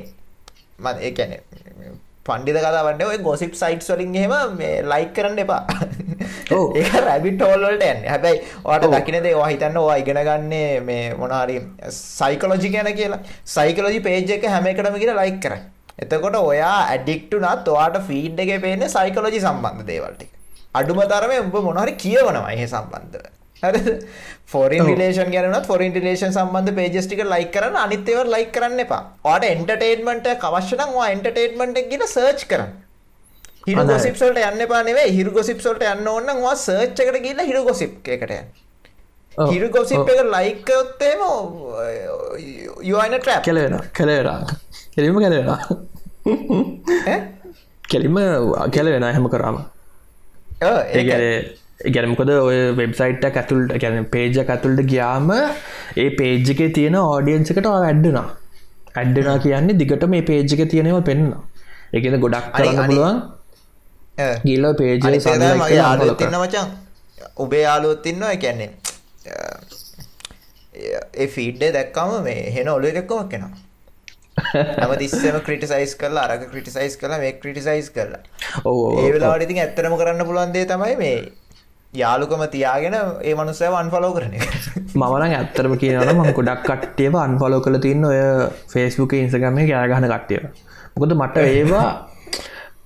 මම 0.79 0.87
ඒ 1.05 1.11
කියන්නේ 1.11 1.41
පණ්ඩිත 2.27 2.59
කතාවන්නේ 2.65 3.07
ඔය 3.11 3.17
ගොසිප් 3.27 3.53
සයිට්ස් 3.61 3.89
වලින් 3.93 4.15
එහෙම 4.21 4.57
මේ 4.59 4.73
ලයික් 4.91 5.11
කරන්න 5.17 5.41
එපා. 5.45 5.61
රැබිට් 7.07 7.41
හෝල් 7.47 7.63
වලට 7.67 7.87
යන්නේ. 7.87 8.09
හැබැයි 8.13 8.41
ඔයාලට 8.63 8.87
ඔව්. 8.89 8.95
දකින්න 8.95 9.23
දේ 9.25 9.33
ඔයා 9.39 9.49
හිතන්න 9.53 9.79
ඔයා 9.83 9.97
ඉගෙන 10.03 10.21
ගන්නේ 10.29 10.69
මේ 10.89 11.03
මොනවා 11.21 11.41
හරි 11.45 11.57
සයිකොලොජි 11.99 12.73
කියන 12.75 12.91
කියලා. 12.99 13.21
සයිකොලොජි 13.55 13.99
පේජ් 14.07 14.35
එක 14.37 14.47
හැම 14.53 14.69
එකටම 14.73 14.99
ගිහලා 15.03 15.19
ලයික් 15.21 15.39
කරන්න. 15.45 15.63
එතකොට 16.03 16.39
ඔයා 16.43 16.75
ඇඩික්ට් 16.93 17.37
වුණත් 17.37 17.71
ඔයාට 17.75 18.01
ෆීඩ් 18.09 18.43
එකේ 18.45 18.59
පේන්නේ 18.65 18.93
සයිකොලොජි 18.97 19.41
සම්බන්ධ 19.45 19.87
දේවල් 19.91 20.13
ටික. 20.15 20.31
අඩුම 20.73 21.01
තරමේ 21.13 21.41
උඹ 21.45 21.55
මොනවා 21.59 21.85
හරි 21.87 21.95
කියවනවා 22.05 22.53
ඒ 22.53 22.67
සම්බන්ධව. 22.67 23.25
ෆොරින්. 24.47 24.83
රිලේෂන් 24.87 25.31
ගැන 25.31 25.45
වුණත් 25.47 25.65
ෆොරින් 25.67 25.93
රිලේෂන් 25.93 26.31
සම්බන්ධ 26.31 26.75
පේජස් 26.77 27.07
ටික 27.07 27.23
ලයික් 27.33 27.49
කරන්න 27.53 27.75
අනිත් 27.77 28.09
ඒවා 28.09 28.27
ලයික් 28.35 28.51
කරන්න 28.51 28.79
එපා. 28.85 29.01
ඔයාට 29.25 29.45
එන්ටර්ටේන්මන්ට් 29.53 30.27
එක 30.33 30.43
අවශ්‍ය 30.49 30.75
නම් 30.77 30.91
ඔයා 30.99 31.09
එන්ටර්ටේන්මන්ට් 31.15 31.77
එක 31.81 31.89
ගිහලා 31.91 32.11
සර්ච් 32.13 32.45
කරන්න. 32.51 32.71
හිරු 33.67 33.81
අනේ. 33.81 33.93
ගොසිප්ස් 33.93 34.21
වලට 34.23 34.45
යන්න 34.49 34.85
නෙවෙයි 34.85 35.11
හිරු 35.17 35.31
ගොසිප්ස් 35.31 35.65
වලට 35.67 35.85
යන්න 35.93 36.07
ඕන 36.07 36.23
නම් 36.27 36.39
ඔයා 36.45 36.55
සර්ච් 36.57 37.03
එකට 37.05 37.19
ගිහලා 37.25 37.47
හිරු 37.49 37.63
ගොසිප් 37.65 38.07
එකට 38.07 38.33
හිරු 39.51 39.67
ගොසිප් 39.69 39.99
ඔව්. 39.99 40.09
එක 40.09 40.21
ලයික් 40.35 40.61
කරොත් 40.65 41.01
එහෙම 41.01 41.21
you 42.81 42.95
are 42.97 43.07
in 43.07 43.13
a 43.13 43.19
trap. 43.19 43.43
කෙලවෙන 43.43 43.75
කෙලවෙලා 43.93 44.39
කෙලිම 44.95 45.17
ඈ? 46.27 47.17
කෙලිම 47.83 48.15
කෙලවෙන 48.71 49.03
හැම 49.09 49.27
කරාම 49.29 49.57
ඒක- 50.61 51.66
ගැනමකොද 51.79 52.29
ඔය 52.33 52.57
වෙබ්සයිට් 52.77 53.25
ඇතුල්ට 53.27 53.73
ගැන 53.81 54.05
පේජ 54.07 54.37
ඇතුල්ට 54.43 54.81
ගියාම 54.91 55.29
ඒ 55.33 56.09
පේජ් 56.17 56.49
එක 56.53 56.61
තියෙන 56.73 56.95
ඕඩියන්සකට 56.97 57.65
ඇඩ්ඩනා 57.67 58.25
ඇඩ්ඩනා 58.95 59.37
කියන්නේ 59.39 59.77
දිගට 59.77 60.07
මේ 60.07 60.21
පේජ් 60.23 60.53
එක 60.57 60.63
තියෙනව 60.71 61.01
පෙන්න්න 61.03 61.29
එකද 61.93 62.17
ගොඩක් 62.19 62.49
කරන්න 62.55 62.81
පුළුවන්. 62.87 63.21
ගිල්ල 64.45 64.65
පේජ 64.73 64.97
අනිත් 65.03 65.21
එක 65.23 65.35
තමයි 65.35 65.53
මගේ 65.61 65.77
යාළුවොත් 65.77 66.21
ඉන්න 66.23 66.39
මචං. 66.41 66.67
ඔබේ 67.37 67.61
යාළුවොත් 67.61 68.05
ඉන්නවා 68.07 68.33
අ, 69.27 69.37
ඒ 71.15 71.27
ෆීඩ් 71.29 71.61
එක 71.63 71.73
දැක්කම 71.73 72.17
මේ 72.23 72.51
හෙන 72.51 72.67
ඔළුවේ 72.69 73.01
එක්කමක් 73.03 73.33
එනවා. 73.33 73.53
හැමතිස්සෙම 74.81 75.37
ක්‍රිටිසයිස් 75.45 75.93
කරලා 76.01 76.25
අරක 76.29 76.43
ක්‍රිටිසයිස් 76.51 76.97
කරලා 76.97 77.19
මේක 77.19 77.39
ක්‍රිටිසයිස් 77.43 77.89
කරලා. 77.91 78.21
ඒ 78.99 79.11
වෙලාවට 79.13 79.45
ඉතින් 79.47 79.61
ඇත්තටම 79.63 79.95
කරන්න 80.01 80.25
පුළුවන් 80.25 80.53
දේ 80.55 80.65
තමයි 80.71 80.95
මේ 80.97 81.15
යාළුකම 82.01 82.43
තියාගෙන 82.55 82.95
ඒ 83.23 83.33
මනුස්සයව 83.39 83.73
අන්ෆලෝ 83.81 84.11
කරන. 84.15 84.33
මමන 84.95 85.23
ඇත්තරම 85.29 85.73
කියනවන 85.81 86.11
ම 86.15 86.31
ගොඩක් 86.37 86.63
කට්ටියව 86.69 87.15
අන්ෆලෝ 87.17 87.59
කළ 87.65 87.79
තින්න 87.85 88.05
ඔය 88.05 88.19
ෆේස්බුක 88.73 89.13
ඉන්සගම 89.19 89.59
ගෑගහන 89.71 90.07
කට්ටිය 90.13 90.41
මොකද 90.95 91.13
මට 91.19 91.45
ඒවා 91.51 91.87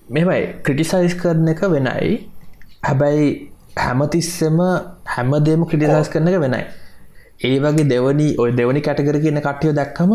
මෙමයි 0.09 0.43
ක්‍රටිසයිස් 0.63 1.15
කරන 1.15 1.47
එක 1.47 1.61
වෙනයි. 1.67 2.11
හැබැයි 2.83 3.27
හැමතිස්සෙම 3.77 4.59
හැමදේම 5.07 5.65
ක්‍රටිසස් 5.65 6.11
කරන 6.13 6.27
එක 6.27 6.39
වෙනයි. 6.45 6.63
ඒ 7.41 7.57
වගේ 7.59 7.87
දෙවනි 7.93 8.27
ඔය 8.37 8.51
දෙවනි 8.51 8.81
කැටකර 8.81 9.17
කියන 9.23 9.39
කට්ටිය 9.39 9.73
දැක්කම 9.73 10.13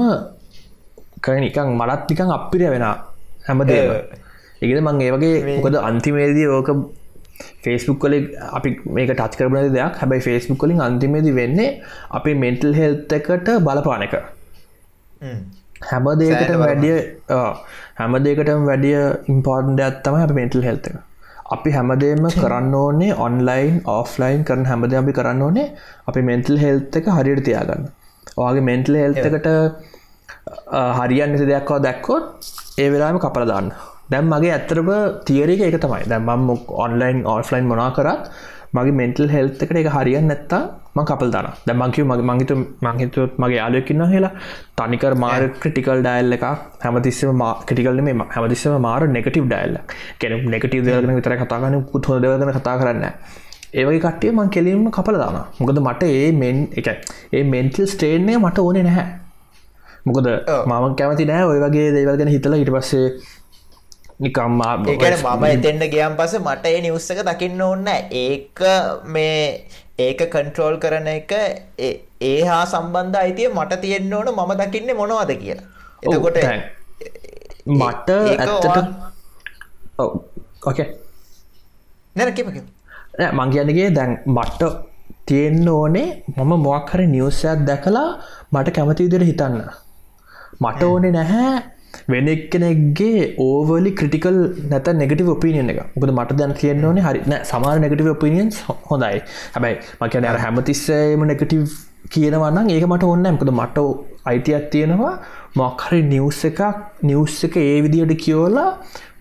කනිකං 1.22 1.72
මලත් 1.72 2.03
නිකං 2.11 2.30
අපිරිය 2.38 2.70
වෙන 2.70 2.86
හැමදේම. 3.49 3.90
එකද 4.62 4.78
මං 4.80 5.01
ඒ 5.01 5.11
වගේ 5.14 5.57
මොකද 5.57 5.76
අන්තිමේදී 5.80 6.47
ඕක 6.49 6.70
ෆේස්බුක් 7.64 7.99
කල 8.05 8.14
අපි 8.59 8.70
මේක 8.97 9.11
ටච් 9.12 9.39
කරන 9.41 9.72
දෙයක්. 9.76 10.01
හැබයි 10.01 10.24
ෆේස්බුක් 10.28 10.59
කලින් 10.62 10.82
අන්තිමේදී 10.89 11.37
වෙන්නේ 11.41 11.70
අපි 12.18 12.34
මෙන්ටල් 12.45 12.72
හෙල්ත 12.80 13.16
එකට 13.18 13.51
බලපාන 13.66 14.07
එක. 14.07 14.14
හැම. 15.91 16.07
සෑහෙන 16.22 16.62
වැඩිය 16.64 16.97
හැම 17.99 18.16
දේකටම 18.28 18.64
වැඩිය 18.70 18.97
ඉම්පෝර්න්ඩ 19.34 19.84
ඇත්තම 19.89 20.22
අප 20.22 20.34
මෙන්ටල් 20.41 20.66
හෙල්ත 20.68 20.89
එක. 20.93 20.97
අපි 21.55 21.70
හැමදේම 21.76 22.24
කරන්න 22.39 22.74
ඕනේ 22.74 23.12
ඔන්ලයින් 23.26 23.76
ඔෆ්ලයින් 23.99 24.41
කරන 24.49 24.64
හැමද 24.70 24.95
අපි 25.03 25.12
කරන්න 25.18 25.43
ඕනේ 25.49 25.66
අපි 26.11 26.22
මෙන්ටල් 26.30 26.57
හෙල්ත 26.64 26.97
එක 27.01 27.12
හරියට 27.18 27.45
තියාගන්න. 27.49 27.84
ඔගේ 28.45 28.64
මෙන්ටල් 28.70 28.97
හෙල්තකට 29.03 29.47
හරියන් 30.99 31.30
නිසි 31.32 31.47
දෙයක්වා 31.51 31.78
දැක්කොත් 31.87 32.24
ඒ 32.82 32.89
වෙලාම 32.93 33.18
කපල 33.24 33.47
දාන්න 33.53 33.68
දැම් 34.11 34.26
මගේ 34.32 34.52
ඇත්තරම 34.57 34.90
තියරක 35.26 35.62
එක 35.68 35.78
තමයි. 35.84 36.02
දැම්මම් 36.11 36.50
ඔන්ලයින් 36.84 37.18
ඔෆ්ලයින් 37.34 37.66
මොනා 37.70 37.90
කරත් 37.96 38.24
මගේ 38.76 38.98
මෙන්ටල් 39.00 39.30
හෙල්ත 39.34 39.62
එකට 39.64 39.78
එක 39.82 39.88
හරියන් 39.94 40.26
නැත්තා 40.30 40.62
ම 40.96 41.00
කපල් 41.09 41.30
දාන 41.34 41.48
දැමංකිව 41.68 42.04
මගේ 42.11 42.26
මංහිතු 42.30 42.54
මංහිතුත් 42.86 43.32
මගේ 43.42 43.59
යාලයකින්න 43.61 44.04
කියලා. 44.12 44.32
තනිකර 44.78 45.14
මාර 45.24 45.42
ක්‍රටිකල් 45.62 46.00
ඩයිල් 46.07 46.36
එක 46.36 46.44
හැමතිස්සම 46.84 47.42
ක්‍රටිකල් 47.68 48.00
මේ 48.09 48.14
හැමතිස්සම 48.36 48.76
මාර 48.86 49.02
නෙගටව 49.16 49.44
ඩයිල්ල 49.52 49.76
කෙන 50.20 50.32
නෙගටව 50.54 50.80
දගන 50.86 51.14
විතර 51.18 51.36
කතාගන 51.42 51.76
පුත් 51.92 52.09
හො 52.09 52.20
දවදන 52.24 52.54
කතා 52.59 52.76
කරන්න 52.80 53.04
ඒවගේ 53.80 54.02
කට්ටිය 54.04 54.32
මං 54.38 54.50
කෙලින්ම 54.54 54.88
කපල 54.96 55.16
දාන 55.22 55.38
මොකද 55.61 55.78
මට 55.86 56.02
ඒ 56.18 56.32
මෙන් 56.42 56.59
එක 56.80 56.88
ඒ 57.36 57.44
මෙන්ටල් 57.54 57.86
ස්ටේන්නේ 57.94 58.36
මට 58.44 58.59
ඕනේ 58.66 58.84
නැහැ. 58.88 59.07
මොකද 60.09 60.26
මම 60.70 60.94
කැමති 60.98 61.24
නෑ 61.30 61.44
ඔය 61.50 61.59
වගේ 61.64 61.88
දේවල්ගෙන 61.96 62.30
හිතලා 62.34 62.59
හිට 62.61 62.70
පස්සේ 62.76 63.07
නිකම්මා 64.21 64.75
ඒකන 64.87 65.17
මම 65.23 65.45
එතෙන්ට 65.47 65.85
ගියම් 65.95 66.14
පස 66.19 66.35
මට 66.39 66.71
ඒ 66.71 66.81
නිවස්සක 66.85 67.19
දකින්න 67.29 67.61
ඕන්න 67.62 67.89
ඒක 68.21 68.61
මේ 69.07 69.41
ඒක 69.99 70.21
කන්ට්‍රෝල් 70.35 70.79
කරන 70.79 71.09
එක 71.12 71.33
ඒ 72.21 72.41
හා 72.49 72.62
සම්බන්ධ 72.67 73.21
අයිතිය 73.23 73.49
මට 73.51 73.81
තියෙන්න්න 73.85 74.14
ඕන 74.14 74.33
මම 74.33 74.53
දකින්න 74.62 74.97
මොනවද 75.01 75.33
කියලා. 75.43 75.67
එතකොට 76.05 76.39
මට 77.75 78.09
ඕකේ 79.99 80.89
නැරකිපක 82.17 82.59
මං 83.33 83.55
කියන්නගේ 83.55 83.89
දැන් 83.93 84.19
මට්ට 84.27 84.62
තියෙන්න්න 85.27 85.69
ඕනේ 85.69 86.09
මම 86.37 86.53
මොක්හර 86.64 87.01
නිවසයක් 87.14 87.69
දැකලා 87.69 88.09
මට 88.53 88.77
කැමති 88.77 89.07
විදිර 89.07 89.25
හිතන්න. 89.31 89.57
මට 90.61 90.83
ඕනේ 90.85 91.12
නැහැ 91.12 91.76
වෙනෙක් 92.09 92.42
කෙනෙක්ගේ 92.53 93.22
ඕවලි 93.38 93.92
ක්‍රටිකල් 93.99 94.38
නැත 94.70 94.88
නෙගටව 95.01 95.30
ඔපිනියන 95.34 95.72
එක. 95.72 95.80
මොකද 95.94 96.12
මට 96.12 96.38
දැන් 96.40 96.55
කියන්න 96.61 96.84
ඕනේ 96.84 97.07
හරි 97.07 97.20
සමාර 97.44 97.76
නෙගටව 97.78 98.11
ඔපිනියන්ස් 98.14 98.62
හොඳයි. 98.90 99.20
හැබැයි 99.55 99.80
මකන 100.01 100.28
අර 100.32 100.38
හැමතිස්සේම 100.44 101.26
නෙගටව් 101.32 101.64
කියනවන්න 102.11 102.70
ඒක 102.70 102.86
මට 102.86 103.05
ඔන්න 103.07 103.26
මකද 103.32 103.51
මට 103.53 103.88
අයිතියක් 104.24 104.70
තියෙනවා 104.72 105.14
මොක්හරි 105.57 106.01
නිවස් 106.05 106.44
එකක් 106.51 106.62
නිවස් 107.03 107.42
එක 107.49 107.59
ඒ 107.64 107.76
විදියට 107.84 108.16
කියෝලා 108.24 108.70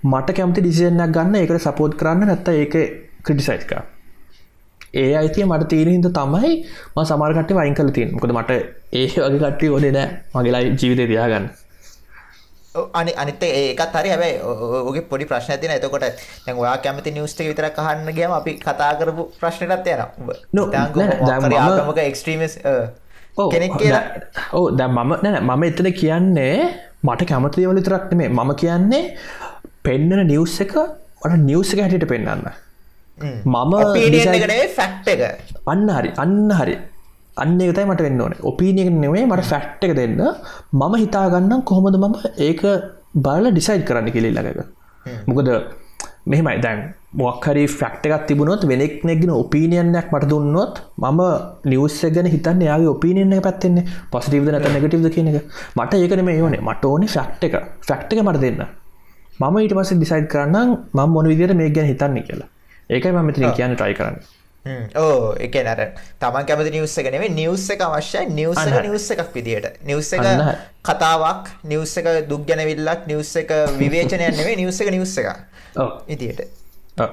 මට 0.05 0.37
කැමති 0.37 0.61
ඩිසිෂනයක් 0.61 1.17
ගන්න 1.17 1.41
ඒකට 1.41 1.65
සපෝට් 1.65 1.99
කරන්න 1.99 2.31
නැත්ත 2.31 2.49
ඒක 2.53 2.73
ක්‍රටිසයිස්ක 3.25 3.75
ඒ 4.93 5.11
අයිතිය 5.19 5.45
මට 5.45 5.69
තීර 5.71 5.89
හිද 5.89 6.07
තමයි 6.17 6.51
ම 6.95 6.99
සමාර්කට 7.03 7.53
වයින් 7.57 7.75
කල 7.75 7.89
තින් 7.97 8.11
කොද 8.19 8.31
මට 8.31 8.51
ඒ 8.93 9.07
වගේ 9.07 9.39
කට්ටි 9.41 9.71
ොඩ 9.77 9.87
නෑ. 9.91 10.07
මගේලා 10.35 10.61
ජීවිතය 10.61 11.07
තියාගන්න. 11.11 11.47
අනි 12.99 13.11
අනිත 13.21 13.43
ඒකත් 13.47 13.95
හරි. 13.99 14.09
හැබයි 14.13 14.33
ඔගේ 14.89 15.03
පොඩි 15.11 15.25
ප්‍රශ්න 15.29 15.59
තින 15.61 15.71
එතකොට 15.77 16.05
දැන් 16.45 16.57
ඔයා 16.63 16.77
කැමති 16.85 17.15
නිවස්ට 17.17 17.39
විතර 17.49 17.67
කහන්න 17.77 18.09
ගම 18.17 18.33
අපි 18.39 18.51
කතා 18.65 18.91
කරපු 18.99 19.23
ප්‍රශ්නටත් 19.39 19.87
යන 19.93 20.01
ආගමක 21.61 21.99
එක්ස්ට්‍රීමස් 22.09 22.53
කෙනෙක් 23.53 23.71
කියලා? 23.79 24.03
ඕ 24.57 24.65
ද 24.79 24.81
මම 24.87 25.11
නැන 25.23 25.35
මම 25.43 25.63
එතන 25.69 25.89
කියන්නේ 26.01 26.57
මට 27.07 27.21
කැමතිවල 27.31 27.79
විතරක් 27.79 28.11
මේ 28.21 28.29
මම 28.29 28.51
කියන්නේ 28.61 29.03
පෙන්නන 29.87 30.21
නිවස් 30.33 30.55
එක 30.65 30.75
මට 31.25 31.41
නිවස් 31.49 31.73
එක 31.73 31.79
හැටියට 31.83 32.07
පෙන්න්න 32.13 32.29
මම 33.45 33.73
ෆැක්් 34.77 35.07
එක. 35.13 35.21
අන්න 35.71 35.87
හරි 35.97 36.09
අන්න 36.23 36.51
හරි 36.59 36.75
අන්න 37.37 37.55
එකතයි 37.61 37.85
මට 37.85 38.01
වෙන්න 38.05 38.21
ඕනේ. 38.25 38.43
ඔපීනියක 38.49 38.89
නෙවේ 39.03 39.25
මට 39.29 39.47
ෆැක්් 39.51 39.83
එක 39.85 39.95
දෙන්න. 39.99 40.19
මම 40.73 40.93
හිතාගන්නම් 41.03 41.63
කොහොමද 41.69 41.97
මම 42.03 42.15
ඒක 42.47 42.61
බල 43.25 43.45
ඩිසයිඩ් 43.51 43.83
කරන්න 43.87 44.11
කෙලෙල්ලක 44.15 44.61
මොකද 45.27 45.49
මෙහෙමයි. 46.25 46.61
දැන් 46.65 46.79
මොක්හරි 47.13 47.65
ෆක්ට 47.67 48.07
එකක් 48.07 48.23
තිබුණොත් 48.29 48.63
වෙනෙක් 48.71 49.03
නැගෙන 49.07 49.31
ඔපීනියන්යක් 49.41 50.07
මට 50.13 50.29
දුන්නොත් 50.31 50.81
මම 51.03 51.21
නිවස් 51.65 51.99
ගැන 52.15 52.31
හිතන්න 52.35 52.65
යාගේ 52.69 52.89
ඔපීනියන 52.95 53.35
පැත්තෙන්නේ. 53.47 53.85
පොසිටිවද 54.11 54.49
නැත 54.51 54.67
නැගටව 54.67 55.07
කියන 55.17 55.29
එක. 55.31 55.45
මට 55.77 56.01
ඒකන 56.01 56.25
මේ 56.29 56.41
ඕනේ. 56.41 56.63
මට 56.69 56.91
ඕනේ 56.91 57.13
ෆක්් 57.15 57.43
එක. 57.49 57.55
ෆක්් 57.87 58.11
එක 58.13 58.25
මට 58.27 58.41
දෙන්න. 58.45 58.65
මම 59.39 59.55
ඊට 59.59 59.77
පස 59.77 59.93
ඩිසයිඩ් 59.93 60.27
කරන්න 60.33 60.75
ම 60.93 60.99
මොන 61.13 61.31
විදිර 61.31 61.53
මේ 61.53 61.69
ගැන 61.69 61.91
හිතන්නේ 61.91 62.27
කියලා. 62.29 62.49
ඒකයි 62.89 63.11
ම 63.11 63.25
මෙතන 63.27 63.51
කියන්න 63.51 63.75
ටයි 63.75 63.93
කරන්න 63.99 64.17
ඕ 64.97 65.35
එක 65.47 65.55
නර 65.61 65.81
තමන් 66.21 66.47
කැමති 66.47 66.73
නිවස්ස 66.75 66.97
එක 67.01 67.11
නෙවේ 67.15 67.31
නිවස්ස 67.33 67.67
එක 67.75 67.85
අවශ්‍යයි 67.87 68.25
නිවස 68.39 68.63
නිවස්ස 68.79 69.11
එකක් 69.15 69.29
විදිට 69.35 69.77
නිවස්ස 69.89 70.13
එක 70.17 70.25
කතාවක් 70.89 71.53
නිවස්ස 71.71 72.01
එක 72.01 72.09
දුක් 72.31 72.47
ගැනවිල්ලක් 72.49 73.05
නිවස්ස 73.11 73.35
එක 73.43 73.53
විවේචනය 73.77 74.23
නෙවේ 74.23 74.57
නිවස්ස 74.63 74.81
එක 74.81 74.91
නිවස්ස 74.97 75.17
එක 75.21 75.29
ඉතියට 76.07 76.41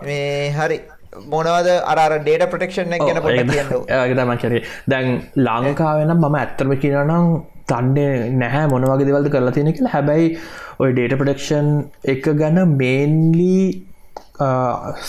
මේ 0.09 0.51
හරි. 0.57 0.81
මොනවද 1.33 1.69
අර 1.93 2.13
ඩේට 2.19 2.49
ප්‍රටෙක්ෂන් 2.51 2.93
ගැන 2.99 3.23
පොට 3.25 3.41
තම 4.19 4.35
කරේ 4.43 4.61
දැන් 4.89 5.09
ලාංකාවෙනම් 5.47 6.17
මම 6.17 6.37
ඇත්තරම 6.41 6.73
කියනම් 6.85 7.33
තන්නේ 7.71 8.31
නැහැ 8.43 8.71
මොනවගේ 8.73 9.09
දෙවල්ද 9.09 9.29
කරලා 9.35 9.53
තියෙන 9.57 9.73
කියලා. 9.77 9.93
හැබැයි 9.97 10.39
ඔය 10.81 10.91
ඩේට 10.93 11.19
ප්‍රඩක්ෂන් 11.21 11.69
එක 12.15 12.25
ගැන 12.41 12.63
මේන්ලී 12.81 13.67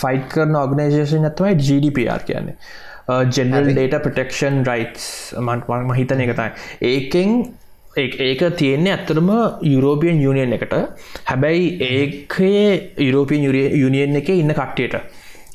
ෆයිට් 0.00 0.26
කරන 0.32 0.56
ඔගනේෂන් 0.56 1.28
ඇතමයි 1.30 1.54
GDPR 1.58 2.24
කියන්නේ. 2.24 2.56
ජෙනල් 3.30 3.68
ඩේට 3.68 3.98
ප්‍රටෙක්ෂන් 4.02 4.62
රයිටස් 4.64 5.10
මන්ම 5.38 5.92
හිතන 5.94 6.24
එකතයි 6.24 6.48
ඒකෙන් 6.92 7.36
ඒක 7.96 8.40
තියෙන්නේ 8.56 8.92
ඇත්තරම 8.92 9.28
යුරෝපියන් 9.64 10.20
යුනියන් 10.20 10.52
එකට. 10.52 10.74
හැබැයි 11.26 11.66
ඒකයේ 11.90 12.70
යුරෝපියන් 12.98 13.44
යුනියන් 13.76 14.16
එක 14.16 14.28
ඉන්න 14.30 14.52
කට්ටියට. 14.52 14.96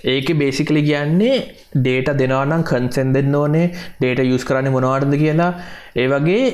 ඒක 0.06 0.28
බේසිකලි 0.38 0.84
කියන්නේ 0.84 1.38
ඩේට 1.76 2.14
දෙනවනම් 2.18 2.64
කන්සෙන් 2.64 3.14
දෙන්න 3.14 3.36
ඕනේ 3.36 3.74
ඩේට 3.99 4.24
යුස් 4.26 4.45
කරන්න 4.45 4.72
මොනවාර්ද 4.72 5.18
කියලා. 5.18 5.52
ඒ 5.95 6.08
වගේ 6.08 6.45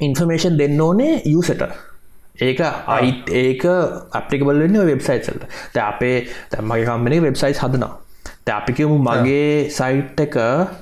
ඉන්ෆර්මේෂන් 0.00 0.58
දෙන්න 0.58 0.80
ඕනේ 0.80 1.22
යුසට 1.26 1.66
ඒක 2.34 2.60
අයිත් 2.88 3.30
ඒක 3.32 3.64
අපිකබල් 4.12 4.58
වෙන්න 4.58 4.78
වෙබ්සයිට්සල්ට 4.84 5.44
ද 5.74 5.78
අපේ 5.80 6.26
තැම්මගේ 6.50 6.86
කම්මනේ 6.86 7.22
වෙබ්සයිස් 7.22 7.58
හදනවා. 7.58 7.92
ද 8.46 8.48
අපිකමු 8.50 8.96
මගේ 8.98 9.70
සයිට් 9.70 10.18
එක 10.18 10.36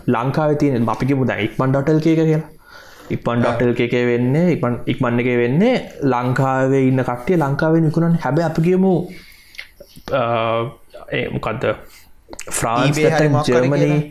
ලංකාව 0.09 0.57
තියන 0.57 0.89
අපිකමු 0.89 1.29
ද 1.29 1.37
ඉක්මන් 1.47 1.69
ඩොටල් 1.70 2.01
එක 2.01 2.07
කියලා. 2.09 2.43
ඉක්මන් 3.11 3.39
ඩොටල් 3.43 3.70
එක 3.77 3.95
වෙන්නේ 4.11 4.47
ඉක්මන් 4.55 4.74
ඉක්මන්න 4.87 5.20
එක 5.20 5.29
වෙන්නේ 5.43 5.74
ලංකාවේ 6.05 6.83
ඉන්න 6.89 7.05
කට්ටිය 7.05 7.37
ලංකාවේ 7.37 7.85
නිකුණන් 7.85 8.16
හැබ 8.24 8.41
අපිකමු 8.41 8.95
මොකක්ද 11.35 11.65
ෆ්‍රාන්ස් 12.51 12.97
ජර්මනී 13.49 14.03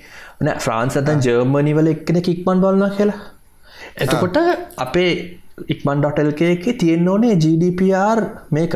ෆ්‍රාන්ස් 0.59 0.93
අතන් 0.97 1.19
ජර්මනි 1.19 1.73
වල 1.73 1.89
එක්කෙන 1.89 2.22
ඉක්මන් 2.23 2.61
බලන්න 2.63 2.97
කියලා. 2.97 3.22
එතකොට 3.97 4.38
අපේ 4.77 5.40
ඉක්මන් 5.67 6.01
ඩොටල්ක 6.01 6.41
එක 6.47 6.65
තියෙන්න්න 6.81 7.11
ඕනේ 7.13 7.35
GDPR 7.43 8.19
මේක. 8.57 8.73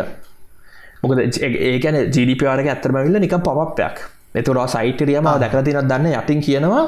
මොකද 1.04 1.20
ඒකන 1.22 1.98
GDPR 2.16 2.64
එක 2.64 2.72
ඇත්තරම 2.74 3.00
විල්ල 3.06 3.20
නිකම් 3.26 3.44
පවප්පයක්. 3.48 3.98
එතුර 4.36 4.60
සයිටරියම 4.76 5.30
දැකර 5.44 5.64
තිනත් 5.64 5.90
දන්න 5.92 6.12
යටින් 6.14 6.42
කියනවා 6.48 6.84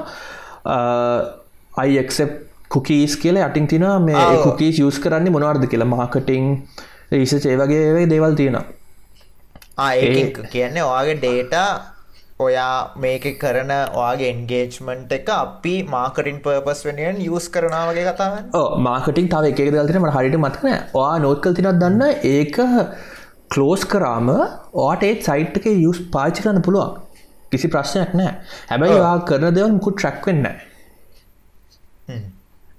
අයික්සප් 1.83 2.31
කුකීස් 2.69 3.15
කියල 3.21 3.39
යටින් 3.39 3.67
තින 3.67 3.85
මේ 4.07 4.23
කුකීස් 4.43 4.79
යස් 4.83 4.99
කරන්නේ 5.03 5.31
මොනවාර්ද 5.35 5.67
කියලා. 5.71 5.91
මාකටිං 5.93 6.49
රීස 7.11 7.35
චේවගේ 7.43 8.07
දේවල් 8.13 8.35
තියෙනවා. 8.35 8.65
ඒ 9.93 10.33
කියන්නේ 10.51 10.83
ඔයාගේ 10.83 11.15
ඩේටා 11.21 11.69
ඔයා 12.39 12.93
මේක 12.95 13.23
කරන 13.39 13.71
ඔයාගේ 13.71 14.29
එන්ගේජ්මන්ට් 14.31 15.13
එක 15.13 15.29
අපි 15.35 15.73
මාකටින් 15.87 16.37
පර්පස් 16.39 16.83
වෙනියෙන් 16.87 17.21
යස් 17.27 17.47
කරනාවගේ 17.49 18.03
කතාව 18.09 18.75
මාකටින් 18.79 19.29
තව 19.31 19.49
එක 19.51 19.61
දල්තින 19.67 19.99
මට 20.01 20.13
හරිට 20.17 20.37
මත්කන 20.39 20.75
වා 20.93 21.15
නෝත් 21.17 21.41
කල් 21.41 21.57
තිනත් 21.57 21.81
දන්න? 21.81 22.03
ඒක 22.25 22.61
කලෝස් 23.49 23.87
කරාම 23.87 24.29
ඕට 24.29 25.03
ඒත් 25.03 25.25
සයිට් 25.25 25.57
එක 25.57 25.67
යුස් 25.77 26.03
පාචි 26.13 26.45
කරන්න 26.45 26.61
පුළුවන්. 26.61 27.01
කිසි 27.51 27.67
ප්‍රශ්නයක් 27.69 28.13
නෑ. 28.13 28.33
හැබැයි 28.69 29.01
වා 29.01 29.17
කරන 29.25 29.49
දෙවන් 29.51 29.77
මුකුත් 29.77 29.97
ට්‍රක්වෙන්න 29.97 30.47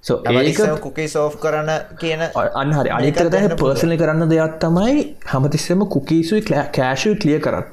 සෝ 0.03 0.21
ඒක 0.23 0.59
කුකේ 0.79 1.07
සෝෆ් 1.09 1.35
කරන 1.37 1.69
කියන 1.99 2.21
අන්න 2.23 2.71
හරි. 2.73 2.89
අනිතර 2.91 3.27
දැ 3.29 3.55
පර්සනය 3.57 3.97
කරන්න 3.97 4.31
දෙයක් 4.31 4.59
තමයි 4.61 5.07
හමතිස්සම 5.27 5.89
කුකිසුයි 5.89 6.61
කෑශුයි 6.73 7.19
කලිය 7.19 7.41
කරන්න 7.41 7.67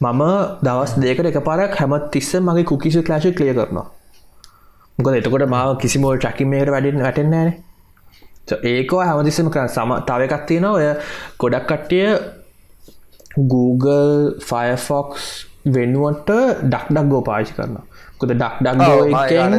මම 0.00 0.22
දවස් 0.62 0.92
දෙකට 0.98 1.26
එක 1.30 1.38
පාරක් 1.44 1.76
හැමත් 1.80 2.10
තිස්ස 2.12 2.34
මගේ 2.34 2.64
කුකිසු 2.64 3.02
ලාශ 3.08 3.28
කලිය 3.38 3.54
කරනවා. 3.54 3.86
මොකද 4.98 5.14
එතකොට 5.20 5.46
මාව 5.48 5.78
කිසිමෝල් 5.82 6.18
ටැකිමේට 6.18 6.70
වැඩින් 6.74 7.02
වැටෙන්නේන 7.06 7.48
ඒකෝ 8.62 9.00
හැමතිස්සම 9.00 9.48
කර. 9.54 9.68
සම 9.68 9.90
තව 10.08 10.20
එකක් 10.26 10.46
තියෙන 10.48 10.64
ඔය 10.64 10.86
ගොඩක් 11.38 11.66
කට්ටිය 11.70 12.06
Google 13.52 14.38
ෆයෆොක්ස් 14.48 15.24
වෙනුවට 15.74 16.30
ඩක් 16.64 16.86
ඩක් 16.90 17.06
ගෝ 17.12 17.22
පාචි 17.28 17.52
කරනවා. 17.56 17.84
කොද 18.18 18.34
ඩක් 18.34 18.54
ඩක්ගෝකෙන් 18.64 19.54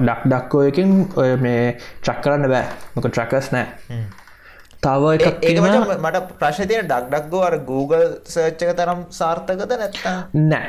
ඩක් 0.00 0.20
ඩක්කෝ 0.26 0.62
එකින් 0.70 0.90
ඔය 1.20 1.30
මේ 1.44 1.62
ට්‍රක් 2.00 2.18
කරන්න 2.24 2.48
බෑ. 2.54 2.66
මොක 2.94 3.06
ට්‍රකස් 3.06 3.52
නෑ 3.54 3.66
තව 4.84 5.02
එකක් 5.16 5.44
මට 6.04 6.20
ප්‍රශ්තිය 6.40 6.80
ඩක්ඩක්ගෝ 6.88 7.42
අර 7.48 7.54
Google 7.70 8.06
සර්ච්චක 8.32 8.72
තරම් 8.80 9.00
සාර්ථකද 9.18 9.72
නැත්තා 9.82 10.16
නෑ. 10.50 10.68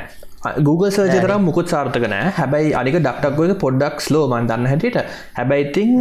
Google 0.68 0.92
සර්ජ 0.96 1.16
තරම් 1.26 1.42
මුකුත් 1.48 1.68
සාර්ථක 1.74 2.06
නෑ. 2.14 2.32
හැබැයි 2.40 2.74
අනික 2.80 2.98
ඩක්ටක්ගෝක 3.00 3.58
පොඩ්ඩක් 3.66 4.06
ස්ලෝ 4.08 4.26
මන් 4.32 4.48
දන්න 4.50 4.70
හැටියට. 4.72 4.98
හැබැයිඉතින් 5.38 5.92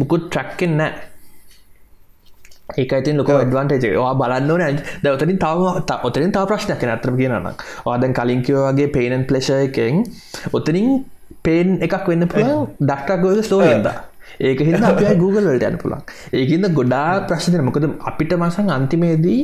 මුකුත් 0.00 0.22
ට්‍රක්කෙන් 0.28 0.76
නෑ. 0.80 0.92
ඒක 2.80 2.92
ඉතින් 3.00 3.18
ලොක 3.20 3.30
ඩවන්ටේජ 3.30 3.96
වා 4.00 4.14
බලන්න 4.20 4.50
න 4.72 4.78
දවතරින් 5.04 5.38
තව 5.44 5.60
ඔතරින් 6.08 6.32
තා 6.36 6.44
ප්‍රශ්නයක් 6.50 6.84
නතරම 6.88 7.18
කියනනම් 7.20 7.48
ආදැන් 7.92 8.14
කලින්කිව 8.18 8.56
වගේ 8.68 8.88
පේනන් 8.96 9.26
පලේෂ 9.28 9.50
එකෙන්. 9.58 10.00
ඔතනින් 10.56 11.04
පේන් 11.44 11.68
එකක් 11.84 12.08
වෙන්න 12.08 12.24
පුළුවන්. 12.32 12.72
ඩක්ටක්ගෝද 12.80 13.44
ස්ලෝයද 13.48 13.92
ඒක 14.42 14.62
හිද 14.62 14.84
අප 14.84 15.02
Google 15.18 15.46
වලට 15.46 15.68
යන 15.68 15.78
පුළන් 15.82 16.02
ඒකන්න 16.32 16.68
ගොඩා 16.74 17.08
ප්‍රශ්නය 17.28 17.62
මොකද 17.62 17.86
අපිට 18.04 18.32
මසන් 18.36 18.72
අන්තිමේදී 18.72 19.40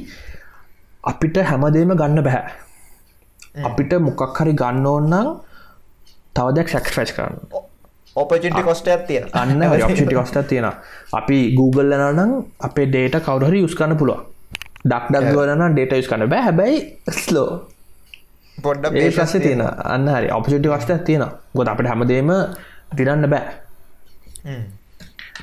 අපිට 1.04 1.36
හැමදේම 1.44 1.94
ගන්න 1.94 2.24
බැහැ 2.26 3.64
අපිට 3.64 3.92
මොකක් 4.00 4.22
හරි 4.36 4.54
ගන්න 4.54 4.86
ඕන්නම් 4.86 5.28
තවදයක් 6.34 6.68
ශක්ෂ 6.68 7.12
කරන්න. 7.12 7.36
ඔපචිටි 8.16 8.62
කොස්ටයක් 8.62 9.06
තියෙන 9.06 9.28
අන්න 9.32 9.62
ඔපචිටි 9.62 10.14
කොස්ට 10.14 10.38
තියෙන 10.46 10.66
අපි 11.12 11.38
Google 11.54 11.98
නම් 12.08 12.32
අපේ 12.60 12.86
ඩේට 12.86 13.20
කවුරහරි 13.20 13.62
යුස්කන්න 13.64 13.96
පුළුව 13.96 14.24
ඩක්ඩක් 14.84 15.32
ගලන 15.32 15.64
ඩේට 15.72 15.92
යුස් 15.92 16.08
කන්න 16.08 16.30
බෑ 16.30 16.42
හැබැයි 16.42 16.78
ස්ලෝ 17.18 17.50
පොඩ්ඩ 18.58 18.96
ඒ 18.96 19.10
ප්‍රස්ස 19.10 19.38
තියෙන 19.38 19.62
අන්න 19.62 20.08
හරි 20.08 20.32
ඔපචිටි 20.32 20.68
කොස්ටයක් 20.68 21.04
තියෙන 21.04 21.24
ගොද 21.54 21.68
අපට 21.68 21.90
හැමදේම 21.92 22.34
දිරන්න 22.96 23.30
බෑ 23.30 23.46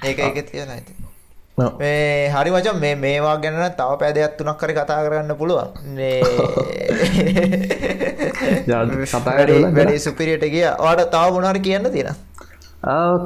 ඒක 0.03 0.19
එක 0.19 0.51
තියෙන 0.51 0.69
ඇති 0.69 0.93
මේ 1.57 2.29
හරි 2.29 2.51
වචන් 2.51 2.79
මේ 2.79 2.95
මේවා 2.97 3.37
ගැන 3.37 3.55
තව 3.73 3.97
පැදයක් 3.99 4.37
තුනක් 4.37 4.57
කරි 4.57 4.73
කතා 4.73 4.99
කරන්න 5.05 5.35
පුළුවන්. 5.35 5.69
වැඩි 9.71 9.99
සුපිරියට 9.99 10.45
කිය 10.47 10.67
වාට 10.79 11.05
තව 11.09 11.31
මොනාර 11.31 11.59
කියන්න 11.59 11.87
තියෙන 11.91 12.15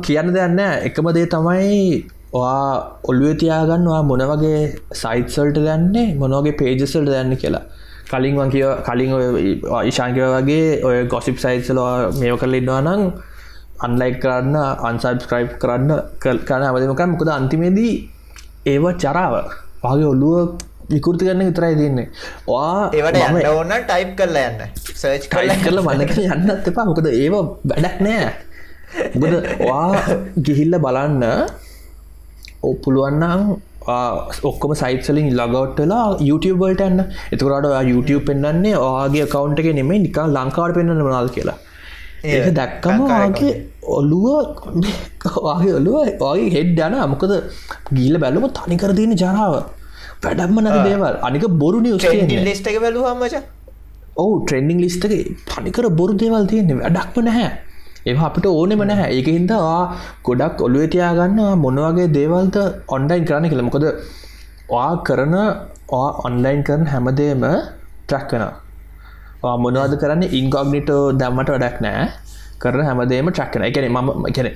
කියන්න 0.04 0.32
දෙයන්න 0.32 0.62
එකම 0.62 1.12
දේ 1.12 1.26
තමයි 1.28 2.06
වා 2.34 3.00
ඔල්ුව 3.04 3.34
තියාගන්නවා 3.36 4.02
මොන 4.04 4.24
වගේ 4.32 4.62
සයිත්සල්ට 4.94 5.58
දන්නේ 5.58 6.08
මොනවගේ 6.16 6.54
පේජසල්ට 6.54 7.10
දන්න 7.10 7.38
කියලා. 7.38 7.66
කලින් 8.10 8.38
වන් 8.38 8.50
කිය 8.50 8.68
කලින් 8.86 9.12
ඉශාංකව 9.84 10.22
වගේ 10.36 10.84
ඔය 10.84 10.98
ගොසිප් 11.08 11.38
සයිත්සලවා 11.38 12.12
මේව 12.20 12.38
කරලඉන්නවා 12.38 12.82
නම් 12.82 13.04
අන්ලයික් 13.86 14.18
කරන්න 14.24 14.56
අන්සයිස්ක්‍රයිප් 14.90 15.52
කරන්න 15.62 15.92
කරන 16.24 16.64
අවදමක 16.70 17.04
මොකද 17.14 17.30
අන්තිමේදී 17.38 17.94
ඒව 18.74 18.86
චරාව. 19.04 19.36
වගේ 19.84 20.10
ඔල්ලුව 20.14 20.36
විකෘති 20.94 21.24
කරන්න 21.28 21.48
විතරයි 21.50 21.76
දෙන්නේ 21.82 22.08
වා 22.50 22.90
ඒවට 22.98 23.48
ඔන්න 23.62 23.74
ටයිප් 23.88 24.12
කරලා 24.20 24.46
යන්න. 24.52 24.62
සර්ච් 25.02 25.32
කල 25.34 25.56
කරල 25.64 25.82
මන්නක 25.86 26.12
යන්නත් 26.26 26.70
එපා. 26.72 26.86
මොකද 26.92 27.10
ඒව 27.14 27.36
වැඩක් 27.72 27.98
නෑ. 28.08 28.30
වා 29.70 29.90
ගිහිල්ල 30.46 30.76
බලන්න 30.86 31.24
ඔ 32.68 32.70
පුළුවන්නම් 32.84 33.42
ඔක්කොම 34.50 34.74
සයිටලින් 34.82 35.30
ලගවට්ටලා 35.40 36.04
YouTubeබල්ට 36.28 36.82
එන්න 36.88 37.00
එතුරට 37.36 37.68
YouTube 37.92 38.24
පෙන්න්නන්නේ 38.30 38.76
ඔයාගේ 38.86 39.26
කවුන්ට 39.34 39.62
එක 39.64 39.70
නෙමේ 39.80 40.00
නිකා 40.06 40.28
ලංකාවට 40.36 40.78
පෙන්න්න 40.80 41.04
මනාල් 41.08 41.30
කියලා 41.38 41.58
ඒක 42.24 42.48
දැක්කම 42.60 43.04
වාගේ 43.04 43.54
ඔල්ලුව 43.98 44.26
වාගේ 45.48 45.74
ඔලුව 45.80 45.96
වගේ 46.22 46.50
හෙඩ් 46.56 46.80
යන 46.88 46.98
මොකද 47.14 47.34
ගීල 47.98 48.18
බැලුම 48.24 48.48
තනිකර 48.60 48.92
තියෙන 48.98 49.16
ජනාව 49.22 49.54
වැඩම්ම 50.24 50.60
නැති 50.66 50.82
දේවල්. 50.90 51.16
අනික 51.28 51.48
බොරු 51.62 51.80
නිියස් 51.80 52.04
ලිස්ට 52.50 52.68
එක 52.68 52.78
බැලුවමච 52.84 53.36
ඔවු 54.18 54.34
ට්‍රෙන්ඩිං 54.44 54.80
ලිස්ටක 54.86 55.14
පනිකර 55.50 55.90
බොරු 56.00 56.14
දේවල් 56.22 56.46
තියෙන්නේ. 56.52 56.80
වැඩක්ම 56.84 57.26
නැහැ. 57.28 57.50
ඒ 58.08 58.16
අපිට 58.28 58.46
ඕනෙම 58.46 58.84
නැහැ. 58.92 59.10
ඒක 59.18 59.28
හින්දා 59.38 59.74
ගොඩක් 60.26 60.66
ඔලුව 60.68 60.88
තියාගන්න. 60.94 61.40
මොනවගේ 61.66 62.08
දේවල්ත 62.18 62.58
ඔන්ඩයින් 62.96 63.28
කරන්න 63.28 63.52
කළමකොද 63.54 63.86
වා 64.72 64.92
කරන 65.08 65.36
ඔන්ලයින් 66.28 66.64
කරන 66.64 66.84
හැමදේම 66.94 67.46
ට්‍රක්කන 68.08 68.44
මොනවද 69.44 69.96
කරන්න? 69.98 70.24
ඉන්ගොග්නිටෝ 70.32 71.04
දැම්මට 71.14 71.52
වැඩක් 71.54 71.80
නෑ 71.82 72.08
කරන 72.60 72.86
හැමදේම 72.86 73.30
ට්‍රක්කන 73.30 73.64
එකන 73.68 73.88
ම 73.90 74.26
එකන 74.28 74.50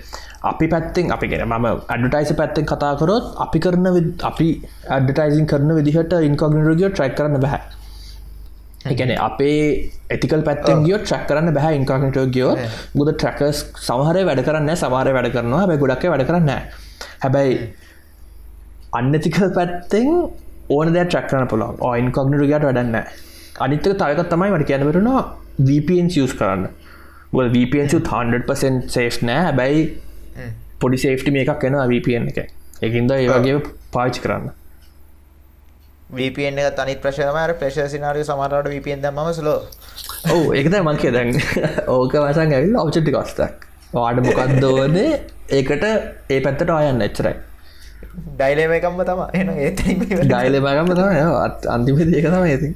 අපි 0.44 0.66
පැත්තෙන් 0.68 1.12
අපි 1.12 1.28
ගෙන 1.28 1.46
ම 1.48 1.68
අඩටයිස 1.88 2.34
පැත්තෙන් 2.36 2.66
කතාකරොත් 2.66 3.30
අපි 3.40 3.60
කරන 3.60 3.88
අපි 4.24 4.50
අඩටයිසින් 4.90 5.48
කරන 5.48 5.72
විදිහට 5.78 6.14
ඉන්කොගනිරගිය 6.22 6.90
ට්‍රක් 6.90 7.16
කරන්න 7.18 7.40
බැහැ 7.40 7.62
එකන 8.86 9.14
අපේ 9.20 9.60
ඇතිකල් 10.10 10.44
පැත්තෙන් 10.44 10.84
ගියෝ 10.86 11.00
ට්‍රක් 11.00 11.24
කරන්න 11.30 11.54
බැහ 11.54 11.72
ඉන්කාගනටෝ 11.80 12.26
ගියෝ 12.28 12.54
ගුද 12.98 13.12
ට්‍රකස් 13.14 13.64
සමහර 13.80 14.20
වැඩ 14.30 14.44
කරන්න 14.44 14.76
සමාර 14.76 15.10
වැඩ 15.10 15.32
කරනවා 15.36 15.66
බැ 15.70 15.78
ගොඩක් 15.78 16.08
වැඩ 16.12 16.28
කරන්න 16.30 16.52
හැබැයි 17.22 17.60
අන්නතිකල් 18.94 19.52
පැත්තෙන් 19.56 20.10
ඕන 20.70 20.94
දැ 20.96 21.06
ට්‍රක් 21.06 21.30
කරන 21.30 21.48
පුළොන් 21.48 21.80
ඔයින් 21.82 22.12
කොග්නටගට 22.12 22.68
වැඩන්න 22.68 23.00
අනිත්තක 23.60 23.94
තයකත් 23.94 24.30
තමයි 24.30 24.50
මට 24.52 24.68
කියනවරනවා 24.68 25.24
VPN 25.60 26.10
යස් 26.10 26.34
කරන්න. 26.34 26.68
VPN 27.34 27.88
100% 27.90 28.90
සේෆ් 28.90 29.22
නෑ. 29.22 29.44
හැබැයි 29.44 29.84
පොඩි 30.80 30.98
සේෆ්ටි 30.98 31.32
මේ 31.32 31.46
එකක් 31.46 31.64
එෙනවා 31.64 31.88
VPN 31.88 32.28
එක. 32.32 32.50
එකින්ද 32.82 33.12
ඒවගේ 33.12 33.60
පාච් 33.92 34.20
කරන්න. 34.20 34.50
VPN 36.10 36.58
එක 36.60 36.76
තනි 36.78 36.96
ප්‍රශයමර 37.04 37.54
ප්‍රශ 37.60 37.80
සිනාරිය 37.90 38.26
සමරට 38.26 38.70
VPN 38.70 39.02
දම 39.02 39.32
සලෝ 39.34 39.60
ඔව 40.32 40.54
ඒකත 40.54 40.76
මංකේ 40.80 41.12
දැන් 41.12 41.34
ඕක 41.96 42.14
වසන් 42.16 42.54
ඇවිල් 42.58 42.78
ඔච්චටි 42.82 43.14
කොස්තක් 43.16 43.68
වාඩ 43.94 44.22
මොකක්දෝන 44.26 44.98
ඒකට 45.00 45.86
ඒ 46.30 46.40
පැත්තට 46.40 46.70
අයන්න 46.70 47.06
එච්චරයි. 47.08 47.36
ඩයිලේම 48.34 48.74
එකම්ම 48.80 49.04
තම 49.04 49.22
එන 49.34 49.54
ඒ 49.56 49.72
ඩයිලමගම 49.72 50.92
තම 50.94 51.70
අන්තිම 51.76 52.02
ඒක 52.02 52.28
තම 52.28 52.42
ඇති 52.42 52.74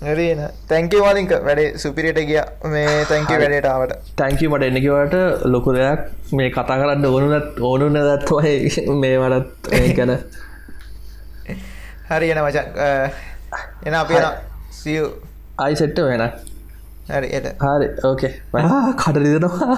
හරින 0.00 0.40
තැංක 0.68 0.92
වලින්ක 1.04 1.32
වැඩේ 1.46 1.78
සුපිරියට 1.78 2.20
ගිය. 2.28 2.40
මේ 2.64 3.04
තැංක 3.04 3.30
වැඩේටාවට 3.34 3.94
තැංක 4.16 4.42
මට 4.50 4.68
එන්නකිවට 4.70 5.46
ලොකු 5.46 5.72
දෙයක්. 5.72 6.04
මේ 6.32 6.50
කතා 6.50 6.78
කරන්න 6.80 7.06
ඕනුනත් 7.06 7.58
ඕනුන 7.60 7.98
දත්වයි 8.08 8.84
මේ 9.02 9.16
වලත් 9.18 9.72
ගැන. 9.96 10.12
හරි 12.10 12.30
එන 12.30 12.44
මචන්. 12.44 12.68
එන 13.86 13.94
අපි 13.94 14.22
සිය 14.72 15.02
අයි 15.58 15.76
සෙට්ට 15.76 16.04
වෙන. 16.10 16.28
හරි 17.08 17.28
එට 17.32 17.46
හරි 17.64 17.88
ඕකේ 18.04 18.32
කටරිදෙනවා 19.00 19.76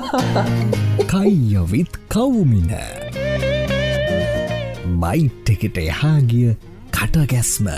කයියවිත් 1.13 1.99
කවුමින. 2.09 2.73
මයිට් 5.01 5.51
එකට 5.55 5.79
එහා 5.79 6.19
ගිය 6.27 6.55
කටගැස්ම 6.93 7.69